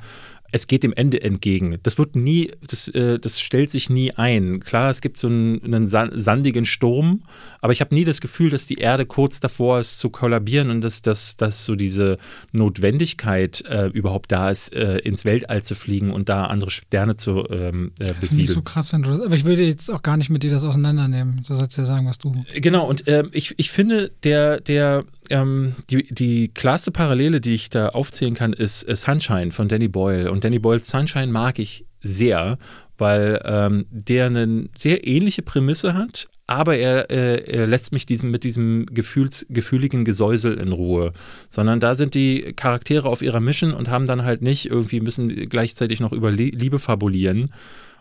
es 0.55 0.69
geht 0.69 0.85
dem 0.85 0.93
Ende 0.93 1.21
entgegen. 1.21 1.79
Das 1.83 1.99
wird 1.99 2.15
nie, 2.15 2.53
das, 2.65 2.87
äh, 2.87 3.19
das 3.19 3.41
stellt 3.41 3.71
sich 3.71 3.91
nie 3.91 4.13
ein. 4.13 4.61
Klar, 4.61 4.89
es 4.89 5.01
gibt 5.01 5.19
so 5.19 5.27
einen, 5.27 5.75
einen 5.75 5.89
sandigen 5.89 6.65
Sturm, 6.65 7.25
aber 7.61 7.73
ich 7.73 7.81
habe 7.81 7.93
nie 7.93 8.05
das 8.05 8.21
Gefühl, 8.21 8.51
dass 8.51 8.65
die 8.65 8.77
Erde 8.77 9.05
kurz 9.05 9.41
davor 9.41 9.81
ist 9.81 9.99
zu 9.99 10.11
kollabieren 10.11 10.71
und 10.71 10.81
dass, 10.81 11.03
dass, 11.03 11.37
dass 11.37 11.65
so 11.65 11.75
diese 11.75 12.19
Notwendigkeit 12.53 13.65
äh, 13.69 13.89
überhaupt 13.89 14.31
da 14.31 14.49
ist, 14.49 14.73
äh, 14.73 14.99
ins 14.99 15.25
Weltall 15.25 15.65
zu 15.65 15.75
fliegen 15.75 16.13
und 16.13 16.29
da 16.29 16.47
andere 16.47 16.71
Sterne 16.71 17.17
zu 17.17 17.49
ähm, 17.51 17.91
äh, 17.99 18.15
besiedeln. 18.21 18.55
so 18.55 18.63
krass, 18.63 18.93
wenn 18.93 19.03
du 19.03 19.11
das. 19.11 19.23
Aber 19.23 19.35
ich 19.35 19.45
würde 19.45 19.65
jetzt 19.65 19.91
auch 19.91 20.03
gar 20.03 20.17
nicht 20.17 20.31
mit 20.31 20.45
dir 20.45 20.53
das 20.53 20.63
auseinandernehmen. 20.63 21.43
Du 21.49 21.57
sollst 21.57 21.77
ja 21.79 21.85
sagen, 21.85 22.07
was 22.07 22.19
du. 22.19 22.45
Genau, 22.55 22.87
und 22.89 23.09
ähm, 23.09 23.29
ich, 23.33 23.55
ich 23.57 23.73
finde, 23.73 24.13
der, 24.23 24.61
der, 24.61 25.05
ähm, 25.31 25.75
die, 25.91 26.07
die 26.13 26.49
klarste 26.49 26.91
Parallele, 26.91 27.41
die 27.41 27.55
ich 27.55 27.71
da 27.71 27.89
aufzählen 27.91 28.35
kann, 28.35 28.53
ist 28.53 28.89
äh, 28.89 28.97
Sunshine 28.97 29.53
von 29.53 29.69
Danny 29.69 29.89
Boyle. 29.89 30.31
Und 30.31 30.45
Danny 30.45 30.59
Boyles 30.59 30.89
Sunshine 30.89 31.29
mag 31.29 31.59
ich 31.59 31.87
sehr, 32.03 32.59
weil 32.99 33.41
ähm, 33.45 33.87
der 33.91 34.27
eine 34.27 34.69
sehr 34.77 35.07
ähnliche 35.07 35.43
Prämisse 35.43 35.95
hat, 35.95 36.29
aber 36.47 36.77
er, 36.77 37.11
äh, 37.11 37.43
er 37.51 37.67
lässt 37.67 37.93
mich 37.93 38.05
diesem, 38.05 38.31
mit 38.31 38.45
diesem 38.45 38.85
Gefühls, 38.87 39.47
gefühligen 39.49 40.05
Gesäusel 40.05 40.59
in 40.59 40.73
Ruhe. 40.73 41.13
Sondern 41.49 41.81
da 41.81 41.97
sind 41.97 42.13
die 42.15 42.53
Charaktere 42.55 43.09
auf 43.09 43.23
ihrer 43.23 43.41
Mission 43.41 43.73
und 43.73 43.89
haben 43.89 44.05
dann 44.07 44.25
halt 44.25 44.43
nicht 44.43 44.67
irgendwie, 44.67 45.01
müssen 45.01 45.49
gleichzeitig 45.49 46.01
noch 46.01 46.13
über 46.13 46.31
Lie- 46.31 46.55
Liebe 46.55 46.79
fabulieren. 46.79 47.53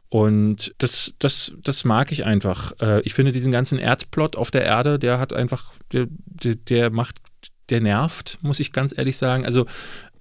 Und 0.10 0.76
das, 0.78 1.16
das, 1.18 1.54
das 1.64 1.86
mag 1.86 2.12
ich 2.12 2.26
einfach. 2.26 2.74
Äh, 2.80 3.02
ich 3.02 3.16
finde 3.16 3.32
diesen 3.32 3.52
ganzen 3.52 3.80
Erdplot 3.80 4.36
auf 4.36 4.52
der 4.52 4.64
Erde, 4.64 5.00
der 5.00 5.18
hat 5.20 5.34
einfach, 5.34 5.72
der, 5.94 6.08
der, 6.10 6.56
der 6.56 6.90
macht, 6.90 7.22
der 7.70 7.82
nervt, 7.82 8.40
muss 8.42 8.60
ich 8.60 8.72
ganz 8.72 8.94
ehrlich 8.98 9.18
sagen. 9.18 9.46
Also 9.46 9.66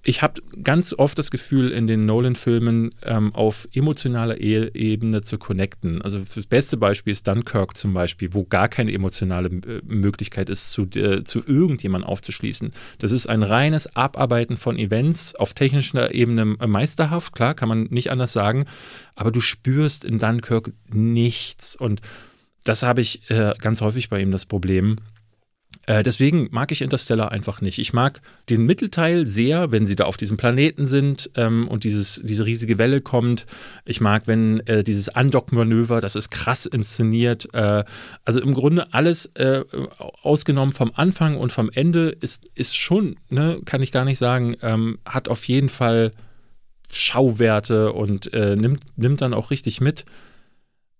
ich 0.05 0.21
habe 0.21 0.41
ganz 0.61 0.93
oft 0.93 1.17
das 1.17 1.31
Gefühl, 1.31 1.71
in 1.71 1.87
den 1.87 2.05
Nolan-Filmen 2.05 2.93
ähm, 3.03 3.33
auf 3.33 3.69
emotionaler 3.73 4.39
e 4.39 4.69
Ebene 4.73 5.21
zu 5.21 5.37
connecten. 5.37 6.01
Also 6.01 6.19
das 6.35 6.45
beste 6.45 6.75
Beispiel 6.75 7.11
ist 7.11 7.25
Dunkirk 7.25 7.77
zum 7.77 7.93
Beispiel, 7.93 8.33
wo 8.33 8.43
gar 8.43 8.67
keine 8.67 8.91
emotionale 8.91 9.47
äh, 9.47 9.81
Möglichkeit 9.85 10.49
ist, 10.49 10.71
zu, 10.71 10.83
äh, 10.95 11.23
zu 11.23 11.41
irgendjemandem 11.45 12.09
aufzuschließen. 12.09 12.71
Das 12.99 13.13
ist 13.13 13.27
ein 13.27 13.43
reines 13.43 13.95
Abarbeiten 13.95 14.57
von 14.57 14.77
Events 14.77 15.35
auf 15.35 15.53
technischer 15.53 16.13
Ebene 16.13 16.57
äh, 16.59 16.67
meisterhaft, 16.67 17.33
klar, 17.33 17.53
kann 17.53 17.69
man 17.69 17.83
nicht 17.83 18.11
anders 18.11 18.33
sagen, 18.33 18.65
aber 19.15 19.31
du 19.31 19.39
spürst 19.39 20.03
in 20.03 20.19
Dunkirk 20.19 20.73
nichts 20.91 21.77
und 21.77 22.01
das 22.65 22.83
habe 22.83 23.01
ich 23.01 23.29
äh, 23.29 23.53
ganz 23.59 23.79
häufig 23.79 24.09
bei 24.09 24.19
ihm 24.19 24.31
das 24.31 24.45
Problem. 24.45 24.97
Äh, 25.85 26.03
deswegen 26.03 26.47
mag 26.51 26.71
ich 26.71 26.81
Interstellar 26.81 27.31
einfach 27.31 27.59
nicht. 27.59 27.77
Ich 27.77 27.91
mag 27.91 28.21
den 28.49 28.65
Mittelteil 28.65 29.27
sehr, 29.27 29.71
wenn 29.71 29.85
sie 29.85 29.95
da 29.95 30.05
auf 30.05 30.15
diesem 30.15 30.37
Planeten 30.37 30.87
sind 30.87 31.29
ähm, 31.35 31.67
und 31.67 31.83
dieses, 31.83 32.21
diese 32.23 32.45
riesige 32.45 32.77
Welle 32.77 33.01
kommt. 33.01 33.45
Ich 33.83 33.99
mag, 33.99 34.25
wenn 34.25 34.61
äh, 34.61 34.83
dieses 34.83 35.09
Undock-Manöver, 35.09 35.99
das 35.99 36.15
ist 36.15 36.29
krass 36.29 36.65
inszeniert. 36.65 37.53
Äh, 37.53 37.83
also 38.23 38.39
im 38.39 38.53
Grunde 38.53 38.93
alles 38.93 39.25
äh, 39.35 39.63
ausgenommen 40.21 40.71
vom 40.71 40.91
Anfang 40.95 41.35
und 41.35 41.51
vom 41.51 41.69
Ende 41.69 42.09
ist, 42.09 42.49
ist 42.55 42.77
schon, 42.77 43.17
ne, 43.29 43.59
kann 43.65 43.81
ich 43.81 43.91
gar 43.91 44.05
nicht 44.05 44.19
sagen, 44.19 44.55
ähm, 44.61 44.99
hat 45.05 45.27
auf 45.27 45.45
jeden 45.47 45.69
Fall 45.69 46.11
Schauwerte 46.89 47.91
und 47.91 48.33
äh, 48.33 48.55
nimmt, 48.55 48.81
nimmt 48.95 49.19
dann 49.19 49.33
auch 49.33 49.51
richtig 49.51 49.81
mit. 49.81 50.05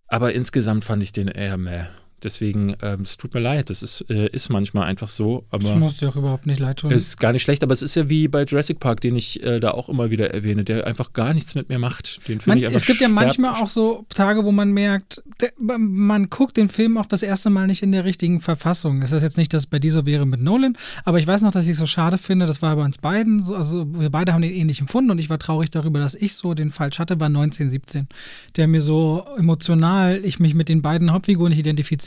Aber 0.08 0.34
insgesamt 0.34 0.84
fand 0.84 1.02
ich 1.04 1.14
den 1.14 1.30
eher 1.30 1.58
meh. 1.58 1.86
Deswegen, 2.24 2.76
ähm, 2.82 3.02
es 3.02 3.18
tut 3.18 3.34
mir 3.34 3.40
leid, 3.40 3.70
das 3.70 3.82
ist, 3.82 4.06
äh, 4.10 4.28
ist 4.28 4.50
manchmal 4.50 4.86
einfach 4.86 5.10
so. 5.10 5.46
Aber 5.50 5.64
das 5.64 5.76
muss 5.76 5.98
dir 5.98 6.10
auch 6.10 6.16
überhaupt 6.16 6.46
nicht 6.46 6.60
leid 6.60 6.78
tun. 6.78 6.92
Ist 6.92 7.20
gar 7.20 7.34
nicht 7.34 7.42
schlecht, 7.42 7.64
aber 7.64 7.74
es 7.74 7.82
ist 7.82 7.96
ja 7.96 8.10
wie 8.10 8.28
bei 8.28 8.44
Jurassic 8.44 8.80
Park, 8.80 9.02
den 9.02 9.16
ich 9.16 9.44
äh, 9.44 9.60
da 9.60 9.72
auch 9.72 9.90
immer 9.90 10.10
wieder 10.10 10.34
erwähne, 10.34 10.64
der 10.64 10.88
einfach 10.88 11.14
gar 11.14 11.34
nichts 11.34 11.56
mit 11.56 11.70
mir 11.70 11.80
macht. 11.80 12.28
Den 12.28 12.40
man, 12.46 12.58
ich 12.58 12.66
einfach 12.66 12.78
es 12.78 12.86
gibt 12.86 13.02
ja 13.02 13.08
manchmal 13.08 13.62
auch 13.62 13.68
so 13.68 14.06
Tage, 14.14 14.46
wo 14.46 14.52
man 14.52 14.72
merkt, 14.72 15.22
der, 15.42 15.52
man 15.58 16.30
guckt 16.30 16.58
den 16.58 16.70
Film 16.70 16.98
auch 16.98 17.06
das 17.06 17.24
erste 17.24 17.50
Mal 17.50 17.68
nicht 17.68 17.84
in 17.84 17.92
der 17.92 18.06
richtigen 18.06 18.42
Verfassung. 18.42 19.02
Es 19.02 19.12
ist 19.12 19.24
jetzt 19.24 19.38
nicht, 19.38 19.54
dass 19.54 19.64
es 19.64 19.68
bei 19.68 19.80
dir 19.80 19.92
so 19.92 20.06
wäre 20.06 20.26
mit 20.26 20.42
Nolan, 20.42 20.78
aber 21.06 21.20
ich 21.20 21.28
weiß 21.28 21.42
noch, 21.42 21.52
dass 21.52 21.66
ich 21.66 21.72
es 21.72 21.78
so 21.78 21.88
schade 21.88 22.18
finde, 22.18 22.46
das 22.46 22.62
war 22.62 22.76
bei 22.76 22.84
uns 22.84 22.98
beiden 22.98 23.42
so, 23.42 23.56
also 23.56 23.86
wir 23.94 24.10
beide 24.10 24.34
haben 24.34 24.42
den 24.42 24.54
ähnlich 24.54 24.80
empfunden 24.80 25.12
und 25.12 25.20
ich 25.20 25.30
war 25.30 25.40
traurig 25.40 25.72
darüber, 25.72 26.00
dass 26.00 26.16
ich 26.16 26.36
so 26.36 26.54
den 26.54 26.72
falsch 26.72 27.00
hatte, 27.00 27.20
war 27.20 27.28
1917, 27.28 28.08
der 28.56 28.68
mir 28.68 28.82
so 28.82 29.26
emotional, 29.38 30.22
ich 30.24 30.40
mich 30.40 30.54
mit 30.54 30.70
den 30.70 30.82
beiden 30.82 31.12
Hauptfiguren 31.12 31.52
nicht 31.52 31.64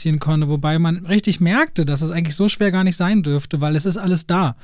identifizieren 0.07 0.19
konnte, 0.19 0.47
wobei 0.49 0.79
man 0.79 1.05
richtig 1.05 1.39
merkte, 1.39 1.85
dass 1.85 2.01
es 2.01 2.11
eigentlich 2.11 2.35
so 2.35 2.49
schwer 2.49 2.71
gar 2.71 2.83
nicht 2.83 2.97
sein 2.97 3.23
dürfte, 3.23 3.61
weil 3.61 3.75
es 3.75 3.85
ist 3.85 3.97
alles 3.97 4.25
da. 4.25 4.55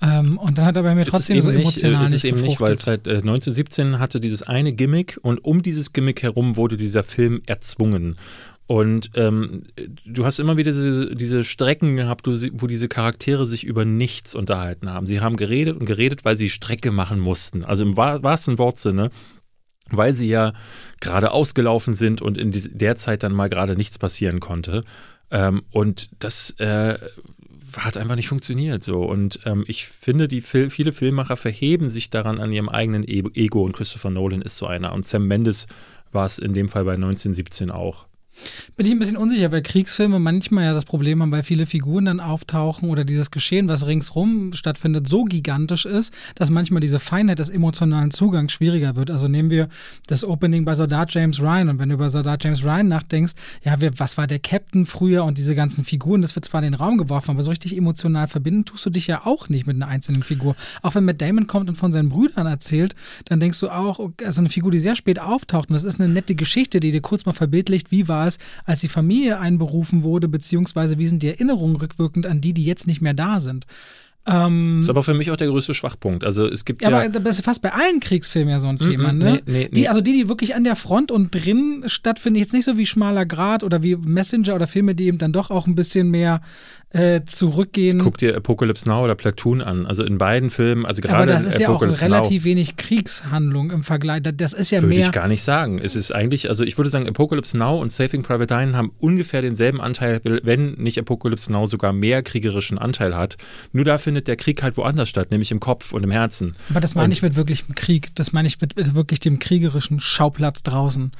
Ähm, 0.00 0.38
und 0.38 0.58
dann 0.58 0.64
hat 0.64 0.76
er 0.76 0.84
bei 0.84 0.94
mir 0.94 1.04
trotzdem 1.04 1.42
so 1.42 1.50
emotional 1.50 2.02
nicht, 2.02 2.10
ist 2.10 2.14
es 2.18 2.24
eben 2.24 2.40
nicht, 2.40 2.60
weil 2.60 2.78
seit 2.78 3.06
äh, 3.08 3.16
1917 3.16 3.98
hatte 3.98 4.20
dieses 4.20 4.42
eine 4.42 4.72
Gimmick 4.72 5.18
und 5.22 5.44
um 5.44 5.62
dieses 5.62 5.92
Gimmick 5.92 6.22
herum 6.22 6.56
wurde 6.56 6.76
dieser 6.76 7.02
Film 7.02 7.42
erzwungen. 7.46 8.16
Und 8.68 9.10
ähm, 9.14 9.62
du 10.04 10.26
hast 10.26 10.38
immer 10.38 10.58
wieder 10.58 10.70
diese, 10.70 11.16
diese 11.16 11.42
Strecken 11.42 11.96
gehabt, 11.96 12.26
wo 12.26 12.66
diese 12.66 12.86
Charaktere 12.86 13.46
sich 13.46 13.64
über 13.64 13.86
nichts 13.86 14.34
unterhalten 14.34 14.90
haben. 14.90 15.06
Sie 15.06 15.20
haben 15.20 15.38
geredet 15.38 15.78
und 15.78 15.86
geredet, 15.86 16.26
weil 16.26 16.36
sie 16.36 16.50
Strecke 16.50 16.92
machen 16.92 17.18
mussten. 17.18 17.64
Also 17.64 17.82
im 17.82 17.96
wahrsten 17.96 18.58
Wortsinne, 18.58 19.10
weil 19.90 20.12
sie 20.12 20.28
ja 20.28 20.52
gerade 21.00 21.30
ausgelaufen 21.30 21.94
sind 21.94 22.22
und 22.22 22.38
in 22.38 22.52
der 22.52 22.96
Zeit 22.96 23.22
dann 23.22 23.32
mal 23.32 23.48
gerade 23.48 23.76
nichts 23.76 23.98
passieren 23.98 24.40
konnte. 24.40 24.84
Ähm, 25.30 25.62
und 25.70 26.10
das 26.18 26.50
äh, 26.58 26.98
hat 27.76 27.96
einfach 27.96 28.16
nicht 28.16 28.28
funktioniert 28.28 28.82
so. 28.82 29.02
Und 29.02 29.40
ähm, 29.44 29.64
ich 29.66 29.86
finde, 29.86 30.28
die 30.28 30.40
Fil 30.40 30.70
viele 30.70 30.92
Filmemacher 30.92 31.36
verheben 31.36 31.90
sich 31.90 32.10
daran 32.10 32.40
an 32.40 32.52
ihrem 32.52 32.68
eigenen 32.68 33.04
e 33.04 33.22
Ego 33.34 33.62
und 33.62 33.72
Christopher 33.72 34.10
Nolan 34.10 34.42
ist 34.42 34.56
so 34.56 34.66
einer. 34.66 34.92
Und 34.92 35.06
Sam 35.06 35.26
Mendes 35.26 35.66
war 36.12 36.26
es 36.26 36.38
in 36.38 36.54
dem 36.54 36.68
Fall 36.68 36.84
bei 36.84 36.94
1917 36.94 37.70
auch. 37.70 38.07
Bin 38.76 38.86
ich 38.86 38.92
ein 38.92 38.98
bisschen 38.98 39.16
unsicher, 39.16 39.50
weil 39.52 39.62
Kriegsfilme 39.62 40.18
manchmal 40.18 40.64
ja 40.64 40.72
das 40.72 40.84
Problem 40.84 41.22
haben, 41.22 41.32
weil 41.32 41.42
viele 41.42 41.66
Figuren 41.66 42.04
dann 42.04 42.20
auftauchen 42.20 42.88
oder 42.90 43.04
dieses 43.04 43.30
Geschehen, 43.30 43.68
was 43.68 43.86
ringsrum 43.86 44.52
stattfindet, 44.52 45.08
so 45.08 45.24
gigantisch 45.24 45.84
ist, 45.84 46.14
dass 46.34 46.50
manchmal 46.50 46.80
diese 46.80 47.00
Feinheit 47.00 47.38
des 47.38 47.50
emotionalen 47.50 48.10
Zugangs 48.10 48.52
schwieriger 48.52 48.94
wird. 48.96 49.10
Also 49.10 49.26
nehmen 49.26 49.50
wir 49.50 49.68
das 50.06 50.24
Opening 50.24 50.64
bei 50.64 50.74
Soldat 50.74 51.12
James 51.12 51.40
Ryan 51.40 51.70
und 51.70 51.78
wenn 51.78 51.88
du 51.88 51.96
über 51.96 52.10
Soldat 52.10 52.44
James 52.44 52.64
Ryan 52.64 52.88
nachdenkst, 52.88 53.32
ja, 53.64 53.76
was 53.96 54.16
war 54.16 54.26
der 54.26 54.38
Captain 54.38 54.86
früher 54.86 55.24
und 55.24 55.38
diese 55.38 55.54
ganzen 55.54 55.84
Figuren, 55.84 56.22
das 56.22 56.34
wird 56.36 56.44
zwar 56.44 56.62
in 56.62 56.72
den 56.72 56.74
Raum 56.74 56.98
geworfen, 56.98 57.32
aber 57.32 57.42
so 57.42 57.50
richtig 57.50 57.76
emotional 57.76 58.28
verbinden 58.28 58.64
tust 58.64 58.86
du 58.86 58.90
dich 58.90 59.06
ja 59.06 59.26
auch 59.26 59.48
nicht 59.48 59.66
mit 59.66 59.76
einer 59.76 59.88
einzelnen 59.88 60.22
Figur. 60.22 60.54
Auch 60.82 60.94
wenn 60.94 61.04
Matt 61.04 61.20
Damon 61.20 61.46
kommt 61.46 61.68
und 61.68 61.76
von 61.76 61.92
seinen 61.92 62.10
Brüdern 62.10 62.46
erzählt, 62.46 62.94
dann 63.24 63.40
denkst 63.40 63.58
du 63.60 63.70
auch, 63.70 64.10
also 64.24 64.40
eine 64.40 64.50
Figur, 64.50 64.70
die 64.70 64.78
sehr 64.78 64.94
spät 64.94 65.18
auftaucht 65.18 65.70
und 65.70 65.74
das 65.74 65.84
ist 65.84 66.00
eine 66.00 66.12
nette 66.12 66.34
Geschichte, 66.34 66.78
die 66.78 66.92
dir 66.92 67.00
kurz 67.00 67.26
mal 67.26 67.32
verbildlicht, 67.32 67.90
wie 67.90 68.08
war 68.08 68.27
es, 68.28 68.38
als 68.64 68.80
die 68.80 68.88
Familie 68.88 69.38
einberufen 69.38 70.02
wurde, 70.02 70.28
beziehungsweise 70.28 70.98
wie 70.98 71.06
sind 71.06 71.22
die 71.22 71.28
Erinnerungen 71.28 71.76
rückwirkend 71.76 72.26
an 72.26 72.40
die, 72.40 72.52
die 72.52 72.64
jetzt 72.64 72.86
nicht 72.86 73.00
mehr 73.00 73.14
da 73.14 73.40
sind. 73.40 73.66
Ähm, 74.28 74.80
ist 74.80 74.90
aber 74.90 75.02
für 75.02 75.14
mich 75.14 75.30
auch 75.30 75.36
der 75.36 75.46
größte 75.46 75.72
Schwachpunkt. 75.72 76.22
Also 76.22 76.46
es 76.46 76.66
gibt 76.66 76.82
ja. 76.82 76.90
ja 76.90 76.96
aber 76.98 77.08
das 77.08 77.38
ist 77.38 77.44
fast 77.44 77.62
bei 77.62 77.72
allen 77.72 78.00
Kriegsfilmen 78.00 78.50
ja 78.50 78.58
so 78.58 78.68
ein 78.68 78.74
mm, 78.74 78.80
Thema, 78.80 79.12
ne? 79.12 79.40
Nee, 79.46 79.52
nee, 79.52 79.68
die, 79.68 79.88
also 79.88 80.02
die, 80.02 80.12
die 80.12 80.28
wirklich 80.28 80.54
an 80.54 80.64
der 80.64 80.76
Front 80.76 81.10
und 81.10 81.34
drin 81.34 81.84
stattfinden, 81.86 82.38
jetzt 82.38 82.52
nicht 82.52 82.66
so 82.66 82.76
wie 82.76 82.84
Schmaler 82.84 83.24
Grad 83.24 83.64
oder 83.64 83.82
wie 83.82 83.96
Messenger 83.96 84.54
oder 84.54 84.66
Filme, 84.66 84.94
die 84.94 85.06
eben 85.06 85.18
dann 85.18 85.32
doch 85.32 85.50
auch 85.50 85.66
ein 85.66 85.74
bisschen 85.74 86.10
mehr 86.10 86.42
äh, 86.90 87.22
zurückgehen. 87.26 87.98
Guck 87.98 88.16
dir 88.16 88.34
Apocalypse 88.34 88.88
Now 88.88 89.04
oder 89.04 89.14
Platoon 89.14 89.60
an. 89.60 89.84
Also 89.84 90.04
in 90.04 90.16
beiden 90.16 90.48
Filmen, 90.48 90.86
also 90.86 91.02
gerade 91.02 91.16
Aber 91.16 91.26
das 91.26 91.44
ist 91.44 91.58
ja 91.58 91.68
auch 91.68 91.82
relativ 91.82 92.42
Now, 92.42 92.44
wenig 92.44 92.76
Kriegshandlung 92.76 93.70
im 93.70 93.84
Vergleich. 93.84 94.22
Das 94.22 94.54
ist 94.54 94.70
ja 94.70 94.78
würde 94.78 94.88
mehr. 94.88 94.98
Würde 94.98 95.08
ich 95.08 95.12
gar 95.12 95.28
nicht 95.28 95.42
sagen. 95.42 95.78
Es 95.78 95.96
ist 95.96 96.12
eigentlich, 96.12 96.48
also 96.48 96.64
ich 96.64 96.78
würde 96.78 96.88
sagen, 96.88 97.06
Apocalypse 97.06 97.58
Now 97.58 97.78
und 97.78 97.92
Saving 97.92 98.22
Private 98.22 98.54
Ryan 98.54 98.76
haben 98.76 98.92
ungefähr 98.98 99.42
denselben 99.42 99.82
Anteil, 99.82 100.20
wenn 100.24 100.72
nicht 100.72 100.98
Apocalypse 100.98 101.52
Now 101.52 101.66
sogar 101.66 101.92
mehr 101.92 102.22
kriegerischen 102.22 102.78
Anteil 102.78 103.14
hat. 103.14 103.36
Nur 103.72 103.84
da 103.84 103.98
findet 103.98 104.26
der 104.26 104.36
Krieg 104.36 104.62
halt 104.62 104.78
woanders 104.78 105.10
statt, 105.10 105.30
nämlich 105.30 105.50
im 105.50 105.60
Kopf 105.60 105.92
und 105.92 106.02
im 106.04 106.10
Herzen. 106.10 106.54
Aber 106.70 106.80
das 106.80 106.94
meine 106.94 107.12
ich 107.12 107.20
mit 107.20 107.36
wirklichem 107.36 107.74
Krieg. 107.74 108.14
Das 108.14 108.32
meine 108.32 108.48
ich 108.48 108.60
mit, 108.62 108.76
mit 108.76 108.94
wirklich 108.94 109.20
dem 109.20 109.38
kriegerischen 109.38 110.00
Schauplatz 110.00 110.62
draußen 110.62 111.12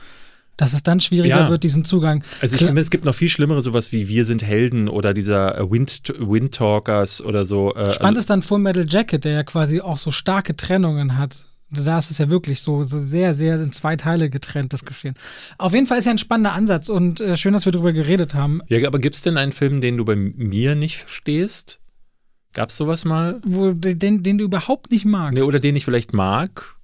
dass 0.59 0.75
es 0.75 0.83
dann 0.83 1.01
schwieriger 1.01 1.39
ja. 1.39 1.49
wird, 1.49 1.63
diesen 1.63 1.85
Zugang. 1.85 2.25
Also 2.43 2.57
ich 2.57 2.65
finde, 2.65 2.81
es 2.83 2.91
gibt 2.91 3.07
noch 3.07 3.15
viel 3.15 3.31
schlimmere, 3.31 3.63
sowas 3.63 3.93
wie 3.93 4.09
Wir 4.09 4.27
sind 4.27 4.43
Helden 4.43 4.89
oder 4.89 5.15
dieser 5.15 5.57
äh, 5.57 5.71
Wind, 5.71 6.13
Wind 6.19 6.53
Talkers 6.55 7.23
oder 7.23 7.47
so. 7.47 7.71
Äh, 7.75 7.95
Spannend 7.95 8.03
also 8.03 8.19
ist 8.19 8.31
dann 8.31 8.43
Full 8.43 8.59
Metal 8.59 8.85
Jacket, 8.87 9.25
der 9.25 9.33
ja 9.33 9.43
quasi 9.45 9.81
auch 9.81 9.97
so 9.97 10.11
starke 10.11 10.57
Trennungen 10.57 11.17
hat. 11.17 11.47
Da 11.71 11.99
ist 11.99 12.11
es 12.11 12.19
ja 12.19 12.29
wirklich 12.29 12.61
so, 12.61 12.83
so 12.83 12.99
sehr, 12.99 13.35
sehr 13.35 13.61
in 13.61 13.73
zwei 13.73 13.95
Teile 13.95 14.31
getrennt, 14.31 14.73
das 14.73 14.85
Geschehen. 14.85 15.15
Auf 15.59 15.75
jeden 15.75 15.87
Fall 15.87 15.99
ist 15.99 16.07
ja 16.07 16.11
ein 16.11 16.19
spannender 16.19 16.53
Ansatz 16.53 16.89
und 16.89 17.21
äh, 17.21 17.37
schön, 17.37 17.53
dass 17.53 17.65
wir 17.65 17.73
darüber 17.73 17.93
geredet 17.93 18.35
haben. 18.35 18.61
Ja, 18.67 18.85
aber 18.87 18.99
gibt 18.99 19.15
es 19.15 19.23
denn 19.23 19.37
einen 19.37 19.53
Film, 19.53 19.81
den 19.81 19.97
du 19.97 20.05
bei 20.05 20.17
mir 20.17 20.75
nicht 20.75 20.97
verstehst? 20.97 21.79
Gab 22.53 22.71
es 22.71 22.77
sowas 22.77 23.05
mal? 23.05 23.41
Wo, 23.45 23.73
den, 23.73 24.25
den 24.25 24.39
du 24.39 24.45
überhaupt 24.45 24.91
nicht 24.91 25.05
magst? 25.05 25.35
Nee, 25.35 25.43
oder 25.43 25.61
den 25.61 25.77
ich 25.77 25.85
vielleicht 25.85 26.15
mag? 26.15 26.78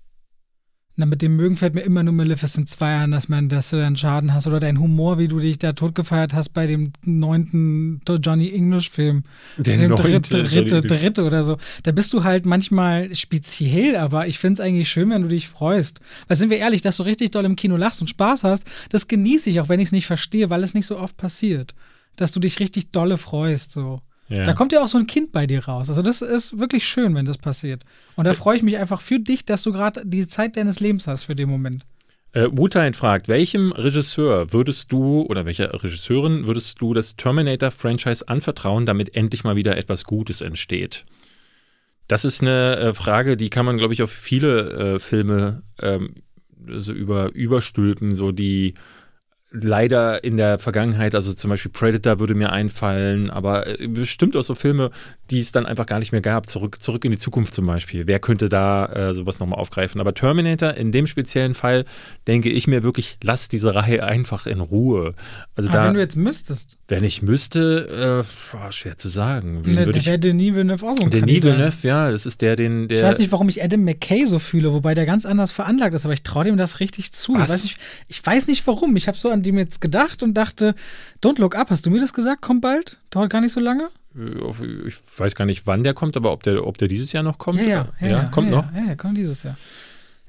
Na, 0.97 1.07
mit 1.07 1.23
dem 1.23 1.35
Mögen 1.35 1.57
fällt 1.57 1.75
mir 1.75 1.81
immer 1.81 2.05
nur 2.05 2.15
Maleficent 2.15 2.69
2 2.69 2.97
an, 2.99 3.11
dass, 3.11 3.29
man, 3.29 3.49
dass 3.49 3.71
du 3.71 3.77
dann 3.79 3.97
Schaden 3.97 4.33
hast. 4.33 4.47
Oder 4.47 4.61
dein 4.61 4.79
Humor, 4.79 5.19
wie 5.19 5.27
du 5.27 5.41
dich 5.41 5.59
da 5.59 5.73
totgefeiert 5.73 6.35
hast 6.35 6.51
bei 6.51 6.69
dem 6.69 6.93
neunten 7.03 8.01
Johnny 8.23 8.55
English-Film. 8.55 9.25
Der 9.57 9.77
dem 9.77 9.97
dritte, 9.97 10.45
dritte, 10.45 10.83
dritte 10.83 11.25
oder 11.25 11.43
so. 11.43 11.57
Da 11.83 11.91
bist 11.91 12.13
du 12.13 12.23
halt 12.23 12.47
manchmal 12.47 13.13
speziell, 13.13 13.97
aber 13.97 14.29
ich 14.29 14.39
finde 14.39 14.55
es 14.55 14.61
eigentlich 14.61 14.89
schön, 14.89 15.11
wenn 15.11 15.23
du 15.23 15.29
dich 15.29 15.49
freust. 15.49 15.99
Weil 16.29 16.37
sind 16.37 16.51
wir 16.51 16.59
ehrlich, 16.59 16.81
dass 16.81 16.99
du 16.99 17.03
richtig 17.03 17.33
doll 17.33 17.45
im 17.45 17.57
Kino 17.57 17.77
lachst 17.77 18.01
und 18.01 18.09
Spaß 18.09 18.45
hast, 18.45 18.65
das 18.91 19.09
genieße 19.09 19.51
ich, 19.51 19.61
auch 19.61 19.69
wenn 19.69 19.81
ich 19.81 19.87
es 19.87 19.93
nicht 19.93 20.07
verstehe, 20.07 20.49
weil 20.49 20.63
es 20.63 20.75
nicht 20.75 20.87
so 20.87 20.97
oft 20.97 21.17
passiert. 21.17 21.75
Dass 22.15 22.31
du 22.31 22.39
dich 22.39 22.61
richtig 22.61 22.93
dolle 22.93 23.19
freust, 23.19 23.73
so. 23.73 24.01
Ja. 24.29 24.45
Da 24.45 24.55
kommt 24.55 24.73
ja 24.73 24.83
auch 24.83 24.89
so 24.89 24.99
ein 24.99 25.07
Kind 25.07 25.33
bei 25.33 25.47
dir 25.47 25.65
raus. 25.65 25.89
Also 25.89 26.03
das 26.03 26.23
ist 26.23 26.59
wirklich 26.59 26.87
schön, 26.87 27.15
wenn 27.15 27.27
das 27.27 27.39
passiert. 27.39 27.83
Und 28.17 28.25
da 28.25 28.33
freue 28.33 28.57
ich 28.57 28.63
mich 28.63 28.79
einfach 28.79 29.01
für 29.01 29.21
dich, 29.21 29.45
dass 29.45 29.63
du 29.63 29.73
gerade 29.73 30.03
die 30.05 30.27
Zeit 30.27 30.57
deines 30.57 30.81
Lebens 30.81 31.07
hast 31.07 31.25
für 31.25 31.35
den 31.35 31.49
Moment. 31.49 31.85
Äh, 32.33 32.49
Wutain 32.51 32.95
fragt, 32.95 33.29
welchem 33.29 33.73
Regisseur 33.73 34.53
würdest 34.53 34.91
du 34.91 35.23
oder 35.23 35.45
welcher 35.45 35.73
Regisseurin 35.83 36.47
würdest 36.47 36.81
du 36.81 36.95
das 36.95 37.17
Terminator-Franchise 37.17 38.29
anvertrauen, 38.29 38.87
damit 38.87 39.15
endlich 39.15 39.45
mal 39.45 39.57
wieder 39.57 39.77
etwas 39.77 40.05
Gutes 40.05 40.41
entsteht? 40.41 41.05
Das 42.09 42.25
ist 42.25 42.43
eine 42.43 42.77
äh, 42.77 42.95
Frage, 42.95 43.37
die 43.37 43.51
kann 43.51 43.65
man, 43.65 43.79
glaube 43.79 43.95
ich, 43.95 44.03
auf 44.03 44.11
viele 44.11 44.95
äh, 44.95 44.99
Filme 44.99 45.63
ähm, 45.81 46.15
so 46.67 46.93
über, 46.93 47.33
überstülpen, 47.35 48.15
so 48.15 48.33
die 48.33 48.75
leider 49.55 50.25
in 50.25 50.37
der 50.37 50.59
Vergangenheit, 50.59 51.15
also 51.15 51.33
zum 51.33 51.49
Beispiel 51.49 51.71
Predator 51.71 52.19
würde 52.19 52.35
mir 52.35 52.51
einfallen, 52.51 53.31
aber 53.31 53.81
äh, 53.81 53.87
bestimmt 53.87 54.37
auch 54.37 54.43
so 54.43 54.55
Filme, 54.55 54.91
die 55.31 55.39
es 55.39 55.53
dann 55.53 55.65
einfach 55.65 55.87
gar 55.87 56.01
nicht 56.01 56.11
mehr 56.11 56.21
gab. 56.21 56.49
Zurück, 56.49 56.83
zurück 56.83 57.05
in 57.05 57.13
die 57.13 57.17
Zukunft 57.17 57.55
zum 57.55 57.65
Beispiel. 57.67 58.07
Wer 58.07 58.19
könnte 58.19 58.49
da 58.49 58.87
äh, 58.87 59.15
sowas 59.15 59.39
nochmal 59.39 59.61
aufgreifen? 59.61 60.01
Aber 60.01 60.13
Terminator, 60.13 60.75
in 60.75 60.91
dem 60.91 61.07
speziellen 61.07 61.55
Fall, 61.55 61.85
denke 62.27 62.51
ich 62.51 62.67
mir 62.67 62.83
wirklich, 62.83 63.17
lass 63.23 63.49
diese 63.49 63.75
Reihe 63.75 64.03
einfach 64.05 64.47
in 64.47 64.61
Ruhe. 64.61 65.15
Also 65.55 65.71
aber 65.71 65.79
da, 65.79 65.85
wenn 65.87 65.95
du 65.95 66.01
jetzt 66.01 66.17
müsstest. 66.17 66.77
Wenn 66.87 67.03
ich 67.03 67.23
müsste, 67.23 68.25
äh, 68.27 68.53
boah, 68.53 68.71
schwer 68.71 68.99
zu 68.99 69.09
sagen. 69.09 69.65
Wen 69.65 69.75
ne, 69.75 69.87
der 69.87 70.05
wäre 70.05 70.19
Denis 70.19 70.55
Villeneuve 70.55 70.87
auch 70.87 70.97
so 70.97 71.05
ein 71.05 71.11
Denis 71.11 71.43
Villeneuve, 71.43 71.89
ja, 71.89 72.11
das 72.11 72.27
ist 72.27 72.43
der, 72.43 72.57
den 72.57 72.89
der. 72.89 72.99
Ich 72.99 73.05
weiß 73.05 73.19
nicht, 73.19 73.33
warum 73.33 73.49
ich 73.49 73.65
Adam 73.65 73.85
McKay 73.85 74.27
so 74.27 74.39
fühle, 74.39 74.71
wobei 74.73 74.95
der 74.95 75.07
ganz 75.07 75.25
anders 75.25 75.51
veranlagt 75.51 75.95
ist, 75.95 76.05
aber 76.05 76.13
ich 76.13 76.23
traue 76.23 76.45
dem 76.45 76.59
das 76.59 76.81
richtig 76.81 77.13
zu. 77.13 77.35
Ich 77.37 77.41
weiß, 77.41 77.65
nicht, 77.65 77.79
ich 78.09 78.27
weiß 78.27 78.47
nicht 78.49 78.67
warum. 78.67 78.97
Ich 78.97 79.09
habe 79.09 79.17
so 79.17 79.31
an 79.31 79.43
dem 79.43 79.57
jetzt 79.57 79.81
gedacht 79.81 80.23
und 80.23 80.35
dachte, 80.35 80.75
Don't 81.23 81.41
Look 81.41 81.57
Up, 81.57 81.71
hast 81.71 81.87
du 81.87 81.91
mir 81.91 82.01
das 82.01 82.13
gesagt? 82.13 82.43
Kommt 82.43 82.61
bald? 82.61 82.99
Dauert 83.09 83.31
gar 83.31 83.41
nicht 83.41 83.53
so 83.53 83.61
lange? 83.61 83.89
Äh, 84.15 84.87
ich 84.87 84.97
weiß 85.17 85.35
gar 85.35 85.47
nicht, 85.47 85.67
wann 85.67 85.85
der 85.85 85.95
kommt, 85.95 86.19
aber 86.19 86.33
ob 86.33 86.43
der, 86.43 86.67
ob 86.67 86.77
der 86.77 86.89
dieses 86.89 87.13
Jahr 87.13 87.23
noch 87.23 87.39
kommt? 87.39 87.61
Ja, 87.61 87.67
ja, 87.67 87.89
ja, 88.01 88.09
ja 88.09 88.25
kommt 88.25 88.51
noch. 88.51 88.71
Ja, 88.75 88.89
ja, 88.89 88.95
kommt 88.95 89.17
dieses 89.17 89.43
Jahr. 89.43 89.57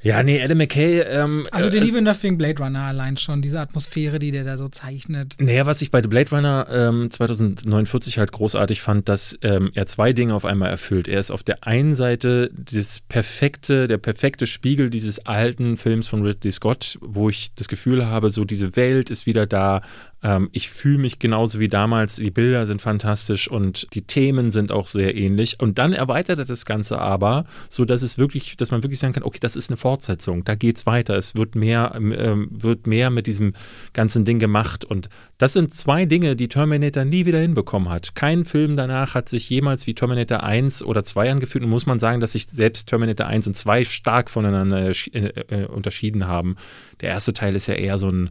Ja, 0.05 0.21
nee, 0.21 0.39
Adam 0.39 0.59
McKay. 0.59 0.99
Ähm, 0.99 1.47
Also 1.49 1.67
äh, 1.67 1.71
den 1.71 1.83
liebe 1.83 1.99
Nothing 1.99 2.37
Blade 2.37 2.61
Runner 2.61 2.81
allein 2.81 3.17
schon, 3.17 3.41
diese 3.41 3.59
Atmosphäre, 3.59 4.19
die 4.19 4.29
der 4.29 4.43
da 4.43 4.55
so 4.55 4.67
zeichnet. 4.67 5.35
Naja, 5.39 5.65
was 5.65 5.81
ich 5.81 5.89
bei 5.89 5.99
The 6.03 6.07
Blade 6.07 6.29
Runner 6.29 6.67
ähm, 6.69 7.09
2049 7.09 8.19
halt 8.19 8.31
großartig 8.31 8.81
fand, 8.81 9.09
dass 9.09 9.35
ähm, 9.41 9.71
er 9.73 9.87
zwei 9.87 10.13
Dinge 10.13 10.35
auf 10.35 10.45
einmal 10.45 10.69
erfüllt. 10.69 11.07
Er 11.07 11.19
ist 11.19 11.31
auf 11.31 11.41
der 11.41 11.65
einen 11.65 11.95
Seite 11.95 12.51
das 12.53 12.99
perfekte, 12.99 13.87
der 13.87 13.97
perfekte 13.97 14.45
Spiegel 14.45 14.91
dieses 14.91 15.25
alten 15.25 15.75
Films 15.75 16.07
von 16.07 16.21
Ridley 16.21 16.51
Scott, 16.51 16.99
wo 17.01 17.29
ich 17.29 17.55
das 17.55 17.67
Gefühl 17.67 18.05
habe, 18.05 18.29
so 18.29 18.45
diese 18.45 18.75
Welt 18.75 19.09
ist 19.09 19.25
wieder 19.25 19.47
da. 19.47 19.81
Ähm, 20.24 20.49
ich 20.51 20.70
fühle 20.70 20.97
mich 20.97 21.20
genauso 21.20 21.59
wie 21.59 21.68
damals. 21.68 22.16
Die 22.16 22.32
Bilder 22.32 22.66
sind 22.66 22.82
fantastisch 22.82 23.49
und 23.49 23.88
die 23.93 24.01
Themen 24.01 24.51
sind 24.51 24.72
auch 24.72 24.88
sehr 24.88 25.16
ähnlich. 25.16 25.59
Und 25.59 25.78
dann 25.78 25.93
erweitert 25.93 26.39
er 26.39 26.45
das 26.45 26.66
Ganze 26.66 26.99
aber, 26.99 27.45
so 27.70 27.86
dass 27.86 28.01
es 28.01 28.18
wirklich, 28.18 28.57
dass 28.57 28.72
man 28.72 28.84
wirklich 28.84 28.99
sagen 28.99 29.13
kann, 29.13 29.24
okay, 29.24 29.39
das 29.39 29.55
ist 29.55 29.70
eine 29.70 29.78
Fortsetzung, 29.78 30.43
da 30.43 30.55
geht's 30.55 30.86
weiter. 30.86 31.16
Es 31.16 31.36
wird 31.36 31.55
mehr, 31.55 31.93
ähm, 31.95 32.49
wird 32.51 32.88
mehr 32.88 33.09
mit 33.09 33.28
diesem 33.28 33.53
ganzen 33.93 34.26
Ding 34.26 34.39
gemacht. 34.39 34.86
Und 34.86 35.09
das 35.38 35.53
sind 35.53 35.74
zwei 35.74 36.05
Dinge, 36.05 36.36
die 36.36 36.47
Terminator 36.47 37.05
nie 37.05 37.26
wieder 37.26 37.39
hinbekommen 37.39 37.89
hat. 37.89 38.16
Kein 38.16 38.45
Film 38.45 38.76
danach 38.76 39.13
hat 39.13 39.30
sich 39.30 39.49
jemals 39.49 39.88
wie 39.88 39.93
Terminator 39.93 40.43
1 40.43 40.84
oder 40.84 41.03
2 41.03 41.32
angefühlt. 41.32 41.63
Und 41.63 41.70
muss 41.70 41.86
man 41.86 41.99
sagen, 41.99 42.20
dass 42.20 42.32
sich 42.32 42.47
selbst 42.47 42.88
Terminator 42.88 43.28
1 43.28 43.47
und 43.47 43.55
2 43.55 43.86
stark 43.86 44.30
voneinander 44.30 44.89
äh, 44.89 44.93
äh, 45.13 45.66
unterschieden 45.66 46.28
haben. 46.28 46.55
Der 47.01 47.09
erste 47.09 47.34
Teil 47.34 47.55
ist 47.55 47.68
ja 47.68 47.76
eher 47.76 47.97
so 47.97 48.09
ein 48.09 48.30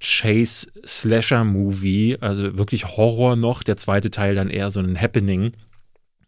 Chase-Slasher-Movie, 0.00 2.16
also 2.20 2.56
wirklich 2.56 2.96
Horror 2.96 3.36
noch. 3.36 3.62
Der 3.62 3.76
zweite 3.76 4.10
Teil 4.10 4.34
dann 4.34 4.48
eher 4.50 4.70
so 4.70 4.80
ein 4.80 4.98
Happening. 5.00 5.52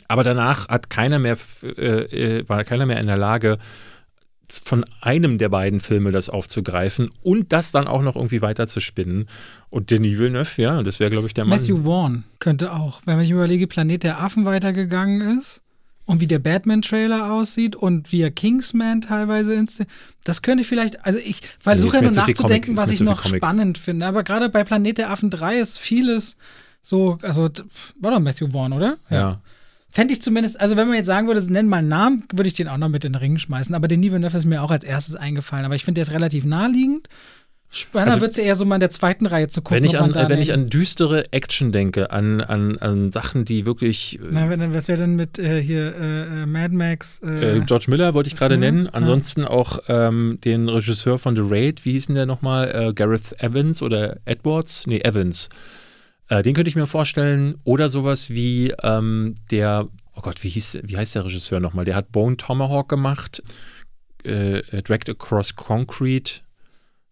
Aber 0.08 0.24
danach 0.24 0.68
hat 0.68 0.90
keiner 0.90 1.18
mehr, 1.18 1.38
äh, 1.62 2.48
war 2.48 2.64
keiner 2.64 2.86
mehr 2.86 3.00
in 3.00 3.06
der 3.06 3.18
Lage, 3.18 3.58
von 4.50 4.86
einem 5.02 5.36
der 5.36 5.50
beiden 5.50 5.80
Filme 5.80 6.10
das 6.10 6.30
aufzugreifen 6.30 7.10
und 7.22 7.52
das 7.52 7.70
dann 7.70 7.86
auch 7.86 8.00
noch 8.00 8.16
irgendwie 8.16 8.40
weiter 8.40 8.66
zu 8.66 8.80
spinnen. 8.80 9.28
Und 9.68 9.90
Denis 9.90 10.18
Villeneuve, 10.18 10.62
ja, 10.62 10.82
das 10.82 11.00
wäre, 11.00 11.10
glaube 11.10 11.26
ich, 11.26 11.34
der 11.34 11.44
Mann. 11.44 11.58
Matthew 11.58 11.84
Vaughn 11.84 12.24
könnte 12.38 12.72
auch, 12.72 13.02
wenn 13.04 13.20
ich 13.20 13.30
überlege, 13.30 13.66
Planet 13.66 14.04
der 14.04 14.20
Affen 14.20 14.46
weitergegangen 14.46 15.38
ist 15.38 15.62
und 16.08 16.22
wie 16.22 16.26
der 16.26 16.38
Batman-Trailer 16.38 17.30
aussieht 17.30 17.76
und 17.76 18.10
wie 18.12 18.22
er 18.22 18.30
Kingsman 18.30 19.02
teilweise 19.02 19.52
inszeniert. 19.52 19.92
Das 20.24 20.40
könnte 20.40 20.64
vielleicht, 20.64 21.04
also 21.04 21.18
ich 21.18 21.42
versuche 21.60 21.96
ja 21.96 22.02
nur 22.02 22.12
nachzudenken, 22.12 22.78
was 22.78 22.90
ich 22.90 23.00
noch 23.00 23.26
spannend 23.26 23.76
finde. 23.76 24.06
Aber 24.06 24.22
gerade 24.22 24.48
bei 24.48 24.64
Planet 24.64 24.96
der 24.96 25.10
Affen 25.10 25.28
3 25.28 25.58
ist 25.58 25.78
vieles 25.78 26.38
so, 26.80 27.18
also 27.20 27.50
war 28.00 28.10
doch 28.10 28.20
Matthew 28.20 28.48
Vaughn, 28.52 28.72
oder? 28.72 28.96
ja. 29.10 29.16
ja. 29.16 29.40
Fände 29.90 30.12
ich 30.12 30.22
zumindest, 30.22 30.60
also 30.60 30.76
wenn 30.76 30.86
man 30.86 30.96
jetzt 30.96 31.06
sagen 31.06 31.26
würde, 31.28 31.42
nenn 31.50 31.66
mal 31.66 31.78
einen 31.78 31.88
Namen, 31.88 32.24
würde 32.32 32.48
ich 32.48 32.54
den 32.54 32.68
auch 32.68 32.76
noch 32.76 32.90
mit 32.90 33.04
in 33.06 33.14
den 33.14 33.20
Ring 33.20 33.38
schmeißen. 33.38 33.74
Aber 33.74 33.88
den 33.88 34.02
Villeneuve 34.02 34.36
ist 34.36 34.44
mir 34.44 34.62
auch 34.62 34.70
als 34.70 34.84
erstes 34.84 35.16
eingefallen. 35.16 35.64
Aber 35.64 35.74
ich 35.74 35.84
finde, 35.84 35.98
der 35.98 36.02
ist 36.02 36.12
relativ 36.12 36.44
naheliegend. 36.44 37.08
Spannender 37.70 38.12
also, 38.12 38.22
wird 38.22 38.30
es 38.30 38.38
ja 38.38 38.44
eher 38.44 38.54
so 38.56 38.64
mal 38.64 38.76
in 38.76 38.80
der 38.80 38.90
zweiten 38.90 39.26
Reihe 39.26 39.48
zu 39.48 39.60
gucken. 39.60 39.76
Wenn 39.76 39.84
ich 39.84 39.98
an, 39.98 40.14
wenn 40.14 40.40
ich 40.40 40.54
an 40.54 40.70
düstere 40.70 41.32
Action 41.32 41.70
denke, 41.70 42.10
an, 42.10 42.40
an, 42.40 42.78
an 42.78 43.12
Sachen, 43.12 43.44
die 43.44 43.66
wirklich. 43.66 44.18
Na, 44.30 44.48
wenn, 44.48 44.74
was 44.74 44.88
wäre 44.88 44.98
denn 44.98 45.16
mit 45.16 45.38
äh, 45.38 45.62
hier 45.62 45.94
äh, 45.94 46.46
Mad 46.46 46.74
Max? 46.74 47.20
Äh, 47.20 47.60
George 47.66 47.86
Miller 47.88 48.14
wollte 48.14 48.28
ich 48.28 48.36
gerade 48.36 48.56
nennen. 48.56 48.88
Ansonsten 48.88 49.42
ja. 49.42 49.50
auch 49.50 49.80
ähm, 49.88 50.38
den 50.44 50.68
Regisseur 50.68 51.18
von 51.18 51.36
The 51.36 51.42
Raid, 51.44 51.84
wie 51.84 51.92
hieß 51.92 52.06
denn 52.06 52.14
der 52.14 52.26
nochmal? 52.26 52.92
Gareth 52.94 53.40
Evans 53.42 53.82
oder 53.82 54.16
Edwards? 54.24 54.86
Nee, 54.86 55.00
Evans. 55.00 55.50
Äh, 56.28 56.42
den 56.42 56.54
könnte 56.54 56.68
ich 56.68 56.76
mir 56.76 56.86
vorstellen. 56.86 57.56
Oder 57.64 57.88
sowas 57.88 58.30
wie 58.30 58.72
ähm, 58.82 59.34
der, 59.50 59.88
oh 60.14 60.20
Gott, 60.20 60.42
wie, 60.44 60.48
hieß, 60.48 60.78
wie 60.84 60.96
heißt 60.96 61.14
der 61.14 61.24
Regisseur 61.24 61.60
nochmal? 61.60 61.84
Der 61.84 61.96
hat 61.96 62.12
Bone 62.12 62.36
Tomahawk 62.36 62.88
gemacht, 62.88 63.42
äh, 64.24 64.58
äh 64.58 64.82
Dragged 64.82 65.10
Across 65.10 65.56
Concrete. 65.56 66.40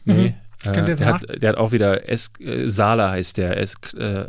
Nee. 0.04 0.28
Mhm. 0.28 0.34
Äh, 0.66 0.96
der, 0.96 1.06
hat, 1.06 1.42
der, 1.42 1.48
hat, 1.50 1.56
auch 1.56 1.72
wieder 1.72 2.08
S. 2.08 2.32
Äh, 2.40 2.68
Sala 2.68 3.10
heißt 3.10 3.38
der. 3.38 3.56
S. 3.58 3.74
Äh, 3.96 4.24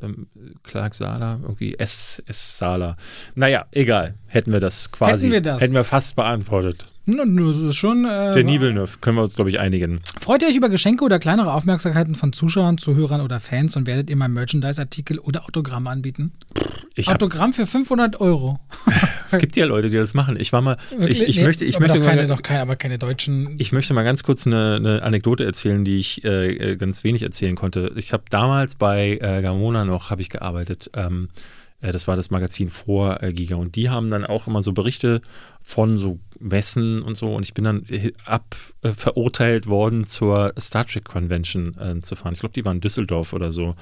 Clark 0.64 0.96
Sala, 0.96 1.40
irgendwie 1.42 1.76
S. 1.76 2.22
S. 2.28 2.58
Sala. 2.58 2.98
Naja, 3.36 3.66
egal. 3.72 4.16
Hätten 4.28 4.52
wir 4.52 4.60
das 4.60 4.92
quasi. 4.92 5.26
Hätten 5.26 5.32
wir 5.32 5.42
das. 5.42 5.62
Hätten 5.62 5.74
wir 5.74 5.84
fast 5.84 6.16
beantwortet. 6.16 6.88
Das 7.08 7.56
ist 7.62 7.78
schon. 7.78 8.04
Äh, 8.04 8.34
Denis 8.34 8.60
Villeneuve, 8.60 8.98
können 9.00 9.16
wir 9.16 9.24
uns, 9.24 9.36
glaube 9.36 9.50
ich, 9.50 9.62
einigen. 9.62 10.02
Freut 10.20 10.42
ihr 10.42 10.50
euch 10.50 10.58
über 10.58 10.68
Geschenke 10.68 11.06
oder 11.06 11.20
kleinere 11.20 11.54
Aufmerksamkeiten 11.54 12.16
von 12.16 12.34
Zuschauern, 12.34 12.78
Zuhörern 12.78 13.22
oder 13.22 13.40
Fans 13.40 13.78
und 13.78 13.88
werdet 13.88 14.10
ihr 14.10 14.18
mal 14.18 14.28
Merchandise-Artikel 14.28 15.18
oder 15.20 15.46
Autogramme 15.46 15.90
anbieten? 15.90 16.34
Ich 16.96 17.08
Autogramm 17.08 17.54
für 17.54 17.66
500 17.66 18.20
Euro. 18.20 18.60
gibt 19.40 19.56
ja 19.56 19.66
Leute, 19.66 19.90
die 19.90 19.98
das 19.98 20.14
machen. 20.14 20.40
Ich 20.40 20.54
war 20.54 20.62
mal. 20.62 20.78
Ich, 21.08 21.22
ich 21.22 21.38
nee, 21.38 21.44
möchte. 21.44 21.66
Ich 21.66 21.80
möchte 21.80 22.00
doch 22.00 22.06
keine, 22.06 22.22
mal, 22.22 22.28
doch 22.28 22.42
keine, 22.42 22.62
aber 22.62 22.76
keine 22.76 22.98
deutschen. 22.98 23.56
Ich 23.58 23.72
möchte 23.72 23.94
mal 23.94 24.04
ganz 24.04 24.24
kurz 24.24 24.46
eine, 24.46 24.76
eine 24.76 25.04
Anekdote 25.04 25.46
erzählen, 25.46 25.84
die 25.84 25.98
ich 25.98 26.24
äh, 26.24 26.76
ganz 26.78 27.04
wenig 27.04 27.24
erzählen 27.24 27.56
konnte. 27.56 27.94
Ich 27.96 28.14
habe 28.14 28.24
damals 28.30 28.76
bei 28.76 29.20
äh, 29.22 29.42
Gamona 29.42 29.86
noch 29.86 30.10
habe 30.10 30.22
ich 30.22 30.30
gearbeitet. 30.30 30.92
Ähm, 30.94 31.30
äh, 31.82 31.92
das 31.92 32.08
war 32.08 32.16
das 32.16 32.32
Magazin 32.32 32.70
vor 32.70 33.22
äh, 33.22 33.34
Giga. 33.34 33.56
Und 33.56 33.76
die 33.76 33.90
haben 33.90 34.10
dann 34.10 34.26
auch 34.26 34.48
immer 34.48 34.62
so 34.62 34.74
Berichte 34.74 35.22
von 35.62 35.98
so 35.98 36.20
Messen 36.40 37.02
und 37.02 37.16
so. 37.16 37.34
Und 37.36 37.44
ich 37.44 37.54
bin 37.54 37.66
dann 37.66 37.86
ab 38.26 38.56
äh, 38.82 38.90
verurteilt 38.90 39.68
worden, 39.68 40.06
zur 40.06 40.54
Star 40.60 40.86
Trek 40.86 41.06
Convention 41.06 41.76
äh, 41.80 42.00
zu 42.02 42.16
fahren. 42.16 42.34
Ich 42.34 42.40
glaube, 42.40 42.54
die 42.54 42.66
war 42.66 42.74
in 42.74 42.82
Düsseldorf 42.82 43.34
oder 43.34 43.52
so. 43.52 43.76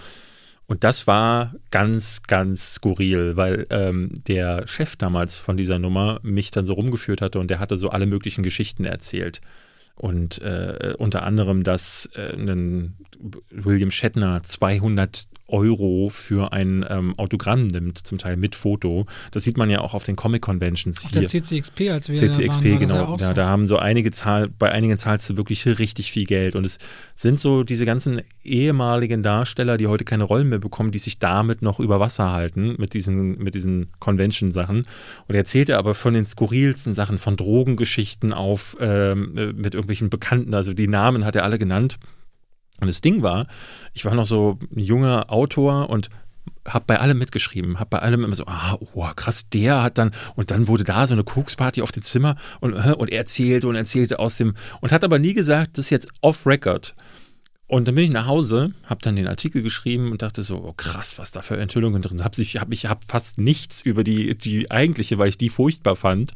Und 0.68 0.84
das 0.84 1.06
war 1.06 1.54
ganz, 1.70 2.24
ganz 2.24 2.76
skurril, 2.76 3.38
weil 3.38 3.68
ähm, 3.70 4.10
der 4.28 4.68
Chef 4.68 4.96
damals 4.96 5.36
von 5.36 5.58
dieser 5.58 5.78
Nummer 5.78 6.20
mich 6.24 6.50
dann 6.52 6.66
so 6.66 6.74
rumgeführt 6.74 7.22
hatte 7.22 7.40
und 7.40 7.50
der 7.50 7.60
hatte 7.60 7.78
so 7.78 7.90
alle 7.90 8.08
möglichen 8.08 8.44
Geschichten 8.44 8.86
erzählt. 8.86 9.42
Und 9.96 10.42
äh, 10.42 10.96
unter 10.98 11.24
anderem, 11.24 11.64
dass 11.64 12.08
äh, 12.16 12.36
William 13.52 13.92
Shatner 13.92 14.44
200 14.44 15.28
Euro 15.48 16.10
für 16.10 16.54
ein 16.54 16.86
ähm, 16.90 17.14
Autogramm 17.18 17.68
nimmt, 17.68 18.00
zum 18.00 18.18
Teil 18.18 18.36
mit 18.36 18.56
Foto. 18.56 19.06
Das 19.32 19.44
sieht 19.44 19.58
man 19.58 19.70
ja 19.70 19.82
auch 19.82 19.94
auf 19.94 20.04
den 20.04 20.16
Comic-Conventions 20.16 21.02
hier. 21.02 21.22
Der 21.22 21.30
CCXP, 21.30 21.90
als 21.92 22.10
wir 22.10 22.16
CCXP, 22.16 22.64
da 22.64 22.70
waren, 22.70 22.80
genau. 22.80 23.18
Ja, 23.18 23.34
da 23.34 23.48
haben 23.48 23.68
so 23.68 23.78
einige 23.78 24.12
Zahl, 24.12 24.50
bei 24.50 24.72
einigen 24.72 24.98
zahlst 24.98 25.30
du 25.30 25.38
wirklich 25.38 25.66
richtig 25.66 26.12
viel 26.12 26.26
Geld. 26.26 26.56
Und 26.56 26.66
es 26.66 26.80
sind 27.14 27.40
so 27.40 27.64
diese 27.64 27.86
ganzen 27.86 28.22
ehemaligen 28.44 29.22
Darsteller, 29.22 29.78
die 29.78 29.88
heute 29.88 30.04
keine 30.04 30.24
Rollen 30.24 30.50
mehr 30.50 30.60
bekommen, 30.60 30.92
die 30.92 31.00
sich 31.00 31.20
damit 31.20 31.62
noch 31.62 31.80
über 31.80 32.00
Wasser 32.00 32.32
halten, 32.32 32.76
mit 32.78 32.94
diesen, 32.94 33.38
mit 33.38 33.54
diesen 33.54 33.92
Convention-Sachen. 34.00 34.78
Und 34.80 35.36
er 35.36 35.38
erzählte 35.38 35.78
aber 35.78 35.94
von 35.94 36.14
den 36.14 36.26
skurrilsten 36.26 36.94
Sachen, 36.94 37.20
von 37.20 37.38
Drogengeschichten 37.38 38.34
auf, 38.34 38.78
ähm, 38.80 39.34
mit 39.34 39.76
irgendwelchen 39.76 40.10
Bekannten, 40.10 40.54
also 40.54 40.74
die 40.74 40.88
Namen 40.88 41.24
hat 41.26 41.36
er 41.36 41.44
alle 41.44 41.60
genannt. 41.60 42.00
Und 42.82 42.88
das 42.88 43.02
Ding 43.02 43.22
war, 43.22 43.48
ich 43.94 44.06
war 44.06 44.16
noch 44.16 44.26
so 44.26 44.60
ein 44.76 44.80
junger 44.80 45.32
Autor 45.32 45.90
und 45.90 46.10
habe 46.68 46.86
bei 46.88 47.00
allem 47.00 47.18
mitgeschrieben, 47.18 47.80
habe 47.80 47.92
bei 47.92 48.00
allem 48.00 48.24
immer 48.24 48.36
so, 48.36 48.46
ah, 48.48 48.78
oh, 48.80 49.08
krass, 49.16 49.50
der 49.50 49.84
hat 49.84 49.98
dann, 49.98 50.12
und 50.36 50.52
dann 50.52 50.68
wurde 50.68 50.84
da 50.84 51.06
so 51.06 51.14
eine 51.14 51.24
Koksparty 51.24 51.82
auf 51.82 51.92
dem 51.92 52.04
Zimmer 52.04 52.36
und, 52.60 52.74
und 52.74 53.10
er 53.10 53.20
erzählte 53.20 53.68
und 53.68 53.76
erzählte 53.76 54.20
aus 54.20 54.38
dem, 54.38 54.56
und 54.82 54.92
hat 54.92 55.04
aber 55.04 55.20
nie 55.20 55.34
gesagt, 55.34 55.78
das 55.78 55.86
ist 55.86 55.90
jetzt 55.92 56.08
off-record. 56.22 56.96
Und 57.68 57.88
dann 57.88 57.96
bin 57.96 58.04
ich 58.04 58.12
nach 58.12 58.28
Hause, 58.28 58.74
habe 58.84 59.02
dann 59.02 59.16
den 59.16 59.28
Artikel 59.28 59.64
geschrieben 59.64 60.12
und 60.12 60.22
dachte 60.22 60.44
so, 60.44 60.64
oh 60.64 60.74
krass, 60.74 61.18
was 61.18 61.32
da 61.32 61.42
für 61.42 61.58
Enthüllungen 61.58 62.02
drin 62.02 62.20
sind. 62.20 62.38
Ich 62.38 62.60
habe 62.60 62.74
ich 62.74 62.86
hab 62.86 63.06
fast 63.06 63.40
nichts 63.40 63.82
über 63.82 64.04
die, 64.04 64.36
die 64.36 64.70
eigentliche, 64.70 65.18
weil 65.18 65.30
ich 65.30 65.40
die 65.40 65.50
furchtbar 65.50 65.96
fand, 65.96 66.34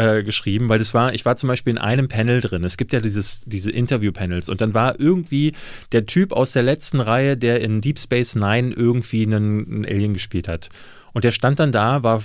äh, 0.00 0.22
geschrieben, 0.22 0.68
weil 0.70 0.78
das 0.78 0.94
war, 0.94 1.12
ich 1.12 1.26
war 1.26 1.36
zum 1.36 1.48
Beispiel 1.48 1.72
in 1.72 1.78
einem 1.78 2.08
Panel 2.08 2.40
drin. 2.40 2.64
Es 2.64 2.78
gibt 2.78 2.92
ja 2.92 3.00
dieses, 3.00 3.42
diese 3.44 3.70
Interview-Panels 3.70 4.48
und 4.48 4.60
dann 4.62 4.72
war 4.72 4.98
irgendwie 4.98 5.52
der 5.92 6.06
Typ 6.06 6.32
aus 6.32 6.52
der 6.52 6.62
letzten 6.62 7.00
Reihe, 7.00 7.36
der 7.36 7.60
in 7.60 7.82
Deep 7.82 7.98
Space 7.98 8.34
Nine 8.34 8.72
irgendwie 8.72 9.26
einen, 9.26 9.66
einen 9.66 9.84
Alien 9.84 10.14
gespielt 10.14 10.48
hat. 10.48 10.70
Und 11.12 11.24
der 11.24 11.32
stand 11.32 11.60
dann 11.60 11.70
da, 11.70 12.02
war 12.02 12.22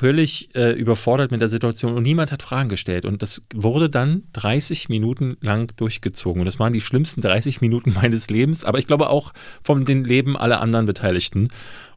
völlig 0.00 0.54
äh, 0.54 0.72
überfordert 0.72 1.30
mit 1.30 1.40
der 1.40 1.48
Situation 1.48 1.94
und 1.94 2.04
niemand 2.04 2.32
hat 2.32 2.42
Fragen 2.42 2.68
gestellt. 2.68 3.04
Und 3.04 3.22
das 3.22 3.42
wurde 3.52 3.90
dann 3.90 4.22
30 4.32 4.88
Minuten 4.88 5.36
lang 5.40 5.72
durchgezogen. 5.76 6.40
Und 6.40 6.46
das 6.46 6.58
waren 6.58 6.72
die 6.72 6.80
schlimmsten 6.80 7.20
30 7.22 7.60
Minuten 7.60 7.92
meines 8.00 8.30
Lebens, 8.30 8.64
aber 8.64 8.78
ich 8.78 8.86
glaube 8.86 9.10
auch 9.10 9.32
von 9.62 9.84
den 9.84 10.04
Leben 10.04 10.36
aller 10.36 10.60
anderen 10.60 10.86
Beteiligten. 10.86 11.48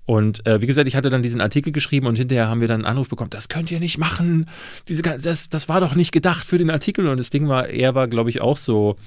Und 0.05 0.45
äh, 0.45 0.61
wie 0.61 0.67
gesagt, 0.67 0.87
ich 0.87 0.95
hatte 0.95 1.09
dann 1.09 1.23
diesen 1.23 1.39
Artikel 1.39 1.71
geschrieben 1.71 2.07
und 2.07 2.17
hinterher 2.17 2.49
haben 2.49 2.61
wir 2.61 2.67
dann 2.67 2.81
einen 2.81 2.91
Anruf 2.91 3.07
bekommen, 3.07 3.29
das 3.29 3.47
könnt 3.47 3.71
ihr 3.71 3.79
nicht 3.79 3.97
machen. 3.97 4.47
Diese, 4.87 5.01
das, 5.01 5.49
das 5.49 5.69
war 5.69 5.79
doch 5.79 5.95
nicht 5.95 6.11
gedacht 6.11 6.45
für 6.45 6.57
den 6.57 6.69
Artikel. 6.69 7.07
Und 7.07 7.17
das 7.17 7.29
Ding 7.29 7.47
war, 7.47 7.69
er 7.69 7.95
war, 7.95 8.07
glaube 8.07 8.29
ich, 8.29 8.41
auch 8.41 8.57
so, 8.57 8.97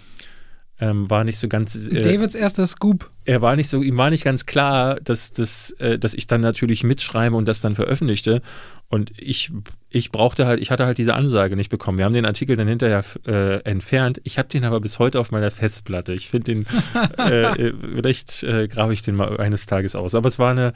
ähm, 0.78 1.08
war 1.08 1.24
nicht 1.24 1.38
so 1.38 1.48
ganz. 1.48 1.74
Äh, 1.74 1.98
Davids 1.98 2.34
erster 2.34 2.66
Scoop. 2.66 3.08
Er 3.24 3.42
war 3.42 3.56
nicht 3.56 3.68
so, 3.68 3.82
ihm 3.82 3.96
war 3.96 4.10
nicht 4.10 4.24
ganz 4.24 4.46
klar, 4.46 4.96
dass, 4.96 5.32
dass, 5.32 5.70
äh, 5.72 5.98
dass 5.98 6.14
ich 6.14 6.26
dann 6.26 6.42
natürlich 6.42 6.84
mitschreibe 6.84 7.34
und 7.34 7.46
das 7.46 7.60
dann 7.60 7.74
veröffentlichte. 7.74 8.42
Und 8.88 9.10
ich, 9.16 9.50
ich 9.90 10.12
brauchte 10.12 10.46
halt, 10.46 10.60
ich 10.60 10.70
hatte 10.70 10.86
halt 10.86 10.98
diese 10.98 11.14
Ansage 11.14 11.56
nicht 11.56 11.70
bekommen. 11.70 11.98
Wir 11.98 12.04
haben 12.04 12.14
den 12.14 12.26
Artikel 12.26 12.56
dann 12.56 12.68
hinterher 12.68 13.04
äh, 13.26 13.60
entfernt. 13.64 14.20
Ich 14.22 14.38
habe 14.38 14.48
den 14.48 14.64
aber 14.64 14.80
bis 14.80 15.00
heute 15.00 15.18
auf 15.18 15.32
meiner 15.32 15.50
Festplatte. 15.50 16.12
Ich 16.12 16.28
finde 16.28 16.54
den, 16.54 16.66
äh, 17.18 17.68
äh, 17.68 17.74
vielleicht 17.96 18.44
äh, 18.44 18.68
grabe 18.68 18.92
ich 18.92 19.02
den 19.02 19.16
mal 19.16 19.38
eines 19.38 19.66
Tages 19.66 19.96
aus. 19.96 20.14
Aber 20.14 20.28
es 20.28 20.38
war 20.38 20.52
eine, 20.52 20.72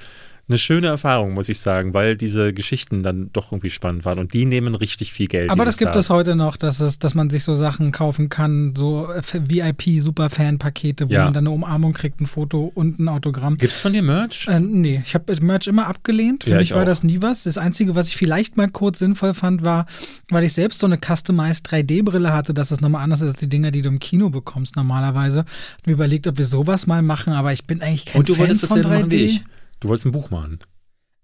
eine 0.51 0.59
schöne 0.59 0.89
Erfahrung, 0.89 1.33
muss 1.35 1.49
ich 1.49 1.61
sagen, 1.61 1.95
weil 1.95 2.17
diese 2.17 2.53
Geschichten 2.53 3.03
dann 3.03 3.31
doch 3.33 3.53
irgendwie 3.53 3.71
spannend 3.71 4.05
waren 4.05 4.19
und 4.19 4.35
die 4.35 4.45
nehmen 4.45 4.75
richtig 4.75 5.13
viel 5.13 5.29
Geld. 5.29 5.49
Aber 5.51 5.65
das 5.65 5.77
gibt 5.77 5.93
Stars. 5.93 6.07
es 6.07 6.11
heute 6.11 6.35
noch, 6.35 6.57
dass, 6.57 6.81
es, 6.81 6.99
dass 6.99 7.15
man 7.15 7.31
sich 7.31 7.45
so 7.45 7.55
Sachen 7.55 7.93
kaufen 7.93 8.29
kann, 8.29 8.75
so 8.77 9.09
VIP-Super-Fan-Pakete, 9.33 11.09
wo 11.09 11.15
ja. 11.15 11.25
man 11.25 11.33
dann 11.33 11.47
eine 11.47 11.55
Umarmung 11.55 11.93
kriegt, 11.93 12.21
ein 12.21 12.27
Foto 12.27 12.71
und 12.75 12.99
ein 12.99 13.09
Autogramm. 13.09 13.59
Gibt 13.59 13.73
es 13.73 13.81
von 13.81 13.93
dir 13.93 14.03
Merch? 14.03 14.49
Äh, 14.49 14.59
nee, 14.59 15.01
ich 15.05 15.15
habe 15.15 15.33
Merch 15.41 15.69
immer 15.69 15.87
abgelehnt. 15.87 16.45
Für 16.45 16.51
ja, 16.51 16.59
mich 16.59 16.73
war 16.73 16.83
auch. 16.83 16.87
das 16.87 17.05
nie 17.05 17.23
was. 17.23 17.45
Das 17.45 17.57
Einzige, 17.57 17.95
was 17.95 18.09
ich 18.09 18.17
vielleicht 18.17 18.57
mal 18.57 18.69
kurz 18.69 18.99
sinnvoll 18.99 19.35
fand, 19.35 19.65
war, 19.65 19.87
weil 20.31 20.43
ich 20.43 20.53
selbst 20.53 20.81
so 20.81 20.87
eine 20.87 20.99
Customized 20.99 21.69
3D-Brille 21.69 22.33
hatte, 22.33 22.55
dass 22.55 22.73
es 22.73 22.81
nochmal 22.81 23.05
anders 23.05 23.21
ist 23.21 23.31
als 23.31 23.41
die 23.41 23.49
Dinger, 23.49 23.71
die 23.71 23.83
du 23.83 23.89
im 23.89 24.01
Kino 24.01 24.31
bekommst 24.31 24.75
normalerweise. 24.75 25.45
Ich 25.79 25.87
mir 25.87 25.93
überlegt, 25.93 26.27
ob 26.27 26.39
wir 26.39 26.45
sowas 26.45 26.89
mal 26.89 27.03
machen, 27.03 27.35
aber 27.35 27.53
ich 27.53 27.67
bin 27.67 27.83
eigentlich 27.83 28.07
kein 28.07 28.21
und 28.21 28.29
du 28.29 28.35
Fan 28.35 28.49
wolltest 28.49 28.67
von 28.67 28.81
3D. 28.81 28.89
Machen 28.89 29.13
wie 29.13 29.25
ich. 29.25 29.43
Du 29.81 29.89
wolltest 29.89 30.07
ein 30.07 30.13
Buch 30.13 30.31
machen. 30.31 30.61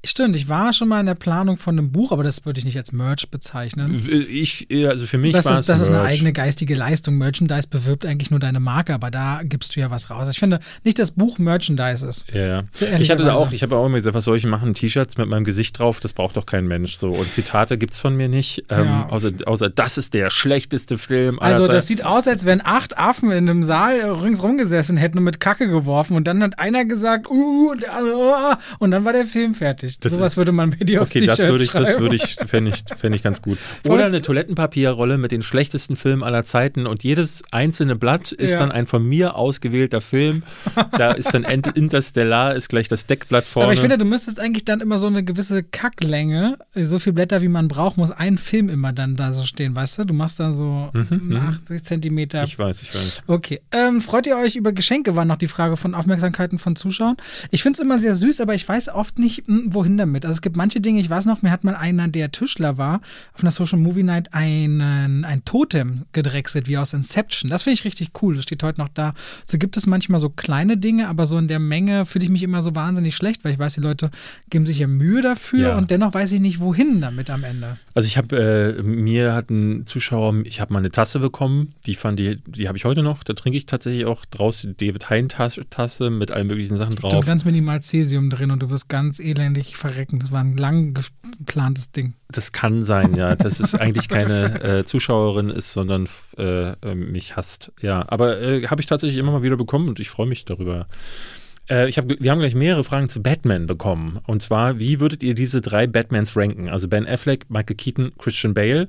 Stimmt, 0.07 0.37
ich 0.37 0.49
war 0.49 0.73
schon 0.73 0.89
mal 0.89 1.01
in 1.01 1.07
der 1.07 1.15
Planung 1.15 1.57
von 1.57 1.77
einem 1.77 1.91
Buch, 1.91 2.13
aber 2.13 2.23
das 2.23 2.45
würde 2.47 2.59
ich 2.59 2.65
nicht 2.65 2.77
als 2.77 2.93
Merch 2.93 3.29
bezeichnen. 3.29 4.07
Ich, 4.31 4.69
also 4.87 5.05
für 5.05 5.19
mich 5.19 5.33
das 5.33 5.45
war 5.45 5.53
ist, 5.53 5.61
es 5.61 5.67
Das 5.67 5.79
Merch. 5.79 5.91
ist 5.91 5.95
eine 5.95 6.07
eigene 6.07 6.33
geistige 6.33 6.75
Leistung. 6.77 7.19
Merchandise 7.19 7.67
bewirbt 7.69 8.07
eigentlich 8.07 8.31
nur 8.31 8.39
deine 8.39 8.61
Marke, 8.61 8.95
aber 8.95 9.11
da 9.11 9.41
gibst 9.43 9.75
du 9.75 9.81
ja 9.81 9.91
was 9.91 10.11
raus. 10.11 10.29
Ich 10.31 10.39
finde 10.39 10.61
nicht, 10.85 10.99
dass 11.01 11.11
Buch 11.11 11.39
Merchandise 11.39 12.07
ist. 12.07 12.27
Ja, 12.33 12.47
ja. 12.47 12.65
Ich 12.99 13.11
hatte 13.11 13.25
da 13.25 13.35
auch, 13.35 13.51
ich 13.51 13.63
habe 13.63 13.77
auch 13.77 13.87
immer 13.87 13.97
gesagt, 13.97 14.15
was 14.15 14.25
soll 14.25 14.37
ich 14.37 14.47
machen? 14.47 14.75
T-Shirts 14.75 15.17
mit 15.17 15.29
meinem 15.29 15.45
Gesicht 15.45 15.79
drauf, 15.79 15.99
das 15.99 16.13
braucht 16.13 16.37
doch 16.37 16.47
kein 16.47 16.69
Mensch. 16.69 16.97
So 16.97 17.11
und 17.11 17.33
Zitate 17.33 17.77
gibt 17.77 17.95
es 17.95 17.99
von 17.99 18.15
mir 18.15 18.29
nicht, 18.29 18.65
ähm, 18.71 18.85
ja. 18.85 19.09
außer, 19.09 19.33
außer 19.45 19.71
das 19.71 19.99
ist 19.99 20.15
der 20.15 20.31
schlechteste 20.31 20.99
Film. 20.99 21.41
Also 21.41 21.67
das 21.67 21.89
sieht 21.89 22.05
aus, 22.05 22.29
als 22.29 22.47
wenn 22.47 22.65
acht 22.65 22.97
Affen 22.97 23.33
in 23.33 23.51
einem 23.51 23.65
Saal 23.65 24.01
ringsrum 24.01 24.57
gesessen 24.57 24.97
hätten 24.97 25.19
und 25.19 25.25
mit 25.25 25.41
Kacke 25.41 25.69
geworfen 25.69 26.17
und 26.17 26.29
dann 26.29 26.43
hat 26.43 26.59
einer 26.61 26.85
gesagt, 26.85 27.29
uh, 27.29 27.71
und, 27.73 27.83
der 27.83 27.97
andere, 27.97 28.17
uh, 28.17 28.55
und 28.79 28.93
dann 28.93 29.05
war 29.05 29.13
der 29.13 29.27
Film 29.27 29.55
fertig. 29.55 29.96
Das 30.01 30.13
Sowas 30.13 30.37
würde 30.37 30.53
man 30.53 30.71
mir 30.71 30.85
die 30.85 30.99
aufs 30.99 31.15
Okay, 31.15 31.27
das 31.27 31.39
würde 31.39 31.65
ich, 31.65 31.71
das 31.71 31.99
würde 31.99 32.17
ich, 32.17 32.37
fände 32.47 32.71
ich, 32.71 32.85
fänd 32.97 33.15
ich 33.15 33.23
ganz 33.23 33.43
gut. 33.43 33.59
Oder 33.87 34.07
eine 34.07 34.23
Toilettenpapierrolle 34.23 35.19
mit 35.19 35.33
den 35.33 35.43
schlechtesten 35.43 35.97
Filmen 35.97 36.23
aller 36.23 36.45
Zeiten 36.45 36.87
und 36.87 37.03
jedes 37.03 37.43
einzelne 37.51 37.97
Blatt 37.97 38.33
ist 38.33 38.53
ja. 38.53 38.59
dann 38.59 38.73
ein 38.73 38.87
von 38.87 39.07
mir 39.07 39.37
ausgewählter 39.37 40.01
Film. 40.01 40.43
Da 40.97 41.13
ist 41.13 41.33
dann 41.35 41.45
Interstellar, 41.45 42.55
ist 42.55 42.69
gleich 42.69 42.89
das 42.89 43.07
Deckblatt 43.07 43.45
vorne. 43.45 43.65
Aber 43.65 43.73
ich 43.75 43.81
finde, 43.81 43.99
du 43.99 44.05
müsstest 44.05 44.41
eigentlich 44.41 44.65
dann 44.65 44.81
immer 44.81 44.99
so 44.99 45.07
eine 45.07 45.25
gewisse 45.25 45.63
Kacklänge, 45.63 46.59
so 46.75 46.99
viele 46.99 47.15
Blätter 47.15 47.43
wie 47.43 47.49
man 47.49 47.69
braucht, 47.69 47.97
muss 47.97 48.11
ein 48.11 48.39
Film 48.39 48.69
immer 48.69 48.93
dann 48.93 49.17
da 49.17 49.33
so 49.33 49.45
stehen, 49.45 49.75
weißt 49.75 49.99
du? 49.99 50.05
Du 50.05 50.15
machst 50.15 50.41
da 50.41 50.53
so 50.53 50.91
mhm, 50.93 51.37
80 51.37 51.71
mhm. 51.71 51.85
Zentimeter. 51.85 52.45
Ich 52.45 52.59
weiß, 52.59 52.83
ich 52.83 52.95
weiß. 52.95 53.23
Okay. 53.27 53.61
Ähm, 53.73 54.01
freut 54.01 54.27
ihr 54.27 54.37
euch 54.37 54.57
über 54.57 54.73
Geschenke? 54.73 55.17
War 55.17 55.25
noch 55.25 55.37
die 55.37 55.49
Frage 55.49 55.77
von 55.77 55.95
Aufmerksamkeiten 55.95 56.59
von 56.59 56.77
Zuschauern. 56.77 57.17
Ich 57.51 57.63
finde 57.63 57.77
es 57.77 57.81
immer 57.81 57.99
sehr 57.99 58.15
süß, 58.15 58.41
aber 58.41 58.55
ich 58.55 58.69
weiß 58.69 58.89
oft 58.89 59.19
nicht, 59.19 59.47
hm, 59.47 59.75
wohin 59.77 59.97
damit. 59.97 60.25
Also 60.25 60.35
es 60.35 60.43
gibt 60.43 60.57
manche 60.57 60.81
Dinge, 60.81 60.99
ich 60.99 61.09
weiß 61.09 61.27
noch, 61.27 61.43
mir 61.43 61.53
hat 61.53 61.63
mal 61.63 61.77
einer, 61.77 62.09
der 62.09 62.33
Tischler 62.33 62.79
war, 62.79 63.01
auf 63.33 63.43
einer 63.43 63.53
Social 63.53 63.79
Movie 63.79 64.03
Night 64.03 64.35
einen, 64.35 65.25
ein 65.25 65.45
Totem 65.45 66.07
gedrechselt, 66.13 66.67
wie 66.67 66.79
aus 66.79 66.93
Inception. 66.93 67.51
Das 67.51 67.63
finde 67.63 67.75
ich 67.75 67.85
richtig 67.85 68.11
cool. 68.21 68.35
Das 68.35 68.43
steht 68.43 68.63
heute 68.65 68.81
noch 68.81 68.89
da. 68.89 69.15
So 69.47 69.59
gibt 69.59 69.77
es 69.77 69.87
manchmal 69.87 70.19
so 70.19 70.31
kleine 70.31 70.77
Dinge, 70.77 71.09
aber 71.09 71.27
so 71.27 71.39
in 71.39 71.47
der 71.47 71.61
Menge 71.61 72.07
fühle 72.07 72.25
ich 72.25 72.31
mich 72.31 72.43
immer 72.43 72.63
so 72.63 72.75
wahnsinnig 72.75 73.15
schlecht, 73.15 73.45
weil 73.45 73.53
ich 73.53 73.59
weiß, 73.59 73.75
die 73.75 73.81
Leute 73.81 74.11
geben 74.51 74.67
sich 74.67 74.81
ja 74.81 74.87
Mühe 74.87 75.23
dafür 75.23 75.69
ja. 75.69 75.79
und 75.79 75.91
dennoch 75.91 76.15
weiß 76.15 76.33
ich 76.33 76.41
nicht, 76.41 76.59
wohin 76.59 77.01
damit 77.01 77.31
am 77.31 77.45
Ende. 77.45 77.77
Also 77.95 78.09
ich 78.09 78.17
habe, 78.17 78.77
äh, 78.79 78.83
mir 78.83 79.35
hat 79.35 79.51
ein 79.51 79.87
Zuschauer, 79.87 80.35
ich 80.45 80.61
habe 80.61 80.73
mal 80.73 80.81
eine 80.81 80.91
Tasse 80.91 81.19
bekommen, 81.19 81.75
die 81.87 81.95
fand 81.95 82.19
die, 82.19 82.39
die 82.47 82.69
habe 82.69 82.79
ich 82.79 82.85
heute 82.85 83.03
noch. 83.03 83.23
Da 83.25 83.35
trinke 83.35 83.59
ich 83.59 83.67
tatsächlich 83.67 84.07
auch 84.07 84.25
draußen 84.25 84.77
die 84.77 84.87
David 84.87 85.11
Hein 85.11 85.29
Tasse 85.29 86.11
mit 86.11 86.31
allen 86.31 86.47
möglichen 86.47 86.77
Sachen 86.77 86.97
drauf. 86.97 87.11
Stimmt, 87.11 87.27
ganz 87.27 87.45
minimal 87.45 87.83
Cäsium 87.83 88.31
drin 88.31 88.51
und 88.51 88.63
du 88.63 88.71
wirst 88.71 88.89
ganz 88.89 89.19
elendig 89.19 89.66
verrecken. 89.75 90.19
Das 90.21 90.31
war 90.31 90.41
ein 90.41 90.57
lang 90.57 90.95
geplantes 91.39 91.91
Ding. 91.91 92.15
Das 92.29 92.53
kann 92.53 92.85
sein, 92.85 93.15
ja. 93.17 93.35
Dass 93.35 93.59
es 93.59 93.75
eigentlich 93.75 94.09
keine 94.09 94.63
äh, 94.63 94.85
Zuschauerin 94.85 95.51
ist, 95.51 95.73
sondern 95.73 96.09
äh, 96.39 96.71
äh, 96.73 96.95
mich 96.95 97.37
hasst. 97.37 97.73
Ja, 97.81 98.05
aber 98.09 98.41
äh, 98.41 98.67
habe 98.69 98.81
ich 98.81 98.87
tatsächlich 98.87 99.19
immer 99.19 99.33
mal 99.33 99.43
wieder 99.43 99.57
bekommen 99.57 99.89
und 99.89 99.99
ich 99.99 100.11
freue 100.11 100.27
mich 100.27 100.45
darüber. 100.45 100.87
Äh, 101.69 101.89
ich 101.89 101.99
hab, 101.99 102.09
wir 102.09 102.31
haben 102.31 102.39
gleich 102.39 102.55
mehrere 102.55 102.85
Fragen 102.85 103.09
zu 103.09 103.23
Batman 103.23 103.67
bekommen. 103.67 104.21
Und 104.27 104.43
zwar, 104.43 104.79
wie 104.79 105.01
würdet 105.01 105.23
ihr 105.23 105.35
diese 105.35 105.61
drei 105.61 105.87
Batmans 105.87 106.37
ranken? 106.37 106.69
Also 106.69 106.89
Ben 106.89 107.07
Affleck, 107.07 107.51
Michael 107.51 107.77
Keaton, 107.77 108.13
Christian 108.19 108.55
Bale. 108.55 108.89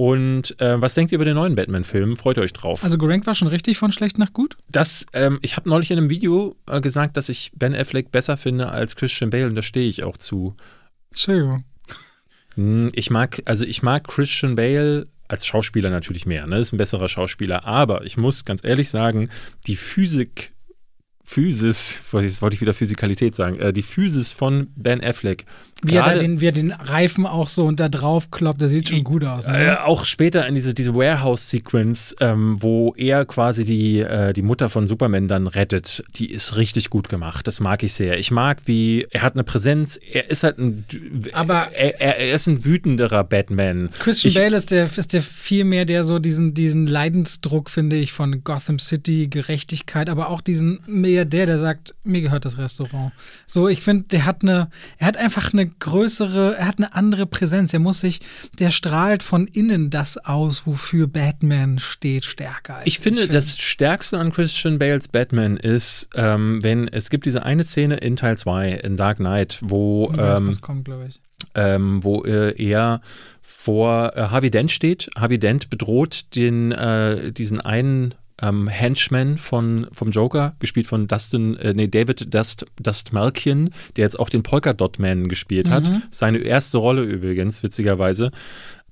Und 0.00 0.58
äh, 0.62 0.80
was 0.80 0.94
denkt 0.94 1.12
ihr 1.12 1.16
über 1.16 1.26
den 1.26 1.34
neuen 1.34 1.54
Batman-Film? 1.54 2.16
Freut 2.16 2.38
ihr 2.38 2.42
euch 2.42 2.54
drauf? 2.54 2.82
Also 2.82 2.96
gerankt 2.96 3.26
war 3.26 3.34
schon 3.34 3.48
richtig 3.48 3.76
von 3.76 3.92
schlecht 3.92 4.16
nach 4.16 4.32
gut? 4.32 4.56
Das, 4.70 5.04
ähm, 5.12 5.38
ich 5.42 5.58
habe 5.58 5.68
neulich 5.68 5.90
in 5.90 5.98
einem 5.98 6.08
Video 6.08 6.56
äh, 6.66 6.80
gesagt, 6.80 7.18
dass 7.18 7.28
ich 7.28 7.52
Ben 7.54 7.74
Affleck 7.74 8.10
besser 8.10 8.38
finde 8.38 8.70
als 8.70 8.96
Christian 8.96 9.28
Bale 9.28 9.44
und 9.44 9.56
da 9.56 9.60
stehe 9.60 9.90
ich 9.90 10.02
auch 10.02 10.16
zu. 10.16 10.56
Entschuldigung. 11.10 11.64
Hm, 12.54 12.88
ich 12.94 13.10
mag, 13.10 13.42
also 13.44 13.66
ich 13.66 13.82
mag 13.82 14.08
Christian 14.08 14.54
Bale 14.54 15.06
als 15.28 15.44
Schauspieler 15.44 15.90
natürlich 15.90 16.24
mehr, 16.24 16.46
ne? 16.46 16.60
Ist 16.60 16.72
ein 16.72 16.78
besserer 16.78 17.10
Schauspieler, 17.10 17.66
aber 17.66 18.06
ich 18.06 18.16
muss 18.16 18.46
ganz 18.46 18.64
ehrlich 18.64 18.88
sagen, 18.88 19.28
die 19.66 19.76
Physik 19.76 20.54
Physis, 21.30 22.00
jetzt 22.12 22.42
wollte 22.42 22.54
ich 22.54 22.60
wieder 22.60 22.74
Physikalität 22.74 23.36
sagen, 23.36 23.60
äh, 23.60 23.72
die 23.72 23.82
Physis 23.82 24.32
von 24.32 24.66
Ben 24.74 25.04
Affleck. 25.04 25.44
Wie 25.82 25.96
er, 25.96 26.18
den, 26.18 26.40
wie 26.40 26.46
er 26.46 26.52
den 26.52 26.72
Reifen 26.72 27.26
auch 27.26 27.48
so 27.48 27.64
unter 27.64 27.88
drauf 27.88 28.30
kloppt, 28.30 28.60
das 28.60 28.70
sieht 28.70 28.88
schon 28.88 29.04
gut 29.04 29.24
aus. 29.24 29.46
Ne? 29.46 29.66
Äh, 29.66 29.76
auch 29.76 30.04
später 30.04 30.46
in 30.46 30.54
diese, 30.54 30.74
diese 30.74 30.94
Warehouse-Sequence, 30.94 32.16
ähm, 32.20 32.56
wo 32.60 32.94
er 32.96 33.24
quasi 33.24 33.64
die, 33.64 34.00
äh, 34.00 34.32
die 34.32 34.42
Mutter 34.42 34.68
von 34.68 34.86
Superman 34.86 35.28
dann 35.28 35.46
rettet, 35.46 36.04
die 36.16 36.30
ist 36.30 36.56
richtig 36.56 36.90
gut 36.90 37.08
gemacht. 37.08 37.46
Das 37.46 37.60
mag 37.60 37.82
ich 37.82 37.94
sehr. 37.94 38.18
Ich 38.18 38.30
mag, 38.30 38.62
wie 38.66 39.06
er 39.10 39.22
hat 39.22 39.34
eine 39.34 39.44
Präsenz, 39.44 39.98
er 40.12 40.30
ist 40.30 40.42
halt 40.42 40.58
ein, 40.58 40.84
aber 41.32 41.72
er, 41.72 42.00
er, 42.00 42.18
er 42.18 42.34
ist 42.34 42.46
ein 42.46 42.64
wütenderer 42.64 43.24
Batman. 43.24 43.90
Christian 43.98 44.30
ich, 44.30 44.34
Bale 44.36 44.56
ist 44.56 44.70
der, 44.70 44.84
ist 44.84 45.12
der 45.12 45.22
viel 45.22 45.64
mehr 45.64 45.84
der 45.84 46.04
so 46.04 46.18
diesen, 46.18 46.54
diesen 46.54 46.86
Leidensdruck, 46.86 47.70
finde 47.70 47.96
ich, 47.96 48.12
von 48.12 48.44
Gotham 48.44 48.78
City, 48.78 49.28
Gerechtigkeit, 49.28 50.10
aber 50.10 50.28
auch 50.28 50.40
diesen 50.40 50.80
der, 51.30 51.46
der 51.46 51.58
sagt, 51.58 51.94
mir 52.04 52.20
gehört 52.20 52.44
das 52.44 52.58
Restaurant. 52.58 53.12
So, 53.46 53.68
ich 53.68 53.82
finde, 53.82 54.04
der 54.08 54.26
hat 54.26 54.42
eine, 54.42 54.70
er 54.98 55.06
hat 55.06 55.16
einfach 55.16 55.52
eine 55.52 55.69
größere, 55.78 56.56
er 56.56 56.66
hat 56.66 56.78
eine 56.78 56.94
andere 56.94 57.26
Präsenz. 57.26 57.72
Er 57.72 57.80
muss 57.80 58.00
sich, 58.00 58.20
der 58.58 58.70
strahlt 58.70 59.22
von 59.22 59.46
innen 59.46 59.90
das 59.90 60.18
aus, 60.18 60.66
wofür 60.66 61.06
Batman 61.06 61.78
steht, 61.78 62.24
stärker. 62.24 62.80
ich 62.84 62.98
finde, 62.98 63.20
ich 63.20 63.26
find. 63.26 63.34
das 63.34 63.58
Stärkste 63.58 64.18
an 64.18 64.32
Christian 64.32 64.78
Bales 64.78 65.08
Batman 65.08 65.56
ist, 65.56 66.08
ähm, 66.14 66.62
wenn 66.62 66.88
es 66.88 67.10
gibt 67.10 67.26
diese 67.26 67.44
eine 67.44 67.64
Szene 67.64 67.96
in 67.96 68.16
Teil 68.16 68.38
2 68.38 68.70
in 68.70 68.96
Dark 68.96 69.18
Knight, 69.18 69.58
wo, 69.62 70.10
ähm, 70.12 70.48
was 70.48 70.60
kommt. 70.60 70.88
Ähm, 71.54 72.02
wo 72.04 72.24
äh, 72.24 72.54
er 72.62 73.00
vor 73.40 74.16
äh, 74.16 74.22
Harvey 74.22 74.50
Dent 74.50 74.70
steht. 74.70 75.10
Harvey 75.16 75.38
Dent 75.38 75.68
bedroht 75.68 76.34
den, 76.34 76.72
äh, 76.72 77.30
diesen 77.32 77.60
einen 77.60 78.14
ähm, 78.42 78.68
Henchman 78.68 79.38
von, 79.38 79.86
vom 79.92 80.10
Joker, 80.10 80.54
gespielt 80.58 80.86
von 80.86 81.08
Dustin, 81.08 81.56
äh, 81.56 81.74
nee, 81.74 81.88
David 81.88 82.32
Dust, 82.34 82.66
Dust 82.80 83.12
Malkin, 83.12 83.70
der 83.96 84.04
jetzt 84.04 84.18
auch 84.18 84.30
den 84.30 84.42
Polka 84.42 84.72
Dot 84.72 84.98
Man 84.98 85.28
gespielt 85.28 85.70
hat. 85.70 85.90
Mhm. 85.90 86.02
Seine 86.10 86.38
erste 86.38 86.78
Rolle 86.78 87.02
übrigens, 87.02 87.62
witzigerweise. 87.62 88.30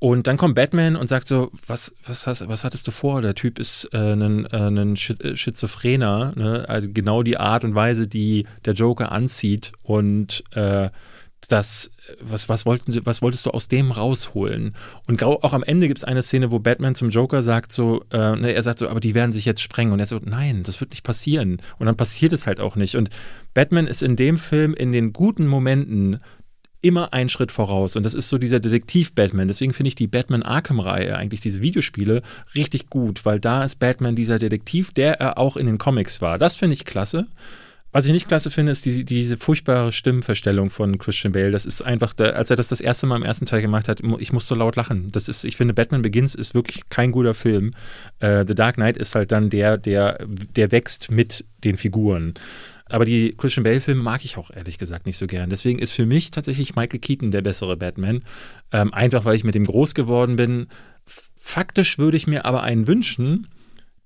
Und 0.00 0.28
dann 0.28 0.36
kommt 0.36 0.54
Batman 0.54 0.94
und 0.94 1.08
sagt 1.08 1.26
so, 1.26 1.50
was, 1.66 1.92
was, 2.06 2.26
hast, 2.26 2.48
was 2.48 2.62
hattest 2.62 2.86
du 2.86 2.92
vor? 2.92 3.20
Der 3.20 3.34
Typ 3.34 3.58
ist 3.58 3.88
äh, 3.92 4.12
ein, 4.12 4.46
äh, 4.46 4.56
ein 4.56 4.94
äh, 4.94 5.36
Schizophrener, 5.36 6.32
ne? 6.36 6.64
also 6.68 6.88
genau 6.92 7.24
die 7.24 7.36
Art 7.36 7.64
und 7.64 7.74
Weise, 7.74 8.06
die 8.06 8.46
der 8.64 8.74
Joker 8.74 9.10
anzieht 9.10 9.72
und 9.82 10.44
äh, 10.52 10.90
das, 11.48 11.90
was, 12.20 12.48
was, 12.48 12.66
wollten, 12.66 13.04
was 13.04 13.22
wolltest 13.22 13.46
du 13.46 13.50
aus 13.50 13.68
dem 13.68 13.90
rausholen? 13.90 14.74
Und 15.06 15.22
auch 15.22 15.52
am 15.52 15.62
Ende 15.62 15.88
gibt 15.88 15.98
es 15.98 16.04
eine 16.04 16.22
Szene, 16.22 16.50
wo 16.50 16.58
Batman 16.58 16.94
zum 16.94 17.10
Joker 17.10 17.42
sagt 17.42 17.72
so, 17.72 18.04
äh, 18.10 18.36
ne, 18.36 18.52
er 18.52 18.62
sagt 18.62 18.78
so, 18.78 18.88
aber 18.88 19.00
die 19.00 19.14
werden 19.14 19.32
sich 19.32 19.44
jetzt 19.44 19.60
sprengen. 19.60 19.92
Und 19.92 20.00
er 20.00 20.06
sagt, 20.06 20.26
nein, 20.26 20.62
das 20.62 20.80
wird 20.80 20.90
nicht 20.90 21.04
passieren. 21.04 21.58
Und 21.78 21.86
dann 21.86 21.96
passiert 21.96 22.32
es 22.32 22.46
halt 22.46 22.60
auch 22.60 22.76
nicht. 22.76 22.96
Und 22.96 23.10
Batman 23.54 23.86
ist 23.86 24.02
in 24.02 24.16
dem 24.16 24.38
Film 24.38 24.74
in 24.74 24.92
den 24.92 25.12
guten 25.12 25.46
Momenten 25.46 26.18
immer 26.80 27.12
einen 27.12 27.28
Schritt 27.28 27.50
voraus. 27.52 27.96
Und 27.96 28.04
das 28.04 28.14
ist 28.14 28.28
so 28.28 28.38
dieser 28.38 28.60
Detektiv-Batman. 28.60 29.48
Deswegen 29.48 29.72
finde 29.72 29.88
ich 29.88 29.94
die 29.94 30.06
Batman 30.06 30.42
Arkham-Reihe, 30.42 31.16
eigentlich 31.16 31.40
diese 31.40 31.60
Videospiele, 31.60 32.22
richtig 32.54 32.88
gut, 32.88 33.24
weil 33.24 33.40
da 33.40 33.64
ist 33.64 33.76
Batman 33.76 34.14
dieser 34.14 34.38
Detektiv, 34.38 34.92
der 34.92 35.20
er 35.20 35.38
auch 35.38 35.56
in 35.56 35.66
den 35.66 35.78
Comics 35.78 36.20
war. 36.20 36.38
Das 36.38 36.54
finde 36.54 36.74
ich 36.74 36.84
klasse. 36.84 37.26
Was 37.90 38.04
ich 38.04 38.12
nicht 38.12 38.28
klasse 38.28 38.50
finde, 38.50 38.72
ist 38.72 38.84
diese, 38.84 39.04
diese 39.04 39.38
furchtbare 39.38 39.92
Stimmenverstellung 39.92 40.68
von 40.68 40.98
Christian 40.98 41.32
Bale. 41.32 41.50
Das 41.50 41.64
ist 41.64 41.80
einfach, 41.80 42.12
der, 42.12 42.36
als 42.36 42.50
er 42.50 42.56
das 42.56 42.68
das 42.68 42.82
erste 42.82 43.06
Mal 43.06 43.16
im 43.16 43.22
ersten 43.22 43.46
Teil 43.46 43.62
gemacht 43.62 43.88
hat, 43.88 44.00
ich 44.18 44.32
muss 44.32 44.46
so 44.46 44.54
laut 44.54 44.76
lachen. 44.76 45.10
Das 45.10 45.28
ist, 45.28 45.44
ich 45.44 45.56
finde, 45.56 45.72
Batman 45.72 46.02
Begins 46.02 46.34
ist 46.34 46.54
wirklich 46.54 46.88
kein 46.90 47.12
guter 47.12 47.32
Film. 47.32 47.72
Uh, 48.22 48.44
The 48.46 48.54
Dark 48.54 48.74
Knight 48.74 48.98
ist 48.98 49.14
halt 49.14 49.32
dann 49.32 49.48
der, 49.48 49.78
der, 49.78 50.18
der 50.26 50.70
wächst 50.70 51.10
mit 51.10 51.46
den 51.64 51.78
Figuren. 51.78 52.34
Aber 52.90 53.04
die 53.04 53.34
Christian 53.36 53.64
Bale-Filme 53.64 54.02
mag 54.02 54.24
ich 54.24 54.36
auch 54.36 54.50
ehrlich 54.50 54.78
gesagt 54.78 55.06
nicht 55.06 55.18
so 55.18 55.26
gern. 55.26 55.50
Deswegen 55.50 55.78
ist 55.78 55.92
für 55.92 56.06
mich 56.06 56.30
tatsächlich 56.30 56.76
Michael 56.76 57.00
Keaton 57.00 57.30
der 57.30 57.42
bessere 57.42 57.76
Batman. 57.76 58.20
Ähm, 58.70 58.92
einfach 58.92 59.24
weil 59.24 59.36
ich 59.36 59.44
mit 59.44 59.54
dem 59.54 59.64
groß 59.64 59.94
geworden 59.94 60.36
bin. 60.36 60.68
Faktisch 61.36 61.98
würde 61.98 62.16
ich 62.16 62.26
mir 62.26 62.44
aber 62.44 62.62
einen 62.62 62.86
wünschen, 62.86 63.46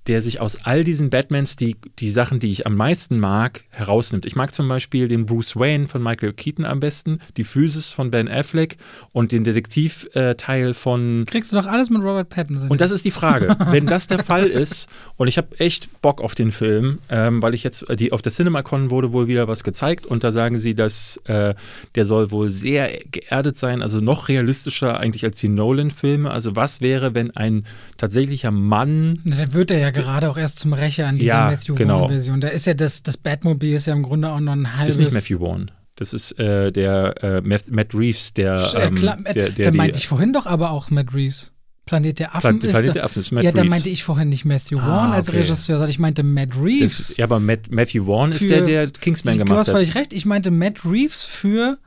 der 0.07 0.23
sich 0.23 0.41
aus 0.41 0.59
all 0.65 0.85
diesen 0.85 1.11
Batmans 1.11 1.57
die, 1.57 1.77
die 1.99 2.11
Sachen, 2.11 2.41
die 2.41 2.51
ich 2.51 2.67
am 2.67 2.75
meisten 2.75 3.21
mag, 3.21 3.63
herausnimmt. 3.71 4.27
Ich 4.27 4.35
mag 4.35 4.53
zum 4.53 4.69
Beispiel 4.69 5.09
den 5.09 5.27
Bruce 5.27 5.57
Wayne 5.57 5.87
von 5.87 6.03
Michael 6.03 6.33
Keaton 6.33 6.65
am 6.65 6.81
besten, 6.81 7.21
die 7.37 7.45
Physis 7.45 7.93
von 7.93 8.11
Ben 8.11 8.29
Affleck 8.29 8.77
und 9.13 9.33
den 9.33 9.45
Detektivteil 9.45 10.75
von. 10.75 11.17
Das 11.17 11.27
kriegst 11.27 11.53
du 11.53 11.57
doch 11.57 11.67
alles 11.67 11.91
mit 11.91 12.03
Robert 12.03 12.29
Pattinson. 12.29 12.69
Und 12.69 12.81
das 12.81 12.91
ist 12.91 13.05
die 13.05 13.11
Frage. 13.11 13.57
Wenn 13.71 13.87
das 13.87 14.09
der 14.09 14.25
Fall 14.25 14.47
ist, 14.47 14.89
und 15.17 15.29
ich 15.29 15.39
habe 15.39 15.59
echt 15.59 16.03
Bock 16.03 16.21
auf 16.21 16.35
den 16.35 16.51
Film, 16.51 16.99
ähm, 17.09 17.41
weil 17.43 17.55
ich 17.55 17.63
jetzt, 17.63 17.85
die 17.97 18.13
auf 18.13 18.23
der 18.23 18.33
CinemaCon 18.33 18.91
wurde 18.91 19.13
wohl 19.13 19.29
wieder 19.29 19.47
was 19.47 19.63
gezeigt 19.63 20.05
und 20.07 20.25
da 20.25 20.33
sagen 20.33 20.59
sie, 20.59 20.75
dass 20.75 21.19
äh, 21.25 21.55
der 21.95 22.05
soll 22.05 22.31
wohl 22.31 22.51
sehr 22.51 22.91
geerdet 23.11 23.57
sein, 23.57 23.83
also 23.83 24.01
noch 24.01 24.29
realistischer 24.29 24.99
eigentlich 24.99 25.25
als 25.25 25.39
die 25.39 25.49
Nolan-Filme. 25.49 26.31
Also 26.31 26.57
was 26.57 26.81
wäre, 26.81 27.15
wenn 27.15 27.31
ein 27.37 27.65
tatsächlicher 27.97 28.51
Mann. 28.51 29.21
Dann 29.25 29.53
wird 29.53 29.71
er 29.71 29.79
ja 29.79 29.92
gerade 29.93 30.29
auch 30.31 30.37
erst 30.37 30.59
zum 30.59 30.73
Rächer 30.73 31.07
an 31.07 31.17
dieser 31.19 31.33
Ja, 31.35 31.51
Matthew 31.51 31.75
genau. 31.77 32.01
Vaughn-Version. 32.01 32.41
Da 32.41 32.49
ist 32.49 32.67
ja 32.67 32.75
das, 32.75 33.03
das 33.03 33.17
Batmobil 33.17 33.75
ist 33.75 33.87
ja 33.87 33.93
im 33.95 34.03
Grunde 34.03 34.31
auch 34.31 34.41
noch 34.41 34.53
ein 34.53 34.77
halbes. 34.77 34.97
Ist 34.97 35.01
nicht 35.05 35.13
Matthew 35.15 35.39
Vaughn. 35.39 35.71
Das 35.97 36.13
ist 36.13 36.33
äh, 36.39 36.73
der 36.73 37.23
äh, 37.23 37.41
Matt, 37.43 37.71
Matt 37.71 37.95
Reeves, 37.95 38.33
der, 38.35 38.55
Äh, 38.75 38.87
ähm, 38.89 38.95
klar, 38.97 39.17
der, 39.19 39.51
der, 39.51 39.67
da 39.67 39.71
die- 39.71 39.77
meinte 39.77 39.99
ich 39.99 40.09
vorhin 40.09 40.33
doch 40.33 40.47
aber 40.47 40.71
auch 40.71 40.91
Matt 40.91 41.15
Reeves. 41.15 41.53
Planet 41.85 42.19
der 42.21 42.35
Affen 42.37 42.61
Planet, 42.61 42.65
ist 42.65 42.71
Planet 42.71 42.95
der 42.95 43.05
Affen 43.05 43.19
ist 43.21 43.33
Matt 43.33 43.43
Ja, 43.45 43.51
da 43.53 43.65
meinte 43.65 43.89
ich 43.89 44.05
vorhin 44.05 44.29
nicht 44.29 44.45
Matthew 44.45 44.79
Ah, 44.79 44.83
Vaughn 44.87 45.13
als 45.13 45.29
okay. 45.29 45.39
Regisseur, 45.39 45.77
sondern 45.79 45.91
ich 45.91 45.99
meinte 45.99 46.23
Matt 46.23 46.51
Reeves. 46.57 47.09
das, 47.09 47.17
ja, 47.17 47.25
aber 47.25 47.41
Matt, 47.41 47.71
Matthew 47.71 48.05
Vaughn 48.07 48.31
ist 48.33 48.49
der, 48.49 48.63
der 48.63 48.89
Kingsman 48.89 49.35
du 49.37 49.45
gemacht 49.45 49.59
hast 49.59 49.69
hat. 49.69 49.75
völlig 49.75 49.95
recht, 49.97 50.13
ich 50.13 50.25
meinte 50.25 50.51
Matt 50.53 50.85
Reeves 50.85 51.25
für 51.25 51.79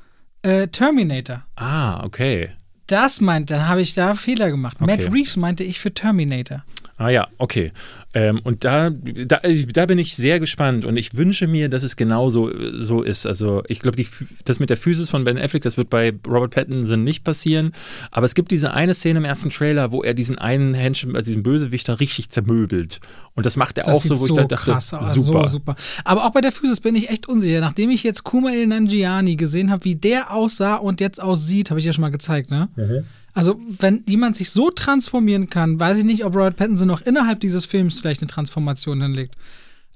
äh, 0.41 0.67
Terminator. 0.67 1.43
Ah, 1.55 2.03
okay. 2.03 2.49
Das 2.87 3.21
meint, 3.21 3.49
dann 3.49 3.67
habe 3.67 3.81
ich 3.81 3.93
da 3.95 4.13
Fehler 4.15 4.51
gemacht. 4.51 4.77
Okay. 4.81 4.97
Matt 4.97 5.11
Reeves 5.13 5.37
meinte 5.37 5.63
ich 5.63 5.79
für 5.79 5.93
Terminator. 5.93 6.63
Ah 6.97 7.09
ja, 7.09 7.27
okay. 7.37 7.73
Ähm, 8.13 8.39
und 8.45 8.63
da, 8.63 8.89
da, 8.89 9.41
da 9.73 9.85
bin 9.85 9.99
ich 9.99 10.15
sehr 10.15 10.39
gespannt 10.39 10.85
und 10.85 10.95
ich 10.95 11.15
wünsche 11.15 11.45
mir, 11.45 11.67
dass 11.67 11.83
es 11.83 11.97
genauso 11.97 12.49
so 12.79 13.01
ist. 13.01 13.25
Also 13.25 13.63
ich 13.67 13.81
glaube, 13.81 14.01
das 14.45 14.59
mit 14.59 14.69
der 14.69 14.77
Physis 14.77 15.09
von 15.09 15.25
Ben 15.25 15.37
Affleck, 15.37 15.63
das 15.63 15.75
wird 15.75 15.89
bei 15.89 16.13
Robert 16.25 16.51
Pattinson 16.51 17.03
nicht 17.03 17.25
passieren. 17.25 17.73
Aber 18.11 18.25
es 18.25 18.33
gibt 18.33 18.51
diese 18.51 18.73
eine 18.73 18.93
Szene 18.93 19.19
im 19.19 19.25
ersten 19.25 19.49
Trailer, 19.49 19.91
wo 19.91 20.03
er 20.03 20.13
diesen 20.13 20.37
einen 20.37 20.73
Henchman, 20.73 21.17
also 21.17 21.27
diesen 21.27 21.43
Bösewichter 21.43 21.99
richtig 21.99 22.29
zermöbelt. 22.29 23.01
Und 23.33 23.45
das 23.45 23.57
macht 23.57 23.77
er 23.77 23.85
Das 23.85 23.97
auch 23.97 24.01
so, 24.01 24.19
wo 24.21 24.27
ich 24.27 24.33
da 24.33 24.45
dachte, 24.45 24.71
krass 24.71 24.89
super. 24.89 25.47
So 25.47 25.57
super. 25.57 25.75
Aber 26.05 26.25
auch 26.25 26.31
bei 26.31 26.39
der 26.39 26.53
Physis 26.53 26.79
bin 26.79 26.95
ich 26.95 27.09
echt 27.09 27.27
unsicher. 27.27 27.59
Nachdem 27.59 27.89
ich 27.89 28.03
jetzt 28.03 28.23
Kumail 28.23 28.67
Nanjiani 28.67 29.35
gesehen 29.35 29.69
habe, 29.69 29.83
wie 29.83 29.95
der 29.95 30.31
aussah 30.33 30.75
und 30.75 31.01
jetzt 31.01 31.21
aussieht, 31.21 31.71
habe 31.71 31.81
ich 31.81 31.85
ja 31.85 31.91
schon 31.91 32.03
mal 32.03 32.09
gezeigt, 32.09 32.51
ne? 32.51 32.69
Mhm. 32.77 33.03
Also, 33.35 33.59
wenn 33.67 34.01
jemand 34.07 34.37
sich 34.37 34.49
so 34.49 34.71
transformieren 34.71 35.49
kann, 35.49 35.77
weiß 35.77 35.97
ich 35.97 36.05
nicht, 36.05 36.23
ob 36.23 36.35
Robert 36.35 36.55
Pattinson 36.55 36.87
noch 36.87 37.01
innerhalb 37.01 37.41
dieses 37.41 37.65
Films 37.65 37.99
vielleicht 37.99 38.21
eine 38.21 38.31
Transformation 38.31 39.01
hinlegt. 39.01 39.35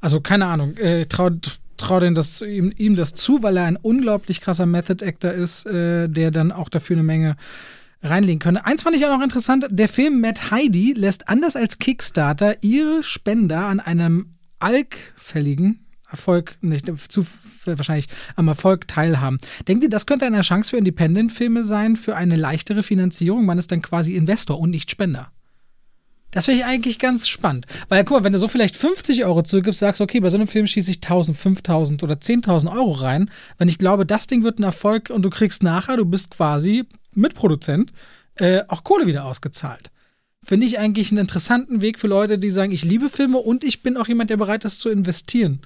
Also, 0.02 0.20
keine 0.20 0.48
Ahnung. 0.48 0.76
Äh, 0.76 1.06
trau, 1.06 1.30
trau 1.78 2.02
dem 2.02 2.16
das, 2.16 2.42
ihm, 2.42 2.74
ihm 2.76 2.98
das 2.98 3.14
zu, 3.14 3.42
weil 3.42 3.56
er 3.56 3.64
ein 3.64 3.78
unglaublich 3.78 4.42
krasser 4.42 4.66
Method 4.66 5.06
Actor 5.06 5.32
ist, 5.32 5.66
äh, 5.66 6.10
der 6.10 6.32
dann 6.32 6.52
auch 6.52 6.68
dafür 6.68 6.98
eine 6.98 7.04
Menge 7.04 7.38
reinlegen 8.04 8.40
könnte. 8.40 8.66
Eins 8.66 8.82
fand 8.82 8.98
ich 8.98 9.06
auch 9.06 9.18
noch 9.18 9.24
interessant, 9.24 9.66
der 9.70 9.88
Film 9.88 10.20
Mad 10.20 10.52
Heidi 10.52 10.94
lässt 10.94 11.30
anders 11.30 11.56
als 11.56 11.80
Kickstarter 11.80 12.62
ihre 12.62 13.04
Spender 13.04 13.68
an 13.68 13.80
einem 13.80 14.34
alkfälligen 14.60 15.86
Erfolg, 16.12 16.58
nicht 16.60 16.92
zu 17.10 17.26
wahrscheinlich 17.78 18.08
am 18.36 18.48
Erfolg 18.48 18.88
teilhaben. 18.88 19.38
Denkt 19.68 19.84
ihr, 19.84 19.90
das 19.90 20.06
könnte 20.06 20.26
eine 20.26 20.42
Chance 20.42 20.72
für 20.72 20.78
Independent-Filme 20.78 21.64
sein, 21.64 21.96
für 21.96 22.16
eine 22.16 22.36
leichtere 22.36 22.84
Finanzierung? 22.84 23.46
Man 23.46 23.58
ist 23.58 23.72
dann 23.72 23.82
quasi 23.82 24.16
Investor 24.16 24.60
und 24.60 24.72
nicht 24.72 24.90
Spender. 24.90 25.32
Das 26.32 26.46
finde 26.46 26.60
ich 26.60 26.66
eigentlich 26.66 27.00
ganz 27.00 27.28
spannend. 27.28 27.66
Weil, 27.88 28.04
guck 28.04 28.18
mal, 28.18 28.24
wenn 28.24 28.34
du 28.34 28.40
so 28.40 28.48
vielleicht 28.48 28.78
50 28.78 29.26
Euro 29.26 29.42
zurückgibst, 29.42 29.80
sagst, 29.80 30.00
okay, 30.00 30.20
bei 30.20 30.30
so 30.30 30.38
einem 30.38 30.48
Film 30.48 30.68
schieße 30.68 30.92
ich 30.92 30.98
1000, 30.98 31.36
5000 31.36 32.04
oder 32.04 32.16
10.000 32.16 32.72
Euro 32.72 32.92
rein. 32.92 33.32
Wenn 33.58 33.68
ich 33.68 33.80
glaube, 33.80 34.06
das 34.06 34.28
Ding 34.28 34.44
wird 34.44 34.60
ein 34.60 34.64
Erfolg 34.64 35.10
und 35.10 35.24
du 35.24 35.30
kriegst 35.30 35.64
nachher, 35.64 35.98
du 35.98 36.06
bist 36.06 36.30
quasi 36.30 36.86
Mitproduzent, 37.16 37.92
äh, 38.36 38.62
auch 38.68 38.84
Kohle 38.84 39.08
wieder 39.08 39.26
ausgezahlt. 39.26 39.90
Finde 40.44 40.68
ich 40.68 40.80
eigentlich 40.80 41.12
einen 41.12 41.20
interessanten 41.20 41.82
Weg 41.82 42.00
für 42.00 42.08
Leute, 42.08 42.38
die 42.38 42.50
sagen, 42.50 42.72
ich 42.72 42.86
liebe 42.86 43.10
Filme 43.10 43.40
und 43.40 43.64
ich 43.64 43.82
bin 43.82 43.98
auch 43.98 44.08
jemand, 44.08 44.30
der 44.30 44.38
bereit 44.38 44.66
ist 44.66 44.80
zu 44.80 44.90
investieren. 44.90 45.60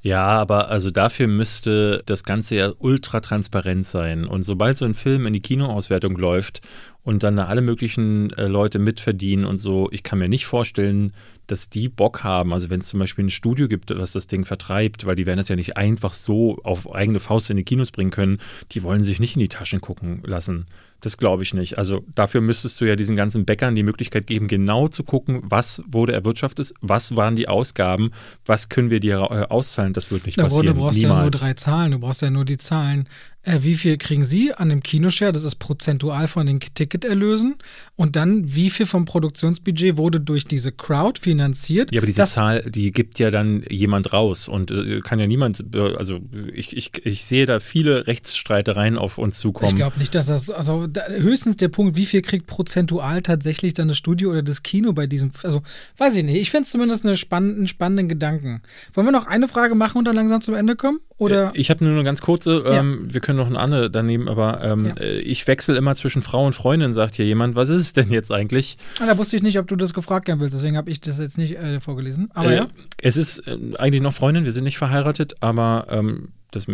Ja, 0.00 0.26
aber 0.26 0.68
also 0.68 0.92
dafür 0.92 1.26
müsste 1.26 2.02
das 2.06 2.22
Ganze 2.22 2.54
ja 2.54 2.72
ultra 2.78 3.20
transparent 3.20 3.84
sein. 3.84 4.26
Und 4.26 4.44
sobald 4.44 4.76
so 4.76 4.84
ein 4.84 4.94
Film 4.94 5.26
in 5.26 5.32
die 5.32 5.40
Kinoauswertung 5.40 6.16
läuft 6.16 6.60
und 7.02 7.24
dann 7.24 7.34
da 7.36 7.46
alle 7.46 7.62
möglichen 7.62 8.30
äh, 8.34 8.46
Leute 8.46 8.78
mitverdienen 8.78 9.44
und 9.44 9.58
so, 9.58 9.88
ich 9.90 10.04
kann 10.04 10.20
mir 10.20 10.28
nicht 10.28 10.46
vorstellen, 10.46 11.12
dass 11.48 11.68
die 11.68 11.88
Bock 11.88 12.22
haben. 12.22 12.52
Also 12.52 12.70
wenn 12.70 12.80
es 12.80 12.86
zum 12.86 13.00
Beispiel 13.00 13.24
ein 13.24 13.30
Studio 13.30 13.66
gibt, 13.66 13.90
was 13.98 14.12
das 14.12 14.28
Ding 14.28 14.44
vertreibt, 14.44 15.04
weil 15.04 15.16
die 15.16 15.26
werden 15.26 15.38
das 15.38 15.48
ja 15.48 15.56
nicht 15.56 15.76
einfach 15.76 16.12
so 16.12 16.58
auf 16.62 16.94
eigene 16.94 17.18
Faust 17.18 17.50
in 17.50 17.56
die 17.56 17.64
Kinos 17.64 17.90
bringen 17.90 18.12
können, 18.12 18.38
die 18.70 18.84
wollen 18.84 19.02
sich 19.02 19.18
nicht 19.18 19.34
in 19.34 19.40
die 19.40 19.48
Taschen 19.48 19.80
gucken 19.80 20.22
lassen. 20.24 20.66
Das 21.00 21.16
glaube 21.16 21.44
ich 21.44 21.54
nicht. 21.54 21.78
Also 21.78 22.04
dafür 22.14 22.40
müsstest 22.40 22.80
du 22.80 22.84
ja 22.84 22.96
diesen 22.96 23.14
ganzen 23.14 23.44
Bäckern 23.44 23.76
die 23.76 23.84
Möglichkeit 23.84 24.26
geben, 24.26 24.48
genau 24.48 24.88
zu 24.88 25.04
gucken, 25.04 25.40
was 25.44 25.80
wurde 25.86 26.12
erwirtschaftet, 26.12 26.74
was 26.80 27.14
waren 27.14 27.36
die 27.36 27.46
Ausgaben, 27.48 28.10
was 28.44 28.68
können 28.68 28.90
wir 28.90 28.98
dir 28.98 29.18
äh, 29.30 29.46
auszahlen. 29.48 29.92
Das 29.92 30.10
wird 30.10 30.26
nicht 30.26 30.38
Na, 30.38 30.44
passieren. 30.44 30.66
du 30.66 30.74
brauchst 30.74 30.98
Niemals. 30.98 31.16
ja 31.16 31.22
nur 31.22 31.30
drei 31.30 31.54
Zahlen. 31.54 31.92
Du 31.92 31.98
brauchst 32.00 32.22
ja 32.22 32.30
nur 32.30 32.44
die 32.44 32.58
Zahlen. 32.58 33.08
Äh, 33.48 33.62
wie 33.62 33.76
viel 33.76 33.96
kriegen 33.96 34.24
Sie 34.24 34.52
an 34.52 34.68
dem 34.68 34.82
Kinoshare? 34.82 35.32
Das 35.32 35.44
ist 35.44 35.56
prozentual 35.56 36.28
von 36.28 36.46
den 36.46 36.60
Ticketerlösen. 36.60 37.56
Und 37.96 38.14
dann, 38.14 38.54
wie 38.54 38.68
viel 38.68 38.84
vom 38.84 39.06
Produktionsbudget 39.06 39.96
wurde 39.96 40.20
durch 40.20 40.46
diese 40.46 40.70
Crowd 40.70 41.18
finanziert? 41.20 41.90
Ja, 41.92 42.00
aber 42.00 42.06
diese 42.06 42.20
das, 42.20 42.32
Zahl, 42.32 42.62
die 42.62 42.92
gibt 42.92 43.18
ja 43.18 43.30
dann 43.30 43.64
jemand 43.70 44.12
raus 44.12 44.48
und 44.48 44.70
äh, 44.70 45.00
kann 45.00 45.18
ja 45.18 45.26
niemand, 45.26 45.64
äh, 45.74 45.94
also 45.96 46.20
ich, 46.52 46.76
ich, 46.76 46.92
ich 47.04 47.24
sehe 47.24 47.46
da 47.46 47.58
viele 47.60 48.06
Rechtsstreitereien 48.06 48.98
auf 48.98 49.16
uns 49.16 49.36
Ich 49.36 49.40
zukommen. 49.40 49.74
glaube 49.74 49.98
nicht, 49.98 50.14
dass 50.14 50.26
das, 50.26 50.50
also 50.50 50.86
da, 50.86 51.06
höchstens 51.08 51.56
der 51.56 51.68
Punkt, 51.68 51.96
wie 51.96 52.06
viel 52.06 52.20
kriegt 52.20 52.46
prozentual 52.46 53.22
tatsächlich 53.22 53.72
dann 53.72 53.88
das 53.88 53.96
Studio 53.96 54.30
oder 54.30 54.42
das 54.42 54.62
Kino 54.62 54.92
bei 54.92 55.06
diesem, 55.06 55.32
also 55.42 55.62
weiß 55.96 56.16
ich 56.16 56.24
nicht. 56.24 56.36
Ich 56.36 56.50
finde 56.50 56.64
es 56.64 56.70
zumindest 56.70 57.06
einen 57.06 57.16
spannenden 57.16 58.08
Gedanken. 58.08 58.60
Wollen 58.92 59.06
wir 59.06 59.12
noch 59.12 59.26
eine 59.26 59.48
Frage 59.48 59.74
machen 59.74 59.98
und 59.98 60.04
dann 60.04 60.16
langsam 60.16 60.42
zum 60.42 60.54
Ende 60.54 60.76
kommen? 60.76 61.00
Oder? 61.16 61.50
Ich 61.54 61.70
habe 61.70 61.82
nur 61.84 61.94
eine 61.94 62.04
ganz 62.04 62.20
kurze, 62.20 62.62
ähm, 62.66 63.08
wir 63.10 63.20
können 63.20 63.37
noch 63.38 63.46
eine 63.46 63.58
andere 63.58 63.90
daneben, 63.90 64.28
aber 64.28 64.62
ähm, 64.62 64.86
Ja. 64.86 64.94
äh, 65.00 65.18
ich 65.20 65.46
wechsle 65.46 65.76
immer 65.76 65.94
zwischen 65.94 66.20
Frau 66.22 66.44
und 66.46 66.52
Freundin, 66.52 66.92
sagt 66.94 67.14
hier 67.16 67.24
jemand. 67.24 67.54
Was 67.56 67.68
ist 67.70 67.80
es 67.80 67.92
denn 67.94 68.10
jetzt 68.10 68.30
eigentlich? 68.30 68.76
Ah, 69.00 69.06
da 69.06 69.16
wusste 69.16 69.36
ich 69.36 69.42
nicht, 69.42 69.58
ob 69.58 69.66
du 69.68 69.76
das 69.76 69.94
gefragt 69.94 70.28
werden 70.28 70.40
willst, 70.40 70.54
deswegen 70.54 70.76
habe 70.76 70.90
ich 70.90 71.00
das 71.00 71.18
jetzt 71.18 71.38
nicht 71.38 71.56
äh, 71.56 71.80
vorgelesen. 71.80 72.30
Aber 72.34 72.50
äh, 72.52 72.56
ja. 72.56 72.68
Es 73.00 73.16
ist 73.16 73.46
äh, 73.48 73.56
eigentlich 73.78 74.02
noch 74.02 74.12
Freundin, 74.12 74.44
wir 74.44 74.52
sind 74.52 74.64
nicht 74.64 74.78
verheiratet, 74.78 75.36
aber 75.40 75.86
ähm, 75.90 76.28
das 76.50 76.64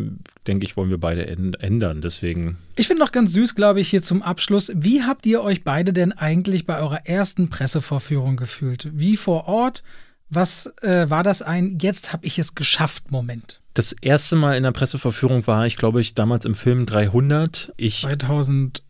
denke 0.47 0.65
ich, 0.66 0.77
wollen 0.77 0.91
wir 0.91 0.99
beide 0.99 1.24
änd- 1.28 1.59
ändern. 1.59 2.01
Deswegen. 2.01 2.59
Ich 2.77 2.86
finde 2.86 3.03
noch 3.03 3.11
ganz 3.11 3.32
süß, 3.32 3.55
glaube 3.57 3.81
ich, 3.81 3.89
hier 3.89 4.03
zum 4.03 4.23
Abschluss. 4.23 4.70
Wie 4.74 5.03
habt 5.03 5.27
ihr 5.27 5.43
euch 5.43 5.65
beide 5.65 5.93
denn 5.93 6.12
eigentlich 6.12 6.65
bei 6.65 6.78
eurer 6.81 7.07
ersten 7.07 7.51
Pressevorführung 7.51 8.36
gefühlt? 8.36 8.89
Wie 8.95 9.16
vor 9.16 9.49
Ort? 9.49 9.82
Was 10.31 10.67
äh, 10.83 11.09
war 11.11 11.23
das 11.23 11.43
ein 11.43 11.79
Jetzt 11.81 12.13
habe 12.13 12.27
ich 12.27 12.39
es 12.39 12.55
geschafft 12.55 13.11
Moment? 13.11 13.61
Das 13.75 13.93
erste 13.93 14.37
Mal 14.37 14.57
in 14.57 14.63
der 14.63 14.73
Presseverführung 14.73 15.47
war 15.47 15.67
ich, 15.67 15.77
glaube 15.77 16.01
ich, 16.01 16.15
damals 16.15 16.45
im 16.45 16.55
Film 16.55 16.87
300. 16.87 17.73
Ich 17.77 18.03
2008? 18.03 18.83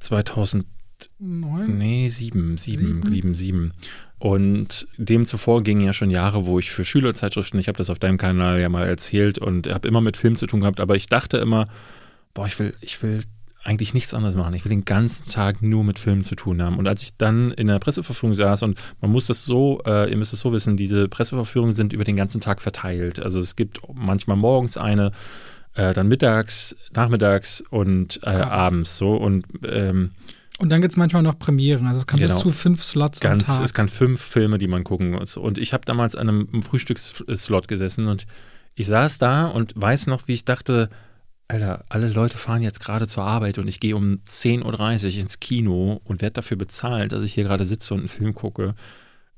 2000 0.00 0.66
Neun? 1.18 1.78
Nee, 1.78 2.08
sieben, 2.08 2.56
sieben, 2.56 3.02
Sieben? 3.02 3.06
sieben, 3.06 3.34
sieben. 3.34 3.72
Und 4.18 4.86
dem 4.96 5.26
zuvor 5.26 5.62
gingen 5.62 5.82
ja 5.82 5.92
schon 5.92 6.10
Jahre, 6.10 6.46
wo 6.46 6.58
ich 6.58 6.70
für 6.70 6.84
Schülerzeitschriften, 6.84 7.60
ich 7.60 7.68
habe 7.68 7.78
das 7.78 7.90
auf 7.90 7.98
deinem 7.98 8.16
Kanal 8.16 8.60
ja 8.60 8.68
mal 8.68 8.86
erzählt 8.86 9.38
und 9.38 9.66
habe 9.66 9.86
immer 9.86 10.00
mit 10.00 10.16
Film 10.16 10.36
zu 10.36 10.46
tun 10.46 10.60
gehabt, 10.60 10.80
aber 10.80 10.96
ich 10.96 11.06
dachte 11.06 11.36
immer, 11.38 11.66
boah, 12.32 12.46
ich 12.46 12.58
will, 12.58 12.74
ich 12.80 13.02
will 13.02 13.22
eigentlich 13.64 13.94
nichts 13.94 14.12
anderes 14.14 14.34
machen. 14.36 14.54
Ich 14.54 14.64
will 14.64 14.70
den 14.70 14.84
ganzen 14.84 15.28
Tag 15.28 15.62
nur 15.62 15.84
mit 15.84 15.98
Filmen 15.98 16.22
zu 16.22 16.34
tun 16.36 16.60
haben. 16.62 16.78
Und 16.78 16.86
als 16.86 17.02
ich 17.02 17.16
dann 17.16 17.50
in 17.50 17.66
der 17.66 17.78
Presseverführung 17.78 18.34
saß 18.34 18.62
und 18.62 18.78
man 19.00 19.10
muss 19.10 19.26
das 19.26 19.44
so, 19.44 19.80
äh, 19.86 20.10
ihr 20.10 20.16
müsst 20.16 20.32
es 20.34 20.40
so 20.40 20.52
wissen, 20.52 20.76
diese 20.76 21.08
Presseverführungen 21.08 21.74
sind 21.74 21.92
über 21.92 22.04
den 22.04 22.16
ganzen 22.16 22.40
Tag 22.40 22.60
verteilt. 22.60 23.18
Also 23.20 23.40
es 23.40 23.56
gibt 23.56 23.80
manchmal 23.94 24.36
morgens 24.36 24.76
eine, 24.76 25.12
äh, 25.74 25.92
dann 25.94 26.08
mittags, 26.08 26.76
nachmittags 26.92 27.62
und 27.70 28.20
äh, 28.22 28.26
Abends. 28.28 28.50
abends 28.52 28.96
so. 28.98 29.14
Und 29.16 29.46
ähm, 29.66 30.10
Und 30.58 30.70
dann 30.70 30.82
gibt 30.82 30.92
es 30.92 30.96
manchmal 30.96 31.22
noch 31.22 31.38
Premieren. 31.38 31.86
Also 31.86 31.98
es 32.00 32.06
kann 32.06 32.20
Genau. 32.20 32.34
bis 32.34 32.42
zu 32.42 32.52
fünf 32.52 32.84
Slots 32.84 33.20
ganz, 33.20 33.48
am 33.48 33.56
Tag. 33.56 33.64
es 33.64 33.72
kann 33.74 33.88
fünf 33.88 34.20
Filme, 34.20 34.58
die 34.58 34.68
man 34.68 34.84
gucken 34.84 35.12
muss. 35.12 35.36
Und 35.38 35.56
ich 35.58 35.72
habe 35.72 35.84
damals 35.86 36.14
an 36.16 36.28
einem 36.28 36.62
Frühstücksslot 36.62 37.66
gesessen 37.66 38.08
und 38.08 38.26
ich 38.74 38.86
saß 38.88 39.18
da 39.18 39.46
und 39.46 39.72
weiß 39.74 40.06
noch, 40.08 40.28
wie 40.28 40.34
ich 40.34 40.44
dachte, 40.44 40.90
Alter, 41.46 41.84
alle 41.90 42.08
Leute 42.08 42.38
fahren 42.38 42.62
jetzt 42.62 42.80
gerade 42.80 43.06
zur 43.06 43.24
Arbeit 43.24 43.58
und 43.58 43.68
ich 43.68 43.78
gehe 43.78 43.96
um 43.96 44.20
10.30 44.26 44.64
Uhr 45.14 45.20
ins 45.20 45.40
Kino 45.40 46.00
und 46.04 46.22
werde 46.22 46.34
dafür 46.34 46.56
bezahlt, 46.56 47.12
dass 47.12 47.22
ich 47.22 47.34
hier 47.34 47.44
gerade 47.44 47.66
sitze 47.66 47.92
und 47.92 48.00
einen 48.00 48.08
Film 48.08 48.34
gucke. 48.34 48.74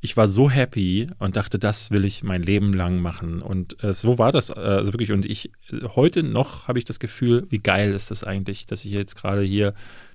Ich 0.01 0.16
war 0.16 0.28
so 0.28 0.49
happy 0.49 1.09
und 1.19 1.37
dachte, 1.37 1.59
das 1.59 1.91
will 1.91 2.05
ich 2.05 2.23
mein 2.23 2.43
Leben 2.43 2.73
lang 2.73 3.01
machen. 3.01 3.43
Und 3.43 3.83
äh, 3.83 3.93
so 3.93 4.19
war 4.19 4.31
das 4.31 4.51
äh, 4.51 4.55
also 4.55 4.93
wirklich. 4.93 5.11
Und 5.11 5.24
ich, 5.24 5.51
heute 5.97 6.23
noch 6.23 6.69
habe 6.69 6.78
ich 6.78 6.85
das 6.85 7.01
Gefühl, 7.01 7.47
wie 7.51 7.59
geil 7.59 7.91
ist 7.93 8.12
das 8.12 8.23
eigentlich, 8.23 8.66
dass 8.66 8.85
ich 8.85 8.93
jetzt 8.93 9.16
gerade 9.16 9.43
hier 9.43 9.74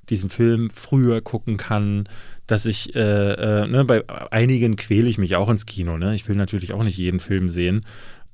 diesen 0.09 0.29
Film 0.29 0.69
früher 0.69 1.19
gucken 1.21 1.57
kann, 1.57 2.07
dass 2.47 2.65
ich, 2.65 2.95
äh, 2.95 3.33
äh, 3.61 3.67
ne, 3.67 3.83
bei 3.83 4.07
einigen 4.31 4.77
quäle 4.77 5.09
ich 5.09 5.17
mich 5.17 5.35
auch 5.35 5.49
ins 5.49 5.65
Kino, 5.65 5.97
ne? 5.97 6.15
Ich 6.15 6.27
will 6.27 6.35
natürlich 6.35 6.71
auch 6.73 6.83
nicht 6.83 6.97
jeden 6.97 7.19
Film 7.19 7.49
sehen, 7.49 7.85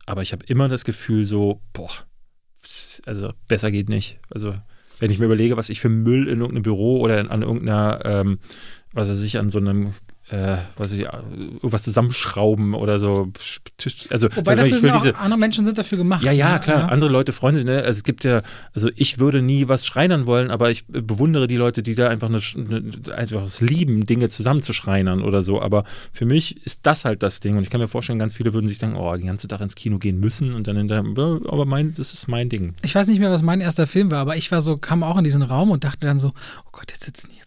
aber 0.05 0.21
ich 0.21 0.34
habe 0.34 0.45
immer 0.45 0.69
das 0.69 0.85
Gefühl 0.85 1.25
so, 1.25 1.61
boah, 1.73 1.91
also 3.06 3.31
besser 3.48 3.72
geht 3.72 3.89
nicht. 3.89 4.19
Also 4.30 4.56
wenn 4.99 5.11
ich 5.11 5.19
mir 5.19 5.26
überlege, 5.26 5.57
was 5.57 5.69
ich 5.69 5.80
für 5.80 5.89
Müll 5.89 6.27
in 6.27 6.39
irgendeinem 6.39 6.64
Büro 6.64 6.99
oder 6.99 7.30
an 7.30 7.41
irgendeiner, 7.41 8.02
ähm, 8.03 8.39
was 8.94 9.10
weiß 9.10 9.22
ich, 9.23 9.38
an 9.38 9.49
so 9.49 9.60
einem 9.60 9.94
äh, 10.29 10.57
was 10.75 10.91
ich, 10.91 11.01
irgendwas 11.01 11.83
zusammenschrauben 11.83 12.73
oder 12.73 12.99
so. 12.99 13.31
Also, 14.09 14.27
Wobei 14.35 14.55
dafür 14.55 14.75
ich 14.75 14.83
will 14.83 14.91
diese, 14.91 15.15
andere 15.17 15.39
Menschen 15.39 15.65
sind 15.65 15.77
dafür 15.77 15.97
gemacht. 15.97 16.23
Ja, 16.23 16.31
ja, 16.31 16.53
ne? 16.53 16.59
klar. 16.59 16.79
Ja. 16.79 16.87
Andere 16.87 17.09
Leute, 17.09 17.31
Freunde, 17.31 17.63
ne? 17.63 17.77
Also 17.77 17.91
es 17.91 18.03
gibt 18.03 18.23
ja, 18.23 18.41
also 18.73 18.89
ich 18.95 19.19
würde 19.19 19.41
nie 19.41 19.67
was 19.67 19.85
schreinern 19.85 20.25
wollen, 20.25 20.51
aber 20.51 20.69
ich 20.69 20.85
bewundere 20.87 21.47
die 21.47 21.55
Leute, 21.55 21.81
die 21.81 21.95
da 21.95 22.09
einfach 22.09 22.27
eine, 22.27 22.39
eine, 22.55 23.15
einfach 23.15 23.43
es 23.43 23.61
lieben, 23.61 24.05
Dinge 24.05 24.27
zusammenzuschreinern 24.27 25.21
oder 25.21 25.41
so. 25.41 25.61
Aber 25.61 25.85
für 26.11 26.25
mich 26.25 26.65
ist 26.65 26.85
das 26.85 27.05
halt 27.05 27.23
das 27.23 27.39
Ding. 27.39 27.55
Und 27.55 27.63
ich 27.63 27.69
kann 27.69 27.79
mir 27.79 27.87
vorstellen, 27.87 28.19
ganz 28.19 28.35
viele 28.35 28.53
würden 28.53 28.67
sich 28.67 28.79
denken, 28.79 28.97
oh, 28.97 29.13
den 29.15 29.27
ganzen 29.27 29.47
Tag 29.47 29.61
ins 29.61 29.75
Kino 29.75 29.97
gehen 29.97 30.19
müssen 30.19 30.53
und 30.53 30.67
dann 30.67 30.75
hinterher, 30.75 31.05
aber 31.47 31.65
mein, 31.65 31.93
das 31.93 32.13
ist 32.13 32.27
mein 32.27 32.49
Ding. 32.49 32.73
Ich 32.81 32.93
weiß 32.93 33.07
nicht 33.07 33.19
mehr, 33.19 33.31
was 33.31 33.41
mein 33.41 33.61
erster 33.61 33.87
Film 33.87 34.11
war, 34.11 34.19
aber 34.19 34.35
ich 34.35 34.51
war 34.51 34.59
so, 34.59 34.77
kam 34.77 35.03
auch 35.03 35.17
in 35.17 35.23
diesen 35.23 35.41
Raum 35.41 35.71
und 35.71 35.85
dachte 35.85 36.05
dann 36.05 36.19
so, 36.19 36.29
oh 36.65 36.69
Gott, 36.73 36.91
jetzt 36.91 37.05
sitzen 37.05 37.29
hier 37.31 37.46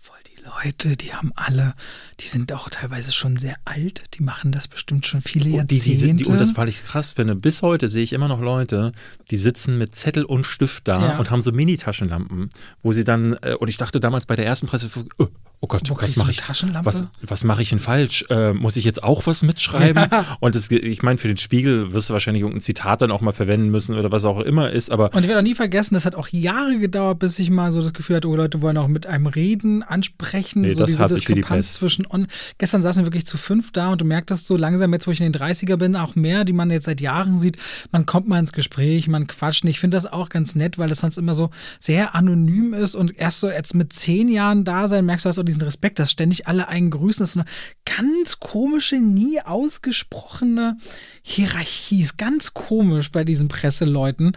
Leute, 0.65 0.97
die 0.97 1.15
haben 1.15 1.33
alle, 1.37 1.75
die 2.21 2.27
sind 2.27 2.53
auch 2.53 2.69
teilweise 2.69 3.13
schon 3.13 3.37
sehr 3.37 3.57
alt, 3.65 4.03
die 4.15 4.23
machen 4.23 4.53
das 4.53 4.69
bestimmt 4.69 5.07
schon 5.07 5.21
viele 5.21 5.51
Jahrzehnte. 5.51 5.75
Und, 5.75 5.85
die, 5.85 5.91
die 5.91 5.97
sind, 5.97 6.21
die, 6.21 6.25
und 6.27 6.39
das 6.39 6.53
fand 6.53 6.69
ich 6.69 6.85
krass 6.85 7.13
finde. 7.13 7.35
Bis 7.35 7.63
heute 7.63 7.89
sehe 7.89 8.03
ich 8.03 8.13
immer 8.13 8.29
noch 8.29 8.41
Leute, 8.41 8.93
die 9.31 9.37
sitzen 9.37 9.79
mit 9.79 9.95
Zettel 9.95 10.25
und 10.25 10.45
Stift 10.45 10.89
da 10.89 11.01
ja. 11.01 11.19
und 11.19 11.31
haben 11.31 11.43
so 11.43 11.53
Mini-Taschenlampen, 11.53 12.51
wo 12.83 12.93
sie 12.93 13.05
dann, 13.05 13.37
äh, 13.43 13.55
und 13.55 13.69
ich 13.69 13.77
dachte 13.77 14.01
damals 14.01 14.27
bei 14.27 14.37
der 14.37 14.47
ersten 14.47 14.67
Presse, 14.67 14.91
oh, 15.19 15.29
oh 15.63 15.67
Gott, 15.67 15.91
Wo 15.91 15.97
was 16.01 16.17
mache 16.17 16.31
ich? 16.31 16.41
Was, 16.83 17.05
was 17.21 17.45
mache 17.45 17.61
ich 17.61 17.69
denn 17.69 17.79
falsch? 17.79 18.25
Äh, 18.31 18.55
muss 18.55 18.77
ich 18.77 18.85
jetzt 18.85 19.05
auch 19.05 19.27
was 19.27 19.43
mitschreiben? 19.43 20.07
Ja. 20.11 20.25
Und 20.41 20.55
das, 20.55 20.71
ich 20.71 21.03
meine, 21.03 21.19
für 21.19 21.29
den 21.29 21.37
Spiegel 21.37 21.93
wirst 21.93 22.09
du 22.09 22.15
wahrscheinlich 22.15 22.41
irgendein 22.41 22.63
Zitat 22.63 23.03
dann 23.03 23.11
auch 23.11 23.21
mal 23.21 23.33
verwenden 23.33 23.71
müssen 23.71 23.99
oder 23.99 24.11
was 24.11 24.25
auch 24.25 24.41
immer 24.41 24.71
ist. 24.71 24.91
Aber 24.91 25.13
und 25.15 25.23
ich 25.23 25.29
werde 25.29 25.41
auch 25.41 25.45
nie 25.45 25.55
vergessen, 25.55 25.95
das 25.95 26.07
hat 26.07 26.17
auch 26.17 26.29
Jahre 26.29 26.79
gedauert, 26.79 27.19
bis 27.19 27.39
ich 27.39 27.51
mal 27.51 27.73
so 27.73 27.83
das 27.83 27.93
Gefühl 27.93 28.17
hatte, 28.17 28.29
oh 28.29 28.37
Leute 28.37 28.63
wollen 28.63 28.79
auch 28.79 28.89
mit 28.89 29.07
einem 29.07 29.27
reden, 29.27 29.83
ansprechen. 29.83 30.63
Nee, 30.63 30.73
so 30.73 30.81
das 30.81 30.93
diese 30.93 31.07
Diskrepanz 31.07 31.75
zwischen. 31.75 32.07
Und 32.07 32.29
gestern 32.57 32.81
saßen 32.81 33.03
wir 33.03 33.07
wirklich 33.07 33.27
zu 33.27 33.37
fünf 33.37 33.71
da 33.71 33.93
und 33.93 34.01
du 34.01 34.07
merktest 34.07 34.47
so 34.47 34.57
langsam, 34.57 34.93
jetzt 34.95 35.07
wo 35.07 35.11
ich 35.11 35.21
in 35.21 35.31
den 35.31 35.41
30er 35.41 35.77
bin, 35.77 35.95
auch 35.95 36.17
mehr, 36.17 36.45
die 36.45 36.55
man 36.55 36.71
jetzt 36.71 36.87
seit 36.87 37.03
Jahren 37.03 37.39
sieht, 37.39 37.59
man 37.93 38.07
kommt 38.07 38.29
mal 38.29 38.39
ins 38.39 38.53
Gespräch, 38.53 39.09
man 39.09 39.27
quatscht. 39.27 39.65
Und 39.65 39.71
ich 39.71 39.81
finde 39.81 39.97
das 39.97 40.07
auch 40.07 40.31
ganz 40.31 40.55
nett, 40.55 40.79
weil 40.79 40.89
das 40.89 41.01
sonst 41.01 41.19
immer 41.19 41.35
so 41.35 41.51
sehr 41.79 42.15
anonym 42.15 42.73
ist 42.73 42.95
und 42.95 43.17
erst 43.19 43.41
so 43.41 43.51
jetzt 43.51 43.75
mit 43.75 43.93
zehn 43.93 44.29
Jahren 44.29 44.65
da 44.65 44.89
sein, 44.89 45.05
merkst 45.05 45.27
du, 45.27 45.29
hast 45.29 45.39
auch 45.39 45.50
diesen 45.51 45.63
Respekt, 45.63 45.99
dass 45.99 46.11
ständig 46.11 46.47
alle 46.49 46.69
einen 46.69 46.91
grüßen. 46.91 47.23
Das 47.23 47.31
ist 47.31 47.37
eine 47.37 47.47
ganz 47.85 48.41
komische, 48.41 48.97
nie 48.97 49.41
ausgesprochene 49.41 50.79
Hierarchie. 51.23 52.03
Ist 52.03 52.19
ganz 52.19 52.55
komisch 52.55 53.11
bei 53.11 53.25
diesen 53.25 53.49
Presseleuten. 53.49 54.33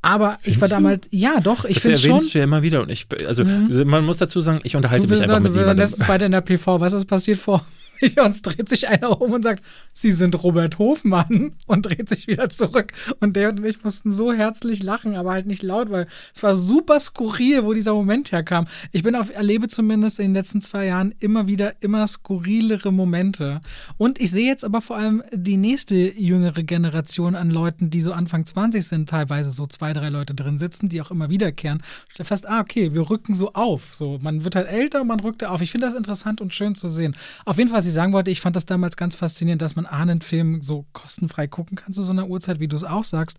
Aber 0.00 0.38
Findest 0.40 0.46
ich 0.46 0.60
war 0.60 0.68
damals, 0.68 1.08
du? 1.08 1.16
ja 1.16 1.40
doch, 1.40 1.64
ich 1.64 1.80
finde 1.80 1.98
schon. 1.98 2.10
Das 2.10 2.16
erwähnst 2.16 2.34
du 2.34 2.38
ja 2.38 2.44
immer 2.44 2.62
wieder. 2.62 2.82
Und 2.82 2.90
ich, 2.90 3.06
also 3.26 3.44
mhm. 3.44 3.84
man 3.86 4.04
muss 4.04 4.18
dazu 4.18 4.40
sagen, 4.40 4.60
ich 4.62 4.76
unterhalte 4.76 5.06
du 5.06 5.14
mich 5.14 5.22
einfach 5.22 5.40
mit 5.40 5.52
niemandem. 5.52 5.78
letztens 5.78 6.06
beide 6.06 6.26
in 6.26 6.32
der 6.32 6.40
PV, 6.40 6.80
was 6.80 6.92
ist 6.92 7.06
passiert 7.06 7.38
vor 7.38 7.64
uns 8.24 8.42
dreht 8.42 8.68
sich 8.68 8.88
einer 8.88 9.20
um 9.20 9.32
und 9.32 9.42
sagt, 9.42 9.62
Sie 9.92 10.12
sind 10.12 10.42
Robert 10.42 10.78
Hofmann 10.78 11.52
und 11.66 11.86
dreht 11.86 12.08
sich 12.08 12.26
wieder 12.26 12.48
zurück. 12.48 12.92
Und 13.20 13.36
der 13.36 13.50
und 13.50 13.64
ich 13.64 13.82
mussten 13.82 14.12
so 14.12 14.32
herzlich 14.32 14.82
lachen, 14.82 15.16
aber 15.16 15.32
halt 15.32 15.46
nicht 15.46 15.62
laut, 15.62 15.90
weil 15.90 16.06
es 16.34 16.42
war 16.42 16.54
super 16.54 17.00
skurril, 17.00 17.64
wo 17.64 17.72
dieser 17.72 17.94
Moment 17.94 18.32
herkam. 18.32 18.66
Ich 18.92 19.02
bin 19.02 19.14
auf, 19.14 19.34
erlebe 19.34 19.68
zumindest 19.68 20.18
in 20.18 20.26
den 20.26 20.34
letzten 20.34 20.60
zwei 20.60 20.86
Jahren 20.86 21.14
immer 21.18 21.46
wieder 21.46 21.74
immer 21.80 22.06
skurrilere 22.06 22.92
Momente. 22.92 23.60
Und 23.96 24.20
ich 24.20 24.30
sehe 24.30 24.46
jetzt 24.46 24.64
aber 24.64 24.80
vor 24.80 24.96
allem 24.96 25.22
die 25.32 25.56
nächste 25.56 25.94
jüngere 25.94 26.62
Generation 26.62 27.34
an 27.34 27.50
Leuten, 27.50 27.90
die 27.90 28.00
so 28.00 28.12
Anfang 28.12 28.46
20 28.46 28.86
sind, 28.86 29.08
teilweise 29.08 29.50
so 29.50 29.66
zwei, 29.66 29.87
drei 29.92 30.08
Leute 30.08 30.34
drin 30.34 30.58
sitzen, 30.58 30.88
die 30.88 31.00
auch 31.00 31.10
immer 31.10 31.30
wiederkehren. 31.30 31.82
Ich 32.08 32.14
stelle 32.14 32.26
fest, 32.26 32.48
ah, 32.48 32.60
okay, 32.60 32.94
wir 32.94 33.10
rücken 33.10 33.34
so 33.34 33.52
auf. 33.54 33.94
So, 33.94 34.18
man 34.20 34.44
wird 34.44 34.56
halt 34.56 34.68
älter, 34.68 35.04
man 35.04 35.20
rückt 35.20 35.44
auf. 35.44 35.60
Ich 35.60 35.70
finde 35.70 35.86
das 35.86 35.94
interessant 35.94 36.40
und 36.40 36.54
schön 36.54 36.74
zu 36.74 36.88
sehen. 36.88 37.16
Auf 37.44 37.58
jeden 37.58 37.70
Fall, 37.70 37.84
ich 37.84 37.92
sagen 37.92 38.12
wollte, 38.12 38.30
ich 38.30 38.40
fand 38.40 38.56
das 38.56 38.66
damals 38.66 38.96
ganz 38.96 39.14
faszinierend, 39.14 39.62
dass 39.62 39.76
man 39.76 39.86
Ahnenfilm 39.86 40.60
so 40.60 40.86
kostenfrei 40.92 41.46
gucken 41.46 41.76
kann 41.76 41.92
zu 41.92 42.02
so 42.02 42.12
einer 42.12 42.28
Uhrzeit, 42.28 42.60
wie 42.60 42.68
du 42.68 42.76
es 42.76 42.84
auch 42.84 43.04
sagst. 43.04 43.38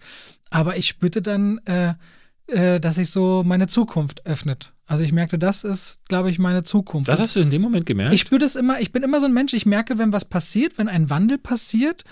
Aber 0.49 0.77
ich 0.77 0.87
spürte 0.87 1.21
dann, 1.21 1.59
äh, 1.65 1.93
äh, 2.47 2.79
dass 2.79 2.95
sich 2.95 3.11
so 3.11 3.43
meine 3.45 3.67
Zukunft 3.67 4.25
öffnet. 4.25 4.73
Also 4.85 5.03
ich 5.03 5.11
merkte, 5.11 5.37
das 5.37 5.63
ist, 5.63 5.99
glaube 6.07 6.31
ich, 6.31 6.39
meine 6.39 6.63
Zukunft. 6.63 7.07
Das 7.07 7.19
hast 7.19 7.35
du 7.35 7.41
in 7.41 7.51
dem 7.51 7.61
Moment 7.61 7.85
gemerkt? 7.85 8.13
Ich 8.13 8.21
spüre 8.21 8.39
das 8.39 8.55
immer, 8.55 8.79
ich 8.79 8.91
bin 8.91 9.03
immer 9.03 9.19
so 9.19 9.27
ein 9.27 9.33
Mensch, 9.33 9.53
ich 9.53 9.67
merke, 9.67 9.99
wenn 9.99 10.11
was 10.13 10.25
passiert, 10.25 10.79
wenn 10.79 10.87
ein 10.87 11.11
Wandel 11.11 11.37
passiert, 11.37 12.05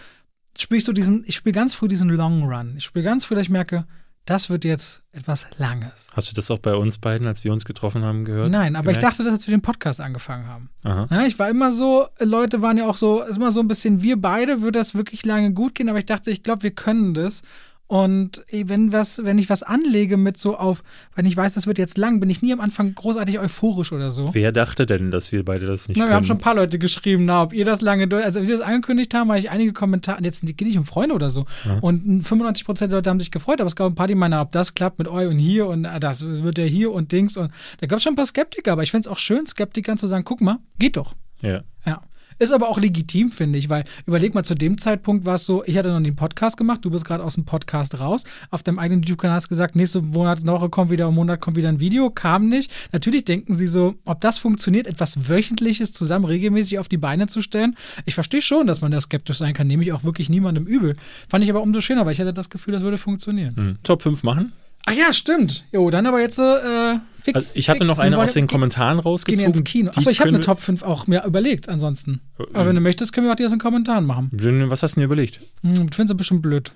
spüre 0.58 0.78
ich 0.78 0.84
so 0.84 0.94
diesen, 0.94 1.24
ich 1.26 1.36
spüre 1.36 1.54
ganz 1.54 1.74
früh 1.74 1.88
diesen 1.88 2.10
Long 2.10 2.44
Run. 2.44 2.76
Ich 2.78 2.86
spüre 2.86 3.04
ganz 3.04 3.26
früh, 3.26 3.34
dass 3.34 3.46
ich 3.46 3.50
merke, 3.50 3.88
das 4.28 4.50
wird 4.50 4.66
jetzt 4.66 5.04
etwas 5.14 5.48
Langes. 5.58 6.10
Hast 6.14 6.30
du 6.30 6.36
das 6.36 6.52
auch 6.52 6.60
bei 6.60 6.76
uns 6.76 6.98
beiden, 6.98 7.26
als 7.28 7.46
wir 7.46 7.54
uns 7.54 7.64
getroffen 7.64 8.04
haben, 8.04 8.26
gehört? 8.26 8.52
Nein, 8.52 8.76
aber 8.76 8.92
gemerkt? 8.92 8.98
ich 8.98 9.10
dachte, 9.10 9.24
dass 9.24 9.34
als 9.34 9.48
wir 9.48 9.56
den 9.56 9.62
Podcast 9.62 10.02
angefangen 10.02 10.48
haben. 10.48 10.70
Ja, 10.84 11.26
ich 11.26 11.40
war 11.40 11.50
immer 11.50 11.72
so, 11.72 12.08
Leute 12.20 12.62
waren 12.62 12.78
ja 12.78 12.88
auch 12.88 12.98
so, 12.98 13.24
ist 13.24 13.38
immer 13.38 13.52
so 13.52 13.62
ein 13.62 13.70
bisschen, 13.70 14.04
wir 14.04 14.22
beide, 14.22 14.62
würde 14.62 14.80
das 14.80 14.96
wirklich 14.96 15.26
lange 15.26 15.54
gut 15.54 15.76
gehen, 15.76 15.88
aber 15.88 16.00
ich 16.00 16.06
dachte, 16.06 16.30
ich 16.30 16.44
glaube, 16.44 16.64
wir 16.64 16.72
können 16.72 17.14
das. 17.14 17.42
Und 17.88 18.44
wenn 18.52 18.92
was, 18.92 19.24
wenn 19.24 19.38
ich 19.38 19.50
was 19.50 19.64
anlege 19.64 20.18
mit 20.18 20.38
so 20.38 20.58
auf, 20.58 20.84
wenn 21.16 21.26
ich 21.26 21.38
weiß, 21.38 21.54
das 21.54 21.68
wird 21.68 21.78
jetzt 21.78 21.98
lang, 21.98 22.20
bin 22.20 22.30
ich 22.30 22.42
nie 22.42 22.52
am 22.52 22.60
Anfang 22.60 22.94
großartig 22.94 23.40
euphorisch 23.40 23.94
oder 23.94 24.12
so. 24.12 24.34
Wer 24.34 24.52
dachte 24.52 24.86
denn, 24.86 25.10
dass 25.10 25.32
wir 25.32 25.46
beide 25.46 25.66
das 25.66 25.88
nicht 25.88 25.96
na, 25.98 26.04
können? 26.04 26.12
Wir 26.12 26.16
haben 26.18 26.26
schon 26.26 26.38
ein 26.38 26.42
paar 26.42 26.56
Leute 26.56 26.80
geschrieben, 26.80 27.24
na, 27.24 27.44
ob 27.44 27.54
ihr 27.54 27.64
das 27.64 27.80
lange 27.80 28.10
durch, 28.10 28.26
also 28.26 28.42
wie 28.42 28.50
wir 28.50 28.58
das 28.58 28.66
angekündigt 28.66 29.14
haben, 29.14 29.30
habe 29.30 29.40
ich 29.40 29.50
einige 29.50 29.72
Kommentare, 29.72 30.22
jetzt 30.22 30.46
geht 30.46 30.62
nicht 30.62 30.78
um 30.78 30.86
Freunde 30.86 31.16
oder 31.16 31.30
so. 31.30 31.46
Ja. 31.64 31.78
Und 31.80 32.24
95 32.24 32.66
Prozent 32.66 32.92
der 32.92 32.98
Leute 32.98 33.10
haben 33.10 33.22
sich 33.22 33.32
gefreut, 33.32 33.62
aber 33.62 33.68
es 33.68 33.76
gab 33.78 33.88
ein 33.88 33.96
paar, 33.96 34.08
die 34.08 34.16
meinen, 34.16 34.40
ob 34.40 34.52
das 34.52 34.74
klappt 34.74 35.00
mit 35.00 35.08
euch 35.08 35.28
und 35.30 35.40
hier 35.40 35.68
und 35.68 35.86
ah, 35.86 36.00
das 36.00 36.26
wird 36.26 36.58
ja 36.58 36.66
hier 36.66 36.92
und 36.92 37.14
Dings 37.14 37.38
und 37.38 37.52
da 37.80 37.88
gab 37.88 37.98
es 37.98 38.04
schon 38.04 38.14
ein 38.14 38.18
paar 38.18 38.26
Skeptiker, 38.26 38.74
aber 38.74 38.84
ich 38.84 38.92
finde 38.92 39.08
es 39.08 39.12
auch 39.12 39.18
schön, 39.18 39.46
Skeptikern 39.46 39.98
zu 39.98 40.08
sagen, 40.08 40.26
guck 40.26 40.42
mal, 40.42 40.58
geht 40.78 40.98
doch. 40.98 41.14
Ja. 41.42 41.62
Ja. 41.86 42.02
Ist 42.40 42.52
aber 42.52 42.70
auch 42.70 42.80
legitim, 42.80 43.32
finde 43.32 43.58
ich, 43.58 43.70
weil 43.70 43.84
überleg 44.06 44.36
mal, 44.36 44.44
zu 44.44 44.54
dem 44.54 44.78
Zeitpunkt 44.78 45.26
war 45.26 45.36
es 45.36 45.46
so, 45.46 45.64
ich 45.66 45.78
hatte 45.78 45.90
noch 45.90 45.98
einen 45.98 46.16
Podcast 46.16 46.58
gemacht, 46.58 46.86
du 46.86 46.92
bist 46.92 47.06
gerade 47.06 47.24
aus 47.24 47.34
dem 47.36 47.46
Podcast 47.46 48.00
raus. 48.00 48.24
Auf 48.52 48.64
deinem 48.64 48.78
eigenen 48.80 49.02
YouTube-Kanal 49.02 49.36
hast 49.36 49.50
gesagt, 49.50 49.76
nächste 49.76 50.02
Monat, 50.02 50.46
Woche 50.46 50.70
kommt 50.70 50.92
wieder, 50.92 51.10
Monat 51.12 51.42
kommt 51.42 51.58
wieder 51.58 51.70
ein 51.70 51.80
Video, 51.80 52.10
kam 52.10 52.48
nicht. 52.48 52.72
Natürlich 52.92 53.26
denken 53.26 53.54
sie 53.54 53.68
so, 53.68 53.96
ob 54.06 54.22
das 54.22 54.38
funktioniert, 54.38 54.88
etwas 54.88 55.30
Wöchentliches 55.30 55.94
zusammen 55.94 56.26
regelmäßig 56.26 56.80
auf 56.80 56.88
die 56.88 56.98
Beine 56.98 57.28
zu 57.28 57.42
stellen. 57.42 57.76
Ich 58.06 58.16
verstehe 58.16 58.42
schon, 58.42 58.68
dass 58.68 58.82
man 58.82 58.92
da 58.92 59.02
skeptisch 59.02 59.38
sein 59.38 59.54
kann, 59.54 59.68
nehme 59.68 59.84
ich 59.84 59.92
auch 59.94 60.04
wirklich 60.04 60.30
niemandem 60.30 60.66
übel. 60.66 60.96
Fand 61.30 61.44
ich 61.44 61.50
aber 61.50 61.62
umso 61.62 61.82
schöner, 61.82 62.06
weil 62.06 62.14
ich 62.14 62.20
hatte 62.20 62.34
das 62.34 62.50
Gefühl, 62.50 62.74
das 62.74 62.84
würde 62.84 62.98
funktionieren. 62.98 63.54
Mhm. 63.56 63.78
Top 63.84 64.02
5 64.02 64.24
machen? 64.24 64.54
Ach 64.90 64.94
ja, 64.94 65.12
stimmt. 65.12 65.66
Jo, 65.74 65.90
dann 65.90 66.06
aber 66.06 66.22
jetzt 66.22 66.40
äh, 66.40 66.96
fix. 67.22 67.36
Also 67.36 67.52
ich 67.56 67.70
hatte 67.70 67.80
fix. 67.80 67.90
noch 67.90 68.00
eine 68.00 68.18
aus 68.18 68.32
den 68.32 68.48
Kommentaren 68.48 69.00
rausgezogen. 69.00 69.52
Gehen 69.52 69.60
ins 69.60 69.70
Kino. 69.70 69.92
Achso, 69.94 70.10
ich 70.10 70.22
habe 70.22 70.30
eine 70.30 70.40
Top 70.40 70.62
5 70.62 70.82
auch 70.82 71.08
mir 71.08 71.26
überlegt 71.26 71.68
ansonsten. 71.68 72.22
Aber 72.54 72.68
wenn 72.68 72.76
du 72.76 72.80
möchtest, 72.80 73.12
können 73.12 73.28
wir 73.28 73.34
auch 73.34 73.36
die 73.36 73.44
aus 73.44 73.52
den 73.52 73.60
Kommentaren 73.60 74.06
machen. 74.06 74.30
Was 74.32 74.84
hast 74.84 74.96
du 74.96 75.02
dir 75.02 75.06
überlegt? 75.06 75.42
Hm, 75.62 75.76
du 75.76 75.82
findest 75.94 76.12
ein 76.12 76.18
bisschen 76.18 76.42
blöd. 76.42 76.72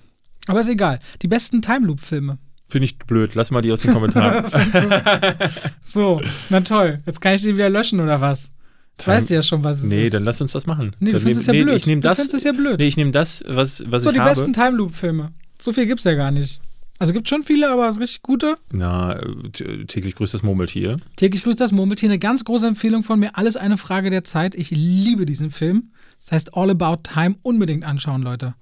Aber 0.47 0.59
ist 0.59 0.67
egal. 0.67 0.99
Die 1.21 1.29
besten 1.29 1.61
Time 1.61 1.87
Loop 1.87 2.01
Filme. 2.01 2.37
Finde 2.67 2.83
ich 2.85 2.97
blöd. 2.97 3.33
Lass 3.35 3.49
mal 3.49 3.61
die 3.61 3.71
aus 3.71 3.81
den 3.81 3.93
Kommentaren. 3.93 4.45
so, 5.85 6.19
na 6.49 6.59
toll. 6.61 6.99
Jetzt 7.05 7.21
kann 7.21 7.35
ich 7.35 7.43
die 7.43 7.55
wieder 7.55 7.69
löschen 7.69 8.01
oder 8.01 8.19
was? 8.19 8.51
Das 8.97 9.07
weißt 9.07 9.29
du 9.29 9.35
ja 9.35 9.41
schon, 9.41 9.63
was 9.63 9.77
es 9.77 9.83
nee, 9.83 9.95
ist. 9.95 10.03
Nee, 10.03 10.09
dann 10.09 10.25
lass 10.25 10.41
uns 10.41 10.51
das 10.51 10.65
machen. 10.65 10.97
Nee, 10.99 11.11
du 11.11 11.13
dann 11.13 11.21
findest 11.21 11.47
es 11.47 11.47
ja 11.47 11.63
blöd. 11.63 11.77
Ich 11.77 11.87
nehme 11.87 12.01
das. 12.01 12.17
Du 12.17 12.23
findest 12.23 12.37
es 12.37 12.43
ja 12.43 12.51
blöd. 12.51 12.77
Nee, 12.77 12.87
ich 12.87 12.97
nehme 12.97 13.11
das, 13.11 13.41
was, 13.47 13.83
was 13.87 14.03
so, 14.03 14.11
ich 14.11 14.19
habe. 14.19 14.35
So, 14.35 14.41
die 14.41 14.51
besten 14.51 14.53
Time 14.53 14.77
Loop 14.77 14.93
Filme. 14.93 15.31
So 15.59 15.71
viel 15.71 15.85
gibt 15.85 15.99
es 15.99 16.03
ja 16.03 16.15
gar 16.15 16.31
nicht. 16.31 16.59
Also 17.01 17.13
gibt 17.13 17.27
schon 17.27 17.41
viele, 17.41 17.67
aber 17.71 17.89
es 17.89 17.95
ist 17.95 18.01
richtig 18.01 18.21
gute. 18.21 18.57
Na, 18.71 19.19
täglich 19.87 20.13
grüßt 20.13 20.35
das 20.35 20.43
Murmeltier. 20.43 20.97
Täglich 21.15 21.41
grüßt 21.41 21.59
das 21.59 21.71
Murmeltier. 21.71 22.09
Eine 22.09 22.19
ganz 22.19 22.45
große 22.45 22.67
Empfehlung 22.67 23.03
von 23.03 23.19
mir. 23.19 23.35
Alles 23.39 23.57
eine 23.57 23.77
Frage 23.77 24.11
der 24.11 24.23
Zeit. 24.23 24.53
Ich 24.53 24.69
liebe 24.69 25.25
diesen 25.25 25.49
Film. 25.49 25.93
Das 26.19 26.31
heißt 26.31 26.55
All 26.55 26.69
About 26.69 26.97
Time. 27.01 27.37
Unbedingt 27.41 27.85
anschauen, 27.85 28.21
Leute. 28.21 28.53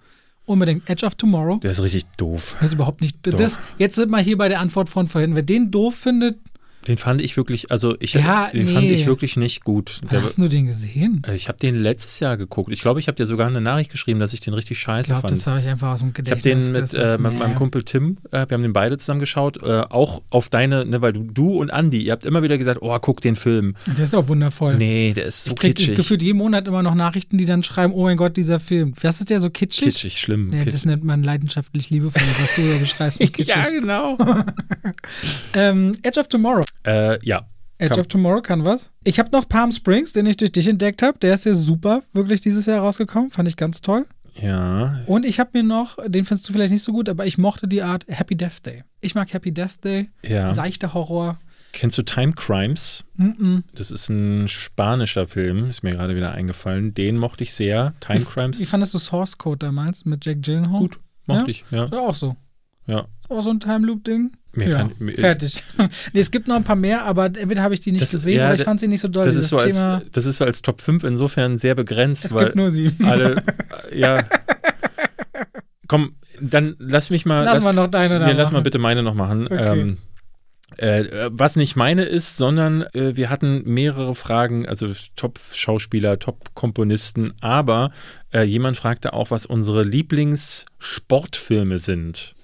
Unbedingt. 0.46 0.90
Edge 0.90 1.06
of 1.06 1.16
Tomorrow. 1.16 1.58
Der 1.58 1.72
ist 1.72 1.84
richtig 1.84 2.06
doof. 2.16 2.56
Das 2.62 2.70
ist 2.70 2.76
überhaupt 2.76 3.02
nicht. 3.02 3.18
Das, 3.24 3.60
jetzt 3.78 3.96
sind 3.96 4.10
wir 4.10 4.20
hier 4.20 4.38
bei 4.38 4.48
der 4.48 4.62
Antwort 4.62 4.88
von 4.88 5.10
vorhin. 5.10 5.36
Wer 5.36 5.44
den 5.44 5.70
doof 5.70 5.96
findet, 5.96 6.40
den 6.88 6.98
fand 6.98 7.22
ich 7.22 7.36
wirklich, 7.36 7.72
also 7.72 7.96
ich, 8.00 8.14
ja, 8.14 8.50
den 8.52 8.66
nee. 8.66 8.74
fand 8.74 8.86
ich 8.86 9.06
wirklich 9.06 9.36
nicht 9.38 9.64
gut. 9.64 10.02
Der, 10.12 10.24
Hast 10.24 10.38
du 10.38 10.48
den 10.48 10.66
gesehen? 10.66 11.22
Äh, 11.28 11.36
ich 11.36 11.48
habe 11.48 11.58
den 11.60 11.76
letztes 11.76 12.20
Jahr 12.20 12.38
geguckt. 12.38 12.72
Ich 12.72 12.82
glaube, 12.82 13.00
ich 13.00 13.08
habe 13.08 13.16
dir 13.16 13.26
sogar 13.26 13.48
eine 13.48 13.62
Nachricht 13.62 13.92
geschrieben, 13.92 14.20
dass 14.20 14.34
ich 14.34 14.40
den 14.40 14.54
richtig 14.54 14.80
scheiße 14.80 15.12
ich 15.12 15.14
glaub, 15.14 15.22
fand. 15.22 15.32
Das 15.32 15.46
habe 15.46 15.60
ich 15.60 15.68
einfach 15.68 15.92
aus 15.92 16.00
dem 16.00 16.14
Gedächtnis. 16.14 16.46
Ich 16.46 16.74
habe 16.74 16.74
den 16.74 16.82
mit, 16.82 16.94
äh, 16.94 17.18
mit 17.18 17.34
meinem 17.34 17.56
Kumpel 17.56 17.84
Tim, 17.84 18.18
äh, 18.32 18.46
wir 18.48 18.56
haben 18.56 18.64
den 18.64 18.74
beide 18.74 18.98
zusammen 18.98 19.20
geschaut, 19.20 19.62
äh, 19.62 19.82
auch 19.90 20.22
auf 20.30 20.50
deine, 20.50 20.86
ne, 20.86 21.02
weil 21.02 21.14
du, 21.14 21.24
du 21.24 21.58
und 21.58 21.70
Andi, 21.70 22.02
ihr 22.02 22.14
habt 22.14 22.26
immer 22.26 22.44
wieder 22.44 22.58
gesagt, 22.58 22.80
oh, 22.82 22.98
guck 23.00 23.22
den 23.22 23.36
Film. 23.36 23.76
Der 23.98 24.06
ist 24.06 24.16
auch 24.16 24.28
wundervoll. 24.30 24.76
Nee, 24.76 25.14
der 25.14 25.26
ist 25.26 25.46
so 25.46 25.52
ich 25.52 25.58
krieg, 25.58 25.76
kitschig. 25.76 25.90
Ich 25.92 25.98
gefühlt 25.98 26.24
jeden 26.24 26.38
Monat 26.38 26.68
immer 26.68 26.82
noch 26.82 26.96
Nachrichten, 26.96 27.38
die 27.38 27.46
dann 27.46 27.62
schreiben, 27.62 27.94
oh 27.94 28.04
mein 28.04 28.18
Gott, 28.18 28.38
dieser 28.38 28.60
Film. 28.60 28.94
Was 29.02 29.20
ist 29.20 29.30
der 29.30 29.42
so 29.42 29.50
kitschig? 29.50 29.86
Kitschig, 29.86 30.20
schlimm. 30.20 30.52
Ja, 30.52 30.60
kitschig. 30.60 30.74
das 30.74 30.86
nennt 30.86 31.04
man 31.04 31.24
leidenschaftlich 31.24 31.90
liebevoll, 31.90 32.22
was 32.40 32.56
du 32.56 32.62
da 32.72 32.78
beschreibst 32.78 33.20
mit 33.20 33.34
kitschig. 33.34 33.56
ja, 33.56 33.70
genau. 33.70 34.18
ähm, 35.54 35.98
Edge 36.04 36.20
of 36.20 36.30
Tomorrow. 36.30 36.64
Äh, 36.86 37.24
ja. 37.26 37.48
Edge 37.78 37.90
Kann- 37.92 38.00
of 38.02 38.08
Tomorrow 38.08 38.42
kann 38.42 38.66
was. 38.66 38.92
Ich 39.04 39.20
habe 39.20 39.30
noch 39.32 39.48
Palm 39.48 39.72
Springs, 39.72 40.12
den 40.14 40.26
ich 40.26 40.36
durch 40.38 40.52
dich 40.52 40.68
entdeckt 40.68 41.02
habe. 41.02 41.18
Der 41.20 41.34
ist 41.34 41.46
ja 41.46 41.54
super, 41.54 42.04
wirklich 42.14 42.42
dieses 42.42 42.66
Jahr 42.66 42.80
rausgekommen. 42.82 43.32
Fand 43.32 43.48
ich 43.48 43.56
ganz 43.56 43.80
toll. 43.82 44.06
Ja. 44.36 45.02
Und 45.06 45.26
ich 45.26 45.40
habe 45.40 45.52
mir 45.54 45.64
noch, 45.64 45.98
den 46.08 46.26
findest 46.26 46.48
du 46.50 46.54
vielleicht 46.54 46.72
nicht 46.74 46.84
so 46.84 46.92
gut, 46.92 47.10
aber 47.10 47.26
ich 47.26 47.38
mochte 47.38 47.68
die 47.68 47.82
Art 47.82 48.06
Happy 48.08 48.36
Death 48.36 48.66
Day. 48.66 48.84
Ich 49.02 49.16
mag 49.16 49.34
Happy 49.34 49.54
Death 49.54 49.84
Day. 49.84 50.10
Ja. 50.26 50.54
Seichter 50.54 50.94
Horror. 50.94 51.40
Kennst 51.72 51.98
du 51.98 52.02
Time 52.02 52.34
Crimes? 52.34 53.06
Mm-mm. 53.18 53.64
Das 53.76 53.92
ist 53.92 54.10
ein 54.10 54.48
spanischer 54.48 55.28
Film, 55.28 55.70
ist 55.70 55.84
mir 55.84 55.92
gerade 55.92 56.16
wieder 56.16 56.32
eingefallen. 56.34 56.94
Den 56.94 57.18
mochte 57.18 57.44
ich 57.44 57.54
sehr. 57.54 57.94
Time 58.00 58.22
Crimes. 58.26 58.60
Wie 58.60 58.66
fandest 58.66 58.94
du 58.94 58.98
Source 58.98 59.38
Code 59.38 59.60
damals 59.68 60.04
mit 60.06 60.26
Jack 60.26 60.42
Gyllenhaal? 60.42 60.80
Gut, 60.80 61.00
mochte 61.28 61.44
Ja? 61.44 61.48
ich, 61.50 61.64
ja. 61.72 61.92
War 61.92 62.02
auch 62.02 62.16
so. 62.16 62.36
ja. 62.88 63.02
Ist 63.22 63.30
auch 63.30 63.42
so 63.42 63.52
ein 63.52 63.60
Time 63.60 63.86
Loop 63.86 64.04
Mir 64.60 64.70
ja, 64.70 64.78
kann- 64.78 64.92
mir- 65.00 65.18
fertig. 65.18 65.64
nee, 66.14 66.20
es 66.20 66.32
gibt 66.32 66.48
noch 66.48 66.56
ein 66.56 66.64
paar 66.64 66.76
mehr, 66.76 67.06
aber 67.06 67.26
entweder 67.26 67.64
habe 67.64 67.74
ich 67.74 67.80
die 67.80 67.92
nicht 67.92 68.02
Das- 68.02 68.12
gesehen 68.12 68.38
ja, 68.38 68.48
oder 68.48 68.56
ich 68.56 68.64
fand 68.64 68.80
sie 68.80 68.88
nicht 68.88 69.02
so 69.02 69.08
doll. 69.08 69.26
Das 69.26 69.36
ist, 69.36 69.50
so 69.50 69.58
als, 69.58 69.84
das 70.12 70.26
ist 70.26 70.38
so 70.38 70.46
als 70.46 70.62
Top 70.62 70.82
5 70.82 71.04
insofern 71.04 71.58
sehr 71.58 71.76
begrenzt, 71.76 72.26
es 72.26 72.34
weil 72.34 72.46
gibt 72.46 72.56
nur 72.56 72.70
sie. 72.72 72.92
alle, 73.04 73.44
ja. 73.96 74.24
Komm, 75.88 76.14
dann 76.40 76.76
lass 76.80 77.10
mich 77.10 77.26
mal. 77.26 77.44
Lass 77.44 77.64
mal 77.64 77.74
noch 77.74 77.88
deine 77.88 78.20
da 78.20 78.28
Ja, 78.28 78.34
lass 78.34 78.52
mal 78.52 78.62
bitte 78.62 78.78
meine 78.78 79.02
noch 79.04 79.16
machen. 79.16 79.48
Okay. 79.48 79.80
Ähm, 79.82 79.98
äh, 80.78 81.30
was 81.32 81.56
nicht 81.56 81.76
meine 81.76 82.04
ist, 82.04 82.38
sondern 82.38 82.84
äh, 82.94 83.16
wir 83.18 83.30
hatten 83.32 83.64
mehrere 83.66 84.14
Fragen, 84.14 84.68
also 84.68 84.92
Top-Schauspieler, 85.16 86.20
Top-Komponisten, 86.20 87.34
aber 87.42 87.92
äh, 88.32 88.44
jemand 88.44 88.78
fragte 88.78 89.14
auch, 89.14 89.32
was 89.32 89.48
unsere 89.48 89.84
Lieblingssportfilme 89.84 91.80
sind. 91.80 92.36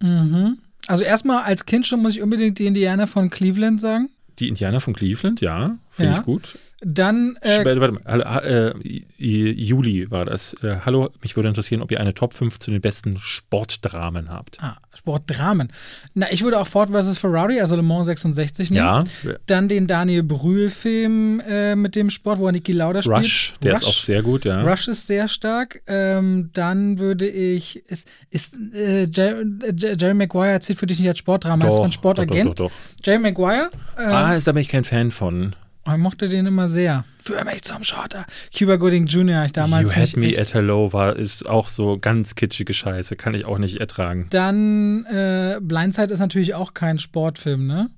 Mhm. 0.00 0.58
Also 0.86 1.04
erstmal 1.04 1.44
als 1.44 1.66
Kind 1.66 1.86
schon 1.86 2.00
muss 2.02 2.14
ich 2.14 2.22
unbedingt 2.22 2.58
die 2.58 2.66
Indianer 2.66 3.06
von 3.06 3.30
Cleveland 3.30 3.80
sagen. 3.80 4.10
Die 4.38 4.48
Indianer 4.48 4.80
von 4.80 4.94
Cleveland, 4.94 5.40
ja, 5.40 5.78
finde 5.90 6.12
Ja. 6.12 6.18
ich 6.18 6.24
gut. 6.24 6.58
Dann 6.84 7.36
äh, 7.40 7.60
Später, 7.60 7.80
warte 7.80 7.94
mal, 7.94 8.02
hallo, 8.04 8.22
äh, 8.40 8.74
Juli 9.18 10.10
war 10.10 10.24
das. 10.24 10.54
Äh, 10.62 10.76
hallo, 10.84 11.10
mich 11.22 11.34
würde 11.36 11.48
interessieren, 11.48 11.82
ob 11.82 11.90
ihr 11.90 12.00
eine 12.00 12.14
Top 12.14 12.34
5 12.34 12.58
zu 12.58 12.70
den 12.70 12.80
besten 12.80 13.16
Sportdramen 13.18 14.30
habt. 14.30 14.58
ah, 14.60 14.76
Sportdramen. 14.94 15.72
Na, 16.14 16.30
ich 16.30 16.42
würde 16.42 16.58
auch 16.58 16.66
Ford 16.66 16.90
vs. 16.90 17.18
Ferrari, 17.18 17.60
also 17.60 17.76
Le 17.76 17.82
Mans 17.82 18.06
66 18.06 18.70
nehmen. 18.70 18.84
Ja, 18.84 19.04
Dann 19.46 19.68
den 19.68 19.86
Daniel 19.86 20.22
Brühl-Film 20.22 21.40
äh, 21.40 21.74
mit 21.74 21.96
dem 21.96 22.10
Sport, 22.10 22.38
wo 22.38 22.46
er 22.46 22.52
Niki 22.52 22.72
Lauda 22.72 23.02
spielt. 23.02 23.16
Rush, 23.16 23.54
der 23.62 23.72
ist 23.74 23.84
auch 23.84 23.98
sehr 23.98 24.22
gut, 24.22 24.44
ja. 24.44 24.62
Rush 24.62 24.88
ist 24.88 25.06
sehr 25.06 25.28
stark. 25.28 25.82
Ähm, 25.86 26.50
dann 26.52 26.98
würde 26.98 27.28
ich. 27.28 27.84
Ist, 27.88 28.08
ist 28.30 28.54
äh, 28.74 29.04
Jer 29.04 29.42
Jer 29.76 29.96
Jerry 29.96 30.14
Maguire 30.14 30.60
zählt 30.60 30.78
für 30.78 30.86
dich 30.86 30.98
nicht 30.98 31.08
als 31.08 31.18
Sportdrama, 31.18 31.66
ist 31.66 31.76
von 31.76 31.92
Sportagent. 31.92 32.50
Doch, 32.50 32.54
doch, 32.54 32.70
doch, 32.70 33.04
Jerry 33.04 33.18
Maguire. 33.18 33.70
Äh, 33.96 34.04
doch. 34.04 34.12
Ah, 34.12 34.34
ist, 34.34 34.46
da 34.46 34.52
bin 34.52 34.62
ich 34.62 34.68
kein 34.68 34.84
Fan 34.84 35.10
von. 35.10 35.54
Ich 35.86 35.98
mochte 35.98 36.28
den 36.28 36.46
immer 36.46 36.68
sehr. 36.68 37.04
Für 37.20 37.44
mich 37.44 37.62
zum 37.62 37.84
Schotter. 37.84 38.24
Cuba 38.56 38.76
Gooding 38.76 39.06
Jr. 39.06 39.44
ich 39.44 39.52
damals 39.52 39.90
you 39.90 39.94
had 39.94 40.16
me 40.16 40.38
at 40.38 40.54
hello 40.54 40.92
war, 40.92 41.16
ist 41.16 41.46
auch 41.46 41.68
so 41.68 41.98
ganz 41.98 42.34
kitschige 42.34 42.72
Scheiße. 42.72 43.16
Kann 43.16 43.34
ich 43.34 43.44
auch 43.44 43.58
nicht 43.58 43.76
ertragen. 43.76 44.26
Dann 44.30 45.04
äh, 45.06 45.58
Blindside 45.60 46.12
ist 46.12 46.20
natürlich 46.20 46.54
auch 46.54 46.72
kein 46.72 46.98
Sportfilm, 46.98 47.66
ne? 47.66 47.90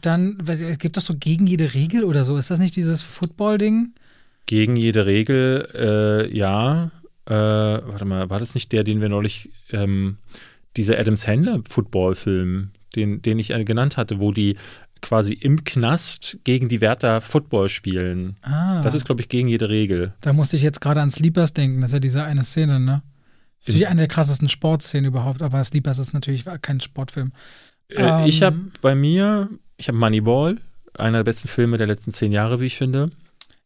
Dann, 0.00 0.38
es 0.46 0.78
gibt 0.78 0.96
doch 0.96 1.02
so 1.02 1.14
gegen 1.16 1.46
jede 1.46 1.74
Regel 1.74 2.04
oder 2.04 2.24
so. 2.24 2.36
Ist 2.36 2.50
das 2.50 2.58
nicht 2.58 2.76
dieses 2.76 3.02
Football-Ding? 3.02 3.94
Gegen 4.46 4.76
jede 4.76 5.06
Regel, 5.06 5.68
äh, 5.74 6.36
ja. 6.36 6.90
Äh, 7.26 7.32
warte 7.32 8.04
mal, 8.04 8.30
war 8.30 8.38
das 8.38 8.54
nicht 8.54 8.72
der, 8.72 8.84
den 8.84 9.00
wir 9.00 9.08
neulich, 9.08 9.50
ähm, 9.70 10.18
dieser 10.76 10.98
Adam 10.98 11.16
Sandler 11.16 11.60
Football-Film, 11.68 12.70
den, 12.94 13.22
den 13.22 13.38
ich 13.38 13.50
äh, 13.50 13.64
genannt 13.64 13.96
hatte, 13.96 14.20
wo 14.20 14.32
die 14.32 14.56
quasi 15.02 15.34
im 15.34 15.64
Knast 15.64 16.38
gegen 16.44 16.68
die 16.68 16.80
Wärter 16.80 17.20
Football 17.20 17.68
spielen. 17.68 18.36
Ah, 18.42 18.80
Das 18.82 18.94
ist, 18.94 19.04
glaube 19.04 19.20
ich, 19.20 19.28
gegen 19.28 19.48
jede 19.48 19.68
Regel. 19.68 20.14
da 20.20 20.32
musste 20.32 20.56
ich 20.56 20.62
jetzt 20.62 20.80
gerade 20.80 21.00
an 21.02 21.10
Sleepers 21.10 21.52
denken. 21.52 21.80
Das 21.80 21.90
ist 21.90 21.94
ja 21.94 22.00
diese 22.00 22.24
eine 22.24 22.42
Szene, 22.44 22.80
ne? 22.80 23.02
Natürlich 23.60 23.88
eine 23.88 23.98
der 24.02 24.08
krassesten 24.08 24.48
Sportszenen 24.48 25.06
überhaupt, 25.06 25.42
aber 25.42 25.62
Sleepers 25.64 25.98
ist 25.98 26.12
natürlich 26.14 26.44
kein 26.62 26.80
Sportfilm. 26.80 27.32
Äh, 27.88 28.28
ich 28.28 28.40
Ähm. 28.40 28.46
habe 28.46 28.56
bei 28.80 28.94
mir, 28.94 29.48
ich 29.76 29.88
habe 29.88 29.98
Moneyball, 29.98 30.58
einer 30.96 31.18
der 31.18 31.24
besten 31.24 31.48
Filme 31.48 31.76
der 31.76 31.86
letzten 31.88 32.12
zehn 32.12 32.30
Jahre, 32.32 32.60
wie 32.60 32.66
ich 32.66 32.76
finde. 32.78 33.10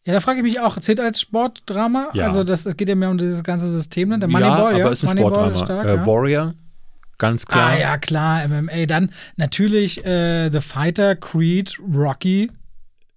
Ja, 0.05 0.15
da 0.15 0.21
frage 0.21 0.39
ich 0.39 0.43
mich 0.45 0.61
auch, 0.61 0.79
zählt 0.81 0.99
als 1.01 1.21
Sportdrama? 1.21 2.09
Ja. 2.15 2.27
Also 2.29 2.43
das, 2.45 2.65
es 2.65 2.77
geht 2.77 2.89
ja 2.89 2.95
mehr 2.95 3.11
um 3.11 3.19
dieses 3.19 3.45
ganze 3.45 3.71
System, 3.71 4.09
ne? 4.09 4.19
Der 4.19 4.29
Moneyball, 4.29 4.73
ja, 4.73 4.79
ja. 4.79 4.85
aber 4.87 4.93
ist 4.93 5.05
ein 5.05 5.09
Moneyball 5.09 5.31
Sportdrama. 5.33 5.53
ist 5.53 5.65
stark, 5.65 5.87
äh, 5.87 5.95
ja. 5.97 6.07
Warrior, 6.07 6.55
ganz 7.21 7.47
klar. 7.47 7.71
Ah 7.71 7.79
ja, 7.79 7.99
klar, 7.99 8.49
MMA. 8.49 8.87
Dann 8.87 9.13
natürlich 9.37 10.05
äh, 10.05 10.51
The 10.51 10.61
Fighter, 10.61 11.15
Creed, 11.15 11.79
Rocky. 11.79 12.51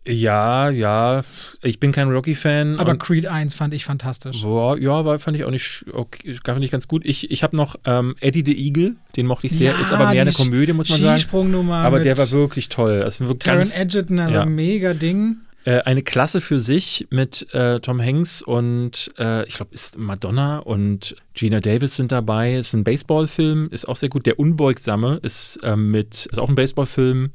Ja, 0.06 0.70
ja. 0.70 1.24
Ich 1.62 1.80
bin 1.80 1.94
kein 1.94 2.10
Rocky-Fan. 2.10 2.78
Aber 2.78 2.98
Creed 2.98 3.26
1 3.26 3.54
fand 3.54 3.74
ich 3.74 3.86
fantastisch. 3.86 4.42
Boah, 4.42 4.78
ja, 4.78 5.06
war, 5.06 5.18
fand 5.18 5.38
ich 5.38 5.46
auch 5.46 5.52
nicht, 5.52 5.86
okay, 5.94 6.36
fand 6.44 6.64
ich 6.64 6.72
ganz 6.72 6.88
gut. 6.90 7.06
Ich, 7.06 7.32
ich 7.32 7.42
habe 7.42 7.56
noch 7.56 7.78
ähm, 7.86 8.16
Eddie 8.20 8.44
the 8.46 8.68
Eagle, 8.68 8.98
den 9.16 9.26
mochte 9.28 9.48
ich 9.48 9.54
sehr, 9.54 9.72
Ja, 9.72 9.80
ist 9.80 9.94
aber 9.94 10.12
mehr 10.12 10.22
eine 10.22 10.34
Komödie, 10.34 10.74
muss 10.74 10.90
man 10.90 11.00
sagen. 11.00 11.72
Aber 11.72 12.02
der 12.02 12.18
war 12.18 12.30
wirklich 12.32 12.68
toll. 12.68 13.04
Ist 13.08 13.22
wirklich 13.22 13.40
Taron 13.40 13.72
Edgerton, 13.72 14.20
also 14.20 14.36
ja. 14.36 14.42
ein 14.42 14.54
mega 14.54 14.94
Ding. 14.94 15.38
Äh, 15.66 15.80
eine 15.82 16.02
Klasse 16.02 16.42
für 16.42 16.60
sich 16.60 17.08
mit 17.10 17.54
äh, 17.54 17.80
Tom 17.80 18.02
Hanks 18.02 18.42
und 18.42 19.12
äh, 19.18 19.46
ich 19.48 19.56
glaube, 19.56 19.74
ist 19.74 19.98
Madonna 19.98 20.60
und 20.60 21.16
Gina 21.34 21.60
Davis 21.60 21.96
sind 21.96 22.12
dabei. 22.12 22.56
Ist 22.56 22.74
ein 22.74 22.84
Baseballfilm, 22.84 23.70
ist 23.72 23.88
auch 23.88 23.96
sehr 23.96 24.10
gut. 24.10 24.26
Der 24.26 24.40
Unbeugsame 24.40 25.20
ist 25.22 25.58
äh, 25.64 25.76
mit, 25.76 26.26
ist 26.26 26.40
auch 26.40 26.50
ein 26.50 26.56
Baseballfilm. 26.56 27.32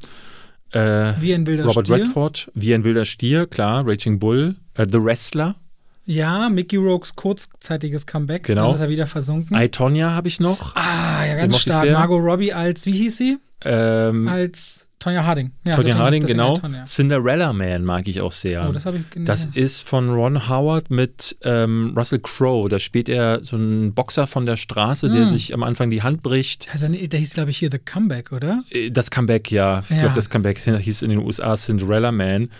Äh, 0.72 1.14
Wie 1.20 1.34
ein 1.34 1.46
wilder 1.46 1.64
Robert 1.64 1.86
Stier. 1.86 1.96
Redford, 1.96 2.50
wie 2.54 2.74
ein 2.74 2.84
wilder 2.84 3.06
Stier, 3.06 3.46
klar. 3.46 3.86
Raging 3.86 4.18
Bull, 4.18 4.56
äh, 4.74 4.84
The 4.90 5.02
Wrestler. 5.02 5.56
Ja, 6.04 6.48
Mickey 6.48 6.76
Rourke's 6.76 7.16
kurzzeitiges 7.16 8.06
Comeback. 8.06 8.44
Genau. 8.44 8.68
Dann 8.68 8.74
ist 8.74 8.80
er 8.80 8.88
wieder 8.88 9.06
versunken. 9.06 9.56
I, 9.58 9.68
Tonya 9.68 10.12
habe 10.12 10.28
ich 10.28 10.40
noch. 10.40 10.74
ah, 10.76 11.24
ja, 11.26 11.34
ganz 11.36 11.58
stark. 11.58 11.90
Margot 11.90 12.22
Robbie 12.22 12.52
als, 12.52 12.86
wie 12.86 12.92
hieß 12.92 13.16
sie? 13.18 13.38
Ähm, 13.64 14.28
Als 14.28 14.87
Tonya 14.98 15.24
Harding. 15.24 15.52
Ja, 15.64 15.74
Tonya 15.76 15.82
deswegen- 15.86 15.98
Harding, 15.98 16.26
genau. 16.26 16.56
Tonya. 16.58 16.84
Cinderella 16.84 17.52
Man 17.52 17.84
mag 17.84 18.08
ich 18.08 18.20
auch 18.20 18.32
sehr. 18.32 18.66
Oh, 18.68 18.72
das 18.72 18.84
habe 18.84 18.96
ich. 18.98 19.24
Das 19.24 19.46
ist 19.46 19.82
von 19.82 20.10
Ron 20.10 20.48
Howard 20.48 20.90
mit 20.90 21.36
ähm, 21.42 21.92
Russell 21.96 22.18
Crowe. 22.18 22.68
Da 22.68 22.78
spielt 22.80 23.08
er 23.08 23.42
so 23.44 23.56
einen 23.56 23.94
Boxer 23.94 24.26
von 24.26 24.44
der 24.44 24.56
Straße, 24.56 25.08
der 25.08 25.22
Hm. 25.22 25.26
sich 25.26 25.54
am 25.54 25.62
Anfang 25.62 25.90
die 25.90 26.02
Hand 26.02 26.22
bricht. 26.22 26.68
Also, 26.72 26.88
der 26.88 27.20
hieß, 27.20 27.34
glaube 27.34 27.50
ich, 27.50 27.58
hier 27.58 27.70
The 27.70 27.78
Comeback, 27.78 28.32
oder? 28.32 28.64
Äh, 28.70 28.90
Das 28.90 29.10
Comeback, 29.10 29.50
ja. 29.52 29.80
Ich 29.84 29.90
Ja. 29.90 30.00
glaube, 30.00 30.16
das 30.16 30.30
Comeback 30.30 30.58
hieß 30.58 31.02
in 31.02 31.10
den 31.10 31.18
USA 31.20 31.54
Cinderella 31.56 32.10
Man. 32.10 32.50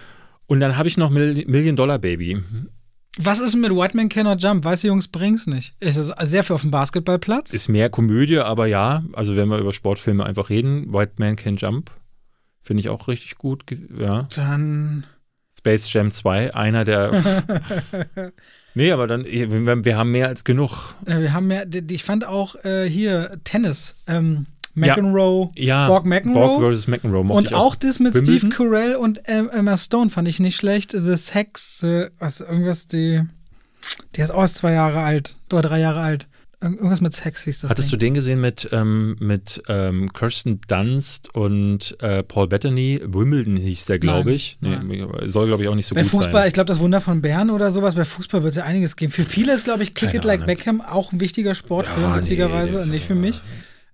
Und 0.47 0.60
dann 0.60 0.77
habe 0.78 0.86
ich 0.89 0.97
noch 0.97 1.10
Mil 1.10 1.44
Million 1.48 1.74
Dollar 1.77 1.98
Baby. 1.98 2.39
Was 3.20 3.40
ist 3.40 3.52
denn 3.55 3.62
mit 3.62 3.73
White 3.73 3.97
Man 3.97 4.09
Cannot 4.09 4.40
Jump? 4.40 4.65
Weiße 4.65 4.86
Jungs 4.86 5.09
bring's 5.09 5.48
nicht. 5.48 5.74
Es 5.81 5.97
ist 5.97 6.12
sehr 6.23 6.44
viel 6.44 6.55
auf 6.55 6.60
dem 6.62 6.70
Basketballplatz. 6.70 7.52
Ist 7.52 7.69
mehr 7.69 7.90
Komödie, 7.90 8.39
aber 8.39 8.66
ja. 8.69 9.02
Also, 9.12 9.35
wenn 9.35 9.48
wir 9.48 9.59
über 9.59 9.73
Sportfilme 9.73 10.24
einfach 10.24 10.51
reden, 10.51 10.93
White 10.93 11.15
Man 11.16 11.35
Can 11.35 11.56
Jump. 11.56 11.90
Finde 12.60 12.80
ich 12.80 12.89
auch 12.89 13.09
richtig 13.09 13.36
gut. 13.36 13.64
Ja. 13.97 14.28
Dann. 14.35 15.05
Space 15.56 15.93
Jam 15.93 16.10
2, 16.10 16.55
einer 16.55 16.85
der. 16.85 17.43
nee, 18.74 18.93
aber 18.93 19.06
dann, 19.06 19.24
wir, 19.24 19.97
haben 19.97 20.10
mehr 20.12 20.28
als 20.28 20.44
genug. 20.44 20.94
Wir 21.05 21.32
haben 21.32 21.51
die- 21.66 21.94
ich 21.94 22.05
fand 22.05 22.24
auch 22.24 22.55
äh, 22.64 22.89
hier 22.89 23.32
Tennis. 23.44 23.97
Ähm. 24.06 24.47
McEnroe. 24.74 25.51
Ja. 25.56 25.89
Borg 25.89 26.06
McEnroe. 26.06 26.60
Borg 26.60 26.74
vs. 26.74 26.86
McEnroe. 26.86 27.20
Und 27.32 27.47
ich 27.47 27.55
auch 27.55 27.74
das 27.74 27.98
mit 27.98 28.14
Wimbledon? 28.14 28.39
Steve 28.39 28.55
Carell 28.55 28.94
und 28.94 29.22
ähm, 29.24 29.51
Emma 29.51 29.76
Stone 29.76 30.10
fand 30.10 30.28
ich 30.28 30.39
nicht 30.39 30.56
schlecht. 30.56 30.93
The 30.93 31.16
Sex, 31.16 31.82
äh, 31.82 32.10
was, 32.18 32.40
irgendwas, 32.40 32.86
die, 32.86 33.22
der 34.16 34.24
ist 34.24 34.30
auch 34.30 34.43
erst 34.43 34.56
zwei 34.56 34.72
Jahre 34.72 35.01
alt, 35.01 35.39
oder 35.52 35.62
drei 35.62 35.80
Jahre 35.80 36.01
alt. 36.01 36.28
Ir- 36.60 36.70
Irgendwas 36.72 37.01
mit 37.01 37.12
Sex 37.14 37.44
hieß 37.44 37.60
das. 37.60 37.70
Hattest 37.70 37.93
du 37.93 37.97
Ding. 37.97 38.09
den 38.09 38.14
gesehen 38.14 38.40
mit, 38.40 38.68
ähm, 38.72 39.16
mit 39.20 39.62
ähm, 39.68 40.12
Kirsten 40.12 40.60
Dunst 40.66 41.32
und 41.35 41.97
äh, 42.01 42.22
Paul 42.24 42.48
Bettany? 42.48 43.01
Wimbledon 43.05 43.56
hieß 43.56 43.86
der, 43.86 43.98
glaube 44.01 44.32
ich. 44.32 44.59
Nee, 44.60 44.76
soll, 45.26 45.47
glaube 45.47 45.62
ich, 45.62 45.68
auch 45.68 45.74
nicht 45.76 45.86
so 45.86 45.94
Bei 45.94 46.02
gut 46.02 46.10
Fußball, 46.10 46.32
sein. 46.32 46.48
ich 46.48 46.55
glaube, 46.55 46.66
das 46.66 46.80
Wunder 46.80 47.01
von 47.01 47.22
Bern 47.22 47.51
oder 47.51 47.70
sowas, 47.70 47.94
bei 47.94 48.05
Fußball 48.05 48.43
wird 48.43 48.51
es 48.51 48.56
ja 48.56 48.64
einiges 48.64 48.97
geben. 48.97 49.12
Für 49.12 49.24
viele 49.24 49.55
ist, 49.55 49.64
glaube 49.64 49.82
ich, 49.85 49.94
Kick 49.94 50.09
Keine 50.09 50.18
It 50.18 50.24
Like 50.24 50.40
Ahnung. 50.40 50.47
Beckham 50.47 50.80
auch 50.80 51.12
ein 51.12 51.20
wichtiger 51.20 51.55
Sportfilm, 51.55 52.02
Ja, 52.02 52.10
nee, 52.16 52.22
witzigerweise, 52.22 52.72
der- 52.78 52.86
nicht 52.86 53.06
für 53.06 53.14
mich. 53.14 53.40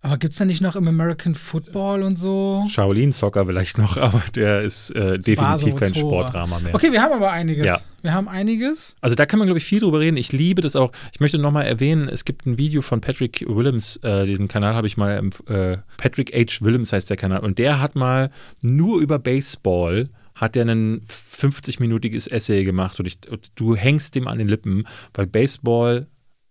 Aber 0.04 0.18
gibt 0.18 0.32
es 0.32 0.38
da 0.38 0.44
nicht 0.44 0.60
noch 0.60 0.76
im 0.76 0.86
American 0.86 1.34
Football 1.34 2.02
und 2.02 2.16
so? 2.16 2.66
Shaolin 2.68 3.10
Soccer 3.10 3.46
vielleicht 3.46 3.78
noch, 3.78 3.96
aber 3.96 4.22
der 4.34 4.60
ist 4.60 4.90
äh, 4.90 5.18
definitiv 5.18 5.76
kein. 5.76 5.94
Sportdrama 5.94 6.58
mehr. 6.58 6.74
Okay, 6.74 6.92
wir 6.92 7.00
haben 7.00 7.14
aber 7.14 7.32
einiges. 7.32 7.66
Ja. 7.66 7.78
Wir 8.02 8.12
haben 8.12 8.28
einiges. 8.28 8.96
Also 9.00 9.16
da 9.16 9.24
kann 9.24 9.38
man, 9.38 9.48
glaube 9.48 9.58
ich, 9.58 9.64
viel 9.64 9.80
drüber 9.80 10.00
reden. 10.00 10.18
Ich 10.18 10.30
liebe 10.30 10.60
das 10.60 10.76
auch. 10.76 10.92
Ich 11.12 11.20
möchte 11.20 11.38
nochmal 11.38 11.64
erwähnen, 11.64 12.10
es 12.10 12.26
gibt 12.26 12.44
ein 12.44 12.58
Video 12.58 12.82
von 12.82 13.00
Patrick 13.00 13.46
Willems, 13.48 13.96
äh, 14.02 14.26
diesen 14.26 14.46
Kanal 14.46 14.74
habe 14.74 14.86
ich 14.86 14.98
mal, 14.98 15.30
äh, 15.46 15.78
Patrick 15.96 16.34
H. 16.34 16.62
Willems 16.62 16.92
heißt 16.92 17.08
der 17.08 17.16
Kanal, 17.16 17.40
und 17.40 17.58
der 17.58 17.80
hat 17.80 17.96
mal 17.96 18.30
nur 18.60 19.00
über 19.00 19.18
Baseball 19.18 20.10
hat 20.34 20.54
er 20.56 20.66
ein 20.66 21.00
50-minütiges 21.06 22.30
Essay 22.30 22.64
gemacht 22.64 22.98
und, 23.00 23.06
ich, 23.06 23.18
und 23.30 23.52
du 23.54 23.74
hängst 23.74 24.16
dem 24.16 24.28
an 24.28 24.36
den 24.36 24.48
Lippen, 24.48 24.84
weil 25.14 25.28
Baseball 25.28 26.08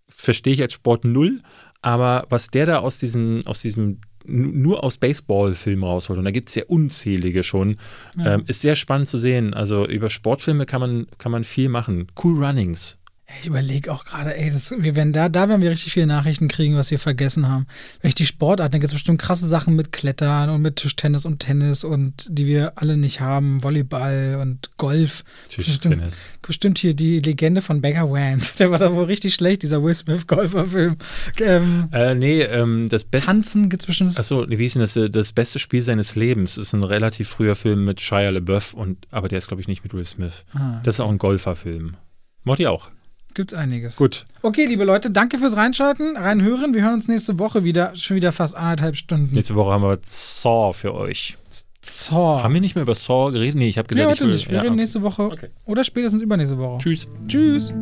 verstehe 0.08 0.54
ich 0.54 0.62
als 0.62 0.72
Sport 0.72 1.04
null, 1.04 1.42
aber 1.84 2.24
was 2.30 2.48
der 2.48 2.64
da 2.64 2.78
aus 2.78 2.98
diesem, 2.98 3.42
aus 3.44 3.60
diesem 3.60 3.98
nur 4.26 4.82
aus 4.82 4.96
Baseballfilmen 4.96 5.84
rausholt. 5.84 6.18
Und 6.18 6.24
da 6.24 6.30
gibt 6.30 6.48
es 6.48 6.54
ja 6.54 6.64
unzählige 6.66 7.42
schon. 7.42 7.76
Ja. 8.16 8.36
Ähm, 8.36 8.44
ist 8.46 8.62
sehr 8.62 8.74
spannend 8.74 9.06
zu 9.06 9.18
sehen. 9.18 9.52
Also 9.52 9.86
über 9.86 10.08
Sportfilme 10.08 10.64
kann 10.64 10.80
man, 10.80 11.06
kann 11.18 11.30
man 11.30 11.44
viel 11.44 11.68
machen. 11.68 12.06
Cool 12.22 12.42
Runnings. 12.42 12.96
Ich 13.40 13.46
überlege 13.46 13.90
auch 13.90 14.04
gerade, 14.04 14.36
ey, 14.36 14.50
das, 14.50 14.70
wir 14.78 14.94
werden 14.94 15.14
da, 15.14 15.30
da 15.30 15.48
werden 15.48 15.62
wir 15.62 15.70
richtig 15.70 15.94
viele 15.94 16.06
Nachrichten 16.06 16.46
kriegen, 16.46 16.76
was 16.76 16.90
wir 16.90 16.98
vergessen 16.98 17.48
haben. 17.48 17.66
Wenn 18.00 18.08
ich 18.10 18.14
die 18.14 18.26
Sportarten, 18.26 18.72
da 18.72 18.78
gibt 18.78 18.88
es 18.88 18.92
bestimmt 18.92 19.20
krasse 19.20 19.48
Sachen 19.48 19.74
mit 19.74 19.92
Klettern 19.92 20.50
und 20.50 20.60
mit 20.60 20.76
Tischtennis 20.76 21.24
und 21.24 21.38
Tennis 21.38 21.84
und 21.84 22.26
die 22.30 22.46
wir 22.46 22.74
alle 22.76 22.98
nicht 22.98 23.20
haben, 23.20 23.62
Volleyball 23.62 24.38
und 24.42 24.76
Golf. 24.76 25.24
Bestimmt, 25.46 25.66
Tischtennis. 25.66 26.16
bestimmt 26.42 26.78
hier 26.78 26.92
die 26.94 27.18
Legende 27.18 27.62
von 27.62 27.80
Beggar 27.80 28.10
Wans. 28.10 28.52
Der 28.56 28.70
war 28.70 28.78
da 28.78 28.92
wohl 28.94 29.04
richtig 29.04 29.34
schlecht, 29.34 29.62
dieser 29.62 29.82
Will 29.82 29.94
Smith 29.94 30.26
Golferfilm. 30.26 30.96
Ähm, 31.40 31.88
Äh, 31.92 32.14
nee, 32.14 32.42
ähm, 32.42 32.88
das 32.90 33.04
beste. 33.04 33.26
Tanzen 33.26 33.70
gibt 33.70 33.82
es 33.82 33.86
bestimmt. 33.86 34.18
Achso, 34.18 34.48
wie 34.48 34.56
hieß 34.56 34.74
denn 34.74 34.82
das? 34.82 34.98
Das 35.12 35.32
beste 35.32 35.58
Spiel 35.58 35.80
seines 35.80 36.14
Lebens 36.14 36.58
ist 36.58 36.74
ein 36.74 36.84
relativ 36.84 37.30
früher 37.30 37.56
Film 37.56 37.84
mit 37.86 38.02
Shia 38.02 38.28
LaBeouf, 38.30 38.74
und, 38.74 39.06
aber 39.10 39.28
der 39.28 39.38
ist, 39.38 39.48
glaube 39.48 39.62
ich, 39.62 39.68
nicht 39.68 39.82
mit 39.82 39.94
Will 39.94 40.04
Smith. 40.04 40.44
Ah, 40.52 40.80
Das 40.84 40.96
ist 40.96 41.00
auch 41.00 41.10
ein 41.10 41.18
Golferfilm. 41.18 41.96
Motti 42.44 42.66
auch. 42.66 42.90
Gibt's 43.34 43.54
einiges. 43.54 43.96
Gut. 43.96 44.24
Okay, 44.42 44.66
liebe 44.66 44.84
Leute, 44.84 45.10
danke 45.10 45.38
fürs 45.38 45.56
Reinschalten, 45.56 46.16
reinhören. 46.16 46.74
Wir 46.74 46.82
hören 46.82 46.94
uns 46.94 47.08
nächste 47.08 47.38
Woche 47.38 47.64
wieder. 47.64 47.94
Schon 47.94 48.16
wieder 48.16 48.32
fast 48.32 48.56
anderthalb 48.56 48.96
Stunden. 48.96 49.34
Nächste 49.34 49.54
Woche 49.54 49.72
haben 49.72 49.82
wir 49.82 49.98
Saw 50.04 50.72
für 50.72 50.94
euch. 50.94 51.36
Saw. 51.82 52.42
Haben 52.42 52.54
wir 52.54 52.60
nicht 52.60 52.74
mehr 52.76 52.82
über 52.82 52.94
Saw 52.94 53.30
geredet? 53.30 53.56
Nee, 53.56 53.68
ich 53.68 53.76
habe 53.78 53.88
Nee, 53.94 53.96
gesagt, 54.00 54.14
ich 54.16 54.20
heute 54.20 54.28
will. 54.28 54.34
nicht. 54.34 54.48
Wir 54.48 54.54
ja, 54.56 54.60
reden 54.62 54.72
okay. 54.74 54.80
nächste 54.80 55.02
Woche 55.02 55.22
Okay. 55.24 55.48
oder 55.66 55.84
spätestens 55.84 56.22
übernächste 56.22 56.56
Woche. 56.58 56.78
Tschüss. 56.82 57.08
Tschüss. 57.28 57.74